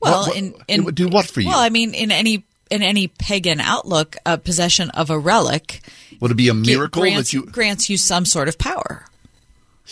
Well, 0.01 0.19
What- 0.19 0.27
what- 0.27 0.37
in, 0.37 0.53
it 0.67 0.81
would 0.83 0.95
do 0.95 1.07
what 1.07 1.25
for 1.27 1.41
you? 1.41 1.47
Well, 1.47 1.59
I 1.59 1.69
mean, 1.69 1.93
in 1.93 2.11
any 2.11 2.43
in 2.69 2.83
any 2.83 3.07
pagan 3.07 3.61
outlook, 3.61 4.17
a 4.25 4.37
possession 4.37 4.89
of 4.89 5.09
a 5.09 5.17
relic 5.17 5.79
Would 6.19 6.31
it 6.31 6.33
be 6.35 6.49
a 6.49 6.53
miracle 6.53 7.01
grants, 7.01 7.31
that 7.31 7.33
you? 7.33 7.45
grants 7.45 7.89
you 7.89 7.95
some 7.97 8.25
sort 8.25 8.49
of 8.49 8.57
power. 8.57 9.05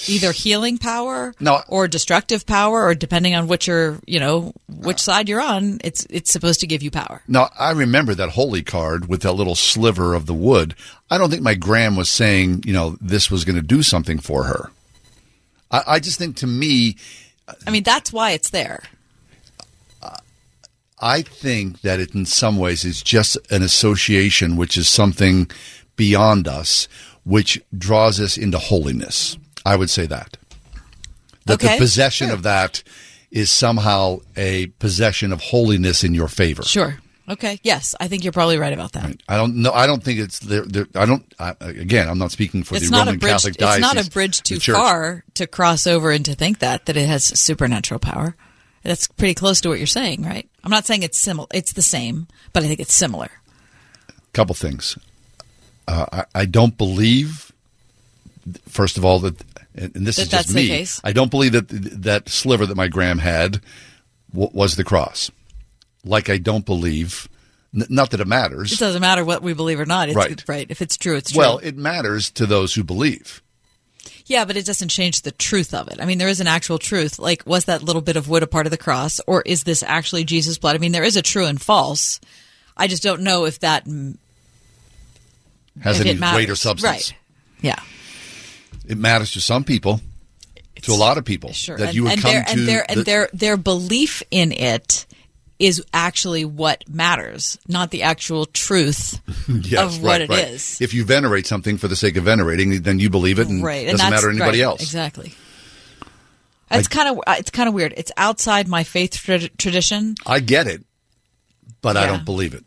Either 0.07 0.31
healing 0.31 0.77
power 0.77 1.33
No. 1.39 1.61
or 1.67 1.87
destructive 1.87 2.45
power, 2.45 2.83
or 2.83 2.95
depending 2.95 3.33
on 3.35 3.47
which 3.47 3.67
you're, 3.67 3.97
you 4.05 4.19
know, 4.19 4.53
which 4.67 4.97
uh, 4.97 4.99
side 4.99 5.29
you're 5.29 5.41
on, 5.41 5.79
it's 5.83 6.05
it's 6.09 6.31
supposed 6.31 6.59
to 6.59 6.67
give 6.67 6.83
you 6.83 6.91
power. 6.91 7.21
Now 7.27 7.49
I 7.57 7.71
remember 7.71 8.13
that 8.15 8.29
holy 8.31 8.61
card 8.61 9.07
with 9.07 9.21
that 9.21 9.33
little 9.33 9.55
sliver 9.55 10.13
of 10.13 10.25
the 10.25 10.33
wood. 10.33 10.75
I 11.09 11.17
don't 11.17 11.29
think 11.29 11.43
my 11.43 11.55
gram 11.55 11.95
was 11.95 12.09
saying, 12.09 12.63
you 12.65 12.73
know, 12.73 12.97
this 12.99 13.31
was 13.31 13.45
going 13.45 13.55
to 13.55 13.61
do 13.61 13.83
something 13.83 14.19
for 14.19 14.43
her. 14.43 14.71
I, 15.71 15.83
I 15.87 15.99
just 15.99 16.17
think 16.19 16.35
to 16.37 16.47
me, 16.47 16.97
I 17.65 17.71
mean, 17.71 17.83
that's 17.83 18.11
why 18.11 18.31
it's 18.31 18.49
there. 18.49 18.83
I 20.99 21.21
think 21.23 21.81
that 21.81 21.99
it 21.99 22.15
in 22.15 22.25
some 22.25 22.57
ways 22.57 22.85
is 22.85 23.01
just 23.03 23.37
an 23.51 23.61
association, 23.61 24.55
which 24.55 24.77
is 24.77 24.87
something 24.87 25.49
beyond 25.97 26.47
us, 26.47 26.87
which 27.25 27.61
draws 27.77 28.19
us 28.19 28.37
into 28.37 28.57
holiness. 28.57 29.37
I 29.66 29.76
would 29.76 29.89
say 29.89 30.05
that. 30.05 30.38
That 31.45 31.55
Okay, 31.55 31.76
the 31.76 31.80
possession 31.80 32.30
of 32.30 32.43
that 32.43 32.84
is 33.32 33.51
somehow 33.51 34.20
a 34.38 34.68
possession 34.68 35.32
of 35.32 35.41
holiness 35.41 36.03
in 36.03 36.13
your 36.13 36.28
favor. 36.28 36.63
Sure. 36.63 36.97
Okay. 37.28 37.59
Yes, 37.63 37.95
I 37.99 38.07
think 38.07 38.24
you're 38.24 38.34
probably 38.34 38.57
right 38.57 38.74
about 38.74 38.91
that. 38.93 39.18
I 39.28 39.38
don't 39.38 39.57
know. 39.57 39.72
I 39.72 39.88
don't 39.88 40.03
think 40.03 40.20
it's 40.20 40.39
there. 40.39 40.63
there 40.63 40.86
I 40.93 41.05
don't. 41.05 41.26
I, 41.39 41.55
again, 41.59 42.07
I'm 42.07 42.20
not 42.20 42.32
speaking 42.32 42.63
for 42.63 42.76
it's 42.76 42.89
the 42.89 42.95
Roman 42.95 43.18
bridge. 43.18 43.32
Catholic 43.32 43.55
It's 43.59 43.80
not 43.80 43.97
a 43.97 44.09
bridge 44.09 44.41
too 44.41 44.59
far 44.59 45.24
to 45.34 45.47
cross 45.47 45.88
over 45.88 46.11
and 46.11 46.24
to 46.26 46.36
think 46.36 46.59
that 46.59 46.86
that 46.86 46.95
it 46.97 47.07
has 47.07 47.24
supernatural 47.24 47.99
power. 47.99 48.36
That's 48.84 49.07
pretty 49.07 49.34
close 49.34 49.61
to 49.61 49.70
what 49.70 49.80
you're 49.80 49.88
saying, 49.88 50.22
right? 50.22 50.47
I'm 50.63 50.70
not 50.70 50.86
saying 50.86 51.01
it's 51.01 51.20
similar. 51.20 51.47
It's 51.51 51.74
the 51.74 51.82
same, 51.82 52.28
but 52.53 52.63
I 52.63 52.68
think 52.68 52.80
it's 52.80 52.93
similar. 52.93 53.30
couple 54.32 54.53
things. 54.53 54.95
Uh, 55.88 56.05
I, 56.11 56.26
I 56.41 56.45
don't 56.45 56.78
believe, 56.78 57.51
first 58.70 58.97
of 58.97 59.03
all, 59.03 59.20
that, 59.20 59.41
and 59.76 60.07
this 60.07 60.15
That 60.17 60.23
is 60.23 60.30
that's 60.30 60.43
just 60.45 60.47
the 60.49 60.55
me. 60.55 60.67
case? 60.69 61.01
I 61.03 61.11
don't 61.11 61.30
believe 61.32 61.51
that 61.53 61.67
that 62.03 62.30
sliver 62.30 62.65
that 62.65 62.76
my 62.76 62.88
gram 62.88 63.19
had 63.19 63.61
w- 64.32 64.49
was 64.53 64.76
the 64.76 64.84
cross. 64.84 65.30
Like 66.03 66.30
I 66.30 66.38
don't 66.38 66.65
believe, 66.65 67.28
n- 67.76 67.86
not 67.89 68.11
that 68.11 68.19
it 68.21 68.28
matters. 68.28 68.71
It 68.73 68.80
doesn't 68.80 69.01
matter 69.01 69.26
what 69.26 69.41
we 69.41 69.53
believe 69.53 69.80
or 69.80 69.86
not. 69.86 70.07
It's, 70.09 70.15
Right. 70.15 70.43
Right. 70.47 70.67
If 70.69 70.82
it's 70.82 70.97
true, 70.97 71.15
it's 71.15 71.32
true. 71.32 71.39
well, 71.39 71.57
it 71.59 71.76
matters 71.76 72.30
to 72.32 72.45
those 72.45 72.73
who 72.76 72.84
believe. 72.84 73.41
yeah, 74.28 74.45
but 74.45 74.55
it 74.57 74.65
doesn't 74.65 74.89
change 74.89 75.21
the 75.23 75.32
truth 75.32 75.73
of 75.73 75.88
it. 75.89 75.97
I 75.99 76.05
mean, 76.05 76.17
there 76.19 76.28
is 76.30 76.39
an 76.39 76.47
actual 76.47 76.78
truth. 76.80 77.19
Like, 77.19 77.43
was 77.45 77.65
that 77.65 77.84
little 77.84 78.01
bit 78.01 78.15
of 78.17 78.28
wood 78.30 78.43
a 78.43 78.47
part 78.47 78.65
of 78.67 78.71
the 78.71 78.78
cross, 78.78 79.19
or 79.28 79.41
is 79.45 79.63
this 79.63 79.84
actually 79.84 80.23
Jesus' 80.23 80.57
blood? 80.57 80.76
I 80.76 80.80
mean, 80.80 80.91
there 80.93 81.03
is 81.03 81.15
a 81.17 81.21
true 81.21 81.45
and 81.45 81.61
false. 81.61 82.19
I 82.78 82.88
just 82.88 83.03
don't 83.03 83.21
know 83.21 83.45
if 83.45 83.60
that 83.60 83.85
Has 85.81 85.99
if 85.99 86.06
any 86.07 86.19
weight 86.35 86.49
or 86.49 86.56
substance? 86.56 86.91
Right. 87.11 87.14
Yeah. 87.61 87.80
It 88.88 88.98
matters 88.98 89.32
to 89.32 89.41
some 89.41 89.64
people, 89.64 90.02
to 90.82 90.91
a 90.91 90.95
lot 90.95 91.18
of 91.18 91.26
people, 91.26 91.52
Sure. 91.53 91.78
that 91.78 91.88
and, 91.88 91.95
you 91.95 92.03
would 92.03 92.14
and 92.14 92.22
come 92.22 92.32
their, 92.32 92.44
to. 92.44 92.52
and 92.52 92.68
their 92.68 92.91
and 92.91 93.06
their 93.06 93.30
their 93.34 93.57
belief 93.57 94.24
in 94.32 94.52
it 94.52 95.06
is 95.57 95.82
actually 95.94 96.44
what 96.44 96.84
matters, 96.90 97.57
not 97.68 97.90
the 97.91 98.03
actual 98.03 98.45
truth 98.45 99.22
Yes, 99.48 99.95
of 99.95 100.03
what 100.03 100.10
right, 100.10 100.22
it 100.22 100.30
right. 100.30 100.48
is. 100.49 100.82
If 100.82 100.94
you 100.94 101.06
venerate 101.06 101.48
something 101.48 101.78
for 101.78 101.88
the 101.88 101.95
sake 101.95 102.18
of 102.18 102.26
venerating, 102.26 102.82
then 102.82 102.99
you 102.99 103.10
believe 103.10 103.40
it, 103.40 103.48
and 103.48 103.64
right. 103.64 103.88
it 103.88 103.91
doesn't 103.91 104.10
matter 104.10 104.28
to 104.28 104.36
anybody 104.36 104.60
right, 104.60 104.66
else. 104.66 104.82
Exactly. 104.82 105.34
It's 106.72 106.88
kind 106.88 107.07
of 107.10 107.24
it's 107.38 107.52
kind 107.52 107.70
of 107.70 107.76
weird. 107.76 107.94
It's 107.95 108.12
outside 108.18 108.68
my 108.68 108.84
faith 108.84 109.14
tra- 109.14 109.48
tradition. 109.49 110.16
I 110.26 110.40
get 110.40 110.68
it, 110.68 110.84
but 111.82 111.95
I 111.95 112.07
don't 112.07 112.26
believe 112.26 112.53
it. 112.53 112.64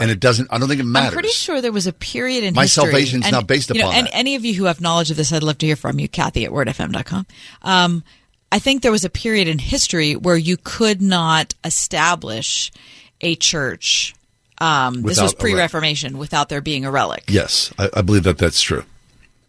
And 0.00 0.10
it 0.10 0.18
doesn't. 0.18 0.48
I 0.52 0.58
don't 0.58 0.68
think 0.68 0.80
it 0.80 0.84
matters. 0.84 1.08
I'm 1.08 1.12
pretty 1.12 1.28
sure 1.28 1.60
there 1.60 1.70
was 1.70 1.86
a 1.86 1.92
period 1.92 2.42
in 2.42 2.54
My 2.54 2.62
history. 2.62 2.82
salvation's 2.84 3.24
and, 3.26 3.32
not 3.32 3.46
based 3.46 3.70
you 3.70 3.80
know, 3.80 3.88
upon 3.88 3.98
and 3.98 4.06
that. 4.08 4.16
any 4.16 4.34
of 4.34 4.44
you 4.44 4.54
who 4.54 4.64
have 4.64 4.80
knowledge 4.80 5.10
of 5.10 5.16
this, 5.16 5.32
I'd 5.32 5.42
love 5.44 5.58
to 5.58 5.66
hear 5.66 5.76
from 5.76 6.00
you, 6.00 6.08
Kathy 6.08 6.44
at 6.44 6.50
wordfm.com. 6.50 7.26
Um, 7.62 8.02
I 8.50 8.58
think 8.58 8.82
there 8.82 8.92
was 8.92 9.04
a 9.04 9.10
period 9.10 9.46
in 9.48 9.58
history 9.58 10.16
where 10.16 10.36
you 10.36 10.56
could 10.56 11.00
not 11.00 11.54
establish 11.64 12.72
a 13.20 13.36
church. 13.36 14.14
Um, 14.58 15.02
this 15.02 15.20
was 15.20 15.34
pre-Reformation 15.34 16.18
without 16.18 16.48
there 16.48 16.60
being 16.60 16.84
a 16.84 16.90
relic. 16.90 17.24
Yes, 17.28 17.72
I, 17.78 17.90
I 17.94 18.02
believe 18.02 18.22
that 18.24 18.38
that's 18.38 18.62
true. 18.62 18.84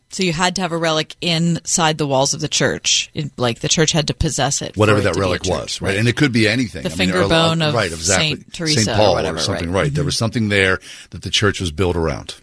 So 0.09 0.23
you 0.23 0.33
had 0.33 0.55
to 0.55 0.61
have 0.61 0.71
a 0.71 0.77
relic 0.77 1.15
inside 1.19 1.97
the 1.97 2.07
walls 2.07 2.33
of 2.33 2.39
the 2.39 2.47
church. 2.47 3.09
It, 3.13 3.31
like 3.37 3.59
the 3.59 3.67
church 3.67 3.91
had 3.91 4.07
to 4.07 4.13
possess 4.13 4.61
it. 4.61 4.77
whatever 4.77 4.99
it 4.99 5.03
that 5.03 5.15
relic 5.17 5.43
church. 5.43 5.51
was, 5.51 5.81
right? 5.81 5.97
And 5.97 6.07
it 6.07 6.15
could 6.15 6.31
be 6.31 6.47
anything. 6.47 6.83
The 6.83 6.89
I 6.89 6.91
mean, 6.91 6.97
finger 6.97 7.19
or 7.19 7.23
a- 7.23 7.29
bone 7.29 7.61
uh, 7.61 7.69
of 7.69 7.73
right, 7.73 7.91
exactly. 7.91 8.27
Saint 8.27 8.53
Teresa 8.53 8.79
Saint 8.81 8.89
or 8.89 9.01
Paul 9.01 9.13
whatever, 9.15 9.39
something, 9.39 9.71
right. 9.71 9.83
right? 9.83 9.93
There 9.93 10.05
was 10.05 10.15
something 10.15 10.49
there 10.49 10.79
that 11.09 11.23
the 11.23 11.29
church 11.29 11.59
was 11.59 11.71
built 11.71 11.95
around. 11.95 12.35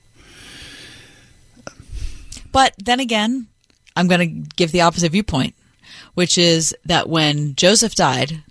But 2.51 2.75
then 2.79 3.01
again, 3.01 3.47
I'm 3.97 4.09
going 4.09 4.21
to 4.21 4.51
give 4.57 4.73
the 4.73 4.83
opposite 4.83 5.13
viewpoint, 5.13 5.55
which 6.15 6.37
is 6.37 6.75
that 6.85 7.09
when 7.09 7.55
Joseph 7.55 7.95
died, 7.95 8.43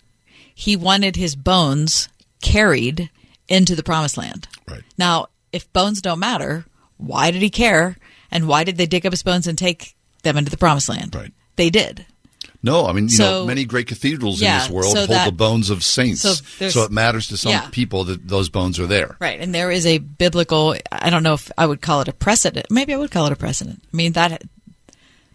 he 0.54 0.76
wanted 0.76 1.16
his 1.16 1.36
bones 1.36 2.10
carried 2.42 3.10
into 3.48 3.76
the 3.76 3.84
promised 3.84 4.18
land. 4.18 4.48
Right. 4.68 4.82
Now, 4.98 5.28
if 5.52 5.72
bones 5.74 6.02
don't 6.02 6.20
matter, 6.20 6.66
why 6.98 7.32
did 7.32 7.42
he 7.42 7.50
care? 7.50 7.98
And 8.32 8.48
why 8.48 8.64
did 8.64 8.78
they 8.78 8.86
dig 8.86 9.06
up 9.06 9.14
his 9.14 9.24
bones 9.24 9.48
and 9.48 9.58
take 9.58 9.96
them 10.24 10.38
into 10.38 10.52
the 10.52 10.58
promised 10.58 10.90
land? 10.90 11.14
Right. 11.16 11.34
They 11.56 11.70
did. 11.70 12.06
No, 12.64 12.86
I 12.86 12.94
mean, 12.94 13.06
you 13.06 13.10
So- 13.10 13.42
know, 13.42 13.46
many 13.46 13.66
great 13.66 13.88
cathedrals 13.88 14.40
Yeah, 14.40 14.54
in 14.56 14.60
this 14.62 14.70
world 14.70 14.92
so 14.94 14.98
hold 15.00 15.10
that- 15.10 15.26
the 15.26 15.32
bones 15.32 15.70
of 15.72 15.84
saints. 15.84 16.22
so 16.22 16.34
So, 16.70 16.84
it 16.84 16.92
matters 16.92 17.28
to 17.30 17.38
some 17.38 17.52
yeah. 17.52 17.68
people 17.72 18.04
that 18.06 18.28
those 18.28 18.50
bones 18.50 18.80
are 18.80 18.86
there. 18.88 19.18
Right. 19.20 19.40
And 19.40 19.54
there 19.54 19.72
is 19.72 19.86
a 19.86 19.98
biblical, 19.98 20.76
I 20.92 21.10
don't 21.10 21.24
know 21.24 21.34
if 21.34 21.52
I 21.58 21.66
would 21.66 21.82
call 21.82 22.02
it 22.02 22.08
a 22.08 22.14
precedent. 22.14 22.68
Maybe 22.70 22.94
I 22.94 22.98
would 22.98 23.10
call 23.12 23.26
it 23.26 23.32
a 23.32 23.36
precedent. 23.36 23.82
I 23.92 23.98
mean, 23.98 24.12
that 24.14 24.44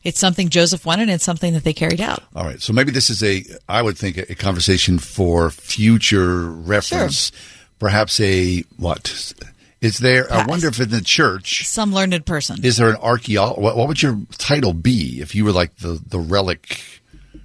it's 0.04 0.20
something 0.20 0.48
Joseph 0.50 0.86
wanted 0.86 1.02
and 1.02 1.10
it's 1.12 1.24
something 1.24 1.52
that 1.54 1.64
they 1.64 1.72
carried 1.72 2.00
out. 2.00 2.22
All 2.36 2.44
right. 2.44 2.62
So 2.62 2.72
maybe 2.72 2.92
this 2.92 3.10
is 3.10 3.24
a, 3.24 3.44
I 3.68 3.82
would 3.82 3.98
think, 3.98 4.18
a, 4.18 4.30
a 4.30 4.34
conversation 4.36 5.00
for 5.00 5.50
future 5.50 6.48
reference. 6.48 7.32
Perhaps 7.80 8.20
a, 8.20 8.60
what? 8.76 9.34
Is 9.80 9.98
there, 9.98 10.32
I 10.32 10.46
wonder 10.46 10.68
if 10.68 10.80
in 10.80 10.88
the 10.88 11.02
church, 11.02 11.66
Some 11.66 11.92
learned 11.92 12.24
person. 12.24 12.64
is 12.64 12.78
there 12.78 12.88
an 12.88 12.96
archaeologist? 12.96 13.60
What, 13.60 13.76
what 13.76 13.88
would 13.88 14.02
your 14.02 14.18
title 14.38 14.72
be 14.72 15.20
if 15.20 15.34
you 15.34 15.44
were 15.44 15.52
like 15.52 15.76
the, 15.76 16.00
the 16.08 16.18
relic? 16.18 16.80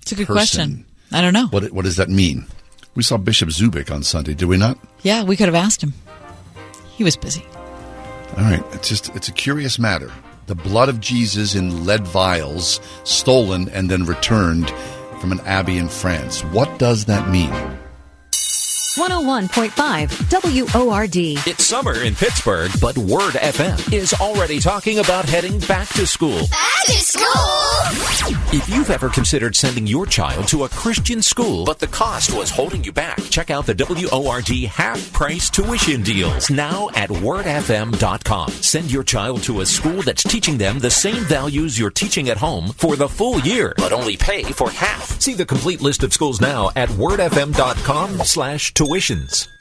It's 0.02 0.12
a 0.14 0.16
good 0.16 0.28
person? 0.28 0.36
question. 0.36 0.86
I 1.12 1.22
don't 1.22 1.34
know. 1.34 1.48
What, 1.48 1.72
what 1.72 1.84
does 1.84 1.98
that 1.98 2.10
mean? 2.10 2.46
We 2.96 3.04
saw 3.04 3.18
Bishop 3.18 3.50
Zubik 3.50 3.92
on 3.92 4.04
Sunday, 4.04 4.34
did 4.34 4.48
we 4.48 4.58
not? 4.58 4.78
Yeah, 5.04 5.24
we 5.24 5.36
could 5.36 5.48
have 5.48 5.56
asked 5.56 5.82
him. 5.84 5.94
He 6.96 7.04
was 7.04 7.18
busy. 7.18 7.44
All 8.38 8.44
right. 8.44 8.64
It's 8.72 8.88
just, 8.88 9.14
it's 9.16 9.28
a 9.28 9.34
curious 9.34 9.78
matter. 9.78 10.12
The 10.48 10.56
blood 10.56 10.88
of 10.90 11.00
Jesus 11.02 11.54
in 11.56 11.86
lead 11.86 12.08
vials, 12.08 12.80
stolen 13.04 13.68
and 13.70 13.90
then 13.90 14.06
returned 14.06 14.70
from 15.20 15.32
an 15.34 15.42
abbey 15.42 15.78
in 15.78 15.90
France. 15.90 16.44
What 16.46 16.80
does 16.80 17.06
that 17.06 17.30
mean? 17.30 17.52
101.5 18.98 20.76
WORD. 20.84 21.16
It's 21.48 21.66
summer 21.66 22.02
in 22.02 22.14
Pittsburgh, 22.14 22.72
but 22.82 22.98
Word 22.98 23.36
FM 23.36 23.94
is 23.94 24.14
already 24.14 24.60
talking 24.60 25.00
about 25.00 25.24
heading 25.26 25.60
back 25.60 25.88
to 25.90 26.06
school. 26.06 26.48
Back 26.48 26.86
to 26.88 26.94
school! 26.94 28.42
If 28.54 28.68
you've 28.68 28.90
ever 28.90 29.08
considered 29.08 29.56
sending 29.56 29.88
your 29.88 30.06
child 30.06 30.50
to 30.50 30.66
a 30.66 30.70
Christian 30.70 31.22
school, 31.22 31.64
but 31.64 31.80
the 31.80 31.88
cost 31.88 32.34
was 32.34 32.50
holding 32.50 32.84
you 32.84 32.92
back, 32.92 33.18
check 33.30 33.50
out 33.50 33.66
the 33.66 33.74
WORD 33.74 34.50
half 34.66 35.14
price 35.14 35.50
tuition 35.50 36.04
deals 36.04 36.50
now 36.50 36.90
at 36.94 37.10
wordfm.com. 37.10 38.50
Send 38.52 38.92
your 38.92 39.04
child 39.04 39.44
to 39.44 39.62
a 39.62 39.66
school 39.66 40.02
that's 40.02 40.24
teaching 40.24 40.58
them 40.58 40.80
the 40.80 40.92
same 40.92 41.24
values 41.24 41.80
you're 41.80 41.92
teaching 41.92 42.28
at 42.30 42.38
home 42.38 42.68
for 42.74 42.98
the 42.98 43.08
full 43.08 43.40
year, 43.40 43.74
but 43.78 43.94
only 43.94 44.18
pay 44.18 44.44
for 44.44 44.70
half. 44.70 45.20
See 45.22 45.34
the 45.34 45.46
complete 45.46 45.80
list 45.82 46.04
of 46.04 46.12
schools 46.12 46.42
now 46.42 46.72
at 46.76 46.90
wordfm.com 46.90 48.18
slash 48.20 48.74
tuitions. 48.82 49.61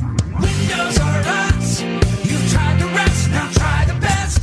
Windows 0.00 0.98
are 1.00 1.20
up. 1.26 1.51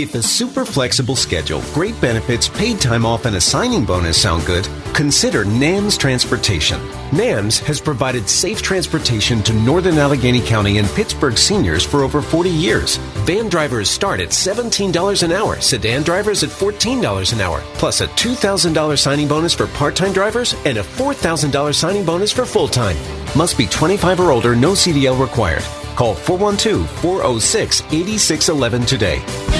If 0.00 0.14
a 0.14 0.22
super 0.22 0.64
flexible 0.64 1.14
schedule, 1.14 1.60
great 1.74 2.00
benefits, 2.00 2.48
paid 2.48 2.80
time 2.80 3.04
off, 3.04 3.26
and 3.26 3.36
a 3.36 3.40
signing 3.40 3.84
bonus 3.84 4.22
sound 4.22 4.46
good, 4.46 4.66
consider 4.94 5.44
NAMS 5.44 5.98
Transportation. 5.98 6.80
NAMS 7.12 7.58
has 7.58 7.82
provided 7.82 8.26
safe 8.26 8.62
transportation 8.62 9.42
to 9.42 9.52
Northern 9.52 9.98
Allegheny 9.98 10.40
County 10.40 10.78
and 10.78 10.88
Pittsburgh 10.88 11.36
seniors 11.36 11.84
for 11.84 12.02
over 12.02 12.22
40 12.22 12.48
years. 12.48 12.96
Van 13.26 13.50
drivers 13.50 13.90
start 13.90 14.20
at 14.20 14.30
$17 14.30 15.22
an 15.22 15.32
hour, 15.32 15.60
sedan 15.60 16.02
drivers 16.02 16.42
at 16.42 16.48
$14 16.48 17.34
an 17.34 17.40
hour, 17.42 17.60
plus 17.74 18.00
a 18.00 18.06
$2,000 18.06 18.98
signing 18.98 19.28
bonus 19.28 19.52
for 19.52 19.66
part 19.66 19.94
time 19.94 20.14
drivers 20.14 20.54
and 20.64 20.78
a 20.78 20.82
$4,000 20.82 21.74
signing 21.74 22.06
bonus 22.06 22.32
for 22.32 22.46
full 22.46 22.68
time. 22.68 22.96
Must 23.36 23.58
be 23.58 23.66
25 23.66 24.20
or 24.20 24.30
older, 24.30 24.56
no 24.56 24.72
CDL 24.72 25.20
required. 25.20 25.62
Call 25.94 26.14
412 26.14 26.88
406 27.02 27.82
8611 27.92 28.86
today. 28.86 29.59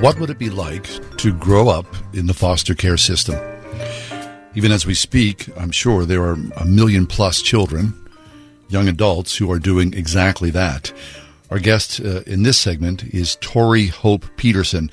What 0.00 0.18
would 0.18 0.30
it 0.30 0.38
be 0.38 0.48
like 0.48 0.88
to 1.18 1.30
grow 1.30 1.68
up 1.68 1.84
in 2.14 2.26
the 2.26 2.32
foster 2.32 2.74
care 2.74 2.96
system? 2.96 3.38
Even 4.54 4.72
as 4.72 4.86
we 4.86 4.94
speak, 4.94 5.46
I'm 5.58 5.70
sure 5.70 6.06
there 6.06 6.22
are 6.22 6.38
a 6.56 6.64
million 6.64 7.06
plus 7.06 7.42
children, 7.42 7.92
young 8.70 8.88
adults, 8.88 9.36
who 9.36 9.52
are 9.52 9.58
doing 9.58 9.92
exactly 9.92 10.48
that. 10.52 10.90
Our 11.50 11.58
guest 11.58 12.00
uh, 12.00 12.22
in 12.22 12.44
this 12.44 12.58
segment 12.58 13.04
is 13.12 13.36
Tori 13.42 13.88
Hope 13.88 14.24
Petersen. 14.38 14.90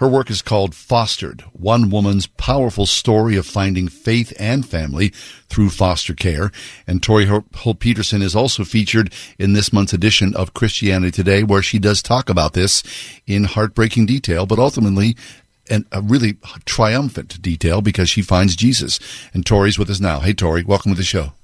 Her 0.00 0.08
work 0.08 0.30
is 0.30 0.40
called 0.40 0.74
Fostered, 0.74 1.42
one 1.52 1.90
woman's 1.90 2.26
powerful 2.26 2.86
story 2.86 3.36
of 3.36 3.44
finding 3.44 3.86
faith 3.86 4.32
and 4.38 4.66
family 4.66 5.10
through 5.50 5.68
foster 5.68 6.14
care. 6.14 6.50
And 6.86 7.02
Tori 7.02 7.26
Hope 7.26 7.80
Petersen 7.80 8.22
is 8.22 8.34
also 8.34 8.64
featured 8.64 9.12
in 9.38 9.52
this 9.52 9.74
month's 9.74 9.92
edition 9.92 10.34
of 10.34 10.54
Christianity 10.54 11.10
Today, 11.10 11.42
where 11.42 11.60
she 11.60 11.78
does 11.78 12.00
talk 12.00 12.30
about 12.30 12.54
this 12.54 12.82
in 13.26 13.44
heartbreaking 13.44 14.06
detail, 14.06 14.46
but 14.46 14.58
ultimately 14.58 15.18
and 15.68 15.84
a 15.92 16.00
really 16.00 16.38
triumphant 16.64 17.42
detail 17.42 17.82
because 17.82 18.08
she 18.08 18.22
finds 18.22 18.56
Jesus. 18.56 19.00
And 19.34 19.44
Tori's 19.44 19.78
with 19.78 19.90
us 19.90 20.00
now. 20.00 20.20
Hey, 20.20 20.32
Tori, 20.32 20.64
welcome 20.64 20.92
to 20.92 20.96
the 20.96 21.04
show. 21.04 21.34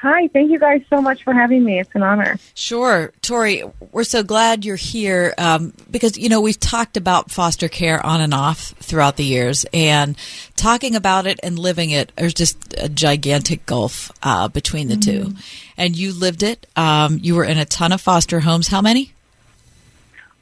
Hi, 0.00 0.28
thank 0.28 0.50
you 0.52 0.60
guys 0.60 0.82
so 0.88 1.02
much 1.02 1.24
for 1.24 1.32
having 1.32 1.64
me. 1.64 1.80
It's 1.80 1.90
an 1.94 2.04
honor. 2.04 2.38
Sure. 2.54 3.12
Tori, 3.20 3.64
we're 3.90 4.04
so 4.04 4.22
glad 4.22 4.64
you're 4.64 4.76
here 4.76 5.34
um, 5.38 5.72
because, 5.90 6.16
you 6.16 6.28
know, 6.28 6.40
we've 6.40 6.60
talked 6.60 6.96
about 6.96 7.32
foster 7.32 7.68
care 7.68 8.04
on 8.06 8.20
and 8.20 8.32
off 8.32 8.74
throughout 8.78 9.16
the 9.16 9.24
years, 9.24 9.66
and 9.72 10.16
talking 10.54 10.94
about 10.94 11.26
it 11.26 11.40
and 11.42 11.58
living 11.58 11.90
it, 11.90 12.12
there's 12.16 12.34
just 12.34 12.74
a 12.78 12.88
gigantic 12.88 13.66
gulf 13.66 14.12
uh, 14.22 14.46
between 14.46 14.86
the 14.86 14.94
Mm-hmm. 14.94 15.30
two. 15.30 15.36
And 15.76 15.96
you 15.96 16.12
lived 16.12 16.42
it. 16.44 16.66
Um, 16.76 17.18
you 17.20 17.34
were 17.34 17.44
in 17.44 17.58
a 17.58 17.64
ton 17.64 17.90
of 17.92 18.00
foster 18.00 18.40
homes. 18.40 18.68
How 18.68 18.80
many? 18.80 19.12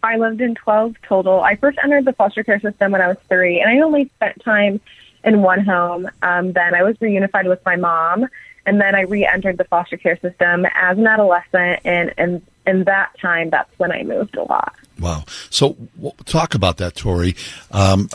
I 0.03 0.17
lived 0.19 0.41
in 0.41 0.55
12 0.55 0.97
total. 1.03 1.41
I 1.41 1.57
first 1.57 1.79
entered 1.83 2.05
the 2.05 2.13
foster 2.13 2.45
care 2.45 2.61
system 2.61 2.93
when 2.93 3.01
I 3.01 3.09
was 3.09 3.17
three, 3.29 3.61
and 3.61 3.71
I 3.71 3.81
only 3.83 4.11
spent 4.17 4.43
time 4.45 4.81
in 5.25 5.43
one 5.43 5.65
home. 5.65 6.09
Um, 6.23 6.53
then 6.53 6.75
I 6.75 6.83
was 6.83 6.97
reunified 6.99 7.49
with 7.49 7.65
my 7.65 7.77
mom, 7.77 8.29
and 8.67 8.81
then 8.81 8.95
I 8.95 9.03
re-entered 9.03 9.59
the 9.59 9.65
foster 9.65 9.97
care 9.97 10.19
system 10.19 10.67
as 10.75 10.99
an 10.99 11.07
adolescent, 11.07 11.81
and 11.85 12.13
and 12.19 12.43
in 12.67 12.85
that 12.85 13.13
time, 13.21 13.51
that's 13.51 13.71
when 13.79 13.93
I 13.93 14.03
moved 14.03 14.37
a 14.37 14.43
lot. 14.43 14.75
Wow. 14.99 15.25
So 15.51 15.77
w- 15.97 16.13
talk 16.25 16.55
about 16.55 16.79
that, 16.79 16.97
Tori. 16.97 17.37
Um, 17.71 18.09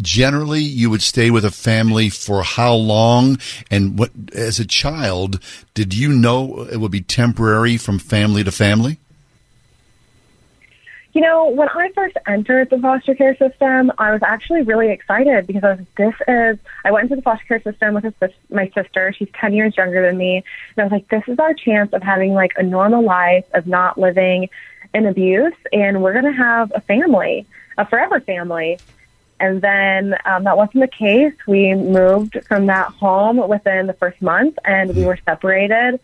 generally, 0.00 0.60
you 0.60 0.90
would 0.90 1.02
stay 1.02 1.30
with 1.30 1.44
a 1.44 1.50
family 1.50 2.10
for 2.10 2.42
how 2.42 2.74
long? 2.74 3.38
And 3.70 3.98
what, 3.98 4.10
as 4.34 4.58
a 4.58 4.66
child, 4.66 5.40
did 5.74 5.94
you 5.94 6.12
know 6.12 6.66
it 6.70 6.78
would 6.78 6.90
be 6.90 7.00
temporary 7.00 7.76
from 7.76 7.98
family 7.98 8.44
to 8.44 8.52
family? 8.52 8.98
You 11.14 11.20
know, 11.20 11.48
when 11.48 11.68
I 11.68 11.90
first 11.94 12.16
entered 12.26 12.70
the 12.70 12.78
foster 12.78 13.14
care 13.14 13.36
system, 13.36 13.92
I 13.98 14.10
was 14.10 14.20
actually 14.24 14.62
really 14.62 14.90
excited 14.90 15.46
because 15.46 15.62
I 15.62 15.74
was, 15.74 15.86
this 15.96 16.14
is, 16.26 16.58
I 16.84 16.90
went 16.90 17.04
into 17.04 17.14
the 17.14 17.22
foster 17.22 17.44
care 17.46 17.62
system 17.62 17.94
with 17.94 18.04
a, 18.04 18.30
my 18.50 18.68
sister. 18.74 19.14
She's 19.16 19.28
10 19.40 19.52
years 19.52 19.76
younger 19.76 20.04
than 20.04 20.18
me. 20.18 20.38
And 20.38 20.44
I 20.78 20.82
was 20.82 20.90
like, 20.90 21.08
this 21.10 21.22
is 21.28 21.38
our 21.38 21.54
chance 21.54 21.92
of 21.92 22.02
having 22.02 22.34
like 22.34 22.54
a 22.56 22.64
normal 22.64 23.04
life, 23.04 23.44
of 23.54 23.68
not 23.68 23.96
living 23.96 24.48
in 24.92 25.06
abuse. 25.06 25.54
And 25.72 26.02
we're 26.02 26.20
going 26.20 26.24
to 26.24 26.32
have 26.32 26.72
a 26.74 26.80
family, 26.80 27.46
a 27.78 27.86
forever 27.86 28.18
family. 28.18 28.80
And 29.38 29.62
then 29.62 30.16
um, 30.24 30.42
that 30.44 30.56
wasn't 30.56 30.80
the 30.80 30.88
case. 30.88 31.34
We 31.46 31.74
moved 31.74 32.38
from 32.48 32.66
that 32.66 32.88
home 32.88 33.36
within 33.48 33.86
the 33.86 33.92
first 33.92 34.20
month 34.20 34.58
and 34.64 34.96
we 34.96 35.04
were 35.04 35.18
separated. 35.24 36.00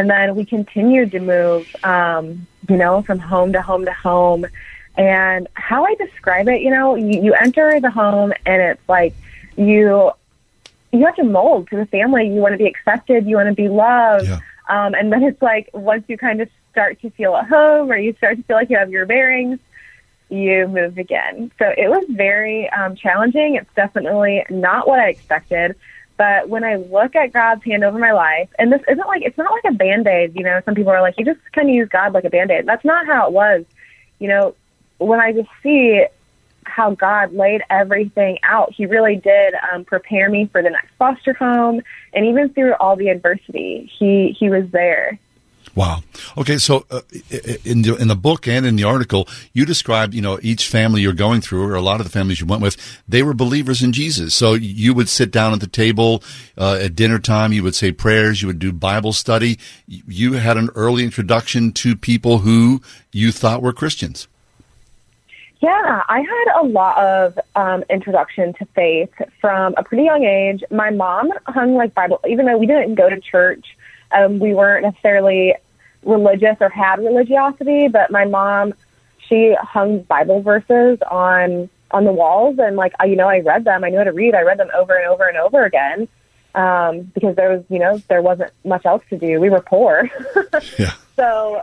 And 0.00 0.08
then 0.08 0.34
we 0.34 0.46
continued 0.46 1.10
to 1.10 1.20
move, 1.20 1.76
um, 1.84 2.46
you 2.70 2.78
know, 2.78 3.02
from 3.02 3.18
home 3.18 3.52
to 3.52 3.60
home 3.60 3.84
to 3.84 3.92
home. 3.92 4.46
And 4.96 5.46
how 5.52 5.84
I 5.84 5.94
describe 5.96 6.48
it, 6.48 6.62
you 6.62 6.70
know, 6.70 6.94
you, 6.94 7.22
you 7.22 7.34
enter 7.34 7.78
the 7.80 7.90
home 7.90 8.32
and 8.46 8.62
it's 8.62 8.88
like 8.88 9.14
you 9.58 10.10
you 10.90 11.04
have 11.04 11.16
to 11.16 11.24
mold 11.24 11.68
to 11.68 11.76
the 11.76 11.84
family. 11.84 12.28
You 12.28 12.40
want 12.40 12.54
to 12.54 12.58
be 12.58 12.64
accepted. 12.64 13.26
You 13.26 13.36
want 13.36 13.50
to 13.50 13.54
be 13.54 13.68
loved. 13.68 14.30
Um, 14.70 14.94
and 14.94 15.12
then 15.12 15.22
it's 15.22 15.42
like 15.42 15.68
once 15.74 16.04
you 16.08 16.16
kind 16.16 16.40
of 16.40 16.48
start 16.70 16.98
to 17.02 17.10
feel 17.10 17.36
at 17.36 17.46
home 17.46 17.92
or 17.92 17.98
you 17.98 18.14
start 18.14 18.38
to 18.38 18.42
feel 18.44 18.56
like 18.56 18.70
you 18.70 18.78
have 18.78 18.90
your 18.90 19.04
bearings, 19.04 19.58
you 20.30 20.66
move 20.66 20.96
again. 20.96 21.52
So 21.58 21.66
it 21.76 21.90
was 21.90 22.06
very 22.08 22.70
um, 22.70 22.96
challenging. 22.96 23.56
It's 23.56 23.68
definitely 23.76 24.46
not 24.48 24.88
what 24.88 24.98
I 24.98 25.10
expected. 25.10 25.76
But 26.20 26.50
when 26.50 26.64
I 26.64 26.76
look 26.76 27.16
at 27.16 27.32
God's 27.32 27.64
hand 27.64 27.82
over 27.82 27.98
my 27.98 28.12
life, 28.12 28.50
and 28.58 28.70
this 28.70 28.82
isn't 28.86 29.06
like, 29.06 29.22
it's 29.22 29.38
not 29.38 29.50
like 29.50 29.72
a 29.72 29.74
band 29.74 30.06
aid, 30.06 30.36
you 30.36 30.44
know, 30.44 30.60
some 30.66 30.74
people 30.74 30.92
are 30.92 31.00
like, 31.00 31.14
you 31.16 31.24
just 31.24 31.40
kind 31.54 31.66
of 31.66 31.74
use 31.74 31.88
God 31.88 32.12
like 32.12 32.24
a 32.24 32.28
band 32.28 32.50
aid. 32.50 32.66
That's 32.66 32.84
not 32.84 33.06
how 33.06 33.26
it 33.26 33.32
was. 33.32 33.64
You 34.18 34.28
know, 34.28 34.54
when 34.98 35.18
I 35.18 35.32
just 35.32 35.48
see 35.62 36.04
how 36.64 36.90
God 36.90 37.32
laid 37.32 37.62
everything 37.70 38.38
out, 38.42 38.70
He 38.70 38.84
really 38.84 39.16
did 39.16 39.54
um, 39.72 39.86
prepare 39.86 40.28
me 40.28 40.44
for 40.44 40.62
the 40.62 40.68
next 40.68 40.90
foster 40.98 41.32
home. 41.32 41.80
And 42.12 42.26
even 42.26 42.50
through 42.50 42.74
all 42.74 42.96
the 42.96 43.08
adversity, 43.08 43.90
He, 43.98 44.36
he 44.38 44.50
was 44.50 44.68
there. 44.72 45.18
Wow. 45.74 46.02
Okay, 46.36 46.58
so 46.58 46.84
uh, 46.90 47.00
in 47.64 47.82
the, 47.82 47.96
in 48.00 48.08
the 48.08 48.16
book 48.16 48.48
and 48.48 48.66
in 48.66 48.76
the 48.76 48.84
article, 48.84 49.28
you 49.52 49.64
described, 49.64 50.14
you 50.14 50.20
know, 50.20 50.38
each 50.42 50.66
family 50.66 51.00
you're 51.00 51.12
going 51.12 51.40
through, 51.40 51.64
or 51.64 51.74
a 51.74 51.80
lot 51.80 52.00
of 52.00 52.06
the 52.06 52.10
families 52.10 52.40
you 52.40 52.46
went 52.46 52.60
with, 52.60 52.76
they 53.08 53.22
were 53.22 53.34
believers 53.34 53.82
in 53.82 53.92
Jesus. 53.92 54.34
So 54.34 54.54
you 54.54 54.92
would 54.94 55.08
sit 55.08 55.30
down 55.30 55.52
at 55.52 55.60
the 55.60 55.68
table 55.68 56.24
uh, 56.58 56.80
at 56.82 56.96
dinner 56.96 57.18
time, 57.18 57.52
you 57.52 57.62
would 57.62 57.76
say 57.76 57.92
prayers, 57.92 58.42
you 58.42 58.48
would 58.48 58.58
do 58.58 58.72
Bible 58.72 59.12
study. 59.12 59.58
You 59.86 60.34
had 60.34 60.56
an 60.56 60.70
early 60.74 61.04
introduction 61.04 61.72
to 61.72 61.94
people 61.94 62.38
who 62.38 62.82
you 63.12 63.30
thought 63.30 63.62
were 63.62 63.72
Christians. 63.72 64.26
Yeah, 65.60 66.02
I 66.08 66.20
had 66.20 66.62
a 66.62 66.66
lot 66.66 66.96
of 66.98 67.38
um, 67.54 67.84
introduction 67.90 68.54
to 68.54 68.64
faith 68.74 69.10
from 69.42 69.74
a 69.76 69.84
pretty 69.84 70.04
young 70.04 70.24
age. 70.24 70.64
My 70.70 70.90
mom 70.90 71.30
hung 71.46 71.74
like 71.74 71.92
Bible, 71.94 72.18
even 72.26 72.46
though 72.46 72.56
we 72.56 72.66
didn't 72.66 72.94
go 72.94 73.10
to 73.10 73.20
church, 73.20 73.76
um, 74.12 74.38
we 74.38 74.54
weren't 74.54 74.84
necessarily 74.84 75.54
religious 76.02 76.56
or 76.60 76.68
had 76.68 76.98
religiosity, 76.98 77.88
but 77.88 78.10
my 78.10 78.24
mom, 78.24 78.74
she 79.28 79.54
hung 79.60 80.02
Bible 80.02 80.42
verses 80.42 80.98
on 81.10 81.68
on 81.92 82.04
the 82.04 82.12
walls, 82.12 82.56
and 82.58 82.76
like 82.76 82.92
I, 83.00 83.06
you 83.06 83.16
know, 83.16 83.28
I 83.28 83.40
read 83.40 83.64
them. 83.64 83.84
I 83.84 83.90
knew 83.90 83.98
how 83.98 84.04
to 84.04 84.12
read. 84.12 84.34
I 84.34 84.42
read 84.42 84.58
them 84.58 84.70
over 84.74 84.94
and 84.94 85.08
over 85.08 85.26
and 85.26 85.36
over 85.36 85.64
again 85.64 86.08
um, 86.54 87.02
because 87.02 87.36
there 87.36 87.50
was, 87.50 87.64
you 87.68 87.78
know, 87.78 87.98
there 88.08 88.22
wasn't 88.22 88.52
much 88.64 88.86
else 88.86 89.02
to 89.10 89.18
do. 89.18 89.40
We 89.40 89.50
were 89.50 89.60
poor, 89.60 90.08
so 91.16 91.62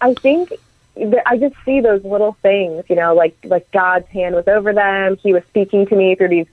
I 0.00 0.14
think 0.14 0.52
that 0.96 1.22
I 1.28 1.38
just 1.38 1.54
see 1.64 1.80
those 1.80 2.04
little 2.04 2.36
things, 2.42 2.84
you 2.88 2.96
know, 2.96 3.14
like 3.14 3.36
like 3.44 3.70
God's 3.70 4.08
hand 4.08 4.34
was 4.34 4.48
over 4.48 4.72
them. 4.72 5.16
He 5.16 5.32
was 5.32 5.44
speaking 5.44 5.86
to 5.86 5.96
me 5.96 6.14
through 6.14 6.28
these 6.28 6.46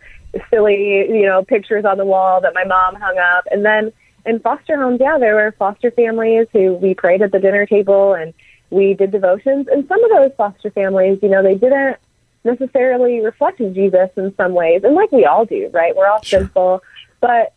silly, 0.49 1.07
you 1.07 1.25
know, 1.25 1.43
pictures 1.43 1.85
on 1.85 1.97
the 1.97 2.05
wall 2.05 2.41
that 2.41 2.53
my 2.53 2.63
mom 2.63 2.95
hung 2.95 3.17
up. 3.17 3.47
And 3.51 3.65
then 3.65 3.91
in 4.25 4.39
foster 4.39 4.77
homes, 4.77 4.99
yeah, 4.99 5.17
there 5.17 5.35
were 5.35 5.51
foster 5.51 5.91
families 5.91 6.47
who 6.51 6.73
we 6.73 6.93
prayed 6.93 7.21
at 7.21 7.31
the 7.31 7.39
dinner 7.39 7.65
table 7.65 8.13
and 8.13 8.33
we 8.69 8.93
did 8.93 9.11
devotions. 9.11 9.67
And 9.67 9.87
some 9.87 10.03
of 10.03 10.09
those 10.09 10.31
foster 10.35 10.71
families, 10.71 11.19
you 11.21 11.29
know, 11.29 11.43
they 11.43 11.55
didn't 11.55 11.97
necessarily 12.43 13.21
reflect 13.21 13.57
Jesus 13.57 14.09
in 14.15 14.35
some 14.35 14.53
ways, 14.53 14.83
and 14.83 14.95
like 14.95 15.11
we 15.11 15.25
all 15.25 15.45
do, 15.45 15.69
right? 15.73 15.95
We're 15.95 16.07
all 16.07 16.23
sinful, 16.23 16.83
but 17.19 17.53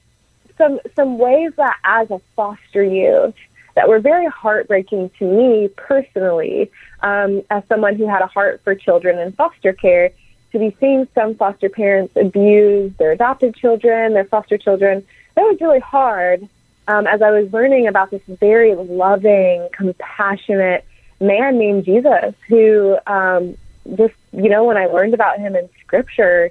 some 0.57 0.81
some 0.97 1.19
ways 1.19 1.53
that 1.57 1.77
as 1.85 2.11
a 2.11 2.21
foster 2.35 2.83
youth 2.83 3.35
that 3.75 3.89
were 3.89 4.01
very 4.01 4.27
heartbreaking 4.27 5.11
to 5.19 5.25
me 5.25 5.69
personally, 5.69 6.71
um, 7.01 7.43
as 7.51 7.63
someone 7.69 7.95
who 7.95 8.09
had 8.09 8.23
a 8.23 8.27
heart 8.27 8.61
for 8.65 8.75
children 8.75 9.19
in 9.19 9.31
foster 9.33 9.73
care, 9.73 10.11
to 10.53 10.59
be 10.59 10.75
seeing 10.81 11.07
some 11.15 11.35
foster 11.35 11.69
parents 11.69 12.17
abuse 12.17 12.93
their 12.99 13.13
adopted 13.13 13.55
children, 13.55 14.15
their 14.15 14.25
foster 14.25 14.59
children, 14.59 15.07
that 15.37 15.43
was 15.43 15.61
really 15.61 15.81
hard. 15.81 16.49
Um, 16.89 17.07
as 17.07 17.21
I 17.21 17.31
was 17.31 17.53
learning 17.53 17.87
about 17.87 18.11
this 18.11 18.23
very 18.27 18.75
loving, 18.75 19.69
compassionate 19.73 20.87
man 21.21 21.59
named 21.59 21.85
Jesus, 21.85 22.35
who 22.49 22.97
um, 23.07 23.59
just, 23.95 24.15
you 24.33 24.49
know, 24.49 24.65
when 24.65 24.79
I 24.79 24.87
learned 24.87 25.13
about 25.13 25.39
him 25.39 25.55
in 25.55 25.69
scripture, 25.85 26.51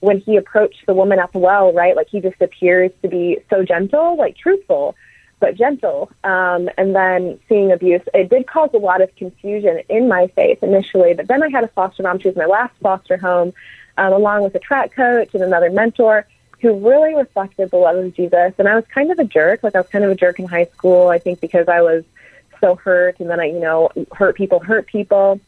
when 0.00 0.20
he 0.20 0.36
approached 0.36 0.84
the 0.86 0.92
woman 0.92 1.18
at 1.18 1.32
the 1.32 1.38
well, 1.38 1.72
right, 1.72 1.96
like 1.96 2.08
he 2.08 2.20
just 2.20 2.42
appears 2.42 2.92
to 3.00 3.08
be 3.08 3.38
so 3.48 3.64
gentle, 3.64 4.16
like 4.16 4.36
truthful, 4.36 4.96
but 5.38 5.54
gentle. 5.54 6.10
Um, 6.24 6.68
and 6.76 6.94
then 6.94 7.40
seeing 7.48 7.72
abuse, 7.72 8.02
it 8.12 8.28
did 8.28 8.46
cause 8.46 8.70
a 8.74 8.78
lot 8.78 9.00
of 9.00 9.14
confusion 9.16 9.80
in 9.88 10.08
my 10.08 10.26
faith 10.28 10.62
initially. 10.62 11.14
But 11.14 11.26
then 11.26 11.42
I 11.42 11.48
had 11.48 11.64
a 11.64 11.68
foster 11.68 12.02
mom. 12.02 12.18
She 12.18 12.28
was 12.28 12.36
my 12.36 12.44
last 12.44 12.74
foster 12.82 13.16
home, 13.16 13.54
um, 13.96 14.12
along 14.12 14.42
with 14.42 14.54
a 14.54 14.58
track 14.58 14.92
coach 14.92 15.32
and 15.32 15.42
another 15.42 15.70
mentor 15.70 16.26
who 16.60 16.74
really 16.74 17.14
reflected 17.14 17.70
the 17.70 17.76
love 17.76 17.96
of 17.96 18.14
Jesus. 18.14 18.52
And 18.58 18.68
I 18.68 18.74
was 18.76 18.84
kind 18.86 19.10
of 19.10 19.18
a 19.18 19.24
jerk. 19.24 19.62
Like 19.62 19.74
I 19.74 19.80
was 19.80 19.88
kind 19.88 20.04
of 20.04 20.10
a 20.10 20.14
jerk 20.14 20.38
in 20.38 20.46
high 20.46 20.66
school, 20.66 21.08
I 21.08 21.18
think, 21.18 21.40
because 21.40 21.68
I 21.68 21.80
was 21.82 22.04
so 22.60 22.74
hurt. 22.74 23.18
And 23.20 23.30
then 23.30 23.40
I, 23.40 23.46
you 23.46 23.60
know, 23.60 23.90
hurt 24.12 24.36
people, 24.36 24.60
hurt 24.60 24.86
people. 24.86 25.40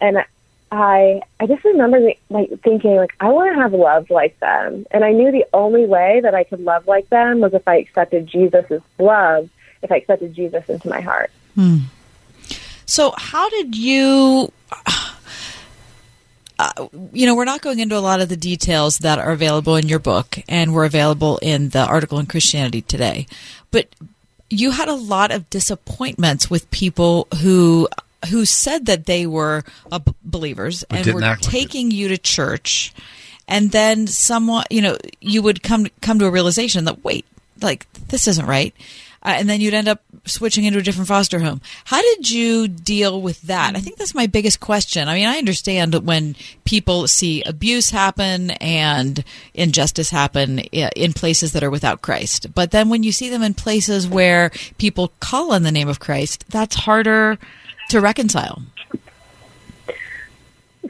And 0.00 0.24
I 0.70 1.22
I 1.40 1.46
just 1.46 1.64
remember 1.64 2.12
like 2.28 2.60
thinking 2.60 2.96
like 2.96 3.14
I 3.20 3.30
want 3.30 3.54
to 3.54 3.60
have 3.60 3.72
love 3.72 4.10
like 4.10 4.38
them, 4.40 4.86
and 4.90 5.04
I 5.04 5.12
knew 5.12 5.32
the 5.32 5.46
only 5.54 5.86
way 5.86 6.20
that 6.22 6.34
I 6.34 6.44
could 6.44 6.60
love 6.60 6.86
like 6.86 7.08
them 7.08 7.40
was 7.40 7.54
if 7.54 7.66
I 7.66 7.76
accepted 7.76 8.26
Jesus' 8.26 8.82
love, 8.98 9.48
if 9.82 9.90
I 9.90 9.96
accepted 9.96 10.34
Jesus 10.34 10.68
into 10.68 10.88
my 10.88 11.00
heart. 11.00 11.30
Hmm. 11.54 11.78
So, 12.84 13.14
how 13.16 13.48
did 13.48 13.76
you? 13.76 14.52
Uh, 16.58 16.88
you 17.12 17.24
know, 17.24 17.36
we're 17.36 17.44
not 17.44 17.60
going 17.60 17.78
into 17.78 17.96
a 17.96 18.00
lot 18.00 18.20
of 18.20 18.28
the 18.28 18.36
details 18.36 18.98
that 18.98 19.18
are 19.18 19.30
available 19.30 19.76
in 19.76 19.88
your 19.88 20.00
book, 20.00 20.38
and 20.48 20.74
were 20.74 20.84
available 20.84 21.38
in 21.40 21.68
the 21.68 21.86
article 21.86 22.18
in 22.18 22.26
Christianity 22.26 22.82
Today. 22.82 23.26
But 23.70 23.88
you 24.50 24.72
had 24.72 24.88
a 24.88 24.94
lot 24.94 25.30
of 25.30 25.48
disappointments 25.50 26.50
with 26.50 26.70
people 26.70 27.28
who 27.42 27.88
who 28.30 28.44
said 28.44 28.86
that 28.86 29.06
they 29.06 29.26
were 29.26 29.62
uh, 29.92 30.00
believers 30.24 30.84
But 30.90 31.06
and 31.06 31.14
were 31.14 31.22
act 31.22 31.44
like 31.44 31.48
it. 31.48 31.56
taking 31.56 31.90
you 31.92 32.08
to 32.08 32.18
church, 32.18 32.92
and 33.46 33.70
then 33.70 34.06
someone, 34.08 34.64
you 34.70 34.82
know, 34.82 34.96
you 35.20 35.42
would 35.42 35.62
come 35.62 35.86
come 36.00 36.18
to 36.18 36.26
a 36.26 36.30
realization 36.30 36.86
that 36.86 37.04
wait, 37.04 37.24
like 37.60 37.86
this 38.08 38.26
isn't 38.26 38.46
right. 38.46 38.74
Uh, 39.22 39.34
and 39.36 39.48
then 39.48 39.60
you'd 39.60 39.74
end 39.74 39.88
up 39.88 40.02
switching 40.24 40.64
into 40.64 40.78
a 40.78 40.82
different 40.82 41.08
foster 41.08 41.38
home. 41.38 41.60
How 41.84 42.00
did 42.00 42.30
you 42.30 42.68
deal 42.68 43.20
with 43.20 43.42
that? 43.42 43.76
I 43.76 43.80
think 43.80 43.96
that's 43.96 44.14
my 44.14 44.26
biggest 44.26 44.60
question. 44.60 45.08
I 45.08 45.14
mean, 45.14 45.26
I 45.26 45.38
understand 45.38 45.94
when 46.06 46.36
people 46.64 47.08
see 47.08 47.42
abuse 47.42 47.90
happen 47.90 48.50
and 48.52 49.24
injustice 49.54 50.10
happen 50.10 50.58
in 50.58 51.12
places 51.12 51.52
that 51.52 51.62
are 51.62 51.70
without 51.70 52.02
Christ, 52.02 52.54
but 52.54 52.70
then 52.70 52.88
when 52.88 53.02
you 53.02 53.12
see 53.12 53.28
them 53.28 53.42
in 53.42 53.54
places 53.54 54.06
where 54.08 54.50
people 54.78 55.12
call 55.20 55.52
on 55.52 55.62
the 55.62 55.72
name 55.72 55.88
of 55.88 56.00
Christ, 56.00 56.44
that's 56.48 56.74
harder 56.74 57.38
to 57.90 58.00
reconcile. 58.00 58.62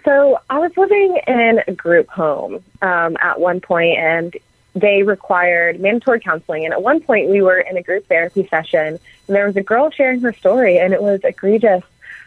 So 0.05 0.39
I 0.49 0.59
was 0.59 0.77
living 0.77 1.21
in 1.27 1.61
a 1.67 1.73
group 1.73 2.09
home 2.09 2.63
um, 2.83 3.17
at 3.21 3.41
one 3.41 3.61
point, 3.61 3.99
and 3.99 4.35
they 4.81 5.03
required 5.03 5.81
mandatory 5.81 6.21
counseling. 6.21 6.65
And 6.65 6.73
at 6.73 6.83
one 6.83 7.01
point, 7.01 7.29
we 7.29 7.43
were 7.43 7.59
in 7.59 7.77
a 7.77 7.83
group 7.83 8.07
therapy 8.07 8.47
session, 8.49 8.87
and 8.87 9.01
there 9.37 9.47
was 9.47 9.57
a 9.57 9.63
girl 9.63 9.91
sharing 9.91 10.21
her 10.21 10.33
story, 10.33 10.79
and 10.79 10.93
it 10.93 11.03
was 11.03 11.21
egregious. 11.25 11.83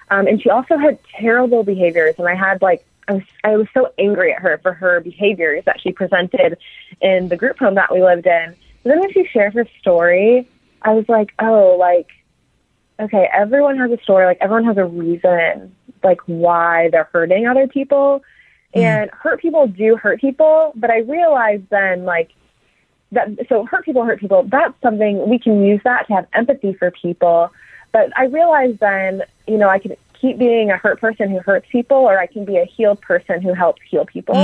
Um, 0.09 0.27
and 0.27 0.41
she 0.41 0.49
also 0.49 0.77
had 0.77 0.99
terrible 1.03 1.63
behaviors, 1.63 2.15
and 2.17 2.27
I 2.27 2.35
had 2.35 2.61
like 2.61 2.85
I 3.07 3.13
was 3.13 3.23
I 3.43 3.57
was 3.57 3.67
so 3.73 3.91
angry 3.97 4.33
at 4.33 4.41
her 4.41 4.59
for 4.59 4.73
her 4.73 4.99
behaviors 4.99 5.65
that 5.65 5.81
she 5.81 5.91
presented 5.91 6.57
in 7.01 7.29
the 7.29 7.37
group 7.37 7.59
home 7.59 7.75
that 7.75 7.93
we 7.93 8.03
lived 8.03 8.25
in. 8.25 8.31
And 8.33 8.55
then 8.83 8.99
when 8.99 9.11
she 9.11 9.25
shared 9.25 9.53
her 9.53 9.67
story, 9.79 10.47
I 10.81 10.93
was 10.93 11.07
like, 11.07 11.33
oh, 11.39 11.77
like 11.79 12.09
okay, 12.99 13.27
everyone 13.33 13.77
has 13.77 13.91
a 13.91 14.01
story, 14.03 14.25
like 14.25 14.37
everyone 14.41 14.65
has 14.65 14.77
a 14.77 14.85
reason, 14.85 15.75
like 16.03 16.21
why 16.27 16.89
they're 16.89 17.09
hurting 17.11 17.47
other 17.47 17.67
people. 17.67 18.23
And 18.73 19.09
hurt 19.11 19.41
people 19.41 19.67
do 19.67 19.97
hurt 19.97 20.21
people, 20.21 20.71
but 20.75 20.89
I 20.89 20.99
realized 20.99 21.63
then, 21.69 22.05
like, 22.05 22.31
that, 23.11 23.29
so 23.49 23.65
hurt 23.65 23.85
people 23.85 24.03
hurt 24.03 24.19
people, 24.19 24.43
that's 24.43 24.79
something 24.81 25.29
we 25.29 25.39
can 25.39 25.65
use 25.65 25.81
that 25.83 26.07
to 26.07 26.13
have 26.13 26.27
empathy 26.33 26.73
for 26.73 26.91
people. 26.91 27.51
But 27.91 28.17
I 28.17 28.25
realized 28.25 28.79
then, 28.79 29.23
you 29.47 29.57
know, 29.57 29.67
I 29.69 29.79
could 29.79 29.97
keep 30.13 30.37
being 30.37 30.71
a 30.71 30.77
hurt 30.77 31.01
person 31.01 31.29
who 31.29 31.39
hurts 31.39 31.67
people, 31.69 31.97
or 31.97 32.17
I 32.17 32.27
can 32.27 32.45
be 32.45 32.57
a 32.57 32.65
healed 32.65 33.01
person 33.01 33.41
who 33.41 33.53
helps 33.53 33.81
heal 33.89 34.05
people. 34.05 34.35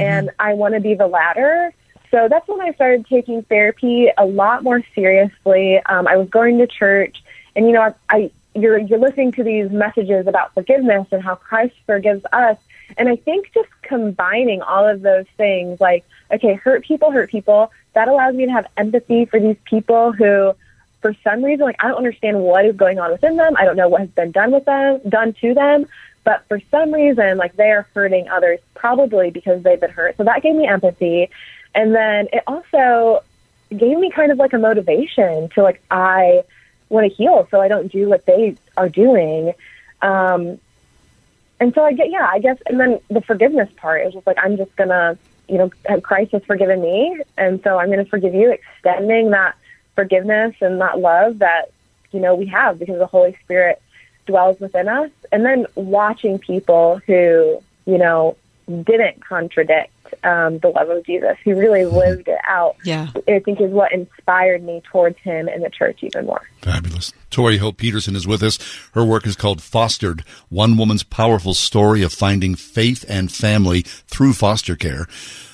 And 0.00 0.30
I 0.38 0.54
want 0.54 0.74
to 0.74 0.80
be 0.80 0.94
the 0.94 1.06
latter. 1.06 1.72
So 2.10 2.26
that's 2.28 2.48
when 2.48 2.60
I 2.60 2.72
started 2.72 3.06
taking 3.06 3.42
therapy 3.44 4.08
a 4.18 4.26
lot 4.26 4.64
more 4.64 4.82
seriously. 4.94 5.78
Um, 5.86 6.08
I 6.08 6.16
was 6.16 6.28
going 6.28 6.58
to 6.58 6.66
church, 6.66 7.22
and 7.54 7.66
you 7.66 7.72
know, 7.72 7.82
I, 7.82 7.94
I 8.08 8.30
you're 8.54 8.78
you're 8.78 8.98
listening 8.98 9.30
to 9.32 9.44
these 9.44 9.70
messages 9.70 10.26
about 10.26 10.52
forgiveness 10.54 11.06
and 11.12 11.22
how 11.22 11.36
Christ 11.36 11.74
forgives 11.86 12.24
us. 12.32 12.56
And 12.98 13.08
I 13.08 13.14
think 13.14 13.52
just 13.54 13.68
combining 13.82 14.60
all 14.62 14.88
of 14.88 15.02
those 15.02 15.26
things, 15.36 15.80
like 15.80 16.04
okay, 16.32 16.54
hurt 16.54 16.84
people 16.84 17.10
hurt 17.10 17.30
people, 17.30 17.70
that 17.94 18.08
allows 18.08 18.34
me 18.34 18.46
to 18.46 18.52
have 18.52 18.66
empathy 18.76 19.24
for 19.24 19.40
these 19.40 19.56
people 19.64 20.12
who, 20.12 20.52
for 21.00 21.14
some 21.24 21.44
reason, 21.44 21.64
like 21.64 21.76
I 21.80 21.88
don't 21.88 21.96
understand 21.96 22.40
what 22.40 22.64
is 22.64 22.76
going 22.76 22.98
on 22.98 23.10
within 23.12 23.36
them. 23.36 23.54
I 23.58 23.64
don't 23.64 23.76
know 23.76 23.88
what 23.88 24.00
has 24.02 24.10
been 24.10 24.30
done 24.30 24.52
with 24.52 24.64
them, 24.64 25.00
done 25.08 25.34
to 25.40 25.54
them. 25.54 25.86
But 26.22 26.44
for 26.48 26.60
some 26.70 26.92
reason, 26.92 27.38
like 27.38 27.56
they 27.56 27.70
are 27.70 27.86
hurting 27.94 28.28
others, 28.28 28.60
probably 28.74 29.30
because 29.30 29.62
they've 29.62 29.80
been 29.80 29.90
hurt. 29.90 30.16
So 30.16 30.24
that 30.24 30.42
gave 30.42 30.54
me 30.54 30.66
empathy. 30.66 31.30
And 31.74 31.94
then 31.94 32.28
it 32.32 32.42
also 32.46 33.24
gave 33.70 33.98
me 33.98 34.10
kind 34.10 34.30
of 34.30 34.38
like 34.38 34.52
a 34.52 34.58
motivation 34.58 35.48
to 35.50 35.62
like, 35.62 35.82
I 35.90 36.42
want 36.88 37.08
to 37.08 37.14
heal 37.14 37.48
so 37.50 37.60
I 37.60 37.68
don't 37.68 37.90
do 37.90 38.08
what 38.08 38.26
they 38.26 38.56
are 38.76 38.88
doing. 38.88 39.54
Um, 40.02 40.58
and 41.58 41.72
so 41.74 41.84
I 41.84 41.92
get, 41.92 42.10
yeah, 42.10 42.28
I 42.30 42.38
guess, 42.38 42.58
and 42.66 42.78
then 42.80 43.00
the 43.08 43.20
forgiveness 43.20 43.70
part 43.76 44.06
is 44.06 44.14
just 44.14 44.26
like, 44.26 44.38
I'm 44.42 44.56
just 44.56 44.74
gonna, 44.76 45.18
you 45.50 45.58
know, 45.58 45.70
uh, 45.88 46.00
Christ 46.00 46.32
has 46.32 46.44
forgiven 46.44 46.80
me. 46.80 47.22
And 47.36 47.62
so 47.62 47.78
I'm 47.78 47.88
going 47.88 48.04
to 48.04 48.10
forgive 48.10 48.34
you, 48.34 48.50
extending 48.50 49.30
that 49.30 49.56
forgiveness 49.94 50.54
and 50.60 50.80
that 50.80 50.98
love 50.98 51.40
that, 51.40 51.72
you 52.12 52.20
know, 52.20 52.34
we 52.34 52.46
have 52.46 52.78
because 52.78 52.98
the 52.98 53.06
Holy 53.06 53.36
Spirit 53.42 53.82
dwells 54.26 54.60
within 54.60 54.88
us. 54.88 55.10
And 55.32 55.44
then 55.44 55.66
watching 55.74 56.38
people 56.38 57.00
who, 57.06 57.62
you 57.86 57.98
know, 57.98 58.36
didn't 58.70 59.24
contradict 59.24 59.92
um, 60.24 60.58
the 60.58 60.68
love 60.68 60.88
of 60.90 61.04
Jesus, 61.04 61.36
He 61.44 61.52
really 61.52 61.84
lived 61.84 62.28
it 62.28 62.38
out, 62.46 62.76
Yeah. 62.84 63.08
I 63.28 63.38
think 63.38 63.60
is 63.60 63.70
what 63.70 63.92
inspired 63.92 64.62
me 64.62 64.82
towards 64.90 65.18
him 65.18 65.48
and 65.48 65.62
the 65.62 65.70
church 65.70 66.02
even 66.02 66.26
more. 66.26 66.42
Fabulous. 66.62 67.12
Tori 67.30 67.58
Hope 67.58 67.76
Petersen 67.76 68.16
is 68.16 68.26
with 68.26 68.42
us. 68.42 68.58
Her 68.92 69.04
work 69.04 69.26
is 69.26 69.36
called 69.36 69.62
Fostered, 69.62 70.24
one 70.48 70.76
woman's 70.76 71.04
powerful 71.04 71.54
story 71.54 72.02
of 72.02 72.12
finding 72.12 72.54
faith 72.54 73.04
and 73.08 73.30
family 73.30 73.82
through 73.82 74.32
foster 74.32 74.74
care. 74.76 75.06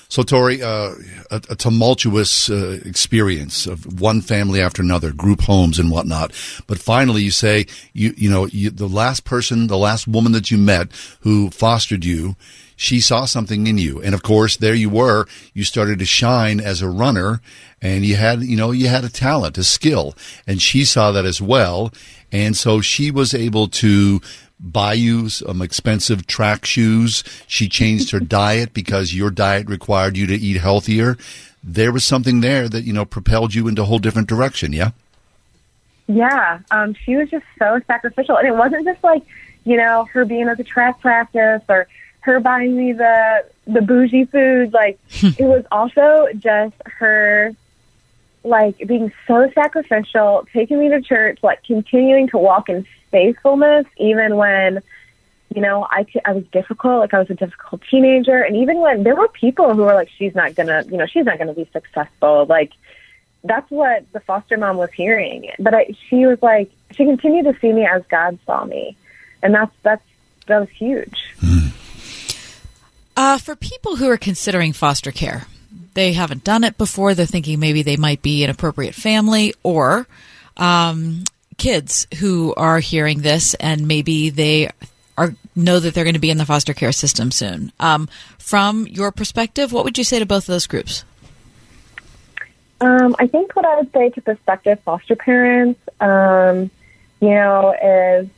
So, 0.09 0.23
Tori, 0.23 0.63
uh, 0.63 0.93
a, 1.29 1.41
a 1.49 1.55
tumultuous 1.55 2.49
uh, 2.49 2.79
experience 2.85 3.67
of 3.67 3.99
one 3.99 4.21
family 4.21 4.61
after 4.61 4.81
another, 4.81 5.11
group 5.11 5.41
homes 5.41 5.79
and 5.79 5.91
whatnot. 5.91 6.31
But 6.65 6.79
finally, 6.79 7.23
you 7.23 7.31
say 7.31 7.65
you 7.91 8.13
you 8.15 8.29
know 8.29 8.45
you, 8.45 8.69
the 8.69 8.87
last 8.87 9.25
person, 9.25 9.67
the 9.67 9.77
last 9.77 10.07
woman 10.07 10.31
that 10.31 10.49
you 10.49 10.57
met 10.57 10.87
who 11.21 11.49
fostered 11.49 12.05
you, 12.05 12.37
she 12.77 13.01
saw 13.01 13.25
something 13.25 13.67
in 13.67 13.77
you, 13.77 14.01
and 14.01 14.15
of 14.15 14.23
course, 14.23 14.55
there 14.55 14.75
you 14.75 14.89
were. 14.89 15.25
You 15.53 15.65
started 15.65 15.99
to 15.99 16.05
shine 16.05 16.61
as 16.61 16.81
a 16.81 16.87
runner, 16.87 17.41
and 17.81 18.05
you 18.05 18.15
had 18.15 18.43
you 18.43 18.55
know 18.55 18.71
you 18.71 18.87
had 18.87 19.03
a 19.03 19.09
talent, 19.09 19.57
a 19.57 19.65
skill, 19.65 20.15
and 20.45 20.61
she 20.61 20.85
saw 20.85 21.11
that 21.11 21.25
as 21.25 21.41
well, 21.41 21.91
and 22.31 22.55
so 22.55 22.79
she 22.79 23.11
was 23.11 23.33
able 23.33 23.67
to 23.67 24.21
buy 24.59 24.93
you 24.93 25.27
some 25.27 25.61
expensive 25.61 26.27
track 26.27 26.65
shoes. 26.65 27.23
She 27.47 27.67
changed 27.67 28.11
her 28.11 28.19
diet 28.39 28.73
because 28.73 29.13
your 29.13 29.31
diet 29.31 29.67
required 29.67 30.15
you 30.15 30.27
to 30.27 30.35
eat 30.35 30.57
healthier. 30.57 31.17
There 31.63 31.91
was 31.91 32.05
something 32.05 32.41
there 32.41 32.69
that, 32.69 32.83
you 32.83 32.93
know, 32.93 33.05
propelled 33.05 33.53
you 33.53 33.67
into 33.67 33.81
a 33.81 33.85
whole 33.85 33.99
different 33.99 34.29
direction. 34.29 34.71
Yeah. 34.71 34.91
Yeah, 36.07 36.59
um, 36.71 36.95
she 37.03 37.17
was 37.17 37.29
just 37.29 37.45
so 37.59 37.81
sacrificial, 37.85 38.37
and 38.37 38.47
it 38.47 38.55
wasn't 38.55 38.85
just 38.85 39.03
like 39.03 39.23
you 39.65 39.75
know 39.75 40.05
her 40.13 40.23
being 40.23 40.47
at 40.47 40.57
the 40.57 40.63
track 40.63 41.01
practice 41.01 41.61
or 41.67 41.87
her 42.27 42.39
buying 42.41 42.75
me 42.75 42.91
the 42.93 43.45
the 43.65 43.81
bougie 43.81 44.25
food. 44.25 44.73
Like 44.73 44.99
hmm. 45.11 45.29
it 45.39 45.45
was 45.45 45.65
also 45.71 46.27
just 46.37 46.75
her 46.85 47.55
like 48.43 48.77
being 48.85 49.11
so 49.25 49.49
sacrificial, 49.53 50.47
taking 50.53 50.79
me 50.79 50.89
to 50.89 51.01
church, 51.01 51.39
like 51.41 51.63
continuing 51.63 52.27
to 52.29 52.37
walk 52.37 52.69
in 52.69 52.85
faithfulness, 53.11 53.85
even 53.97 54.35
when 54.35 54.81
you 55.55 55.61
know 55.61 55.87
I 55.89 56.05
I 56.25 56.33
was 56.33 56.45
difficult, 56.51 56.99
like 56.99 57.13
I 57.13 57.19
was 57.19 57.29
a 57.29 57.35
difficult 57.35 57.81
teenager, 57.89 58.41
and 58.41 58.57
even 58.57 58.79
when 58.79 59.03
there 59.03 59.15
were 59.15 59.29
people 59.29 59.73
who 59.73 59.83
were 59.83 59.93
like, 59.93 60.09
she's 60.17 60.35
not 60.35 60.53
gonna, 60.53 60.83
you 60.89 60.97
know, 60.97 61.05
she's 61.05 61.25
not 61.25 61.37
gonna 61.37 61.53
be 61.53 61.69
successful, 61.71 62.45
like 62.45 62.73
that's 63.43 63.69
what 63.71 64.11
the 64.11 64.19
foster 64.19 64.57
mom 64.57 64.75
was 64.75 64.91
hearing. 64.91 65.49
But 65.59 65.73
I, 65.73 65.95
she 66.09 66.25
was 66.25 66.41
like, 66.41 66.69
she 66.91 67.05
continued 67.05 67.45
to 67.45 67.57
see 67.61 67.71
me 67.71 67.85
as 67.85 68.03
God 68.09 68.37
saw 68.45 68.65
me, 68.65 68.97
and 69.41 69.53
that's 69.53 69.71
that's 69.83 70.03
that 70.47 70.59
was 70.59 70.69
huge. 70.69 71.35
Hmm. 71.39 71.67
Uh, 73.17 73.39
for 73.39 73.55
people 73.55 73.95
who 73.95 74.07
are 74.07 74.17
considering 74.17 74.73
foster 74.73 75.11
care, 75.11 75.47
they 75.95 76.13
haven't 76.13 76.43
done 76.43 76.63
it 76.63 76.77
before. 76.77 77.15
They're 77.15 77.25
thinking 77.25 77.59
maybe 77.59 77.81
they 77.81 77.97
might 77.97 78.21
be 78.21 78.43
an 78.43 78.51
appropriate 78.51 78.93
family 78.93 79.55
or 79.63 80.07
um, 80.55 81.23
kids 81.57 82.05
who 82.19 82.53
are 82.55 82.77
hearing 82.79 83.21
this 83.21 83.55
and 83.55 83.87
maybe 83.87 84.29
they 84.29 84.69
are 85.17 85.33
know 85.55 85.79
that 85.79 85.95
they're 85.95 86.03
going 86.03 86.13
to 86.13 86.19
be 86.19 86.29
in 86.29 86.37
the 86.37 86.45
foster 86.45 86.75
care 86.75 86.91
system 86.91 87.31
soon. 87.31 87.71
Um, 87.79 88.07
from 88.37 88.85
your 88.85 89.11
perspective, 89.11 89.73
what 89.73 89.83
would 89.83 89.97
you 89.97 90.03
say 90.03 90.19
to 90.19 90.27
both 90.27 90.43
of 90.43 90.53
those 90.53 90.67
groups? 90.67 91.03
Um, 92.79 93.15
I 93.17 93.25
think 93.25 93.55
what 93.55 93.65
I 93.65 93.77
would 93.77 93.91
say 93.91 94.11
to 94.11 94.21
prospective 94.21 94.79
foster 94.81 95.15
parents, 95.15 95.79
um, 95.99 96.69
you 97.19 97.29
know, 97.29 97.73
is, 97.83 98.29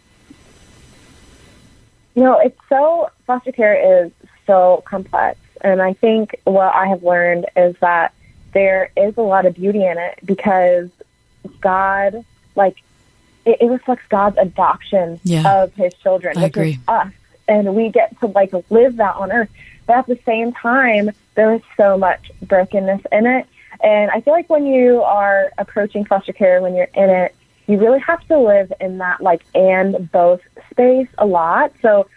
you 2.15 2.23
know, 2.23 2.39
it's 2.39 2.57
so, 2.69 3.10
foster 3.27 3.51
care 3.51 4.06
is 4.06 4.11
so 4.49 4.81
complex. 4.85 5.38
And 5.61 5.80
I 5.81 5.93
think 5.93 6.35
what 6.45 6.73
I 6.73 6.88
have 6.88 7.03
learned 7.03 7.45
is 7.55 7.76
that 7.81 8.13
there 8.53 8.89
is 8.97 9.15
a 9.17 9.21
lot 9.21 9.45
of 9.45 9.53
beauty 9.53 9.85
in 9.85 9.97
it 9.99 10.17
because 10.26 10.89
God, 11.61 12.26
like, 12.55 12.77
it, 13.45 13.57
it 13.61 13.65
reflects 13.67 14.03
God's 14.09 14.38
adoption 14.39 15.19
Yeah. 15.23 15.61
of 15.63 15.73
his 15.76 15.93
children, 16.01 16.35
I 16.38 16.43
which 16.43 16.55
agree. 16.57 16.71
is 16.71 16.77
us. 16.88 17.13
And 17.47 17.76
we 17.76 17.89
get 17.89 18.19
to, 18.21 18.27
like, 18.27 18.51
live 18.71 18.97
that 18.97 19.15
on 19.17 19.31
earth. 19.31 19.49
But 19.85 19.97
at 19.97 20.07
the 20.07 20.19
same 20.26 20.51
time, 20.53 21.11
there 21.35 21.53
is 21.53 21.61
so 21.77 21.97
much 21.97 22.31
brokenness 22.41 23.01
in 23.11 23.27
it. 23.27 23.45
And 23.84 24.09
I 24.11 24.21
feel 24.21 24.34
like 24.34 24.49
when 24.49 24.65
you 24.65 25.03
are 25.03 25.51
approaching 25.59 26.05
foster 26.05 26.34
care, 26.34 26.59
when 26.61 26.76
you're 26.76 26.89
in 26.95 27.09
it, 27.09 27.35
you 27.67 27.77
really 27.77 27.99
have 27.99 28.26
to 28.30 28.38
live 28.39 28.73
in 28.81 28.97
that 28.97 29.21
like 29.21 29.43
and 29.53 30.11
both 30.11 30.41
space 30.71 31.07
a 31.19 31.26
lot. 31.26 31.71
So 31.84 32.07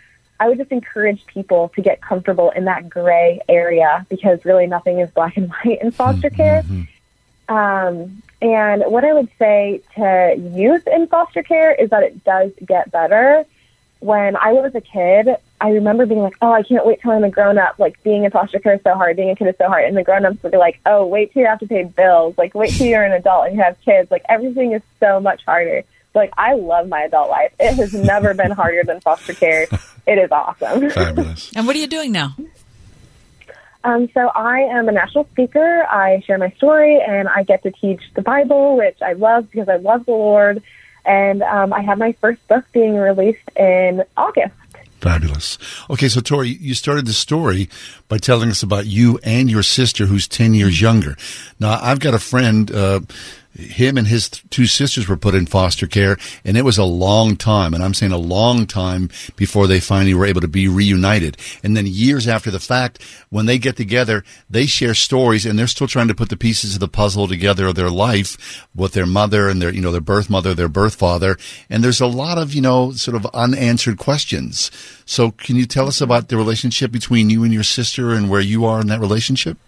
I 0.43 0.49
would 0.49 0.59
just 0.59 0.73
encourage 0.73 1.25
people 1.27 1.69
to 1.77 1.81
get 1.81 2.03
comfortable 2.03 2.51
in 2.51 2.65
that 2.65 2.91
gray 2.91 3.41
area 3.49 4.05
because 4.11 4.45
really 4.45 4.67
nothing 4.67 4.99
is 4.99 5.09
black 5.13 5.37
and 5.37 5.49
white 5.65 5.81
in 5.81 5.93
foster 5.93 6.31
care. 6.31 6.65
Um, 7.49 8.25
and 8.41 8.83
what 8.89 9.05
I 9.05 9.13
would 9.13 9.29
say 9.39 9.83
to 9.95 10.35
youth 10.37 10.85
in 10.89 11.07
foster 11.07 11.45
care 11.45 11.73
is 11.73 11.91
that 11.91 12.03
it 12.03 12.25
does 12.25 12.51
get 12.67 12.91
better. 12.91 13.45
When 14.01 14.35
I 14.35 14.55
was 14.55 14.75
a 14.75 14.81
kid, 14.81 15.29
I 15.61 15.71
remember 15.71 16.07
being 16.07 16.23
like, 16.23 16.35
oh, 16.43 16.51
I 16.51 16.65
can't 16.65 16.85
wait 16.85 17.01
till 17.01 17.13
I'm 17.13 17.23
a 17.23 17.31
grown 17.31 17.57
up. 17.57 17.79
Like 17.79 18.03
being 18.03 18.25
in 18.25 18.33
foster 18.33 18.59
care 18.59 18.75
is 18.75 18.81
so 18.83 18.95
hard. 18.95 19.15
Being 19.15 19.31
a 19.31 19.37
kid 19.37 19.47
is 19.47 19.55
so 19.59 19.69
hard. 19.69 19.85
And 19.85 19.97
the 19.97 20.03
grown 20.03 20.25
ups 20.25 20.43
would 20.43 20.51
be 20.51 20.59
like, 20.59 20.81
oh, 20.87 21.07
wait 21.07 21.33
till 21.33 21.43
you 21.43 21.47
have 21.47 21.61
to 21.61 21.69
pay 21.69 21.85
bills. 21.85 22.37
Like 22.37 22.53
wait 22.53 22.73
till 22.73 22.89
you're 22.89 23.05
an 23.05 23.13
adult 23.13 23.47
and 23.47 23.55
you 23.55 23.63
have 23.63 23.81
kids. 23.83 24.11
Like 24.11 24.25
everything 24.29 24.73
is 24.73 24.83
so 24.99 25.21
much 25.21 25.45
harder. 25.45 25.85
Like 26.15 26.33
I 26.37 26.55
love 26.55 26.89
my 26.89 27.03
adult 27.03 27.31
life. 27.31 27.53
It 27.59 27.75
has 27.75 27.95
never 27.95 28.35
been 28.35 28.51
harder 28.51 28.85
than 28.85 29.01
foster 29.01 29.35
care. 29.35 29.67
It 30.07 30.19
is 30.19 30.31
awesome. 30.31 30.91
Fabulous. 30.91 31.53
And 31.55 31.67
what 31.67 31.77
are 31.77 31.79
you 31.79 31.87
doing 31.87 32.13
now? 32.13 32.35
Um, 33.85 34.09
so 34.15 34.29
I 34.29 34.61
am 34.61 34.89
a 34.89 34.93
national 34.93 35.25
speaker. 35.31 35.85
I 35.89 36.23
share 36.27 36.39
my 36.39 36.51
story 36.53 37.01
and 37.01 37.29
I 37.29 37.43
get 37.43 37.63
to 37.65 37.73
teach 37.73 38.01
the 38.15 38.23
Bible, 38.23 38.77
which 38.77 38.99
I 39.03 39.15
love 39.15 39.51
because 39.51 39.69
I 39.69 39.77
love 39.77 40.07
the 40.07 40.13
Lord. 40.13 40.63
And 41.05 41.43
um, 41.43 41.73
I 41.73 41.81
have 41.81 41.99
my 41.99 42.13
first 42.21 42.47
book 42.47 42.65
being 42.73 42.95
released 42.95 43.49
in 43.57 44.05
August. 44.17 44.55
Fabulous. 45.01 45.59
Okay, 45.91 46.09
so 46.09 46.21
Tori, 46.21 46.51
you 46.51 46.75
started 46.75 47.07
the 47.07 47.13
story 47.13 47.69
by 48.07 48.19
telling 48.19 48.51
us 48.51 48.63
about 48.63 48.87
you 48.87 49.19
and 49.25 49.51
your 49.51 49.65
sister, 49.65 50.07
who's 50.07 50.29
ten 50.29 50.55
years 50.55 50.81
younger. 50.81 51.17
Now, 51.59 51.81
I've 51.83 51.99
got 51.99 52.15
a 52.15 52.21
friend. 52.21 52.71
Uh, 52.71 53.01
him 53.55 53.99
and 53.99 54.07
his 54.07 54.29
two 54.29 54.67
sisters 54.67 55.09
were 55.09 55.17
put 55.17 55.35
in 55.35 55.47
foster 55.47 55.87
care, 55.87 56.17
and 56.45 56.57
it 56.57 56.65
was 56.65 56.79
a 56.79 56.85
long 56.85 57.37
time, 57.37 57.75
and 57.75 57.83
I'm 57.83 57.95
saying 57.95 58.13
a 58.13 58.19
long 58.19 58.67
time 58.67 59.11
before 59.37 59.67
they 59.67 59.81
finally 59.81 60.15
were 60.15 60.27
able 60.27 60.41
to 60.41 60.49
be 60.49 60.69
reunited. 60.69 61.37
And 61.63 61.77
then 61.77 61.87
years 61.87 62.27
after 62.27 62.51
the 62.51 62.61
fact, 62.61 63.03
when 63.31 63.47
they 63.47 63.59
get 63.59 63.77
together, 63.77 64.25
they 64.49 64.67
share 64.67 64.95
stories, 64.95 65.45
and 65.45 65.59
they're 65.59 65.67
still 65.67 65.87
trying 65.87 66.09
to 66.09 66.15
put 66.15 66.31
the 66.31 66.37
pieces 66.37 66.75
of 66.75 66.81
the 66.81 66.89
puzzle 66.89 67.29
together 67.29 67.67
of 67.67 67.75
their 67.75 67.91
life 67.91 68.67
with 68.75 68.93
their 68.93 69.07
mother 69.07 69.49
and 69.49 69.61
their, 69.61 69.73
you 69.73 69.81
know, 69.81 69.93
their 69.93 70.01
birth 70.01 70.31
mother, 70.31 70.55
their 70.55 70.69
birth 70.69 70.95
father. 70.95 71.37
And 71.69 71.85
there's 71.85 72.01
a 72.01 72.07
lot 72.07 72.39
of, 72.39 72.55
you 72.55 72.63
know, 72.63 72.93
sort 72.93 73.17
of 73.17 73.27
unanswered 73.35 73.99
questions. 73.99 74.71
So 75.05 75.31
can 75.31 75.57
you 75.57 75.67
tell 75.67 75.89
us 75.89 76.01
about 76.01 76.29
the 76.29 76.37
relationship 76.37 76.91
between 76.91 77.29
you 77.29 77.45
and 77.45 77.53
your 77.53 77.63
sister 77.63 78.13
and 78.13 78.31
where 78.31 78.41
you 78.41 78.65
are 78.65 78.81
in 78.81 78.87
that 78.89 79.01
relationship? 79.01 79.59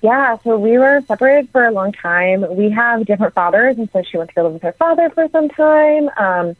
Yeah, 0.00 0.38
so 0.44 0.56
we 0.58 0.78
were 0.78 1.00
separated 1.08 1.50
for 1.50 1.64
a 1.64 1.72
long 1.72 1.92
time. 1.92 2.44
We 2.56 2.70
have 2.70 3.04
different 3.04 3.34
fathers, 3.34 3.78
and 3.78 3.90
so 3.92 4.02
she 4.02 4.16
went 4.16 4.30
to 4.30 4.34
go 4.34 4.44
live 4.44 4.52
with 4.52 4.62
her 4.62 4.72
father 4.72 5.10
for 5.10 5.28
some 5.30 5.48
time. 5.48 6.08
Um, 6.16 6.56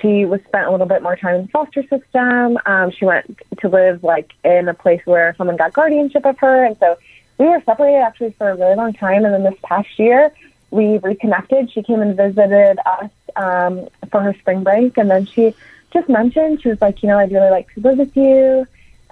she 0.00 0.24
was 0.24 0.40
spent 0.42 0.66
a 0.66 0.70
little 0.70 0.86
bit 0.86 1.02
more 1.02 1.16
time 1.16 1.36
in 1.36 1.42
the 1.42 1.48
foster 1.48 1.82
system. 1.82 2.58
Um, 2.66 2.92
she 2.92 3.04
went 3.04 3.38
to 3.58 3.68
live 3.68 4.04
like 4.04 4.32
in 4.44 4.68
a 4.68 4.74
place 4.74 5.00
where 5.04 5.34
someone 5.36 5.56
got 5.56 5.72
guardianship 5.72 6.24
of 6.24 6.38
her, 6.38 6.64
and 6.64 6.78
so 6.78 6.96
we 7.38 7.46
were 7.46 7.60
separated 7.66 7.98
actually 7.98 8.30
for 8.32 8.50
a 8.50 8.56
really 8.56 8.76
long 8.76 8.92
time. 8.92 9.24
And 9.24 9.34
then 9.34 9.42
this 9.42 9.58
past 9.64 9.98
year, 9.98 10.32
we 10.70 10.98
reconnected. 10.98 11.72
She 11.72 11.82
came 11.82 12.00
and 12.00 12.16
visited 12.16 12.78
us 12.86 13.10
um, 13.34 13.88
for 14.10 14.20
her 14.20 14.34
spring 14.34 14.62
break, 14.62 14.96
and 14.98 15.10
then 15.10 15.26
she 15.26 15.52
just 15.92 16.08
mentioned 16.08 16.62
she 16.62 16.68
was 16.68 16.80
like, 16.80 17.02
you 17.02 17.08
know, 17.08 17.18
I'd 17.18 17.32
really 17.32 17.50
like 17.50 17.72
to 17.74 17.80
live 17.80 17.98
with 17.98 18.16
you. 18.16 18.66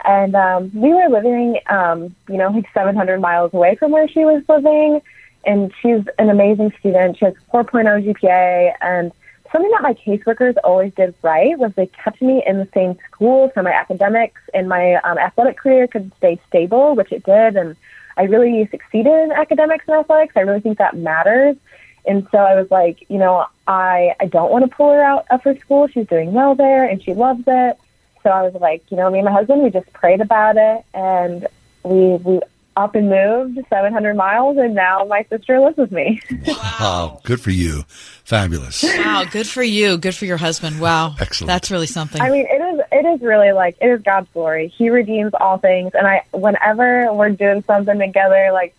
And 0.05 0.35
um, 0.35 0.71
we 0.75 0.93
were 0.93 1.09
living, 1.09 1.59
um, 1.69 2.15
you 2.29 2.37
know, 2.37 2.51
like 2.51 2.67
700 2.75 3.21
miles 3.21 3.55
away 3.55 3.77
from 3.77 3.91
where 3.91 4.07
she 4.07 4.25
was 4.25 4.43
living. 4.49 5.01
And 5.47 5.73
she's 5.81 6.03
an 6.19 6.31
amazing 6.31 6.73
student. 6.79 7.19
She 7.19 7.25
has 7.25 7.35
4.0 7.53 8.05
GPA. 8.05 8.75
And 8.81 9.13
something 9.51 9.71
that 9.71 9.83
my 9.83 9.95
caseworkers 9.95 10.57
always 10.63 10.93
did 10.95 11.15
right 11.23 11.59
was 11.59 11.73
they 11.75 11.87
kept 11.87 12.21
me 12.21 12.43
in 12.47 12.59
the 12.59 12.69
same 12.75 12.99
school 13.07 13.51
so 13.55 13.63
my 13.63 13.73
academics 13.73 14.41
and 14.53 14.69
my 14.69 14.95
um, 14.97 15.17
athletic 15.17 15.59
career 15.59 15.87
could 15.87 16.13
stay 16.19 16.39
stable, 16.49 16.95
which 16.95 17.13
it 17.13 17.25
did. 17.25 17.57
And 17.57 17.77
I 18.17 18.25
really 18.25 18.67
succeeded 18.71 19.13
in 19.13 19.33
academics 19.33 19.85
and 19.89 19.97
athletics. 19.97 20.35
I 20.37 20.41
really 20.41 20.61
think 20.61 20.79
that 20.79 20.97
matters. 20.97 21.57
And 22.07 22.27
so 22.31 22.39
I 22.39 22.55
was 22.61 22.71
like, 22.71 23.07
you 23.09 23.17
know, 23.17 23.47
I, 23.67 24.15
I 24.21 24.27
don't 24.27 24.51
want 24.51 24.69
to 24.69 24.77
pull 24.77 24.93
her 24.93 25.03
out 25.03 25.25
of 25.31 25.43
her 25.45 25.59
school. 25.61 25.89
She's 25.89 26.07
doing 26.07 26.33
well 26.35 26.55
there 26.55 26.85
and 26.85 27.03
she 27.03 27.15
loves 27.15 27.45
it 27.47 27.79
so 28.25 28.31
I 28.31 28.43
was 28.43 28.55
like, 28.61 28.83
you 28.91 28.97
know, 28.97 29.09
me 29.11 29.21
and 29.21 29.27
my 29.27 29.33
husband, 29.33 29.63
we 29.63 29.71
just 29.71 29.93
prayed 29.93 30.21
about 30.21 30.57
it 30.57 30.85
and 30.93 31.47
we 31.85 32.17
we 32.17 32.41
up 32.77 32.95
and 32.95 33.09
moved 33.09 33.59
700 33.71 34.17
miles, 34.17 34.57
and 34.59 34.75
now 34.75 35.05
my 35.05 35.25
sister 35.31 35.61
lives 35.61 35.77
with 35.77 35.93
me. 35.93 36.21
Wow, 36.47 37.21
good 37.25 37.41
for 37.41 37.51
you, 37.51 37.85
fabulous. 38.25 38.83
Wow, 38.83 39.25
good 39.31 39.47
for 39.47 39.63
you. 39.63 39.97
Good 39.97 40.15
for 40.15 40.25
your 40.25 40.37
husband. 40.37 40.81
Wow, 40.81 41.15
excellent. 41.21 41.49
That's 41.49 41.71
really 41.71 41.87
something. 41.87 42.21
I 42.21 42.31
mean, 42.31 42.47
it 42.51 42.61
is 42.61 42.81
it 42.91 43.07
is 43.07 43.21
really 43.23 43.53
like 43.53 43.77
it 43.81 43.87
is 43.87 44.03
God's 44.03 44.29
glory. 44.33 44.69
He 44.69 44.91
redeems 44.91 45.33
all 45.41 45.59
things, 45.59 45.93
and 45.95 46.07
I 46.07 46.25
whenever 46.33 47.13
we're 47.13 47.31
doing 47.31 47.63
something 47.63 47.99
together, 47.99 48.51
like 48.53 48.75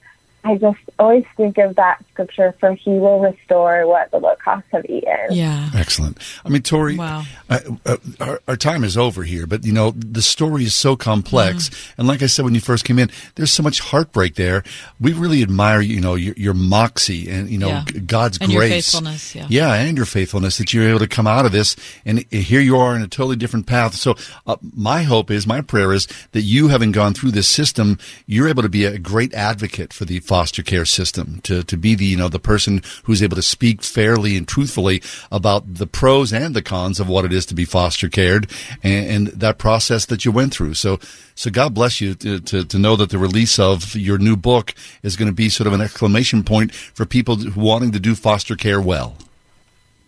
I 0.47 0.57
just 0.57 0.77
always 0.99 1.25
think 1.35 1.57
of 1.57 1.75
that 1.75 2.05
scripture 2.11 2.53
for 2.59 2.73
He 2.75 2.91
will 2.91 3.19
restore 3.19 3.87
what 3.87 4.11
the 4.11 4.17
locusts 4.19 4.69
have 4.71 4.85
eaten. 4.85 5.31
Yeah. 5.31 5.71
Excellent. 5.75 6.19
I 6.45 6.49
mean, 6.49 6.61
Tori, 6.61 6.97
Wow. 6.97 7.23
uh, 7.49 7.59
uh, 7.85 7.97
our, 8.21 8.39
our 8.47 8.55
time 8.55 8.83
is 8.83 8.95
over 8.95 9.23
here, 9.23 9.47
but 9.47 9.65
you 9.65 9.73
know, 9.73 9.89
the 9.91 10.21
story 10.21 10.63
is 10.63 10.75
so 10.75 10.95
complex. 10.95 11.69
Mm-hmm. 11.69 12.01
And 12.01 12.07
like 12.07 12.21
I 12.21 12.27
said, 12.27 12.45
when 12.45 12.53
you 12.53 12.61
first 12.61 12.85
came 12.85 12.99
in, 12.99 13.09
there's 13.33 13.51
so 13.51 13.63
much 13.63 13.79
heartbreak 13.79 14.35
there. 14.35 14.63
We 14.99 15.13
really 15.13 15.41
admire, 15.41 15.81
you 15.81 15.99
know, 15.99 16.13
your, 16.13 16.35
your 16.37 16.53
moxie 16.53 17.27
and, 17.29 17.49
you 17.49 17.57
know, 17.57 17.67
Yeah. 17.69 17.83
God's 18.05 18.37
And 18.37 18.51
your 18.51 18.61
grace. 18.61 18.91
faithfulness, 18.91 19.33
yeah. 19.35 19.47
Yeah. 19.49 19.73
And 19.73 19.97
your 19.97 20.05
faithfulness 20.05 20.59
that 20.59 20.73
you're 20.75 20.87
able 20.89 20.99
to 20.99 21.07
come 21.07 21.25
out 21.27 21.47
of 21.47 21.51
this. 21.53 21.75
And 22.05 22.19
here 22.31 22.61
you 22.61 22.77
are 22.77 22.95
in 22.95 23.01
a 23.01 23.07
totally 23.07 23.35
different 23.35 23.65
path. 23.65 23.95
So 23.95 24.13
uh, 24.45 24.57
my 24.75 25.01
hope 25.01 25.31
is, 25.31 25.47
my 25.47 25.61
prayer 25.61 25.91
is 25.91 26.07
that 26.33 26.41
you 26.41 26.67
having 26.67 26.91
gone 26.91 27.13
through 27.15 27.31
this 27.31 27.47
system, 27.47 27.97
you're 28.27 28.47
able 28.47 28.61
to 28.61 28.69
be 28.69 28.85
a 28.85 28.99
great 28.99 29.33
advocate 29.33 29.91
for 29.91 30.05
the 30.05 30.19
foster 30.35 30.63
care 30.63 30.83
system, 30.83 31.39
to, 31.43 31.63
to 31.63 31.77
be 31.77 31.95
the, 31.95 32.03
you 32.03 32.17
know, 32.17 32.27
the 32.27 32.39
person 32.39 32.81
who's 33.03 33.23
able 33.23 33.37
to 33.37 33.41
speak 33.41 33.81
fairly 33.81 34.35
and 34.35 34.45
truthfully 34.45 35.01
about 35.31 35.75
the 35.75 35.87
pros 35.87 36.33
and 36.33 36.53
the 36.53 36.61
cons 36.61 36.99
of 36.99 37.07
what 37.07 37.23
it 37.23 37.31
is 37.31 37.45
to 37.45 37.55
be 37.55 37.63
foster 37.63 38.09
cared 38.09 38.51
and, 38.83 39.07
and 39.07 39.27
that 39.27 39.57
process 39.57 40.05
that 40.07 40.25
you 40.25 40.33
went 40.33 40.53
through. 40.53 40.73
So, 40.73 40.99
so 41.35 41.49
God 41.49 41.73
bless 41.73 42.01
you 42.01 42.15
to, 42.15 42.41
to, 42.41 42.65
to 42.65 42.77
know 42.77 42.97
that 42.97 43.11
the 43.11 43.17
release 43.17 43.57
of 43.59 43.95
your 43.95 44.17
new 44.17 44.35
book 44.35 44.75
is 45.03 45.15
going 45.15 45.29
to 45.29 45.33
be 45.33 45.47
sort 45.47 45.67
of 45.67 45.73
an 45.73 45.79
exclamation 45.79 46.43
point 46.43 46.75
for 46.75 47.05
people 47.05 47.37
wanting 47.55 47.93
to 47.93 47.99
do 48.01 48.13
foster 48.13 48.57
care 48.57 48.81
well. 48.81 49.15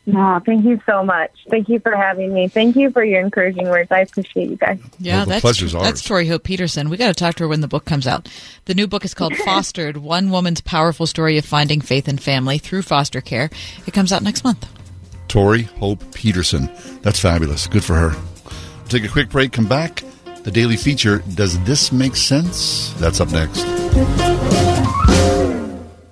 No, 0.10 0.40
thank 0.46 0.64
you 0.64 0.82
so 0.86 1.04
much. 1.04 1.32
Thank 1.50 1.68
you 1.68 1.80
for 1.82 1.94
having 1.94 2.34
me. 2.34 2.48
Thank 2.48 2.78
you 2.78 2.90
for 2.92 3.04
your 3.04 3.20
encouraging 3.20 3.68
words. 3.68 3.92
I 3.92 4.00
appreciate 4.00 4.50
you 4.50 4.56
guys. 4.56 4.80
Yeah, 5.00 5.18
Well, 5.18 5.26
the 5.26 5.30
that's 5.32 5.42
pleasure's 5.42 5.74
that's. 5.74 6.02
Tori 6.02 6.26
Hope 6.28 6.44
Petersen. 6.44 6.90
We 6.90 6.96
got 6.96 7.10
to 7.10 7.14
talk 7.14 7.36
to 7.36 7.44
her 7.44 7.48
when 7.50 7.60
the 7.60 7.68
book 7.68 7.84
comes 7.84 8.08
out. 8.08 8.30
The 8.66 8.74
new 8.74 8.88
book 8.88 9.04
is 9.04 9.14
called 9.14 9.36
Fostered: 9.46 9.98
One 9.98 10.30
Woman's 10.32 10.62
Powerful 10.62 11.08
Story 11.08 11.38
of 11.38 11.44
Finding 11.44 11.82
Faith 11.82 12.08
and 12.08 12.22
Family 12.22 12.58
Through 12.58 12.84
Foster 12.84 13.20
Care. 13.20 13.50
It 13.86 13.94
comes 13.94 14.14
out 14.14 14.24
next 14.24 14.46
month. 14.46 14.66
Tori 15.28 15.64
Hope 15.64 16.14
Petersen. 16.14 16.72
That's 17.02 17.20
fabulous. 17.20 17.68
Good 17.68 17.84
for 17.84 17.96
her. 17.96 18.12
We'll 18.46 18.88
take 18.88 19.04
a 19.04 19.10
quick 19.10 19.30
break, 19.30 19.52
come 19.52 19.68
back. 19.68 20.04
The 20.44 20.52
daily 20.52 20.78
feature, 20.78 21.22
Does 21.36 21.60
This 21.66 21.92
Make 21.92 22.16
Sense? 22.16 22.94
That's 22.94 23.20
up 23.20 23.30
next. 23.34 23.66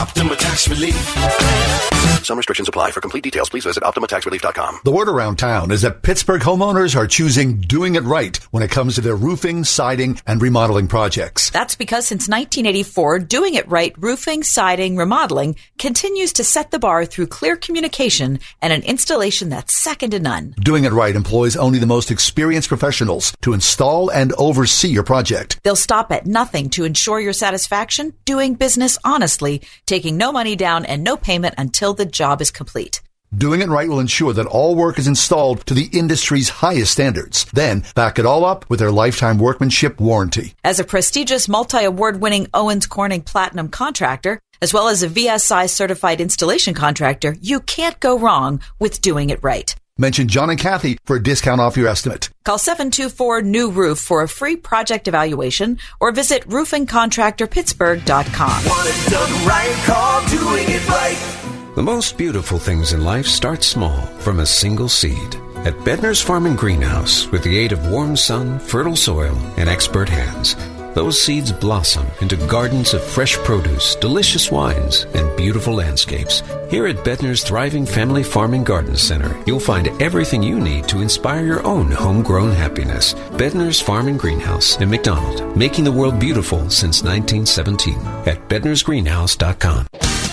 Optima 0.00 0.34
Tax 0.34 0.66
Relief. 0.66 0.96
Some 2.24 2.36
restrictions 2.36 2.68
apply. 2.68 2.90
For 2.90 3.00
complete 3.00 3.24
details, 3.24 3.48
please 3.48 3.64
visit 3.64 3.82
OptimaTaxRelief.com. 3.82 4.80
The 4.84 4.90
word 4.90 5.08
around 5.08 5.36
town 5.36 5.70
is 5.70 5.82
that 5.82 6.02
Pittsburgh 6.02 6.42
homeowners 6.42 6.94
are 6.96 7.06
choosing 7.06 7.60
doing 7.60 7.94
it 7.94 8.02
right 8.04 8.36
when 8.50 8.62
it 8.62 8.70
comes 8.70 8.94
to 8.94 9.00
their 9.00 9.16
roofing, 9.16 9.64
siding, 9.64 10.20
and 10.26 10.40
remodeling 10.40 10.86
projects. 10.86 11.50
That's 11.50 11.74
because 11.74 12.06
since 12.06 12.28
1984, 12.28 13.20
doing 13.20 13.54
it 13.54 13.68
right, 13.68 13.94
roofing, 13.98 14.42
siding, 14.42 14.96
remodeling 14.96 15.56
continues 15.78 16.32
to 16.34 16.44
set 16.44 16.70
the 16.70 16.78
bar 16.78 17.04
through 17.04 17.26
clear 17.28 17.56
communication 17.56 18.38
and 18.60 18.72
an 18.72 18.82
installation 18.82 19.48
that's 19.48 19.74
second 19.74 20.10
to 20.10 20.20
none. 20.20 20.54
Doing 20.60 20.84
it 20.84 20.92
right 20.92 21.16
employs 21.16 21.56
only 21.56 21.78
the 21.78 21.86
most 21.86 22.10
experienced 22.10 22.68
professionals 22.68 23.34
to 23.42 23.54
install 23.54 24.10
and 24.10 24.32
oversee 24.34 24.88
your 24.88 25.04
project. 25.04 25.58
They'll 25.62 25.76
stop 25.76 26.12
at 26.12 26.26
nothing 26.26 26.70
to 26.70 26.84
ensure 26.84 27.20
your 27.20 27.32
satisfaction, 27.32 28.12
doing 28.24 28.54
business 28.54 28.98
honestly 29.04 29.62
taking 29.90 30.16
no 30.16 30.32
money 30.32 30.56
down 30.56 30.86
and 30.86 31.04
no 31.04 31.16
payment 31.16 31.54
until 31.58 31.92
the 31.92 32.06
job 32.06 32.40
is 32.40 32.50
complete. 32.50 33.02
Doing 33.36 33.60
it 33.60 33.68
right 33.68 33.88
will 33.88 34.00
ensure 34.00 34.32
that 34.32 34.46
all 34.46 34.74
work 34.74 34.98
is 34.98 35.06
installed 35.06 35.64
to 35.66 35.74
the 35.74 35.88
industry's 35.92 36.48
highest 36.48 36.92
standards. 36.92 37.44
Then 37.52 37.84
back 37.94 38.18
it 38.18 38.26
all 38.26 38.44
up 38.44 38.68
with 38.68 38.80
their 38.80 38.90
lifetime 38.90 39.38
workmanship 39.38 40.00
warranty. 40.00 40.54
As 40.64 40.80
a 40.80 40.84
prestigious 40.84 41.48
multi-award 41.48 42.20
winning 42.20 42.48
Owens 42.54 42.86
Corning 42.86 43.22
Platinum 43.22 43.68
contractor, 43.68 44.40
as 44.62 44.74
well 44.74 44.88
as 44.88 45.02
a 45.02 45.08
VSI 45.08 45.70
certified 45.70 46.20
installation 46.20 46.74
contractor, 46.74 47.36
you 47.40 47.60
can't 47.60 47.98
go 48.00 48.18
wrong 48.18 48.60
with 48.78 49.00
doing 49.00 49.30
it 49.30 49.42
right. 49.42 49.74
Mention 50.00 50.26
John 50.28 50.48
and 50.48 50.58
Kathy 50.58 50.98
for 51.04 51.16
a 51.16 51.22
discount 51.22 51.60
off 51.60 51.76
your 51.76 51.86
estimate. 51.86 52.30
Call 52.42 52.56
724 52.56 53.42
New 53.42 53.70
Roof 53.70 53.98
for 53.98 54.22
a 54.22 54.28
free 54.28 54.56
project 54.56 55.08
evaluation 55.08 55.78
or 56.00 56.10
visit 56.10 56.48
roofingcontractorpittsburgh.com. 56.48 58.64
Want 58.64 58.88
it 58.88 59.10
done 59.10 59.46
right, 59.46 59.74
call 59.84 60.26
doing 60.26 60.64
it 60.70 60.88
right. 60.88 61.18
The 61.74 61.82
most 61.82 62.16
beautiful 62.16 62.58
things 62.58 62.94
in 62.94 63.04
life 63.04 63.26
start 63.26 63.62
small 63.62 64.06
from 64.20 64.40
a 64.40 64.46
single 64.46 64.88
seed. 64.88 65.36
At 65.66 65.76
Bedner's 65.80 66.22
Farm 66.22 66.46
and 66.46 66.56
Greenhouse, 66.56 67.26
with 67.26 67.42
the 67.42 67.58
aid 67.58 67.72
of 67.72 67.90
warm 67.90 68.16
sun, 68.16 68.58
fertile 68.58 68.96
soil, 68.96 69.36
and 69.58 69.68
expert 69.68 70.08
hands, 70.08 70.56
those 70.94 71.20
seeds 71.20 71.52
blossom 71.52 72.06
into 72.20 72.36
gardens 72.46 72.94
of 72.94 73.02
fresh 73.02 73.36
produce, 73.38 73.96
delicious 73.96 74.50
wines, 74.50 75.06
and 75.14 75.36
beautiful 75.36 75.74
landscapes. 75.74 76.42
Here 76.68 76.86
at 76.86 77.04
Bedner's 77.04 77.42
Thriving 77.42 77.86
Family 77.86 78.22
Farm 78.22 78.54
and 78.54 78.64
Garden 78.64 78.96
Center, 78.96 79.36
you'll 79.46 79.60
find 79.60 79.88
everything 80.00 80.42
you 80.42 80.60
need 80.60 80.86
to 80.88 81.00
inspire 81.00 81.44
your 81.44 81.66
own 81.66 81.90
homegrown 81.90 82.52
happiness. 82.52 83.14
Bedner's 83.38 83.80
Farm 83.80 84.06
and 84.08 84.18
Greenhouse 84.18 84.80
in 84.80 84.88
McDonald, 84.88 85.56
making 85.56 85.84
the 85.84 85.92
world 85.92 86.20
beautiful 86.20 86.70
since 86.70 87.02
1917 87.02 87.96
at 88.26 88.48
bednersgreenhouse.com. 88.48 90.29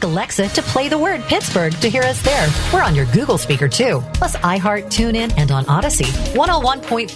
Ask 0.00 0.06
Alexa 0.06 0.48
to 0.48 0.62
play 0.62 0.88
the 0.88 0.96
word 0.96 1.20
Pittsburgh 1.24 1.74
to 1.82 1.90
hear 1.90 2.02
us 2.04 2.22
there. 2.22 2.48
We're 2.72 2.82
on 2.82 2.94
your 2.94 3.04
Google 3.12 3.36
speaker 3.36 3.68
too, 3.68 4.02
plus 4.14 4.34
iHeart, 4.36 4.86
TuneIn, 4.86 5.34
and 5.36 5.50
on 5.50 5.66
Audacy. 5.66 6.06
101.5 6.32 7.10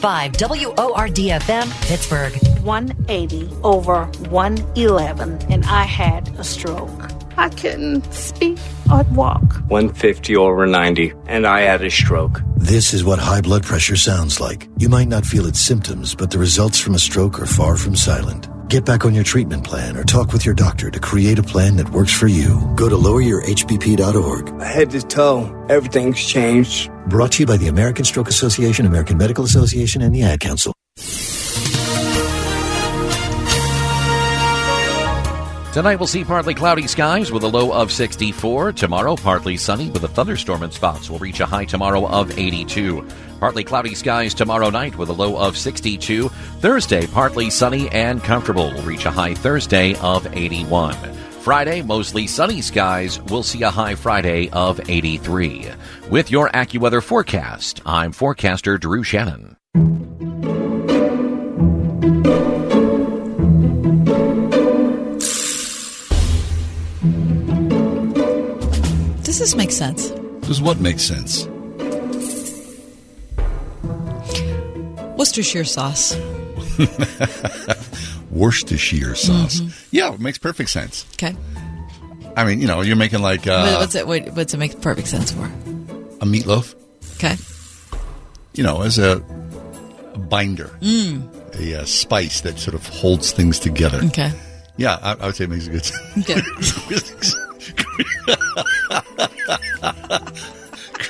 WORDFM, 0.76 1.88
Pittsburgh. 1.88 2.34
180 2.62 3.48
over 3.62 4.04
111, 4.28 5.38
and 5.50 5.64
I 5.64 5.84
had 5.84 6.28
a 6.38 6.44
stroke. 6.44 6.90
I 7.38 7.48
couldn't 7.48 8.12
speak 8.12 8.58
or 8.92 9.02
walk. 9.14 9.54
150 9.68 10.36
over 10.36 10.66
90, 10.66 11.14
and 11.26 11.46
I 11.46 11.60
had 11.60 11.82
a 11.82 11.90
stroke. 11.90 12.42
This 12.56 12.92
is 12.92 13.02
what 13.02 13.18
high 13.18 13.40
blood 13.40 13.62
pressure 13.62 13.96
sounds 13.96 14.40
like. 14.40 14.68
You 14.76 14.90
might 14.90 15.08
not 15.08 15.24
feel 15.24 15.46
its 15.46 15.60
symptoms, 15.60 16.14
but 16.14 16.30
the 16.30 16.38
results 16.38 16.78
from 16.80 16.94
a 16.94 16.98
stroke 16.98 17.40
are 17.40 17.46
far 17.46 17.78
from 17.78 17.96
silent. 17.96 18.53
Get 18.68 18.86
back 18.86 19.04
on 19.04 19.14
your 19.14 19.24
treatment 19.24 19.62
plan 19.62 19.94
or 19.94 20.04
talk 20.04 20.32
with 20.32 20.46
your 20.46 20.54
doctor 20.54 20.90
to 20.90 20.98
create 20.98 21.38
a 21.38 21.42
plan 21.42 21.76
that 21.76 21.90
works 21.90 22.12
for 22.12 22.28
you. 22.28 22.60
Go 22.76 22.88
to 22.88 22.96
loweryourhbp.org. 22.96 24.60
Head 24.62 24.90
to 24.90 25.02
toe, 25.02 25.66
everything's 25.68 26.24
changed. 26.24 26.90
Brought 27.06 27.32
to 27.32 27.40
you 27.40 27.46
by 27.46 27.58
the 27.58 27.68
American 27.68 28.06
Stroke 28.06 28.28
Association, 28.28 28.86
American 28.86 29.18
Medical 29.18 29.44
Association, 29.44 30.00
and 30.00 30.14
the 30.14 30.22
Ad 30.22 30.40
Council. 30.40 30.72
Tonight 35.74 35.96
we'll 35.96 36.06
see 36.06 36.22
partly 36.22 36.54
cloudy 36.54 36.86
skies 36.86 37.32
with 37.32 37.42
a 37.42 37.48
low 37.48 37.72
of 37.72 37.90
64. 37.90 38.74
Tomorrow, 38.74 39.16
partly 39.16 39.56
sunny 39.56 39.90
with 39.90 40.04
a 40.04 40.08
thunderstorm 40.08 40.62
in 40.62 40.70
spots. 40.70 41.10
We'll 41.10 41.18
reach 41.18 41.40
a 41.40 41.46
high 41.46 41.64
tomorrow 41.64 42.06
of 42.06 42.38
82. 42.38 43.04
Partly 43.44 43.62
cloudy 43.62 43.94
skies 43.94 44.32
tomorrow 44.32 44.70
night 44.70 44.96
with 44.96 45.10
a 45.10 45.12
low 45.12 45.36
of 45.36 45.58
62. 45.58 46.30
Thursday, 46.30 47.06
partly 47.06 47.50
sunny 47.50 47.90
and 47.90 48.24
comfortable. 48.24 48.72
We'll 48.72 48.84
reach 48.84 49.04
a 49.04 49.10
high 49.10 49.34
Thursday 49.34 49.94
of 49.96 50.26
81. 50.34 50.94
Friday, 51.42 51.82
mostly 51.82 52.26
sunny 52.26 52.62
skies. 52.62 53.20
We'll 53.20 53.42
see 53.42 53.62
a 53.62 53.68
high 53.68 53.96
Friday 53.96 54.48
of 54.48 54.80
83. 54.88 55.68
With 56.08 56.30
your 56.30 56.48
AccuWeather 56.52 57.02
forecast, 57.02 57.82
I'm 57.84 58.12
forecaster 58.12 58.78
Drew 58.78 59.02
Shannon. 59.02 59.58
Does 69.22 69.38
this 69.38 69.54
make 69.54 69.70
sense? 69.70 70.08
Does 70.48 70.62
what 70.62 70.80
make 70.80 70.98
sense? 70.98 71.46
Worcestershire 75.28 75.64
sauce. 75.64 76.14
Worcestershire 78.30 79.14
sauce. 79.14 79.60
Mhm. 79.60 79.72
Yeah, 79.90 80.12
it 80.12 80.20
makes 80.20 80.36
perfect 80.36 80.68
sense. 80.68 81.06
Okay. 81.14 81.34
I 82.36 82.44
mean, 82.44 82.60
you 82.60 82.66
know, 82.66 82.82
you're 82.82 82.94
making 82.96 83.22
like 83.22 83.46
uh, 83.46 83.76
what's 83.78 83.94
it? 83.94 84.06
What, 84.06 84.28
what's 84.34 84.52
it 84.52 84.58
make 84.58 84.78
perfect 84.82 85.08
sense 85.08 85.32
for? 85.32 85.46
a 86.20 86.26
meatloaf, 86.26 86.74
Okay. 87.14 87.36
you 88.52 88.62
know, 88.62 88.82
as 88.82 88.98
a, 88.98 89.22
a 90.12 90.18
binder, 90.18 90.76
Mm. 90.82 91.26
a 91.58 91.80
uh, 91.80 91.84
spice 91.86 92.42
that 92.42 92.58
sort 92.58 92.74
of 92.74 92.86
holds 92.86 93.32
things 93.32 93.58
together. 93.58 94.02
Okay. 94.04 94.30
Yeah, 94.76 94.98
I, 95.02 95.14
I 95.14 95.24
would 95.26 95.36
say 95.36 95.44
it 95.44 95.50
makes 95.50 95.66
a 95.68 95.70
good 95.70 95.84
sense. 95.86 96.18
Okay. 96.18 96.42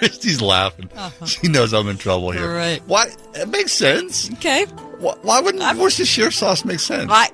Christy's 0.09 0.43
laughing. 0.43 0.91
Uh-huh. 0.95 1.27
She 1.27 1.49
knows 1.49 1.73
I'm 1.73 1.89
in 1.89 1.97
trouble 1.97 2.31
here. 2.31 2.53
Right. 2.53 2.83
Why? 2.87 3.07
It 3.35 3.49
makes 3.49 3.73
sense. 3.73 4.31
Okay. 4.35 4.65
Why, 4.99 5.15
why 5.23 5.41
wouldn't 5.41 5.79
Worcestershire 5.79 6.31
sauce 6.31 6.65
make 6.65 6.81
sense? 6.81 7.11
I. 7.11 7.31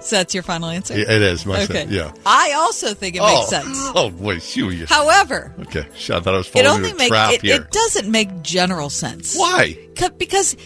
So 0.00 0.16
that's 0.16 0.34
your 0.34 0.42
final 0.42 0.68
answer. 0.68 0.94
It 0.94 1.08
is. 1.08 1.46
Okay. 1.46 1.66
sense, 1.66 1.90
yeah. 1.90 2.12
I 2.26 2.52
also 2.56 2.92
think 2.92 3.16
it 3.16 3.22
oh. 3.22 3.34
makes 3.34 3.48
sense. 3.48 3.78
Oh, 3.94 4.10
boy, 4.10 4.38
shoot. 4.38 4.70
you- 4.74 4.86
However, 4.86 5.54
Okay, 5.60 5.80
I 5.80 6.20
thought 6.20 6.28
I 6.28 6.36
was 6.38 6.48
it 6.48 6.52
falling 6.52 6.68
only 6.68 6.90
into 6.90 6.96
a 6.96 6.98
makes 6.98 7.08
trap 7.10 7.32
it, 7.32 7.42
here. 7.42 7.56
it 7.56 7.70
doesn't 7.70 8.10
make 8.10 8.42
general 8.42 8.90
sense. 8.90 9.36
Why? 9.36 9.78
Because 10.18 10.56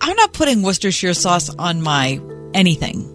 I'm 0.00 0.16
not 0.16 0.32
putting 0.32 0.62
Worcestershire 0.62 1.14
sauce 1.14 1.50
on 1.56 1.82
my 1.82 2.20
anything, 2.52 3.10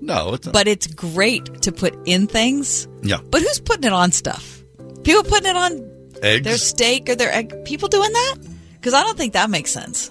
no, 0.00 0.34
it's 0.34 0.46
not. 0.46 0.52
but 0.52 0.66
it's 0.66 0.86
great 0.88 1.62
to 1.62 1.70
put 1.70 1.96
in 2.06 2.26
things. 2.26 2.88
Yeah. 3.02 3.18
But 3.30 3.42
who's 3.42 3.60
putting 3.60 3.84
it 3.84 3.92
on 3.92 4.10
stuff? 4.10 4.64
People 5.04 5.22
putting 5.22 5.50
it 5.50 5.56
on 5.56 5.89
Eggs? 6.22 6.44
their 6.44 6.56
steak 6.58 7.08
or 7.08 7.14
their 7.16 7.32
egg. 7.32 7.64
People 7.64 7.88
doing 7.88 8.12
that? 8.12 8.36
Because 8.74 8.94
I 8.94 9.02
don't 9.02 9.16
think 9.16 9.32
that 9.34 9.50
makes 9.50 9.70
sense. 9.70 10.10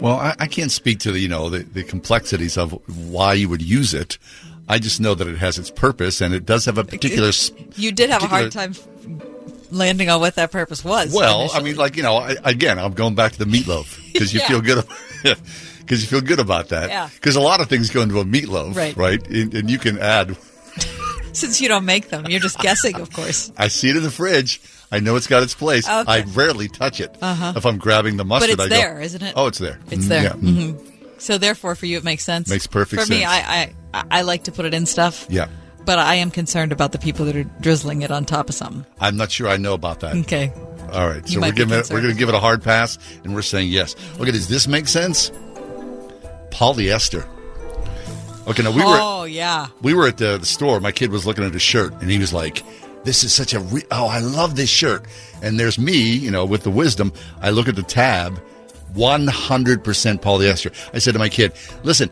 Well, 0.00 0.16
I, 0.16 0.34
I 0.38 0.46
can't 0.46 0.70
speak 0.72 0.98
to 1.00 1.12
the 1.12 1.18
you 1.20 1.28
know 1.28 1.50
the, 1.50 1.58
the 1.60 1.82
complexities 1.84 2.56
of 2.56 2.72
why 3.10 3.34
you 3.34 3.48
would 3.48 3.62
use 3.62 3.92
it. 3.94 4.18
I 4.68 4.78
just 4.78 5.00
know 5.00 5.14
that 5.14 5.26
it 5.26 5.38
has 5.38 5.58
its 5.58 5.70
purpose 5.70 6.20
and 6.20 6.32
it 6.32 6.46
does 6.46 6.64
have 6.66 6.78
a 6.78 6.84
particular. 6.92 7.30
You 7.76 7.92
did 7.92 8.08
have 8.10 8.22
a 8.22 8.26
hard 8.26 8.52
time 8.52 8.74
landing 9.70 10.08
on 10.08 10.20
what 10.20 10.34
that 10.36 10.50
purpose 10.50 10.84
was. 10.84 11.12
Well, 11.12 11.50
I 11.52 11.60
mean, 11.62 11.76
like 11.76 11.96
you 11.96 12.02
know, 12.02 12.16
I, 12.16 12.36
again, 12.44 12.78
I'm 12.78 12.92
going 12.92 13.14
back 13.14 13.32
to 13.32 13.38
the 13.38 13.44
meatloaf 13.44 13.98
because 14.12 14.32
you 14.32 14.40
Yeah. 14.42 14.48
feel 14.48 14.60
good. 14.62 14.84
Because 15.80 16.00
you 16.02 16.08
feel 16.08 16.20
good 16.20 16.40
about 16.40 16.68
that. 16.70 16.88
Yeah. 16.88 17.08
Because 17.14 17.36
a 17.36 17.40
lot 17.40 17.60
of 17.60 17.68
things 17.68 17.90
go 17.90 18.00
into 18.02 18.20
a 18.20 18.24
meatloaf, 18.24 18.74
Right. 18.74 18.96
Right. 18.96 19.26
And, 19.28 19.52
and 19.54 19.70
you 19.70 19.78
can 19.78 19.98
add. 19.98 20.36
since 21.32 21.60
you 21.60 21.68
don't 21.68 21.84
make 21.84 22.08
them, 22.08 22.26
you're 22.26 22.40
just 22.40 22.58
guessing, 22.58 22.96
of 23.00 23.12
course. 23.12 23.52
I 23.56 23.68
see 23.68 23.90
it 23.90 23.96
in 23.96 24.02
the 24.02 24.10
fridge. 24.10 24.60
I 24.92 25.00
know 25.00 25.16
it's 25.16 25.26
got 25.26 25.42
its 25.42 25.54
place. 25.54 25.88
Okay. 25.88 26.04
I 26.06 26.22
rarely 26.22 26.68
touch 26.68 27.00
it. 27.00 27.16
Uh-huh. 27.22 27.52
If 27.56 27.64
I'm 27.64 27.78
grabbing 27.78 28.16
the 28.16 28.24
mustard, 28.24 28.56
but 28.56 28.66
it's 28.66 28.74
I 28.74 28.76
go, 28.76 28.82
there, 28.82 29.00
isn't 29.00 29.22
it? 29.22 29.34
Oh, 29.36 29.46
it's 29.46 29.58
there. 29.58 29.78
It's 29.90 30.06
Mm, 30.06 30.08
there. 30.08 30.22
Yeah. 30.24 30.32
Mm. 30.32 30.80
hmm 30.80 30.88
So 31.18 31.38
therefore, 31.38 31.74
for 31.74 31.86
you, 31.86 31.96
it 31.96 32.04
makes 32.04 32.24
sense. 32.24 32.48
Makes 32.48 32.66
perfect 32.66 33.02
sense. 33.02 33.08
For 33.08 33.14
me. 33.14 33.24
I, 33.24 33.72
I 33.94 34.04
I 34.10 34.22
like 34.22 34.44
to 34.44 34.52
put 34.52 34.64
it 34.66 34.74
in 34.74 34.86
stuff. 34.86 35.26
Yeah. 35.28 35.48
But 35.84 35.98
I 35.98 36.16
am 36.16 36.30
concerned 36.30 36.72
about 36.72 36.92
the 36.92 36.98
people 36.98 37.24
that 37.26 37.36
are 37.36 37.44
drizzling 37.44 38.02
it 38.02 38.10
on 38.10 38.24
top 38.24 38.48
of 38.48 38.54
something. 38.54 38.84
I'm 39.00 39.16
not 39.16 39.30
sure 39.30 39.48
I 39.48 39.56
know 39.56 39.74
about 39.74 40.00
that. 40.00 40.16
Okay. 40.16 40.52
All 40.92 41.08
right, 41.08 41.26
so 41.28 41.40
we're 41.40 41.52
giving 41.52 41.78
it, 41.78 41.88
we're 41.90 42.00
going 42.02 42.12
to 42.12 42.18
give 42.18 42.28
it 42.28 42.34
a 42.34 42.40
hard 42.40 42.64
pass, 42.64 42.98
and 43.22 43.32
we're 43.32 43.42
saying 43.42 43.68
yes. 43.68 43.94
Okay, 44.20 44.32
does 44.32 44.48
this 44.48 44.66
make 44.66 44.88
sense? 44.88 45.30
Polyester. 46.50 47.26
Okay, 48.48 48.62
now 48.64 48.70
we 48.72 48.78
were 48.82 48.98
oh 49.00 49.24
yeah. 49.24 49.68
we 49.82 49.94
were 49.94 50.08
at 50.08 50.16
the, 50.18 50.38
the 50.38 50.46
store. 50.46 50.80
My 50.80 50.90
kid 50.90 51.10
was 51.12 51.26
looking 51.26 51.44
at 51.44 51.54
a 51.54 51.58
shirt, 51.60 51.92
and 52.00 52.10
he 52.10 52.18
was 52.18 52.32
like, 52.32 52.64
"This 53.04 53.24
is 53.24 53.32
such 53.32 53.54
a 53.54 53.60
re- 53.60 53.84
oh, 53.90 54.06
I 54.06 54.18
love 54.20 54.56
this 54.56 54.70
shirt." 54.70 55.04
And 55.42 55.58
there's 55.58 55.78
me, 55.78 55.98
you 55.98 56.30
know, 56.30 56.44
with 56.44 56.62
the 56.62 56.70
wisdom. 56.70 57.12
I 57.40 57.50
look 57.50 57.68
at 57.68 57.76
the 57.76 57.82
tab, 57.82 58.40
100% 58.94 60.20
polyester. 60.20 60.72
I 60.94 60.98
said 60.98 61.12
to 61.12 61.18
my 61.18 61.28
kid, 61.28 61.52
"Listen." 61.82 62.10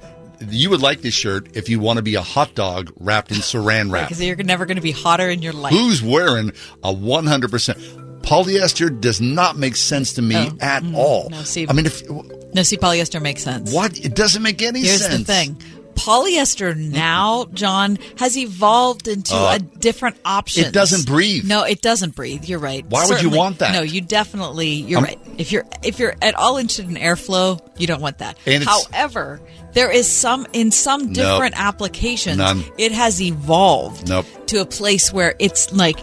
You 0.53 0.71
would 0.71 0.81
like 0.81 1.01
this 1.03 1.15
shirt 1.15 1.49
if 1.57 1.69
you 1.69 1.81
want 1.81 1.97
to 1.97 2.03
be 2.05 2.15
a 2.15 2.23
hot 2.23 2.55
dog 2.55 2.93
wrapped 3.01 3.33
in 3.33 3.39
saran 3.39 3.91
wrap. 3.93 4.07
Because 4.07 4.23
you're 4.23 4.37
never 4.37 4.67
going 4.67 4.77
to 4.77 4.81
be 4.81 4.93
hotter 4.93 5.29
in 5.29 5.43
your 5.43 5.53
life. 5.53 5.73
Who's 5.73 6.01
wearing 6.01 6.51
a 6.85 6.95
100% 6.95 8.21
polyester 8.23 9.01
does 9.01 9.21
not 9.21 9.57
make 9.57 9.75
sense 9.75 10.13
to 10.13 10.23
me 10.23 10.37
Oh, 10.37 10.57
at 10.61 10.85
mm-hmm. 10.85 10.95
all. 10.95 11.29
No, 11.31 11.43
see, 11.43 11.67
I 11.69 11.73
mean, 11.73 11.87
if 11.87 12.09
no, 12.55 12.63
see, 12.63 12.77
polyester 12.77 13.21
makes 13.21 13.43
sense. 13.43 13.73
what 13.75 13.99
it 13.99 14.15
doesn't 14.15 14.41
make 14.41 14.63
any 14.63 14.85
sense. 14.85 15.07
Here's 15.07 15.19
the 15.19 15.25
thing: 15.25 15.61
polyester 15.99 16.77
now, 16.77 17.47
John, 17.53 17.99
has 18.19 18.37
evolved 18.37 19.09
into 19.09 19.35
Uh, 19.35 19.55
a 19.57 19.59
different 19.59 20.17
option. 20.25 20.65
it 20.67 20.73
doesn't 20.73 21.07
breathe. 21.07 21.45
No, 21.45 21.63
it 21.65 21.81
doesn't 21.83 22.15
breathe. 22.15 22.45
You're 22.45 22.59
right. 22.59 22.85
Why 22.89 23.07
would 23.07 23.23
you 23.23 23.31
want 23.31 23.59
that? 23.59 23.73
No, 23.73 23.83
you 23.83 24.01
definitely. 24.01 24.69
You're 24.71 24.99
Um, 24.99 25.05
right. 25.05 25.19
If 25.37 25.53
you're 25.53 25.65
if 25.83 25.99
you're 25.99 26.15
at 26.23 26.35
all 26.35 26.57
interested 26.57 26.89
in 26.89 26.97
airflow, 26.97 27.61
you 27.77 27.87
don't 27.87 28.01
want 28.01 28.19
that. 28.19 28.37
However, 28.65 29.41
there 29.75 29.91
is 29.91 30.11
some 30.11 30.47
in 30.53 30.71
some 30.71 31.07
Nope. 31.07 31.15
different 31.15 31.55
applications. 31.61 32.39
None. 32.39 32.65
It 32.79 32.93
has 32.93 33.21
evolved 33.21 34.09
Nope. 34.09 34.27
to 34.47 34.61
a 34.61 34.65
place 34.67 35.13
where 35.13 35.35
it's 35.39 35.73
like 35.73 35.99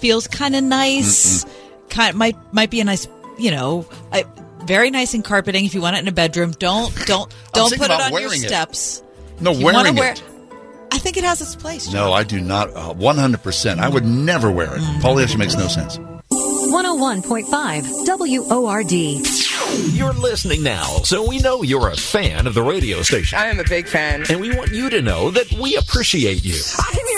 feels 0.00 0.26
kind 0.28 0.54
of 0.56 0.62
nice. 0.64 1.44
Kind 1.90 2.16
might 2.16 2.36
might 2.52 2.70
be 2.70 2.80
a 2.80 2.84
nice, 2.84 3.06
you 3.38 3.50
know, 3.50 3.86
I, 4.12 4.24
very 4.64 4.90
nice 4.90 5.12
in 5.12 5.22
carpeting 5.22 5.64
if 5.64 5.74
you 5.74 5.80
want 5.82 5.96
it 5.96 5.98
in 6.00 6.08
a 6.08 6.12
bedroom. 6.12 6.52
Don't 6.58 6.94
don't 7.06 7.30
don't 7.52 7.76
put 7.76 7.90
it 7.90 8.00
on 8.00 8.12
your 8.20 8.30
steps. 8.30 8.98
it. 8.98 9.04
Steps. 9.42 9.44
No, 9.44 9.50
If 9.52 9.58
you 9.58 9.64
wearing 9.66 9.96
wear- 9.96 10.12
it. 10.12 10.22
I 10.92 10.98
think 10.98 11.16
it 11.16 11.24
has 11.24 11.40
its 11.40 11.56
place. 11.56 11.86
John. 11.86 11.94
No, 11.94 12.12
I 12.12 12.22
do 12.22 12.40
not. 12.40 12.68
Uh, 12.74 12.92
100%. 12.94 13.78
I 13.78 13.88
would 13.88 14.04
never 14.04 14.50
wear 14.50 14.74
it. 14.74 14.80
Polyester 15.02 15.38
makes 15.38 15.56
no 15.56 15.66
sense. 15.66 15.98
101.5 16.30 17.84
WORD. 18.48 18.92
You're 19.94 20.12
listening 20.12 20.62
now, 20.62 20.84
so 21.04 21.26
we 21.26 21.38
know 21.38 21.62
you're 21.62 21.88
a 21.88 21.96
fan 21.96 22.46
of 22.46 22.54
the 22.54 22.62
radio 22.62 23.02
station. 23.02 23.38
I 23.38 23.46
am 23.46 23.58
a 23.58 23.64
big 23.64 23.86
fan. 23.88 24.24
And 24.30 24.40
we 24.40 24.54
want 24.54 24.70
you 24.72 24.88
to 24.90 25.00
know 25.02 25.30
that 25.30 25.50
we 25.52 25.76
appreciate 25.76 26.44
you. 26.44 26.60
I'm 26.78 26.94
your 26.94 27.04
number 27.04 27.11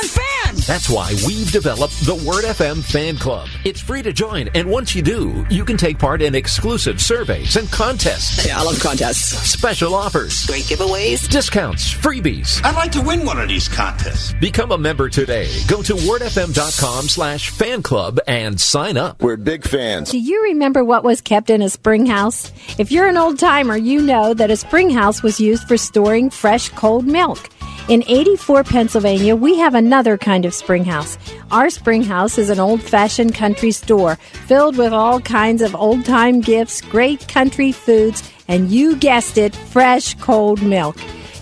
one 0.00 0.08
fan. 0.08 0.54
That's 0.66 0.88
why 0.88 1.14
we've 1.26 1.50
developed 1.52 1.92
the 2.06 2.14
Word 2.14 2.44
FM 2.44 2.82
Fan 2.82 3.16
Club. 3.16 3.48
It's 3.64 3.80
free 3.80 4.02
to 4.02 4.12
join, 4.12 4.48
and 4.54 4.68
once 4.70 4.94
you 4.94 5.02
do, 5.02 5.44
you 5.50 5.64
can 5.64 5.76
take 5.76 5.98
part 5.98 6.22
in 6.22 6.34
exclusive 6.34 7.00
surveys 7.00 7.56
and 7.56 7.70
contests. 7.70 8.46
Yeah, 8.46 8.58
I 8.58 8.62
love 8.62 8.80
contests. 8.80 9.50
Special 9.50 9.94
offers, 9.94 10.46
Great 10.46 10.64
giveaways. 10.64 11.28
discounts, 11.28 11.92
freebies. 11.92 12.64
I'd 12.64 12.76
like 12.76 12.92
to 12.92 13.02
win 13.02 13.24
one 13.26 13.38
of 13.38 13.48
these 13.48 13.68
contests. 13.68 14.32
Become 14.40 14.72
a 14.72 14.78
member 14.78 15.08
today. 15.10 15.48
Go 15.68 15.82
to 15.82 15.94
wordfm.com 15.94 17.08
slash 17.08 17.50
fan 17.50 17.82
club 17.82 18.18
and 18.26 18.58
sign 18.60 18.96
up. 18.96 19.22
We're 19.22 19.36
big 19.36 19.64
fans. 19.64 20.10
Do 20.10 20.18
you 20.18 20.42
remember 20.44 20.82
what 20.84 21.04
was 21.04 21.20
kept 21.20 21.50
in 21.50 21.60
a 21.62 21.68
spring 21.68 22.06
house? 22.06 22.50
If 22.78 22.90
you're 22.90 23.06
an 23.08 23.16
old 23.18 23.38
timer, 23.38 23.76
you 23.76 24.00
know 24.00 24.32
that 24.34 24.50
a 24.50 24.56
spring 24.56 24.90
house 24.90 25.22
was 25.22 25.40
used 25.40 25.68
for 25.68 25.76
storing 25.76 26.30
fresh 26.30 26.70
cold 26.70 27.06
milk. 27.06 27.48
In 27.90 28.04
84 28.06 28.62
Pennsylvania, 28.62 29.34
we 29.34 29.58
have 29.58 29.74
another 29.74 30.16
kind 30.16 30.44
of 30.44 30.54
spring 30.54 30.84
house. 30.84 31.18
Our 31.50 31.70
spring 31.70 32.04
house 32.04 32.38
is 32.38 32.48
an 32.48 32.60
old 32.60 32.80
fashioned 32.80 33.34
country 33.34 33.72
store 33.72 34.14
filled 34.14 34.78
with 34.78 34.92
all 34.92 35.20
kinds 35.20 35.60
of 35.60 35.74
old 35.74 36.04
time 36.04 36.40
gifts, 36.40 36.80
great 36.82 37.26
country 37.26 37.72
foods, 37.72 38.22
and 38.46 38.70
you 38.70 38.94
guessed 38.94 39.38
it, 39.38 39.56
fresh 39.56 40.14
cold 40.20 40.62
milk. 40.62 40.96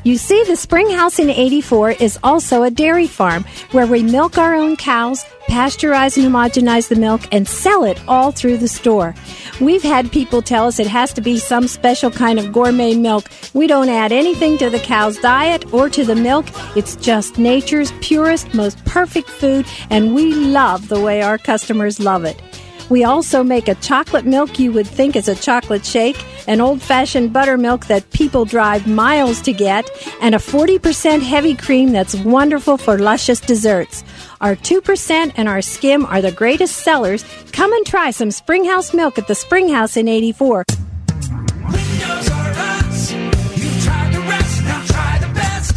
You 0.04 0.16
see, 0.16 0.42
the 0.44 0.56
Spring 0.56 0.88
House 0.90 1.18
in 1.18 1.28
84 1.28 1.90
is 1.92 2.18
also 2.22 2.62
a 2.62 2.70
dairy 2.70 3.08
farm 3.08 3.44
where 3.72 3.86
we 3.86 4.02
milk 4.02 4.38
our 4.38 4.54
own 4.54 4.76
cows, 4.76 5.24
pasteurize 5.48 6.16
and 6.16 6.32
homogenize 6.32 6.88
the 6.88 6.96
milk, 6.96 7.22
and 7.32 7.48
sell 7.48 7.84
it 7.84 8.00
all 8.06 8.30
through 8.30 8.58
the 8.58 8.68
store. 8.68 9.14
We've 9.60 9.82
had 9.82 10.12
people 10.12 10.40
tell 10.40 10.66
us 10.66 10.78
it 10.78 10.86
has 10.86 11.12
to 11.14 11.20
be 11.20 11.38
some 11.38 11.66
special 11.66 12.10
kind 12.12 12.38
of 12.38 12.52
gourmet 12.52 12.94
milk. 12.94 13.28
We 13.54 13.66
don't 13.66 13.88
add 13.88 14.12
anything 14.12 14.56
to 14.58 14.70
the 14.70 14.78
cow's 14.78 15.18
diet 15.18 15.72
or 15.74 15.88
to 15.90 16.04
the 16.04 16.16
milk. 16.16 16.46
It's 16.76 16.94
just 16.96 17.36
nature's 17.36 17.92
purest, 18.00 18.54
most 18.54 18.82
perfect 18.84 19.28
food, 19.28 19.66
and 19.90 20.14
we 20.14 20.32
love 20.32 20.88
the 20.88 21.00
way 21.00 21.22
our 21.22 21.38
customers 21.38 21.98
love 21.98 22.24
it. 22.24 22.40
We 22.90 23.04
also 23.04 23.44
make 23.44 23.68
a 23.68 23.74
chocolate 23.76 24.24
milk 24.24 24.58
you 24.58 24.72
would 24.72 24.86
think 24.86 25.14
is 25.14 25.28
a 25.28 25.34
chocolate 25.34 25.84
shake, 25.84 26.24
an 26.46 26.60
old 26.60 26.80
fashioned 26.80 27.32
buttermilk 27.32 27.86
that 27.86 28.10
people 28.10 28.44
drive 28.44 28.86
miles 28.86 29.42
to 29.42 29.52
get, 29.52 29.90
and 30.22 30.34
a 30.34 30.38
40% 30.38 31.20
heavy 31.20 31.54
cream 31.54 31.92
that's 31.92 32.14
wonderful 32.14 32.78
for 32.78 32.98
luscious 32.98 33.40
desserts. 33.40 34.04
Our 34.40 34.56
2% 34.56 35.32
and 35.36 35.48
our 35.48 35.60
skim 35.60 36.06
are 36.06 36.22
the 36.22 36.32
greatest 36.32 36.76
sellers. 36.76 37.24
Come 37.52 37.72
and 37.72 37.84
try 37.84 38.10
some 38.10 38.30
Springhouse 38.30 38.94
milk 38.94 39.18
at 39.18 39.26
the 39.26 39.34
Springhouse 39.34 39.96
in 39.96 40.08
84. 40.08 40.64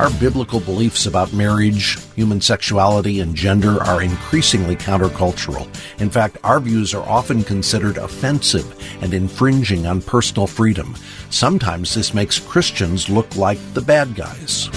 Our 0.00 0.10
biblical 0.18 0.60
beliefs 0.60 1.04
about 1.04 1.34
marriage, 1.34 1.98
human 2.14 2.40
sexuality, 2.40 3.20
and 3.20 3.34
gender 3.34 3.82
are 3.82 4.00
increasingly 4.00 4.74
countercultural. 4.74 5.68
In 6.00 6.08
fact, 6.08 6.38
our 6.42 6.58
views 6.58 6.94
are 6.94 7.06
often 7.06 7.44
considered 7.44 7.98
offensive 7.98 8.64
and 9.02 9.12
infringing 9.12 9.86
on 9.86 10.00
personal 10.00 10.46
freedom. 10.46 10.96
Sometimes 11.28 11.92
this 11.92 12.14
makes 12.14 12.38
Christians 12.38 13.10
look 13.10 13.36
like 13.36 13.58
the 13.74 13.82
bad 13.82 14.14
guys. 14.14 14.70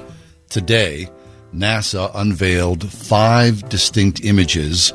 today 0.49 1.07
NASA 1.55 2.11
unveiled 2.13 2.91
five 2.91 3.69
distinct 3.69 4.25
images 4.25 4.91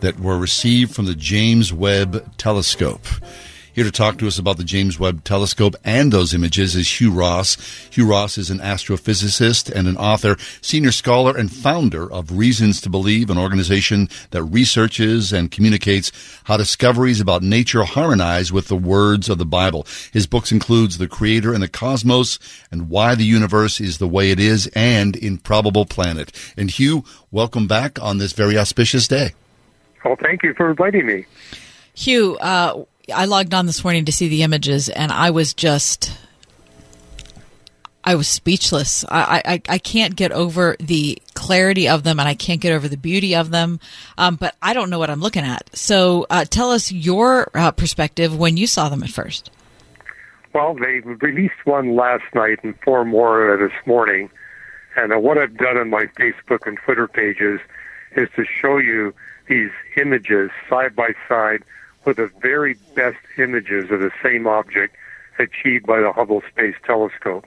that 0.00 0.18
were 0.18 0.38
received 0.38 0.94
from 0.94 1.04
the 1.04 1.14
James 1.14 1.70
Webb 1.70 2.38
Telescope. 2.38 3.06
Here 3.74 3.82
to 3.82 3.90
talk 3.90 4.18
to 4.18 4.28
us 4.28 4.38
about 4.38 4.56
the 4.56 4.62
James 4.62 5.00
Webb 5.00 5.24
Telescope 5.24 5.74
and 5.82 6.12
those 6.12 6.32
images 6.32 6.76
is 6.76 7.00
Hugh 7.00 7.10
Ross. 7.10 7.56
Hugh 7.90 8.08
Ross 8.08 8.38
is 8.38 8.48
an 8.48 8.60
astrophysicist 8.60 9.68
and 9.68 9.88
an 9.88 9.96
author, 9.96 10.36
senior 10.60 10.92
scholar, 10.92 11.36
and 11.36 11.52
founder 11.52 12.08
of 12.08 12.30
Reasons 12.30 12.80
to 12.82 12.88
Believe, 12.88 13.30
an 13.30 13.36
organization 13.36 14.08
that 14.30 14.44
researches 14.44 15.32
and 15.32 15.50
communicates 15.50 16.12
how 16.44 16.56
discoveries 16.56 17.20
about 17.20 17.42
nature 17.42 17.82
harmonize 17.82 18.52
with 18.52 18.68
the 18.68 18.76
words 18.76 19.28
of 19.28 19.38
the 19.38 19.44
Bible. 19.44 19.88
His 20.12 20.28
books 20.28 20.52
includes 20.52 20.98
The 20.98 21.08
Creator 21.08 21.52
and 21.52 21.60
the 21.60 21.68
Cosmos 21.68 22.38
and 22.70 22.88
Why 22.88 23.16
the 23.16 23.24
Universe 23.24 23.80
is 23.80 23.98
the 23.98 24.06
Way 24.06 24.30
It 24.30 24.38
Is 24.38 24.68
and 24.76 25.16
Improbable 25.16 25.84
Planet. 25.84 26.30
And 26.56 26.70
Hugh, 26.70 27.02
welcome 27.32 27.66
back 27.66 28.00
on 28.00 28.18
this 28.18 28.34
very 28.34 28.56
auspicious 28.56 29.08
day. 29.08 29.32
Well, 30.04 30.14
thank 30.22 30.44
you 30.44 30.54
for 30.54 30.70
inviting 30.70 31.06
me. 31.06 31.26
Hugh, 31.94 32.36
uh, 32.38 32.84
I 33.12 33.26
logged 33.26 33.54
on 33.54 33.66
this 33.66 33.84
morning 33.84 34.04
to 34.06 34.12
see 34.12 34.28
the 34.28 34.42
images, 34.42 34.88
and 34.88 35.12
I 35.12 35.30
was 35.30 35.52
just, 35.52 36.16
I 38.02 38.14
was 38.14 38.28
speechless. 38.28 39.04
I, 39.08 39.42
I, 39.44 39.62
I 39.68 39.78
can't 39.78 40.16
get 40.16 40.32
over 40.32 40.76
the 40.78 41.18
clarity 41.34 41.88
of 41.88 42.02
them, 42.02 42.18
and 42.18 42.28
I 42.28 42.34
can't 42.34 42.60
get 42.60 42.72
over 42.72 42.88
the 42.88 42.96
beauty 42.96 43.34
of 43.34 43.50
them. 43.50 43.80
Um, 44.16 44.36
but 44.36 44.54
I 44.62 44.72
don't 44.72 44.90
know 44.90 44.98
what 44.98 45.10
I'm 45.10 45.20
looking 45.20 45.44
at. 45.44 45.76
So, 45.76 46.26
uh, 46.30 46.44
tell 46.44 46.70
us 46.70 46.90
your 46.90 47.50
uh, 47.54 47.72
perspective 47.72 48.36
when 48.36 48.56
you 48.56 48.66
saw 48.66 48.88
them 48.88 49.02
at 49.02 49.10
first. 49.10 49.50
Well, 50.54 50.74
they 50.74 51.00
released 51.00 51.64
one 51.64 51.96
last 51.96 52.24
night 52.34 52.60
and 52.62 52.78
four 52.84 53.04
more 53.04 53.56
this 53.58 53.86
morning. 53.86 54.30
And 54.96 55.12
uh, 55.12 55.18
what 55.18 55.36
I've 55.36 55.56
done 55.56 55.76
on 55.76 55.90
my 55.90 56.06
Facebook 56.18 56.66
and 56.66 56.78
Twitter 56.78 57.08
pages 57.08 57.60
is 58.16 58.28
to 58.36 58.44
show 58.44 58.78
you 58.78 59.12
these 59.48 59.70
images 59.96 60.50
side 60.70 60.94
by 60.94 61.12
side 61.28 61.64
with 62.04 62.16
the 62.16 62.30
very 62.40 62.74
best 62.94 63.18
images 63.38 63.90
of 63.90 64.00
the 64.00 64.10
same 64.22 64.46
object 64.46 64.96
achieved 65.38 65.86
by 65.86 66.00
the 66.00 66.12
Hubble 66.12 66.42
Space 66.50 66.76
Telescope. 66.84 67.44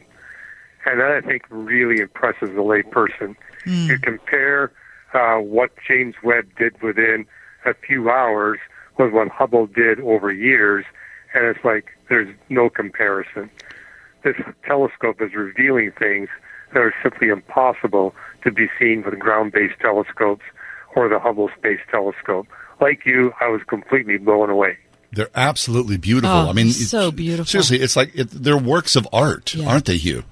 And 0.86 1.00
that 1.00 1.12
I 1.12 1.22
think 1.22 1.44
really 1.50 2.02
impresses 2.02 2.50
the 2.50 2.64
layperson. 2.64 3.36
Mm. 3.66 3.88
You 3.88 4.00
compare 4.00 4.72
uh, 5.14 5.38
what 5.38 5.72
James 5.86 6.16
Webb 6.24 6.48
did 6.58 6.82
within 6.82 7.26
a 7.66 7.74
few 7.74 8.10
hours 8.10 8.60
with 8.98 9.12
what 9.12 9.28
Hubble 9.30 9.68
did 9.68 10.00
over 10.00 10.32
years, 10.32 10.86
and 11.34 11.46
it's 11.46 11.64
like 11.64 11.88
there's 12.10 12.34
no 12.50 12.70
comparison. 12.70 13.50
This 14.24 14.36
telescope 14.66 15.22
is 15.22 15.34
revealing 15.34 15.92
things 15.92 16.30
that 16.74 16.80
are 16.80 16.94
simply 17.04 17.30
impossible 17.30 18.14
to 18.44 18.52
be 18.52 18.68
seen 18.80 19.04
with 19.04 19.18
ground-based 19.20 19.80
telescopes 19.80 20.44
or 20.96 21.08
the 21.08 21.20
Hubble 21.20 21.50
Space 21.58 21.80
Telescope. 21.92 22.48
Like 22.80 23.06
you, 23.06 23.34
I 23.40 23.48
was 23.48 23.62
completely 23.64 24.18
blown 24.18 24.50
away. 24.50 24.78
They're 25.12 25.30
absolutely 25.36 25.98
beautiful. 25.98 26.36
Oh, 26.38 26.50
I 26.50 26.54
mean, 26.54 26.70
so 26.72 27.12
beautiful. 27.12 27.46
Seriously, 27.46 27.80
it's 27.80 27.96
like 27.96 28.12
it, 28.14 28.30
they're 28.30 28.58
works 28.58 28.96
of 28.96 29.08
art, 29.14 29.56
Yeah. 29.56 29.68
aren't 29.68 29.86
they, 29.86 29.98
Hugh? 29.98 30.24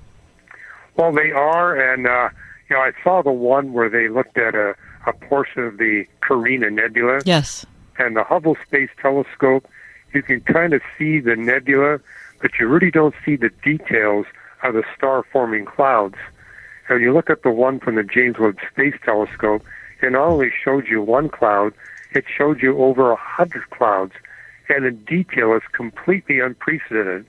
Well, 0.98 1.12
they 1.14 1.32
are, 1.32 1.76
and 1.94 2.06
uh, 2.08 2.30
you 2.70 2.76
know, 2.76 2.82
I 2.82 2.92
saw 3.04 3.22
the 3.22 3.32
one 3.32 3.74
where 3.74 3.90
they 3.90 4.10
looked 4.10 4.38
at 4.38 4.54
a, 4.54 4.76
a 5.08 5.14
portion 5.14 5.64
of 5.64 5.78
the 5.78 6.06
Carina 6.22 6.70
Nebula. 6.70 7.22
Yes. 7.26 7.66
And 7.98 8.16
the 8.16 8.24
Hubble 8.24 8.58
Space 8.68 8.90
Telescope, 9.02 9.68
you 10.14 10.22
can 10.22 10.42
kind 10.42 10.74
of 10.74 10.82
see 10.98 11.20
the 11.20 11.36
nebula, 11.36 12.00
but 12.42 12.52
you 12.60 12.68
really 12.68 12.92
don't 12.92 13.16
see 13.26 13.38
the 13.38 13.50
details 13.64 14.26
of 14.64 14.74
the 14.74 14.84
star-forming 14.98 15.66
clouds. 15.66 16.16
And 16.90 17.02
you 17.02 17.14
look 17.14 17.30
at 17.30 17.44
the 17.44 17.52
one 17.52 17.80
from 17.80 17.96
the 17.96 18.04
James 18.04 18.38
Webb 18.38 18.58
Space 18.72 18.96
Telescope, 19.04 19.64
it 20.02 20.12
not 20.12 20.28
only 20.28 20.52
showed 20.64 20.88
you 20.88 21.02
one 21.02 21.30
cloud, 21.30 21.74
it 22.16 22.26
showed 22.36 22.62
you 22.62 22.78
over 22.78 23.12
a 23.12 23.16
hundred 23.18 23.70
clouds, 23.70 24.14
and 24.70 24.86
the 24.86 24.92
detail 24.92 25.54
is 25.54 25.62
completely 25.72 26.40
unprecedented. 26.40 27.26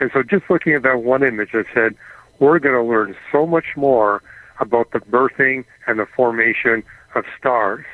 And 0.00 0.10
so 0.12 0.22
just 0.22 0.50
looking 0.50 0.74
at 0.74 0.82
that 0.82 1.02
one 1.02 1.22
image, 1.22 1.50
I 1.54 1.64
said, 1.72 1.94
we're 2.40 2.58
going 2.58 2.74
to 2.74 2.82
learn 2.82 3.16
so 3.30 3.46
much 3.46 3.76
more 3.76 4.22
about 4.60 4.90
the 4.90 4.98
birthing 4.98 5.64
and 5.86 5.98
the 5.98 6.06
formation 6.06 6.82
of 7.14 7.24
stars. 7.38 7.84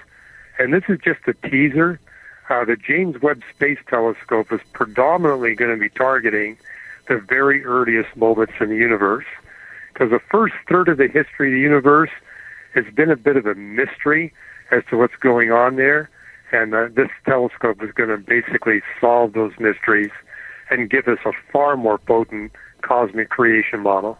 And 0.59 0.73
this 0.73 0.85
is 0.89 0.99
just 1.05 1.21
a 1.27 1.35
teaser. 1.49 2.01
Uh, 2.49 2.65
the 2.65 2.77
James 2.77 3.21
Webb 3.21 3.43
Space 3.55 3.79
Telescope 3.87 4.53
is 4.53 4.61
predominantly 4.73 5.55
going 5.55 5.71
to 5.71 5.77
be 5.77 5.89
targeting 5.91 6.57
the 7.07 7.19
very 7.19 7.65
earliest 7.65 8.17
moments 8.17 8.55
in 8.61 8.71
the 8.71 8.77
universe. 8.77 9.27
Because 9.93 10.11
the 10.11 10.21
first 10.31 10.55
third 10.69 10.89
of 10.89 10.97
the 10.97 11.09
history 11.09 11.49
of 11.49 11.55
the 11.55 11.61
universe 11.61 12.11
has 12.75 12.87
been 12.95 13.11
a 13.11 13.17
bit 13.17 13.37
of 13.37 13.47
a 13.47 13.55
mystery 13.55 14.33
as 14.71 14.83
to 14.91 14.97
what's 14.97 15.17
going 15.17 15.53
on 15.53 15.77
there. 15.77 16.09
And 16.53 16.75
uh, 16.75 16.89
this 16.95 17.09
telescope 17.25 17.83
is 17.83 17.93
going 17.93 18.09
to 18.09 18.19
basically 18.19 18.83
solve 19.01 19.33
those 19.33 19.53
mysteries 19.59 20.11
and 20.71 20.91
give 20.91 21.09
us 21.09 21.19
a 21.25 21.33
far 21.53 21.77
more 21.77 21.99
potent 21.99 22.53
cosmic 22.83 23.29
creation 23.29 23.81
model. 23.81 24.19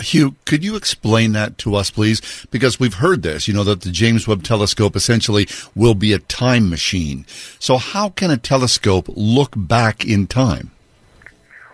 Hugh, 0.00 0.36
could 0.44 0.62
you 0.62 0.76
explain 0.76 1.32
that 1.32 1.58
to 1.58 1.74
us, 1.74 1.90
please? 1.90 2.46
Because 2.50 2.78
we've 2.78 2.94
heard 2.94 3.22
this, 3.22 3.48
you 3.48 3.54
know, 3.54 3.64
that 3.64 3.80
the 3.80 3.90
James 3.90 4.28
Webb 4.28 4.44
Telescope 4.44 4.94
essentially 4.94 5.48
will 5.74 5.94
be 5.94 6.12
a 6.12 6.18
time 6.20 6.70
machine. 6.70 7.26
So, 7.58 7.78
how 7.78 8.10
can 8.10 8.30
a 8.30 8.36
telescope 8.36 9.06
look 9.08 9.52
back 9.56 10.04
in 10.04 10.28
time? 10.28 10.70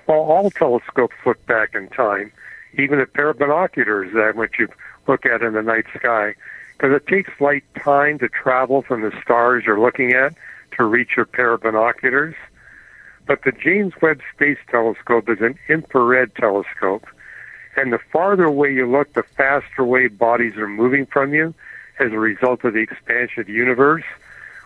Well, 0.06 0.20
all 0.20 0.50
telescopes 0.50 1.16
look 1.26 1.44
back 1.46 1.74
in 1.74 1.88
time, 1.88 2.32
even 2.78 2.98
a 2.98 3.06
pair 3.06 3.28
of 3.28 3.38
binoculars 3.38 4.12
that 4.14 4.36
which 4.36 4.54
you 4.58 4.68
look 5.06 5.26
at 5.26 5.42
in 5.42 5.52
the 5.52 5.62
night 5.62 5.84
sky, 5.94 6.34
because 6.78 6.94
it 6.94 7.06
takes 7.08 7.40
light 7.40 7.64
time 7.74 8.18
to 8.20 8.28
travel 8.28 8.82
from 8.82 9.02
the 9.02 9.12
stars 9.20 9.64
you're 9.66 9.80
looking 9.80 10.12
at 10.12 10.34
to 10.76 10.84
reach 10.84 11.16
your 11.16 11.26
pair 11.26 11.52
of 11.54 11.62
binoculars. 11.62 12.36
But 13.26 13.42
the 13.42 13.50
James 13.52 13.94
Webb 14.00 14.20
Space 14.32 14.58
Telescope 14.70 15.28
is 15.28 15.40
an 15.40 15.58
infrared 15.68 16.34
telescope, 16.36 17.04
and 17.76 17.92
the 17.92 17.98
farther 18.12 18.44
away 18.44 18.72
you 18.72 18.88
look, 18.90 19.12
the 19.12 19.24
faster 19.24 19.82
away 19.82 20.06
bodies 20.06 20.56
are 20.56 20.68
moving 20.68 21.04
from 21.04 21.34
you 21.34 21.52
as 21.98 22.12
a 22.12 22.18
result 22.18 22.64
of 22.64 22.74
the 22.74 22.80
expansion 22.80 23.40
of 23.40 23.46
the 23.48 23.52
universe, 23.52 24.04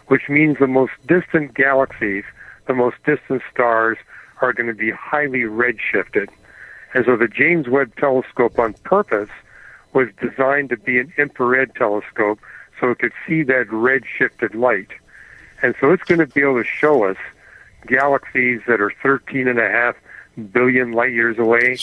which 0.09 0.29
means 0.29 0.59
the 0.59 0.67
most 0.67 0.93
distant 1.07 1.55
galaxies, 1.55 2.25
the 2.67 2.75
most 2.75 2.97
distant 3.05 3.43
stars, 3.51 3.97
are 4.43 4.53
going 4.53 4.67
to 4.67 4.75
be 4.75 4.91
highly 4.91 5.41
redshifted. 5.41 6.29
And 6.93 7.07
so 7.07 7.17
the 7.17 7.29
James 7.29 7.69
Webb 7.69 7.97
Telescope 7.97 8.59
on 8.59 8.75
purpose 8.85 9.31
was 9.93 10.09
designed 10.21 10.71
to 10.71 10.77
be 10.77 10.99
an 10.99 11.13
infrared 11.19 11.75
telescope 11.75 12.39
so 12.81 12.91
it 12.91 12.99
could 12.99 13.13
see 13.27 13.43
that 13.45 13.73
red 13.73 14.03
shifted 14.07 14.55
light. 14.55 14.89
And 15.63 15.75
so 15.81 15.93
it's 15.93 16.03
going 16.03 16.19
to 16.19 16.27
be 16.27 16.41
able 16.41 16.63
to 16.63 16.69
show 16.69 17.05
us 17.05 17.17
galaxies 17.87 18.61
that 18.67 18.81
are 18.81 18.93
13 19.03 19.49
and 19.49 19.59
a 19.59 19.69
half 19.69 19.97
billion 20.53 20.93
light 20.93 21.13
years 21.13 21.39
away, 21.39 21.79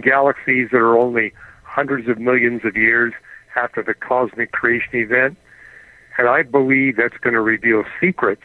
galaxies 0.00 0.68
that 0.72 0.78
are 0.78 0.98
only 0.98 1.32
hundreds 1.62 2.08
of 2.08 2.18
millions 2.18 2.64
of 2.64 2.76
years 2.76 3.12
after 3.56 3.82
the 3.82 3.94
cosmic 3.94 4.52
creation 4.52 4.94
event. 4.94 5.36
And 6.18 6.28
I 6.28 6.42
believe 6.42 6.96
that's 6.96 7.16
going 7.18 7.34
to 7.34 7.40
reveal 7.40 7.84
secrets 8.00 8.42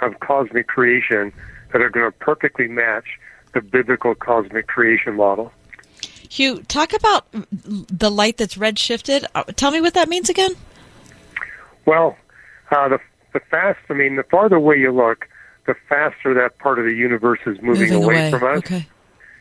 of 0.00 0.20
cosmic 0.20 0.68
creation 0.68 1.32
that 1.72 1.82
are 1.82 1.90
going 1.90 2.10
to 2.10 2.16
perfectly 2.18 2.68
match 2.68 3.18
the 3.52 3.60
biblical 3.60 4.14
cosmic 4.14 4.66
creation 4.68 5.16
model. 5.16 5.52
Hugh, 6.30 6.62
talk 6.68 6.92
about 6.92 7.26
the 7.32 8.08
light 8.10 8.36
that's 8.36 8.54
redshifted. 8.54 9.24
Uh, 9.34 9.42
Tell 9.56 9.72
me 9.72 9.80
what 9.80 9.94
that 9.94 10.08
means 10.08 10.28
again. 10.30 10.52
Well, 11.86 12.16
uh, 12.70 12.88
the 12.88 12.98
the 13.32 13.40
fast. 13.40 13.80
I 13.88 13.94
mean, 13.94 14.14
the 14.16 14.22
farther 14.22 14.56
away 14.56 14.78
you 14.78 14.92
look, 14.92 15.28
the 15.66 15.74
faster 15.88 16.32
that 16.34 16.58
part 16.58 16.78
of 16.78 16.84
the 16.84 16.94
universe 16.94 17.40
is 17.46 17.60
moving, 17.60 17.90
Moving 17.90 18.04
away, 18.04 18.28
away, 18.28 18.30
from 18.30 18.44
us. 18.44 18.58
okay. 18.58 18.86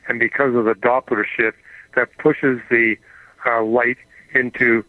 And 0.08 0.20
because 0.20 0.56
of 0.56 0.66
the 0.66 0.74
Doppler 0.74 1.24
shift, 1.38 1.58
that 1.96 2.10
pushes 2.18 2.60
the 2.72 2.96
uh, 3.46 3.62
light 3.64 3.98
into 4.34 4.84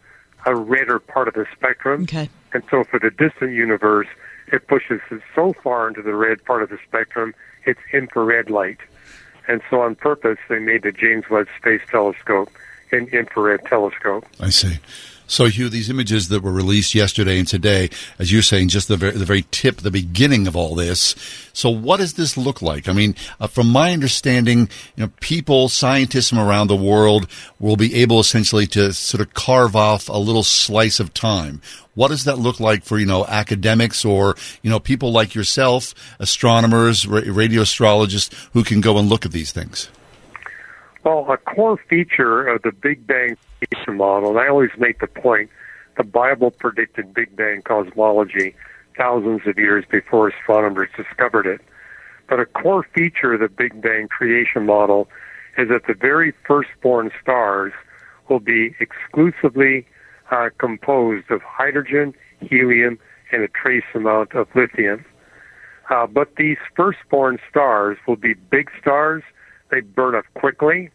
a 0.47 0.55
redder 0.57 0.99
part 0.99 1.29
of 1.29 1.35
the 1.35 1.45
spectrum. 1.55 2.05
Okay. 2.05 2.31
And 2.55 2.63
so, 2.71 2.83
for 2.85 2.99
the 2.99 3.11
distant 3.11 3.53
universe, 3.53 4.09
it 4.51 4.67
pushes 4.69 5.01
it 5.11 5.21
so 5.35 5.53
far 5.63 5.87
into 5.89 6.01
the 6.01 6.15
red 6.15 6.43
part 6.47 6.63
of 6.63 6.71
the 6.71 6.79
spectrum, 6.89 7.35
it's 7.67 7.81
infrared 7.93 8.49
light. 8.51 8.79
And 9.49 9.63
so, 9.71 9.81
on 9.83 9.95
purpose, 9.95 10.39
they 10.49 10.59
made 10.59 10.83
the 10.83 10.93
James 10.93 11.29
Webb 11.31 11.49
Space 11.59 11.83
Telescope 11.91 12.51
an 12.93 13.09
infrared 13.09 13.65
telescope. 13.67 14.27
I 14.41 14.51
see. 14.51 14.79
So, 15.31 15.47
Hugh, 15.47 15.69
these 15.69 15.89
images 15.89 16.29
that 16.31 16.43
were 16.43 16.51
released 16.51 16.93
yesterday 16.93 17.39
and 17.39 17.47
today, 17.47 17.89
as 18.19 18.33
you're 18.33 18.43
saying, 18.43 18.67
just 18.67 18.89
the 18.89 18.97
very, 18.97 19.13
the 19.13 19.25
very 19.25 19.47
tip, 19.53 19.77
the 19.77 19.91
beginning 19.93 20.49
of 20.49 20.57
all 20.57 20.75
this. 20.75 21.15
So, 21.53 21.71
what 21.71 21.99
does 21.99 22.15
this 22.15 22.37
look 22.37 22.61
like? 22.61 22.89
I 22.89 22.93
mean, 22.93 23.15
uh, 23.39 23.47
from 23.47 23.71
my 23.71 23.93
understanding, 23.93 24.69
you 24.97 25.05
know, 25.05 25.13
people, 25.21 25.69
scientists 25.69 26.31
from 26.31 26.41
around 26.41 26.67
the 26.67 26.75
world 26.75 27.29
will 27.61 27.77
be 27.77 27.95
able 27.95 28.19
essentially 28.19 28.67
to 28.69 28.93
sort 28.93 29.21
of 29.21 29.33
carve 29.33 29.77
off 29.77 30.09
a 30.09 30.19
little 30.19 30.43
slice 30.43 30.99
of 30.99 31.15
time. 31.15 31.63
What 31.95 32.09
does 32.09 32.25
that 32.25 32.41
look 32.41 32.59
like 32.59 32.83
for, 32.83 32.99
you 32.99 33.07
know, 33.07 33.25
academics 33.25 34.05
or, 34.05 34.35
you 34.63 34.71
know, 34.71 34.81
people 34.81 35.13
like 35.13 35.37
yourself, 35.37 35.95
astronomers, 36.19 37.07
ra- 37.07 37.23
radio 37.25 37.63
astrologists 37.63 38.35
who 38.53 38.65
can 38.65 38.81
go 38.81 38.99
and 38.99 39.09
look 39.09 39.25
at 39.25 39.31
these 39.31 39.53
things? 39.53 39.91
Well, 41.05 41.25
a 41.31 41.37
core 41.37 41.79
feature 41.89 42.49
of 42.49 42.63
the 42.63 42.73
Big 42.73 43.07
Bang 43.07 43.37
creation 43.61 43.97
model, 43.97 44.31
and 44.31 44.39
I 44.39 44.49
always 44.49 44.71
make 44.79 45.01
the 45.01 45.07
point, 45.07 45.51
the 45.97 46.05
Bible 46.05 46.51
predicted 46.51 47.13
Big 47.15 47.35
Bang 47.37 47.63
cosmology 47.63 48.55
thousands 48.97 49.43
of 49.47 49.59
years 49.59 49.85
before 49.91 50.29
astronomers 50.29 50.89
discovered 50.97 51.47
it. 51.47 51.61
But 52.29 52.41
a 52.41 52.47
core 52.47 52.87
feature 52.95 53.35
of 53.35 53.41
the 53.41 53.49
Big 53.49 53.81
Bang 53.81 54.09
creation 54.09 54.67
model 54.67 55.09
is 55.59 55.69
that 55.69 55.87
the 55.87 55.95
very 55.95 56.33
firstborn 56.47 57.11
stars 57.21 57.73
will 58.29 58.41
be 58.41 58.75
exclusively 58.79 59.87
uh, 60.31 60.51
composed 60.59 61.31
of 61.31 61.43
hydrogen, 61.43 62.15
helium, 62.41 62.99
and 63.33 63.43
a 63.43 63.49
trace 63.49 63.85
amount 63.95 64.33
of 64.35 64.49
lithium. 64.55 65.05
Uh, 65.91 66.07
but 66.07 66.37
these 66.37 66.59
firstborn 66.77 67.39
stars 67.49 67.99
will 68.07 68.17
be 68.17 68.35
big 68.35 68.71
stars. 68.81 69.25
They 69.71 69.81
burn 69.81 70.15
up 70.15 70.25
quickly, 70.35 70.91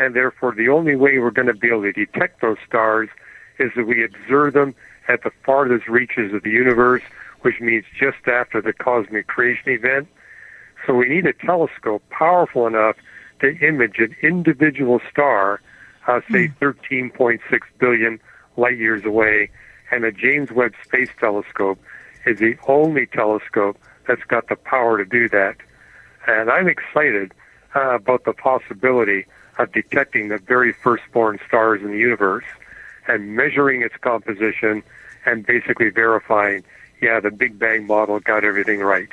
and 0.00 0.16
therefore 0.16 0.52
the 0.54 0.68
only 0.68 0.96
way 0.96 1.18
we're 1.18 1.30
going 1.30 1.46
to 1.46 1.54
be 1.54 1.68
able 1.68 1.82
to 1.82 1.92
detect 1.92 2.40
those 2.40 2.56
stars 2.66 3.10
is 3.58 3.70
that 3.76 3.86
we 3.86 4.02
observe 4.02 4.54
them 4.54 4.74
at 5.06 5.22
the 5.22 5.30
farthest 5.44 5.86
reaches 5.86 6.32
of 6.32 6.42
the 6.42 6.50
universe, 6.50 7.02
which 7.42 7.60
means 7.60 7.84
just 7.96 8.26
after 8.26 8.62
the 8.62 8.72
cosmic 8.72 9.26
creation 9.26 9.70
event. 9.70 10.08
So 10.86 10.94
we 10.94 11.08
need 11.08 11.26
a 11.26 11.34
telescope 11.34 12.02
powerful 12.08 12.66
enough 12.66 12.96
to 13.40 13.56
image 13.58 13.98
an 13.98 14.16
individual 14.22 15.00
star, 15.10 15.60
uh, 16.06 16.20
say 16.32 16.48
13.6 16.60 17.40
billion 17.78 18.18
light 18.56 18.78
years 18.78 19.04
away, 19.04 19.50
and 19.90 20.04
the 20.04 20.12
James 20.12 20.50
Webb 20.50 20.72
Space 20.82 21.10
Telescope 21.18 21.78
is 22.24 22.38
the 22.38 22.56
only 22.66 23.04
telescope 23.04 23.78
that's 24.08 24.24
got 24.24 24.48
the 24.48 24.56
power 24.56 24.96
to 24.96 25.04
do 25.04 25.28
that. 25.28 25.56
And 26.26 26.50
I'm 26.50 26.68
excited 26.68 27.34
uh, 27.74 27.96
about 27.96 28.24
the 28.24 28.32
possibility 28.32 29.26
of 29.60 29.72
detecting 29.72 30.28
the 30.28 30.38
very 30.38 30.72
first 30.72 31.02
firstborn 31.02 31.38
stars 31.46 31.82
in 31.82 31.90
the 31.90 31.98
universe 31.98 32.44
and 33.06 33.36
measuring 33.36 33.82
its 33.82 33.96
composition 34.00 34.82
and 35.26 35.46
basically 35.46 35.90
verifying, 35.90 36.64
yeah, 37.02 37.20
the 37.20 37.30
Big 37.30 37.58
Bang 37.58 37.86
model 37.86 38.20
got 38.20 38.44
everything 38.44 38.80
right. 38.80 39.08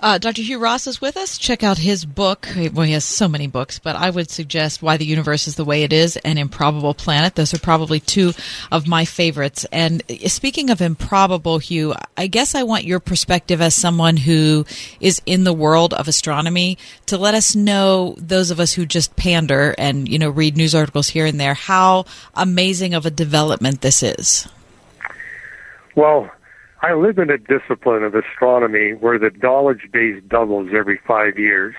Uh, 0.00 0.16
Dr. 0.16 0.42
Hugh 0.42 0.60
Ross 0.60 0.86
is 0.86 1.00
with 1.00 1.16
us. 1.16 1.38
Check 1.38 1.64
out 1.64 1.76
his 1.76 2.04
book. 2.04 2.48
Well, 2.72 2.86
he 2.86 2.92
has 2.92 3.04
so 3.04 3.26
many 3.26 3.48
books, 3.48 3.80
but 3.80 3.96
I 3.96 4.10
would 4.10 4.30
suggest 4.30 4.80
Why 4.80 4.96
the 4.96 5.04
Universe 5.04 5.48
is 5.48 5.56
the 5.56 5.64
Way 5.64 5.82
It 5.82 5.92
Is 5.92 6.16
and 6.18 6.38
Improbable 6.38 6.94
Planet. 6.94 7.34
Those 7.34 7.52
are 7.52 7.58
probably 7.58 7.98
two 7.98 8.32
of 8.70 8.86
my 8.86 9.04
favorites. 9.04 9.66
And 9.72 10.04
speaking 10.26 10.70
of 10.70 10.80
improbable, 10.80 11.58
Hugh, 11.58 11.94
I 12.16 12.28
guess 12.28 12.54
I 12.54 12.62
want 12.62 12.84
your 12.84 13.00
perspective 13.00 13.60
as 13.60 13.74
someone 13.74 14.16
who 14.16 14.64
is 15.00 15.20
in 15.26 15.42
the 15.42 15.52
world 15.52 15.92
of 15.92 16.06
astronomy 16.06 16.78
to 17.06 17.18
let 17.18 17.34
us 17.34 17.56
know, 17.56 18.14
those 18.18 18.52
of 18.52 18.60
us 18.60 18.72
who 18.72 18.86
just 18.86 19.16
pander 19.16 19.74
and, 19.78 20.08
you 20.08 20.20
know, 20.20 20.30
read 20.30 20.56
news 20.56 20.76
articles 20.76 21.08
here 21.08 21.26
and 21.26 21.40
there, 21.40 21.54
how 21.54 22.04
amazing 22.34 22.94
of 22.94 23.04
a 23.04 23.10
development 23.10 23.80
this 23.80 24.04
is. 24.04 24.46
Well, 25.96 26.30
I 26.80 26.94
live 26.94 27.18
in 27.18 27.28
a 27.28 27.38
discipline 27.38 28.04
of 28.04 28.14
astronomy 28.14 28.92
where 28.92 29.18
the 29.18 29.32
knowledge 29.42 29.90
base 29.92 30.22
doubles 30.28 30.70
every 30.72 31.00
five 31.08 31.36
years, 31.36 31.74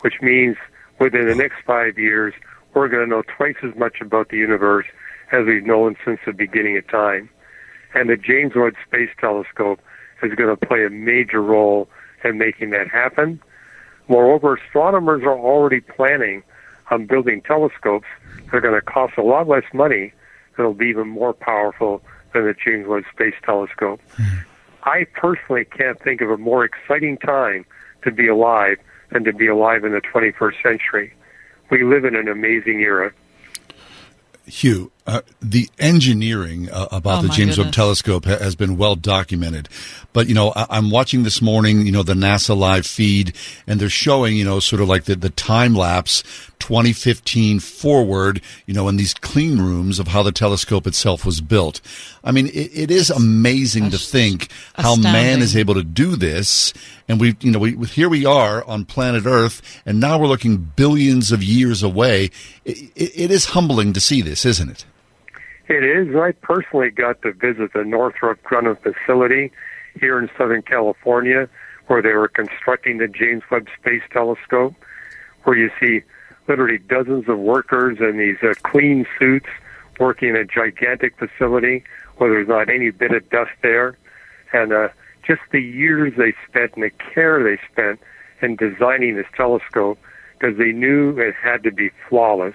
which 0.00 0.20
means 0.20 0.58
within 1.00 1.26
the 1.26 1.34
next 1.34 1.64
five 1.64 1.98
years, 1.98 2.34
we're 2.74 2.88
going 2.88 3.04
to 3.04 3.08
know 3.08 3.22
twice 3.22 3.56
as 3.62 3.74
much 3.74 4.02
about 4.02 4.28
the 4.28 4.36
universe 4.36 4.84
as 5.32 5.46
we've 5.46 5.64
known 5.64 5.96
since 6.04 6.20
the 6.26 6.34
beginning 6.34 6.76
of 6.76 6.86
time. 6.88 7.30
And 7.94 8.10
the 8.10 8.18
James 8.18 8.52
Webb 8.54 8.74
Space 8.86 9.08
Telescope 9.18 9.80
is 10.22 10.34
going 10.34 10.54
to 10.54 10.66
play 10.66 10.84
a 10.84 10.90
major 10.90 11.42
role 11.42 11.88
in 12.22 12.36
making 12.36 12.68
that 12.70 12.88
happen. 12.88 13.40
Moreover, 14.08 14.56
astronomers 14.56 15.22
are 15.22 15.38
already 15.38 15.80
planning 15.80 16.42
on 16.90 17.06
building 17.06 17.40
telescopes 17.40 18.06
that 18.44 18.54
are 18.54 18.60
going 18.60 18.74
to 18.74 18.82
cost 18.82 19.14
a 19.16 19.22
lot 19.22 19.48
less 19.48 19.64
money 19.72 20.12
that'll 20.54 20.74
be 20.74 20.88
even 20.88 21.08
more 21.08 21.32
powerful 21.32 22.02
than 22.32 22.44
the 22.44 22.54
James 22.54 22.86
Webb 22.86 23.04
Space 23.12 23.34
Telescope. 23.42 24.00
Mm. 24.16 24.44
I 24.84 25.04
personally 25.14 25.64
can't 25.64 26.00
think 26.00 26.20
of 26.20 26.30
a 26.30 26.36
more 26.36 26.64
exciting 26.64 27.18
time 27.18 27.66
to 28.02 28.10
be 28.10 28.28
alive 28.28 28.78
than 29.10 29.24
to 29.24 29.32
be 29.32 29.46
alive 29.46 29.84
in 29.84 29.92
the 29.92 30.00
21st 30.00 30.62
century. 30.62 31.14
We 31.70 31.84
live 31.84 32.04
in 32.04 32.14
an 32.14 32.28
amazing 32.28 32.80
era. 32.80 33.12
Hugh, 34.46 34.90
uh, 35.08 35.22
the 35.40 35.70
engineering 35.78 36.68
uh, 36.70 36.86
about 36.92 37.20
oh 37.20 37.22
the 37.22 37.28
James. 37.30 37.56
Webb 37.56 37.72
Telescope 37.72 38.26
ha- 38.26 38.36
has 38.36 38.54
been 38.54 38.76
well 38.76 38.94
documented. 38.94 39.66
But, 40.12 40.28
you 40.28 40.34
know, 40.34 40.52
I- 40.54 40.76
am 40.76 40.90
watching 40.90 41.22
this 41.22 41.40
morning, 41.40 41.86
you 41.86 41.92
know, 41.92 42.02
the 42.02 42.12
NASA 42.12 42.54
live 42.54 42.86
feed, 42.86 43.34
and 43.66 43.80
they're 43.80 43.88
showing, 43.88 44.36
you 44.36 44.44
know, 44.44 44.60
sort 44.60 44.82
of 44.82 44.88
like 44.88 45.04
the, 45.04 45.16
the 45.16 45.30
time 45.30 45.74
lapse 45.74 46.22
2015 46.58 47.58
forward, 47.60 48.42
you 48.66 48.74
know, 48.74 48.86
in 48.86 48.96
these 48.96 49.14
clean 49.14 49.58
rooms 49.62 49.98
of 49.98 50.08
how 50.08 50.22
the 50.22 50.30
telescope 50.30 50.86
itself 50.86 51.24
was 51.24 51.40
built. 51.40 51.80
I 52.22 52.30
mean, 52.30 52.48
it, 52.48 52.70
it 52.74 52.90
is 52.90 53.08
amazing 53.08 53.88
to 53.90 53.98
think 53.98 54.50
how 54.74 54.94
man 54.96 55.40
is 55.40 55.56
able 55.56 55.72
to 55.72 55.84
do 55.84 56.16
this. 56.16 56.74
And 57.08 57.18
we, 57.18 57.34
you 57.40 57.50
know, 57.50 57.60
we, 57.60 57.76
here 57.86 58.10
we 58.10 58.26
are 58.26 58.62
on 58.64 58.84
planet 58.84 59.24
Earth, 59.24 59.62
and 59.86 60.00
now 60.00 60.18
we're 60.18 60.26
looking 60.26 60.58
billions 60.58 61.32
of 61.32 61.42
years 61.42 61.82
away. 61.82 62.30
It, 62.66 62.90
it, 62.94 63.12
it 63.14 63.30
is 63.30 63.46
humbling 63.46 63.94
to 63.94 64.00
see 64.00 64.20
this, 64.20 64.44
isn't 64.44 64.68
it? 64.68 64.84
It 65.68 65.84
is. 65.84 66.16
I 66.16 66.32
personally 66.32 66.90
got 66.90 67.20
to 67.22 67.32
visit 67.32 67.74
the 67.74 67.84
Northrop 67.84 68.42
Grumman 68.42 68.78
facility 68.80 69.52
here 70.00 70.18
in 70.18 70.30
Southern 70.38 70.62
California, 70.62 71.48
where 71.88 72.00
they 72.00 72.12
were 72.12 72.28
constructing 72.28 72.98
the 72.98 73.06
James 73.08 73.42
Webb 73.50 73.68
Space 73.78 74.02
Telescope, 74.10 74.74
where 75.44 75.56
you 75.56 75.70
see 75.78 76.02
literally 76.46 76.78
dozens 76.78 77.28
of 77.28 77.38
workers 77.38 77.98
in 78.00 78.16
these 78.16 78.38
uh, 78.42 78.54
clean 78.62 79.06
suits 79.18 79.48
working 80.00 80.30
in 80.30 80.36
a 80.36 80.44
gigantic 80.44 81.18
facility 81.18 81.84
where 82.16 82.30
there's 82.30 82.48
not 82.48 82.70
any 82.70 82.90
bit 82.90 83.12
of 83.12 83.28
dust 83.28 83.50
there. 83.62 83.98
And 84.54 84.72
uh, 84.72 84.88
just 85.26 85.42
the 85.52 85.60
years 85.60 86.14
they 86.16 86.34
spent 86.48 86.74
and 86.74 86.84
the 86.84 86.90
care 86.90 87.42
they 87.42 87.60
spent 87.70 88.00
in 88.40 88.56
designing 88.56 89.16
this 89.16 89.26
telescope 89.36 89.98
because 90.38 90.56
they 90.56 90.72
knew 90.72 91.18
it 91.18 91.34
had 91.34 91.62
to 91.64 91.70
be 91.70 91.90
flawless. 92.08 92.54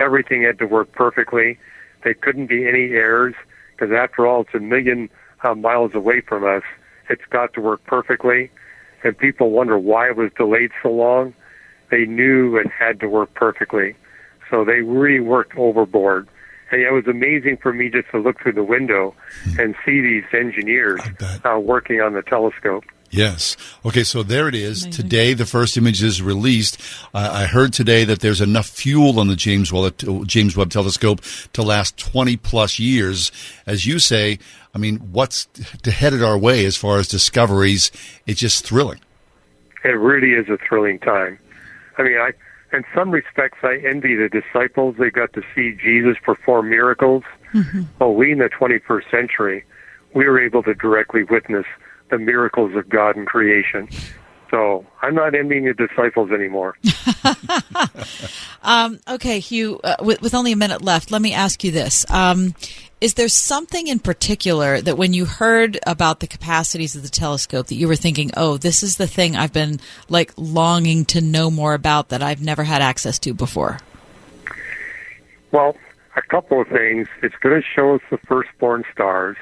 Everything 0.00 0.42
had 0.42 0.58
to 0.58 0.66
work 0.66 0.90
perfectly. 0.92 1.58
There 2.02 2.14
couldn't 2.14 2.46
be 2.46 2.66
any 2.66 2.90
errors 2.92 3.34
because, 3.72 3.92
after 3.92 4.26
all, 4.26 4.42
it's 4.42 4.54
a 4.54 4.60
million 4.60 5.08
uh, 5.42 5.54
miles 5.54 5.94
away 5.94 6.20
from 6.20 6.44
us. 6.44 6.62
It's 7.08 7.24
got 7.30 7.54
to 7.54 7.60
work 7.60 7.84
perfectly. 7.84 8.50
And 9.02 9.16
people 9.16 9.50
wonder 9.50 9.78
why 9.78 10.08
it 10.08 10.16
was 10.16 10.30
delayed 10.36 10.70
so 10.82 10.90
long. 10.90 11.34
They 11.90 12.04
knew 12.04 12.56
it 12.56 12.68
had 12.70 13.00
to 13.00 13.08
work 13.08 13.34
perfectly. 13.34 13.96
So 14.50 14.64
they 14.64 14.82
really 14.82 15.20
worked 15.20 15.56
overboard. 15.56 16.28
And 16.70 16.82
it 16.82 16.92
was 16.92 17.06
amazing 17.06 17.56
for 17.56 17.72
me 17.72 17.88
just 17.88 18.10
to 18.12 18.18
look 18.18 18.40
through 18.40 18.52
the 18.52 18.64
window 18.64 19.14
and 19.58 19.74
see 19.84 20.00
these 20.00 20.24
engineers 20.32 21.00
uh, 21.44 21.58
working 21.58 22.00
on 22.00 22.12
the 22.12 22.22
telescope. 22.22 22.84
Yes. 23.10 23.56
Okay, 23.84 24.04
so 24.04 24.22
there 24.22 24.48
it 24.48 24.54
is. 24.54 24.86
Today, 24.86 25.34
the 25.34 25.44
first 25.44 25.76
image 25.76 26.00
is 26.00 26.22
released. 26.22 26.80
Uh, 27.12 27.28
I 27.32 27.46
heard 27.46 27.72
today 27.72 28.04
that 28.04 28.20
there's 28.20 28.40
enough 28.40 28.66
fuel 28.66 29.18
on 29.18 29.26
the 29.26 29.34
James 29.34 29.72
Webb, 29.72 29.96
James 30.26 30.56
Webb 30.56 30.70
Telescope 30.70 31.20
to 31.52 31.62
last 31.62 31.98
20 31.98 32.36
plus 32.36 32.78
years. 32.78 33.32
As 33.66 33.84
you 33.84 33.98
say, 33.98 34.38
I 34.74 34.78
mean, 34.78 34.98
what's 35.10 35.48
headed 35.84 36.22
our 36.22 36.38
way 36.38 36.64
as 36.64 36.76
far 36.76 36.98
as 36.98 37.08
discoveries? 37.08 37.90
It's 38.26 38.38
just 38.38 38.64
thrilling. 38.64 39.00
It 39.82 39.88
really 39.88 40.32
is 40.32 40.48
a 40.48 40.58
thrilling 40.68 41.00
time. 41.00 41.38
I 41.98 42.04
mean, 42.04 42.16
I, 42.16 42.30
in 42.72 42.84
some 42.94 43.10
respects, 43.10 43.58
I 43.64 43.78
envy 43.84 44.14
the 44.14 44.28
disciples. 44.28 44.96
They 44.98 45.10
got 45.10 45.32
to 45.32 45.42
see 45.54 45.72
Jesus 45.72 46.16
perform 46.22 46.70
miracles. 46.70 47.24
Mm-hmm. 47.54 47.82
Well, 47.98 48.14
we 48.14 48.30
in 48.30 48.38
the 48.38 48.50
21st 48.50 49.10
century, 49.10 49.64
we 50.14 50.26
were 50.26 50.40
able 50.40 50.62
to 50.62 50.74
directly 50.74 51.24
witness 51.24 51.66
the 52.10 52.18
miracles 52.18 52.74
of 52.74 52.88
God 52.88 53.16
and 53.16 53.26
creation. 53.26 53.88
So 54.50 54.84
I'm 55.00 55.14
not 55.14 55.34
envying 55.34 55.64
the 55.64 55.74
disciples 55.74 56.30
anymore. 56.32 56.76
Um, 58.62 59.00
okay, 59.08 59.40
Hugh, 59.40 59.80
uh, 59.82 59.96
with, 60.00 60.20
with 60.20 60.34
only 60.34 60.52
a 60.52 60.56
minute 60.56 60.82
left, 60.82 61.10
let 61.10 61.22
me 61.22 61.32
ask 61.32 61.64
you 61.64 61.70
this. 61.70 62.04
Um, 62.10 62.54
is 63.00 63.14
there 63.14 63.28
something 63.28 63.86
in 63.86 63.98
particular 63.98 64.82
that 64.82 64.98
when 64.98 65.14
you 65.14 65.24
heard 65.24 65.78
about 65.86 66.20
the 66.20 66.26
capacities 66.26 66.94
of 66.94 67.02
the 67.02 67.08
telescope 67.08 67.68
that 67.68 67.76
you 67.76 67.88
were 67.88 67.96
thinking, 67.96 68.30
oh, 68.36 68.58
this 68.58 68.82
is 68.82 68.98
the 68.98 69.06
thing 69.06 69.34
I've 69.34 69.52
been 69.52 69.80
like 70.10 70.32
longing 70.36 71.06
to 71.06 71.22
know 71.22 71.50
more 71.50 71.72
about 71.72 72.10
that 72.10 72.22
I've 72.22 72.42
never 72.42 72.64
had 72.64 72.82
access 72.82 73.18
to 73.20 73.32
before? 73.32 73.78
Well, 75.52 75.74
a 76.16 76.22
couple 76.22 76.60
of 76.60 76.68
things. 76.68 77.08
It's 77.22 77.34
going 77.36 77.58
to 77.58 77.66
show 77.66 77.94
us 77.94 78.02
the 78.10 78.18
firstborn 78.18 78.84
stars. 78.92 79.38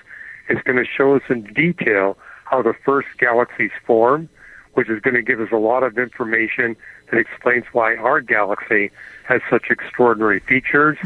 It's 0.48 0.62
going 0.62 0.78
to 0.78 0.84
show 0.84 1.16
us 1.16 1.22
in 1.28 1.42
detail 1.54 2.16
how 2.50 2.62
the 2.62 2.74
first 2.84 3.08
galaxies 3.18 3.70
form, 3.86 4.28
which 4.74 4.88
is 4.88 5.00
going 5.00 5.14
to 5.14 5.22
give 5.22 5.40
us 5.40 5.48
a 5.52 5.56
lot 5.56 5.82
of 5.82 5.98
information 5.98 6.76
that 7.10 7.18
explains 7.18 7.64
why 7.72 7.96
our 7.96 8.20
galaxy 8.20 8.90
has 9.24 9.40
such 9.50 9.70
extraordinary 9.70 10.40
features. 10.40 10.98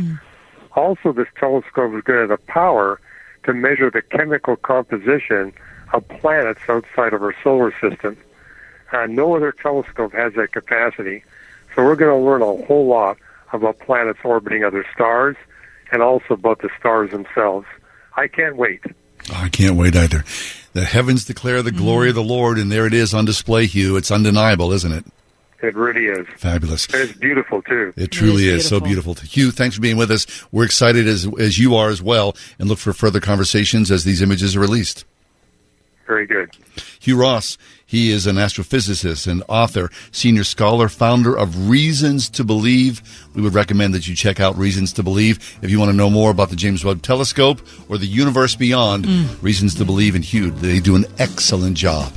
Also, 0.74 1.12
this 1.12 1.28
telescope 1.38 1.94
is 1.94 2.02
going 2.02 2.16
to 2.16 2.28
have 2.28 2.40
the 2.40 2.46
power 2.46 3.00
to 3.44 3.52
measure 3.52 3.90
the 3.90 4.02
chemical 4.02 4.56
composition 4.56 5.52
of 5.92 6.06
planets 6.08 6.60
outside 6.68 7.12
of 7.12 7.22
our 7.22 7.34
solar 7.42 7.72
system. 7.80 8.16
Uh, 8.92 9.06
no 9.06 9.34
other 9.34 9.52
telescope 9.52 10.12
has 10.12 10.34
that 10.34 10.52
capacity. 10.52 11.24
So 11.74 11.84
we're 11.84 11.96
going 11.96 12.16
to 12.16 12.24
learn 12.24 12.42
a 12.42 12.66
whole 12.66 12.86
lot 12.86 13.16
about 13.52 13.78
planets 13.80 14.20
orbiting 14.22 14.64
other 14.64 14.84
stars 14.94 15.36
and 15.90 16.02
also 16.02 16.34
about 16.34 16.60
the 16.60 16.70
stars 16.78 17.10
themselves. 17.10 17.66
I 18.16 18.28
can't 18.28 18.56
wait. 18.56 18.82
I 19.32 19.48
can't 19.48 19.76
wait 19.76 19.96
either. 19.96 20.24
The 20.72 20.84
heavens 20.84 21.24
declare 21.24 21.62
the 21.62 21.72
glory 21.72 22.08
of 22.08 22.14
the 22.14 22.22
Lord, 22.22 22.58
and 22.58 22.72
there 22.72 22.86
it 22.86 22.94
is 22.94 23.12
on 23.12 23.24
display, 23.24 23.66
Hugh. 23.66 23.96
It's 23.96 24.10
undeniable, 24.10 24.72
isn't 24.72 24.92
it? 24.92 25.04
It 25.62 25.76
really 25.76 26.06
is. 26.06 26.26
Fabulous. 26.38 26.86
And 26.86 27.10
it's 27.10 27.18
beautiful, 27.18 27.62
too. 27.62 27.92
It 27.94 28.10
truly 28.10 28.48
is, 28.48 28.66
so 28.66 28.80
beautiful. 28.80 29.14
Hugh, 29.14 29.52
thanks 29.52 29.76
for 29.76 29.82
being 29.82 29.96
with 29.96 30.10
us. 30.10 30.26
We're 30.50 30.64
excited 30.64 31.06
as 31.06 31.28
as 31.38 31.58
you 31.58 31.76
are 31.76 31.88
as 31.88 32.02
well, 32.02 32.34
and 32.58 32.68
look 32.68 32.78
for 32.78 32.92
further 32.92 33.20
conversations 33.20 33.90
as 33.90 34.04
these 34.04 34.22
images 34.22 34.56
are 34.56 34.60
released. 34.60 35.04
Very 36.06 36.26
good. 36.26 36.50
Hugh 36.98 37.16
Ross, 37.16 37.58
he 37.92 38.10
is 38.10 38.26
an 38.26 38.36
astrophysicist 38.36 39.26
and 39.26 39.42
author, 39.48 39.90
senior 40.12 40.44
scholar, 40.44 40.88
founder 40.88 41.36
of 41.36 41.68
Reasons 41.68 42.30
to 42.30 42.42
Believe. 42.42 43.02
We 43.34 43.42
would 43.42 43.52
recommend 43.52 43.92
that 43.92 44.08
you 44.08 44.14
check 44.14 44.40
out 44.40 44.56
Reasons 44.56 44.94
to 44.94 45.02
Believe 45.02 45.58
if 45.60 45.70
you 45.70 45.78
want 45.78 45.90
to 45.90 45.96
know 45.96 46.08
more 46.08 46.30
about 46.30 46.48
the 46.48 46.56
James 46.56 46.86
Webb 46.86 47.02
Telescope 47.02 47.60
or 47.90 47.98
the 47.98 48.06
universe 48.06 48.56
beyond. 48.56 49.04
Mm. 49.04 49.42
Reasons 49.42 49.74
to 49.74 49.84
Believe 49.84 50.16
in 50.16 50.22
Hugh. 50.22 50.52
They 50.52 50.80
do 50.80 50.96
an 50.96 51.04
excellent 51.18 51.76
job. 51.76 52.10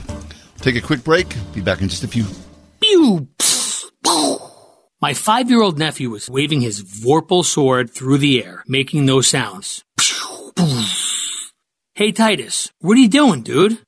Take 0.61 0.77
a 0.77 0.81
quick 0.81 1.03
break. 1.03 1.35
Be 1.53 1.60
back 1.60 1.81
in 1.81 1.89
just 1.89 2.06
a 2.06 2.07
few. 2.07 2.23
Pew! 2.80 3.27
My 5.02 5.14
five 5.14 5.49
year 5.49 5.61
old 5.61 5.77
nephew 5.77 6.10
was 6.10 6.30
waving 6.30 6.61
his 6.61 6.81
Vorpal 6.81 7.43
sword 7.43 7.91
through 7.91 8.19
the 8.19 8.41
air, 8.41 8.64
making 8.65 9.06
no 9.06 9.19
sounds. 9.19 9.84
Hey 11.95 12.14
Titus, 12.14 12.72
what 12.80 12.95
are 12.95 13.02
you 13.02 13.10
doing, 13.10 13.41
dude? 13.41 13.85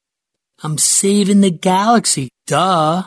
I'm 0.64 0.80
saving 0.80 1.42
the 1.42 1.52
galaxy, 1.52 2.30
duh. 2.48 3.04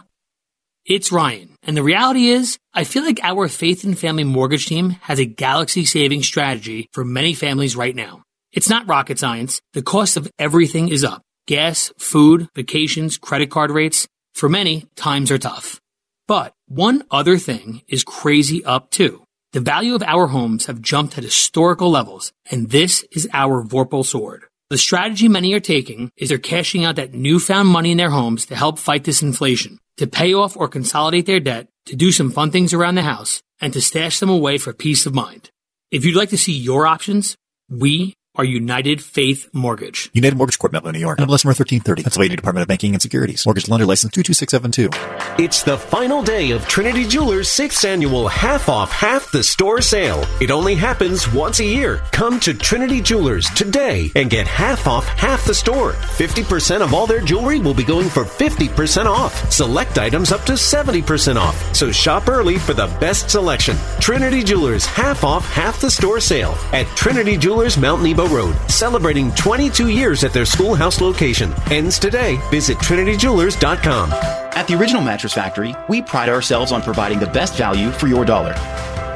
It's 0.86 1.10
Ryan, 1.10 1.56
and 1.64 1.76
the 1.76 1.82
reality 1.82 2.28
is, 2.28 2.58
I 2.72 2.84
feel 2.84 3.04
like 3.04 3.18
our 3.24 3.48
Faith 3.48 3.82
and 3.82 3.98
Family 3.98 4.22
Mortgage 4.22 4.66
team 4.66 4.90
has 5.02 5.18
a 5.18 5.24
galaxy 5.24 5.84
saving 5.84 6.22
strategy 6.22 6.88
for 6.92 7.04
many 7.04 7.34
families 7.34 7.74
right 7.74 7.94
now. 7.94 8.22
It's 8.52 8.68
not 8.68 8.88
rocket 8.88 9.18
science. 9.18 9.60
The 9.72 9.82
cost 9.82 10.16
of 10.16 10.30
everything 10.38 10.88
is 10.88 11.02
up 11.04 11.22
gas, 11.46 11.92
food, 11.98 12.48
vacations, 12.54 13.18
credit 13.18 13.50
card 13.50 13.72
rates. 13.72 14.06
For 14.34 14.48
many, 14.48 14.86
times 14.94 15.32
are 15.32 15.38
tough. 15.38 15.80
But 16.28 16.52
one 16.68 17.02
other 17.10 17.36
thing 17.36 17.82
is 17.88 18.04
crazy 18.04 18.64
up 18.64 18.90
too. 18.90 19.24
The 19.52 19.60
value 19.60 19.96
of 19.96 20.04
our 20.04 20.28
homes 20.28 20.66
have 20.66 20.80
jumped 20.80 21.18
at 21.18 21.24
historical 21.24 21.90
levels, 21.90 22.32
and 22.48 22.70
this 22.70 23.04
is 23.10 23.28
our 23.32 23.64
Vorpal 23.64 24.04
sword. 24.04 24.44
The 24.70 24.78
strategy 24.78 25.26
many 25.26 25.52
are 25.54 25.60
taking 25.60 26.12
is 26.16 26.28
they're 26.28 26.38
cashing 26.38 26.84
out 26.84 26.94
that 26.94 27.12
newfound 27.12 27.68
money 27.68 27.90
in 27.90 27.96
their 27.96 28.10
homes 28.10 28.46
to 28.46 28.54
help 28.54 28.78
fight 28.78 29.02
this 29.02 29.20
inflation, 29.20 29.80
to 29.96 30.06
pay 30.06 30.32
off 30.32 30.56
or 30.56 30.68
consolidate 30.68 31.26
their 31.26 31.40
debt, 31.40 31.66
to 31.86 31.96
do 31.96 32.12
some 32.12 32.30
fun 32.30 32.52
things 32.52 32.72
around 32.72 32.94
the 32.94 33.02
house, 33.02 33.42
and 33.60 33.72
to 33.72 33.80
stash 33.80 34.20
them 34.20 34.30
away 34.30 34.58
for 34.58 34.72
peace 34.72 35.06
of 35.06 35.14
mind. 35.14 35.50
If 35.90 36.04
you'd 36.04 36.14
like 36.14 36.28
to 36.28 36.38
see 36.38 36.52
your 36.52 36.86
options, 36.86 37.36
we 37.68 38.14
are 38.36 38.44
United 38.44 39.02
Faith 39.02 39.48
Mortgage. 39.52 40.08
United 40.12 40.36
Mortgage 40.36 40.58
Corp, 40.58 40.72
Melville, 40.72 40.92
New 40.92 41.00
York. 41.00 41.18
NMLS 41.18 41.44
number 41.44 41.58
1330. 41.58 42.04
Pennsylvania 42.04 42.36
Department 42.36 42.62
of 42.62 42.68
Banking 42.68 42.94
and 42.94 43.02
Securities. 43.02 43.44
Mortgage 43.44 43.68
lender 43.68 43.86
license 43.86 44.12
22672. 44.12 45.42
It's 45.42 45.64
the 45.64 45.76
final 45.76 46.22
day 46.22 46.52
of 46.52 46.66
Trinity 46.68 47.06
Jewelers' 47.06 47.48
sixth 47.48 47.84
annual 47.84 48.28
half 48.28 48.68
off 48.68 48.92
half 48.92 49.32
the 49.32 49.42
store 49.42 49.80
sale. 49.80 50.24
It 50.40 50.52
only 50.52 50.76
happens 50.76 51.30
once 51.32 51.58
a 51.58 51.64
year. 51.64 52.02
Come 52.12 52.38
to 52.40 52.54
Trinity 52.54 53.00
Jewelers 53.00 53.50
today 53.50 54.12
and 54.14 54.30
get 54.30 54.46
half 54.46 54.86
off 54.86 55.06
half 55.06 55.44
the 55.44 55.54
store. 55.54 55.92
50% 55.92 56.82
of 56.82 56.94
all 56.94 57.08
their 57.08 57.20
jewelry 57.20 57.58
will 57.58 57.74
be 57.74 57.84
going 57.84 58.08
for 58.08 58.24
50% 58.24 59.06
off. 59.06 59.52
Select 59.52 59.98
items 59.98 60.30
up 60.30 60.42
to 60.44 60.52
70% 60.52 61.34
off. 61.34 61.74
So 61.74 61.90
shop 61.90 62.28
early 62.28 62.58
for 62.58 62.74
the 62.74 62.86
best 63.00 63.28
selection. 63.28 63.76
Trinity 63.98 64.44
Jewelers 64.44 64.86
half 64.86 65.24
off 65.24 65.44
half 65.50 65.80
the 65.80 65.90
store 65.90 66.20
sale 66.20 66.54
at 66.72 66.86
Trinity 66.96 67.36
Jewelers 67.36 67.76
Mount 67.76 68.02
Nebo 68.02 68.19
Road, 68.26 68.56
celebrating 68.68 69.32
22 69.34 69.88
years 69.88 70.24
at 70.24 70.32
their 70.32 70.44
schoolhouse 70.44 71.00
location. 71.00 71.52
Ends 71.70 71.98
today. 71.98 72.38
Visit 72.50 72.78
TrinityJewelers.com. 72.78 74.12
At 74.12 74.66
the 74.66 74.74
Original 74.74 75.02
Mattress 75.02 75.32
Factory, 75.32 75.74
we 75.88 76.02
pride 76.02 76.28
ourselves 76.28 76.72
on 76.72 76.82
providing 76.82 77.18
the 77.18 77.26
best 77.26 77.56
value 77.56 77.90
for 77.90 78.08
your 78.08 78.24
dollar. 78.24 78.54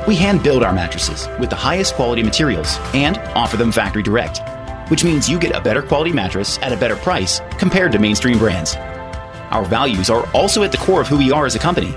We 0.06 0.16
hand 0.16 0.42
build 0.42 0.62
our 0.62 0.72
mattresses 0.72 1.28
with 1.38 1.50
the 1.50 1.56
highest 1.56 1.94
quality 1.94 2.22
materials 2.22 2.78
and 2.92 3.18
offer 3.34 3.56
them 3.56 3.72
factory 3.72 4.02
direct, 4.02 4.40
which 4.90 5.02
means 5.02 5.28
you 5.28 5.38
get 5.38 5.56
a 5.56 5.60
better 5.60 5.82
quality 5.82 6.12
mattress 6.12 6.58
at 6.58 6.72
a 6.72 6.76
better 6.76 6.96
price 6.96 7.40
compared 7.58 7.92
to 7.92 7.98
mainstream 7.98 8.38
brands. 8.38 8.76
Our 9.50 9.64
values 9.64 10.10
are 10.10 10.28
also 10.32 10.62
at 10.62 10.72
the 10.72 10.78
core 10.78 11.00
of 11.00 11.08
who 11.08 11.18
we 11.18 11.32
are 11.32 11.46
as 11.46 11.54
a 11.54 11.58
company. 11.58 11.94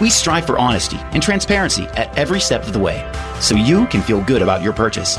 We 0.00 0.10
strive 0.10 0.46
for 0.46 0.58
honesty 0.58 0.98
and 1.12 1.22
transparency 1.22 1.84
at 1.94 2.16
every 2.18 2.40
step 2.40 2.62
of 2.64 2.72
the 2.72 2.78
way, 2.78 3.10
so 3.40 3.54
you 3.54 3.86
can 3.86 4.02
feel 4.02 4.22
good 4.22 4.42
about 4.42 4.62
your 4.62 4.72
purchase. 4.72 5.18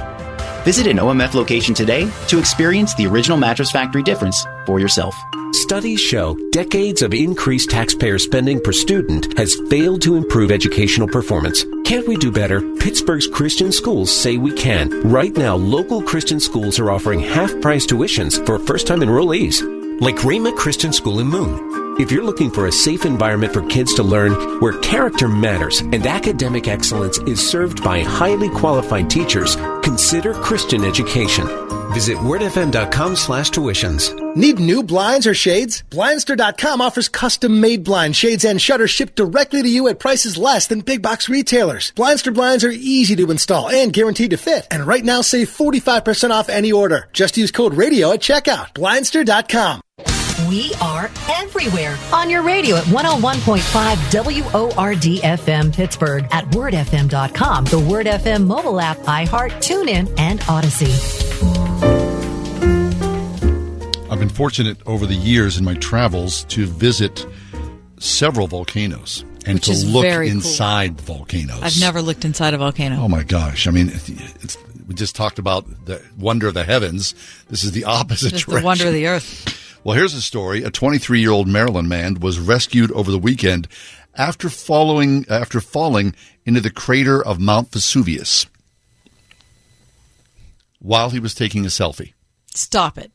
Visit 0.67 0.87
an 0.87 0.97
OMF 0.97 1.33
location 1.33 1.73
today 1.73 2.11
to 2.27 2.39
experience 2.39 2.93
the 2.95 3.07
original 3.07 3.37
Mattress 3.37 3.71
Factory 3.71 4.03
difference 4.03 4.45
for 4.65 4.81
yourself. 4.81 5.15
Studies 5.53 6.01
show 6.01 6.37
decades 6.51 7.01
of 7.01 7.13
increased 7.13 7.69
taxpayer 7.69 8.19
spending 8.19 8.59
per 8.59 8.73
student 8.73 9.37
has 9.37 9.55
failed 9.69 10.01
to 10.01 10.17
improve 10.17 10.51
educational 10.51 11.07
performance. 11.07 11.63
Can't 11.85 12.05
we 12.05 12.17
do 12.17 12.33
better? 12.33 12.59
Pittsburgh's 12.79 13.27
Christian 13.27 13.71
schools 13.71 14.13
say 14.13 14.35
we 14.35 14.51
can. 14.51 14.89
Right 15.09 15.33
now, 15.37 15.55
local 15.55 16.01
Christian 16.01 16.37
schools 16.37 16.79
are 16.79 16.91
offering 16.91 17.21
half 17.21 17.61
price 17.61 17.85
tuitions 17.85 18.45
for 18.45 18.59
first 18.59 18.87
time 18.87 18.99
enrollees, 18.99 19.61
like 19.99 20.17
Rhema 20.17 20.55
Christian 20.55 20.93
School 20.93 21.19
in 21.19 21.27
Moon. 21.27 21.99
If 21.99 22.11
you're 22.11 22.23
looking 22.23 22.51
for 22.51 22.67
a 22.67 22.71
safe 22.71 23.05
environment 23.05 23.53
for 23.53 23.63
kids 23.63 23.95
to 23.95 24.03
learn 24.03 24.59
where 24.59 24.77
character 24.79 25.27
matters 25.27 25.79
and 25.79 26.05
academic 26.05 26.67
excellence 26.67 27.17
is 27.19 27.49
served 27.49 27.83
by 27.83 28.01
highly 28.01 28.49
qualified 28.49 29.09
teachers, 29.09 29.55
consider 29.81 30.33
Christian 30.35 30.83
education. 30.83 31.47
Visit 31.91 32.17
wordfm.com 32.17 33.15
slash 33.15 33.49
tuitions. 33.49 34.13
Need 34.35 34.59
new 34.59 34.83
blinds 34.83 35.25
or 35.25 35.33
shades? 35.33 35.83
Blindster.com 35.89 36.81
offers 36.81 37.09
custom 37.09 37.59
made 37.59 37.83
blind 37.83 38.15
shades 38.15 38.45
and 38.45 38.61
shutters 38.61 38.91
shipped 38.91 39.15
directly 39.15 39.61
to 39.63 39.69
you 39.69 39.87
at 39.87 39.99
prices 39.99 40.37
less 40.37 40.67
than 40.67 40.81
big 40.81 41.01
box 41.01 41.29
retailers. 41.29 41.91
Blindster 41.95 42.33
blinds 42.33 42.63
are 42.63 42.71
easy 42.71 43.15
to 43.15 43.31
install 43.31 43.69
and 43.69 43.93
guaranteed 43.93 44.31
to 44.31 44.37
fit. 44.37 44.67
And 44.69 44.85
right 44.85 45.03
now 45.03 45.21
save 45.21 45.49
45% 45.49 46.31
off 46.31 46.49
any 46.49 46.71
order. 46.71 47.09
Just 47.13 47.37
use 47.37 47.51
code 47.51 47.73
radio 47.73 48.11
at 48.11 48.19
checkout. 48.19 48.73
Blindster.com. 48.73 49.81
We 50.47 50.73
are 50.81 51.09
everywhere 51.29 51.97
on 52.13 52.29
your 52.29 52.41
radio 52.41 52.77
at 52.77 52.85
101.5 52.85 54.73
WORD 54.77 55.01
FM 55.01 55.73
Pittsburgh, 55.75 56.25
at 56.31 56.45
wordfm.com, 56.51 57.65
the 57.65 57.79
Word 57.79 58.05
FM 58.05 58.45
mobile 58.47 58.79
app, 58.79 58.97
iHeart, 58.99 59.51
TuneIn, 59.57 60.13
and 60.17 60.39
Audacy. 60.41 60.87
I've 64.09 64.19
been 64.19 64.29
fortunate 64.29 64.77
over 64.85 65.05
the 65.05 65.15
years 65.15 65.57
in 65.57 65.65
my 65.65 65.73
travels 65.75 66.45
to 66.45 66.65
visit 66.65 67.25
several 67.99 68.47
volcanoes 68.47 69.25
and 69.45 69.55
Which 69.55 69.65
to 69.65 69.85
look 69.85 70.03
very 70.03 70.27
cool. 70.27 70.37
inside 70.37 71.01
volcanoes. 71.01 71.59
I've 71.61 71.79
never 71.79 72.01
looked 72.01 72.23
inside 72.23 72.53
a 72.53 72.57
volcano. 72.57 73.01
Oh 73.01 73.09
my 73.09 73.23
gosh! 73.23 73.67
I 73.67 73.71
mean, 73.71 73.89
it's, 73.89 74.57
we 74.87 74.95
just 74.95 75.15
talked 75.15 75.39
about 75.39 75.65
the 75.85 76.01
wonder 76.17 76.47
of 76.47 76.53
the 76.53 76.63
heavens. 76.63 77.15
This 77.49 77.63
is 77.65 77.71
the 77.73 77.83
opposite 77.83 78.31
Just 78.31 78.47
the 78.47 78.61
wonder 78.61 78.87
of 78.87 78.93
the 78.93 79.07
earth. 79.07 79.56
Well, 79.83 79.95
here's 79.95 80.13
a 80.13 80.21
story. 80.21 80.63
A 80.63 80.71
23 80.71 81.19
year 81.19 81.31
old 81.31 81.47
Maryland 81.47 81.89
man 81.89 82.19
was 82.19 82.39
rescued 82.39 82.91
over 82.91 83.11
the 83.11 83.19
weekend 83.19 83.67
after 84.15 84.49
following 84.49 85.25
after 85.29 85.61
falling 85.61 86.15
into 86.45 86.61
the 86.61 86.71
crater 86.71 87.23
of 87.23 87.39
Mount 87.39 87.71
Vesuvius 87.71 88.47
while 90.79 91.09
he 91.09 91.19
was 91.19 91.33
taking 91.33 91.65
a 91.65 91.69
selfie. 91.69 92.13
Stop 92.53 92.97
it. 92.97 93.11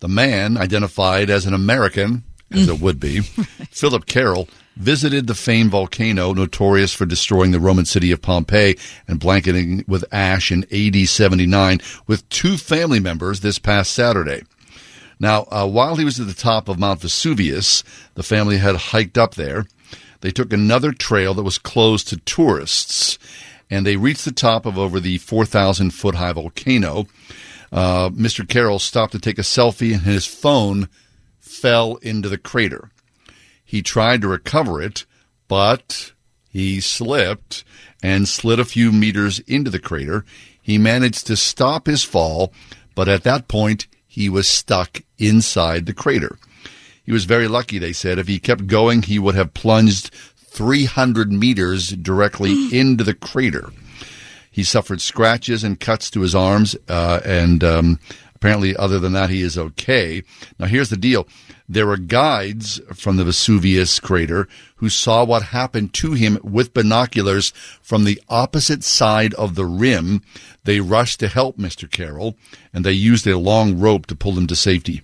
The 0.00 0.08
man, 0.08 0.56
identified 0.58 1.30
as 1.30 1.46
an 1.46 1.54
American, 1.54 2.22
as 2.50 2.68
it 2.68 2.80
would 2.80 3.00
be, 3.00 3.20
Philip 3.70 4.06
Carroll, 4.06 4.48
visited 4.76 5.26
the 5.26 5.34
famed 5.34 5.70
volcano 5.70 6.34
notorious 6.34 6.92
for 6.92 7.06
destroying 7.06 7.50
the 7.50 7.60
Roman 7.60 7.86
city 7.86 8.12
of 8.12 8.20
Pompeii 8.20 8.76
and 9.08 9.18
blanketing 9.18 9.84
with 9.88 10.04
ash 10.12 10.52
in 10.52 10.64
AD 10.70 11.08
79 11.08 11.80
with 12.06 12.28
two 12.28 12.58
family 12.58 13.00
members 13.00 13.40
this 13.40 13.58
past 13.58 13.92
Saturday. 13.92 14.42
Now, 15.18 15.46
uh, 15.50 15.66
while 15.66 15.96
he 15.96 16.04
was 16.04 16.20
at 16.20 16.26
the 16.26 16.34
top 16.34 16.68
of 16.68 16.78
Mount 16.78 17.00
Vesuvius, 17.00 17.82
the 18.14 18.22
family 18.22 18.58
had 18.58 18.76
hiked 18.76 19.16
up 19.16 19.34
there. 19.34 19.66
They 20.20 20.30
took 20.30 20.52
another 20.52 20.92
trail 20.92 21.34
that 21.34 21.42
was 21.42 21.58
closed 21.58 22.08
to 22.08 22.18
tourists, 22.18 23.18
and 23.70 23.86
they 23.86 23.96
reached 23.96 24.24
the 24.24 24.32
top 24.32 24.66
of 24.66 24.78
over 24.78 25.00
the 25.00 25.18
4,000 25.18 25.90
foot 25.90 26.16
high 26.16 26.32
volcano. 26.32 27.06
Uh, 27.72 28.10
Mr. 28.10 28.48
Carroll 28.48 28.78
stopped 28.78 29.12
to 29.12 29.18
take 29.18 29.38
a 29.38 29.42
selfie, 29.42 29.92
and 29.92 30.02
his 30.02 30.26
phone 30.26 30.88
fell 31.38 31.96
into 31.96 32.28
the 32.28 32.38
crater. 32.38 32.90
He 33.64 33.82
tried 33.82 34.20
to 34.22 34.28
recover 34.28 34.80
it, 34.82 35.04
but 35.48 36.12
he 36.48 36.80
slipped 36.80 37.64
and 38.02 38.28
slid 38.28 38.60
a 38.60 38.64
few 38.64 38.92
meters 38.92 39.40
into 39.40 39.70
the 39.70 39.78
crater. 39.78 40.24
He 40.60 40.78
managed 40.78 41.26
to 41.26 41.36
stop 41.36 41.86
his 41.86 42.04
fall, 42.04 42.52
but 42.94 43.08
at 43.08 43.24
that 43.24 43.48
point, 43.48 43.86
he 44.16 44.30
was 44.30 44.48
stuck 44.48 45.02
inside 45.18 45.84
the 45.84 45.92
crater. 45.92 46.38
He 47.04 47.12
was 47.12 47.26
very 47.26 47.48
lucky, 47.48 47.78
they 47.78 47.92
said. 47.92 48.18
If 48.18 48.28
he 48.28 48.38
kept 48.38 48.66
going, 48.66 49.02
he 49.02 49.18
would 49.18 49.34
have 49.34 49.52
plunged 49.52 50.10
300 50.36 51.30
meters 51.30 51.88
directly 51.90 52.52
into 52.72 53.04
the 53.04 53.12
crater. 53.12 53.68
He 54.50 54.64
suffered 54.64 55.02
scratches 55.02 55.62
and 55.62 55.78
cuts 55.78 56.10
to 56.12 56.22
his 56.22 56.34
arms, 56.34 56.74
uh, 56.88 57.20
and 57.26 57.62
um, 57.62 58.00
apparently, 58.36 58.76
other 58.76 58.98
than 58.98 59.12
that, 59.14 59.30
he 59.30 59.42
is 59.42 59.58
okay. 59.58 60.22
Now, 60.58 60.66
here's 60.66 60.90
the 60.90 60.96
deal 60.96 61.26
there 61.68 61.86
were 61.86 61.96
guides 61.96 62.80
from 62.94 63.16
the 63.16 63.24
Vesuvius 63.24 63.98
crater 63.98 64.46
who 64.76 64.88
saw 64.88 65.24
what 65.24 65.42
happened 65.42 65.92
to 65.94 66.12
him 66.12 66.38
with 66.42 66.74
binoculars 66.74 67.50
from 67.82 68.04
the 68.04 68.22
opposite 68.28 68.84
side 68.84 69.34
of 69.34 69.54
the 69.54 69.64
rim. 69.64 70.22
They 70.64 70.80
rushed 70.80 71.18
to 71.20 71.28
help 71.28 71.56
Mr. 71.56 71.90
Carroll, 71.90 72.36
and 72.72 72.84
they 72.84 72.92
used 72.92 73.26
a 73.26 73.38
long 73.38 73.80
rope 73.80 74.06
to 74.06 74.14
pull 74.14 74.38
him 74.38 74.46
to 74.48 74.56
safety. 74.56 75.02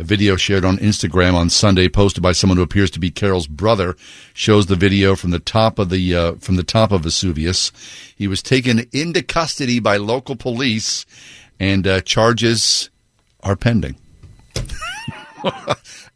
A 0.00 0.02
video 0.02 0.36
shared 0.36 0.64
on 0.64 0.78
Instagram 0.78 1.34
on 1.34 1.50
Sunday, 1.50 1.86
posted 1.86 2.22
by 2.22 2.32
someone 2.32 2.56
who 2.56 2.62
appears 2.62 2.90
to 2.92 2.98
be 2.98 3.10
Carroll's 3.10 3.46
brother, 3.46 3.96
shows 4.32 4.64
the 4.64 4.74
video 4.74 5.14
from 5.14 5.30
the 5.30 5.38
top 5.38 5.78
of 5.78 5.90
the 5.90 6.14
uh, 6.14 6.32
from 6.36 6.56
the 6.56 6.62
top 6.62 6.90
of 6.90 7.02
Vesuvius. 7.02 7.70
He 8.16 8.26
was 8.26 8.42
taken 8.42 8.86
into 8.92 9.22
custody 9.22 9.78
by 9.78 9.98
local 9.98 10.36
police, 10.36 11.04
and 11.60 11.86
uh, 11.86 12.00
charges 12.00 12.90
are 13.44 13.54
pending. 13.54 13.96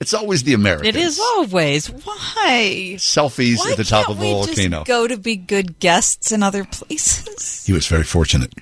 it's 0.00 0.12
always 0.12 0.42
the 0.42 0.54
Americans. 0.54 0.88
It 0.88 1.00
is 1.00 1.20
always. 1.20 1.86
Why? 1.90 2.94
Selfies 2.96 3.58
Why 3.58 3.70
at 3.72 3.76
the 3.76 3.84
top 3.84 4.08
of 4.08 4.18
a 4.20 4.22
volcano. 4.22 4.78
Just 4.78 4.86
go 4.86 5.06
to 5.06 5.16
be 5.16 5.36
good 5.36 5.78
guests 5.78 6.32
in 6.32 6.42
other 6.42 6.64
places. 6.64 7.64
He 7.66 7.72
was 7.72 7.86
very 7.86 8.04
fortunate. 8.04 8.52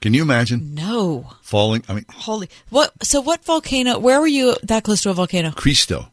Can 0.00 0.14
you 0.14 0.22
imagine 0.22 0.74
No. 0.74 1.30
falling? 1.42 1.84
I 1.88 1.94
mean, 1.94 2.06
Holy. 2.10 2.48
What? 2.70 2.92
So 3.04 3.20
what 3.20 3.44
volcano? 3.44 3.98
Where 3.98 4.18
were 4.20 4.26
you 4.26 4.56
that 4.62 4.82
close 4.82 5.02
to 5.02 5.10
a 5.10 5.12
volcano? 5.14 5.50
Cristo 5.52 6.10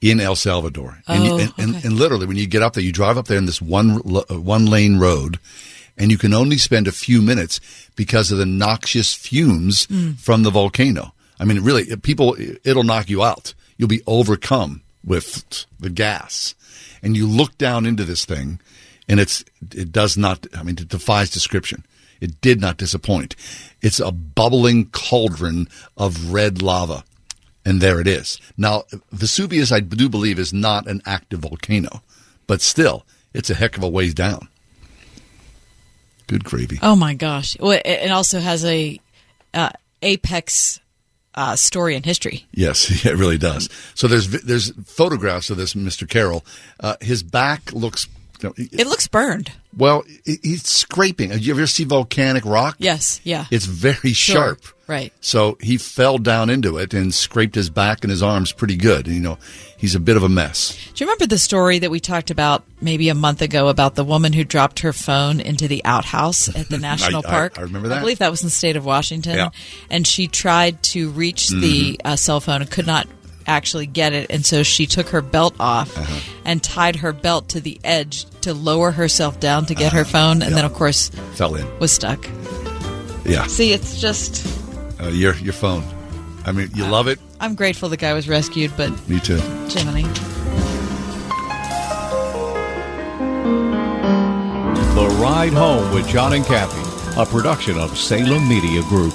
in 0.00 0.18
El 0.18 0.34
Salvador. 0.34 0.98
And, 1.06 1.24
you, 1.24 1.30
Oh, 1.32 1.38
and, 1.38 1.52
and, 1.56 1.76
okay. 1.76 1.86
and 1.88 1.96
literally, 1.96 2.26
when 2.26 2.36
you 2.36 2.48
get 2.48 2.62
up 2.62 2.72
there, 2.74 2.82
you 2.82 2.90
drive 2.90 3.16
up 3.16 3.28
there 3.28 3.38
in 3.38 3.46
this 3.46 3.62
one 3.62 4.00
uh, 4.04 4.40
one 4.40 4.66
lane 4.66 4.98
road, 4.98 5.38
and 5.98 6.10
you 6.10 6.18
can 6.18 6.32
only 6.34 6.56
spend 6.58 6.86
a 6.88 6.92
few 6.92 7.20
minutes 7.22 7.60
because 7.96 8.30
of 8.32 8.38
the 8.38 8.46
noxious 8.46 9.12
fumes 9.14 9.86
Mm. 9.86 10.18
from 10.18 10.42
the 10.42 10.50
volcano. 10.50 11.12
I 11.38 11.44
mean, 11.44 11.60
really, 11.60 11.84
people, 11.96 12.36
it'll 12.64 12.84
knock 12.84 13.08
you 13.10 13.22
out. 13.22 13.54
You'll 13.76 13.88
be 13.88 14.02
overcome 14.06 14.82
with 15.04 15.64
the 15.80 15.90
gas, 15.90 16.54
and 17.02 17.16
you 17.16 17.26
look 17.26 17.58
down 17.58 17.84
into 17.86 18.04
this 18.04 18.24
thing, 18.24 18.60
and 19.08 19.18
it's 19.18 19.44
it 19.72 19.90
does 19.92 20.16
not. 20.16 20.46
I 20.56 20.62
mean, 20.62 20.76
it 20.78 20.88
defies 20.88 21.30
description. 21.30 21.84
It 22.20 22.40
did 22.40 22.60
not 22.60 22.76
disappoint. 22.76 23.34
It's 23.80 23.98
a 23.98 24.12
bubbling 24.12 24.86
cauldron 24.92 25.68
of 25.96 26.32
red 26.32 26.62
lava. 26.62 27.02
And 27.64 27.80
there 27.80 28.00
it 28.00 28.06
is. 28.06 28.40
Now, 28.56 28.84
Vesuvius, 29.12 29.70
I 29.72 29.80
do 29.80 30.08
believe, 30.08 30.38
is 30.38 30.52
not 30.52 30.86
an 30.88 31.00
active 31.06 31.40
volcano, 31.40 32.02
but 32.46 32.60
still, 32.60 33.04
it's 33.34 33.50
a 33.50 33.54
heck 33.54 33.76
of 33.76 33.82
a 33.82 33.88
ways 33.88 34.14
down. 34.14 34.48
Good 36.32 36.44
gravy. 36.44 36.78
Oh 36.82 36.96
my 36.96 37.12
gosh! 37.14 37.56
Well, 37.60 37.72
it 37.72 37.82
it 37.84 38.10
also 38.10 38.40
has 38.40 38.64
a 38.64 38.98
uh, 39.52 39.68
apex 40.00 40.80
uh, 41.34 41.56
story 41.56 41.94
in 41.94 42.02
history. 42.02 42.46
Yes, 42.52 43.04
it 43.06 43.16
really 43.16 43.36
does. 43.38 43.68
So 43.94 44.08
there's 44.08 44.28
there's 44.42 44.72
photographs 44.86 45.50
of 45.50 45.56
this 45.58 45.74
Mr. 45.74 46.08
Carroll. 46.08 46.44
Uh, 46.80 46.96
his 47.00 47.22
back 47.22 47.72
looks. 47.72 48.08
You 48.42 48.48
know, 48.48 48.54
It 48.56 48.86
looks 48.88 49.06
burned. 49.06 49.52
well, 49.76 50.04
he- 50.24 50.38
he's 50.42 50.66
scraping. 50.66 51.30
Have 51.30 51.40
you 51.40 51.52
ever 51.54 51.66
see 51.68 51.84
volcanic 51.84 52.44
rock? 52.44 52.74
Yes. 52.78 53.20
Yeah. 53.22 53.44
It's 53.52 53.66
very 53.66 54.12
Sure. 54.14 54.34
sharp. 54.34 54.60
Right. 54.92 55.10
So 55.22 55.56
he 55.60 55.78
fell 55.78 56.18
down 56.18 56.50
into 56.50 56.76
it 56.76 56.92
and 56.92 57.14
scraped 57.14 57.54
his 57.54 57.70
back 57.70 58.04
and 58.04 58.10
his 58.10 58.22
arms 58.22 58.52
pretty 58.52 58.76
good. 58.76 59.06
You 59.08 59.20
know, 59.20 59.38
he's 59.78 59.94
a 59.94 60.00
bit 60.00 60.18
of 60.18 60.22
a 60.22 60.28
mess. 60.28 60.76
Do 60.92 61.02
you 61.02 61.06
remember 61.08 61.26
the 61.26 61.38
story 61.38 61.78
that 61.78 61.90
we 61.90 61.98
talked 61.98 62.30
about 62.30 62.62
maybe 62.82 63.08
a 63.08 63.14
month 63.14 63.40
ago 63.40 63.68
about 63.68 63.94
the 63.94 64.04
woman 64.04 64.34
who 64.34 64.44
dropped 64.44 64.80
her 64.80 64.92
phone 64.92 65.40
into 65.40 65.66
the 65.66 65.82
outhouse 65.86 66.54
at 66.54 66.68
the 66.68 66.76
national 66.90 67.22
I- 67.26 67.30
park? 67.30 67.58
I 67.58 67.62
remember 67.62 67.88
that. 67.88 67.96
I 67.98 68.00
believe 68.00 68.18
that 68.18 68.30
was 68.30 68.42
in 68.42 68.48
the 68.48 68.50
state 68.50 68.76
of 68.76 68.84
Washington. 68.84 69.36
Yeah. 69.36 69.48
And 69.88 70.06
she 70.06 70.26
tried 70.28 70.82
to 70.84 71.08
reach 71.10 71.48
the 71.48 71.94
Mhm. 71.94 71.96
uh, 72.04 72.16
cell 72.16 72.40
phone 72.40 72.60
and 72.60 72.70
could 72.70 72.86
not 72.86 73.08
actually 73.46 73.86
get 73.86 74.12
it. 74.12 74.26
And 74.30 74.44
so 74.44 74.62
she 74.62 74.84
took 74.86 75.08
her 75.08 75.22
belt 75.22 75.54
off 75.58 75.96
Uh-huh. 75.96 76.20
and 76.44 76.62
tied 76.62 76.96
her 76.96 77.12
belt 77.14 77.48
to 77.48 77.60
the 77.60 77.80
edge 77.82 78.26
to 78.42 78.52
lower 78.52 78.90
herself 78.90 79.40
down 79.40 79.64
to 79.66 79.74
get 79.74 79.92
her 79.94 80.04
phone. 80.04 80.42
And 80.42 80.54
then, 80.54 80.64
of 80.66 80.74
course, 80.74 81.10
Fell 81.34 81.54
in. 81.54 81.66
was 81.80 81.92
stuck. 81.92 82.28
Yeah. 83.24 83.46
See, 83.46 83.72
it's 83.72 84.00
just. 84.00 84.44
Uh, 85.02 85.08
your 85.08 85.34
your 85.36 85.52
phone. 85.52 85.82
I 86.46 86.52
mean, 86.52 86.70
you 86.74 86.84
love 86.86 87.08
it. 87.08 87.18
I'm 87.40 87.54
grateful 87.56 87.88
the 87.88 87.96
guy 87.96 88.12
was 88.14 88.28
rescued, 88.28 88.72
but 88.76 88.90
Me 89.08 89.18
too. 89.18 89.38
Jiminy. 89.68 90.02
The 94.94 95.08
Ride 95.20 95.52
Home 95.54 95.92
with 95.92 96.06
John 96.06 96.34
and 96.34 96.44
Kathy, 96.44 97.20
a 97.20 97.26
production 97.26 97.78
of 97.78 97.96
Salem 97.98 98.48
Media 98.48 98.82
Group. 98.82 99.14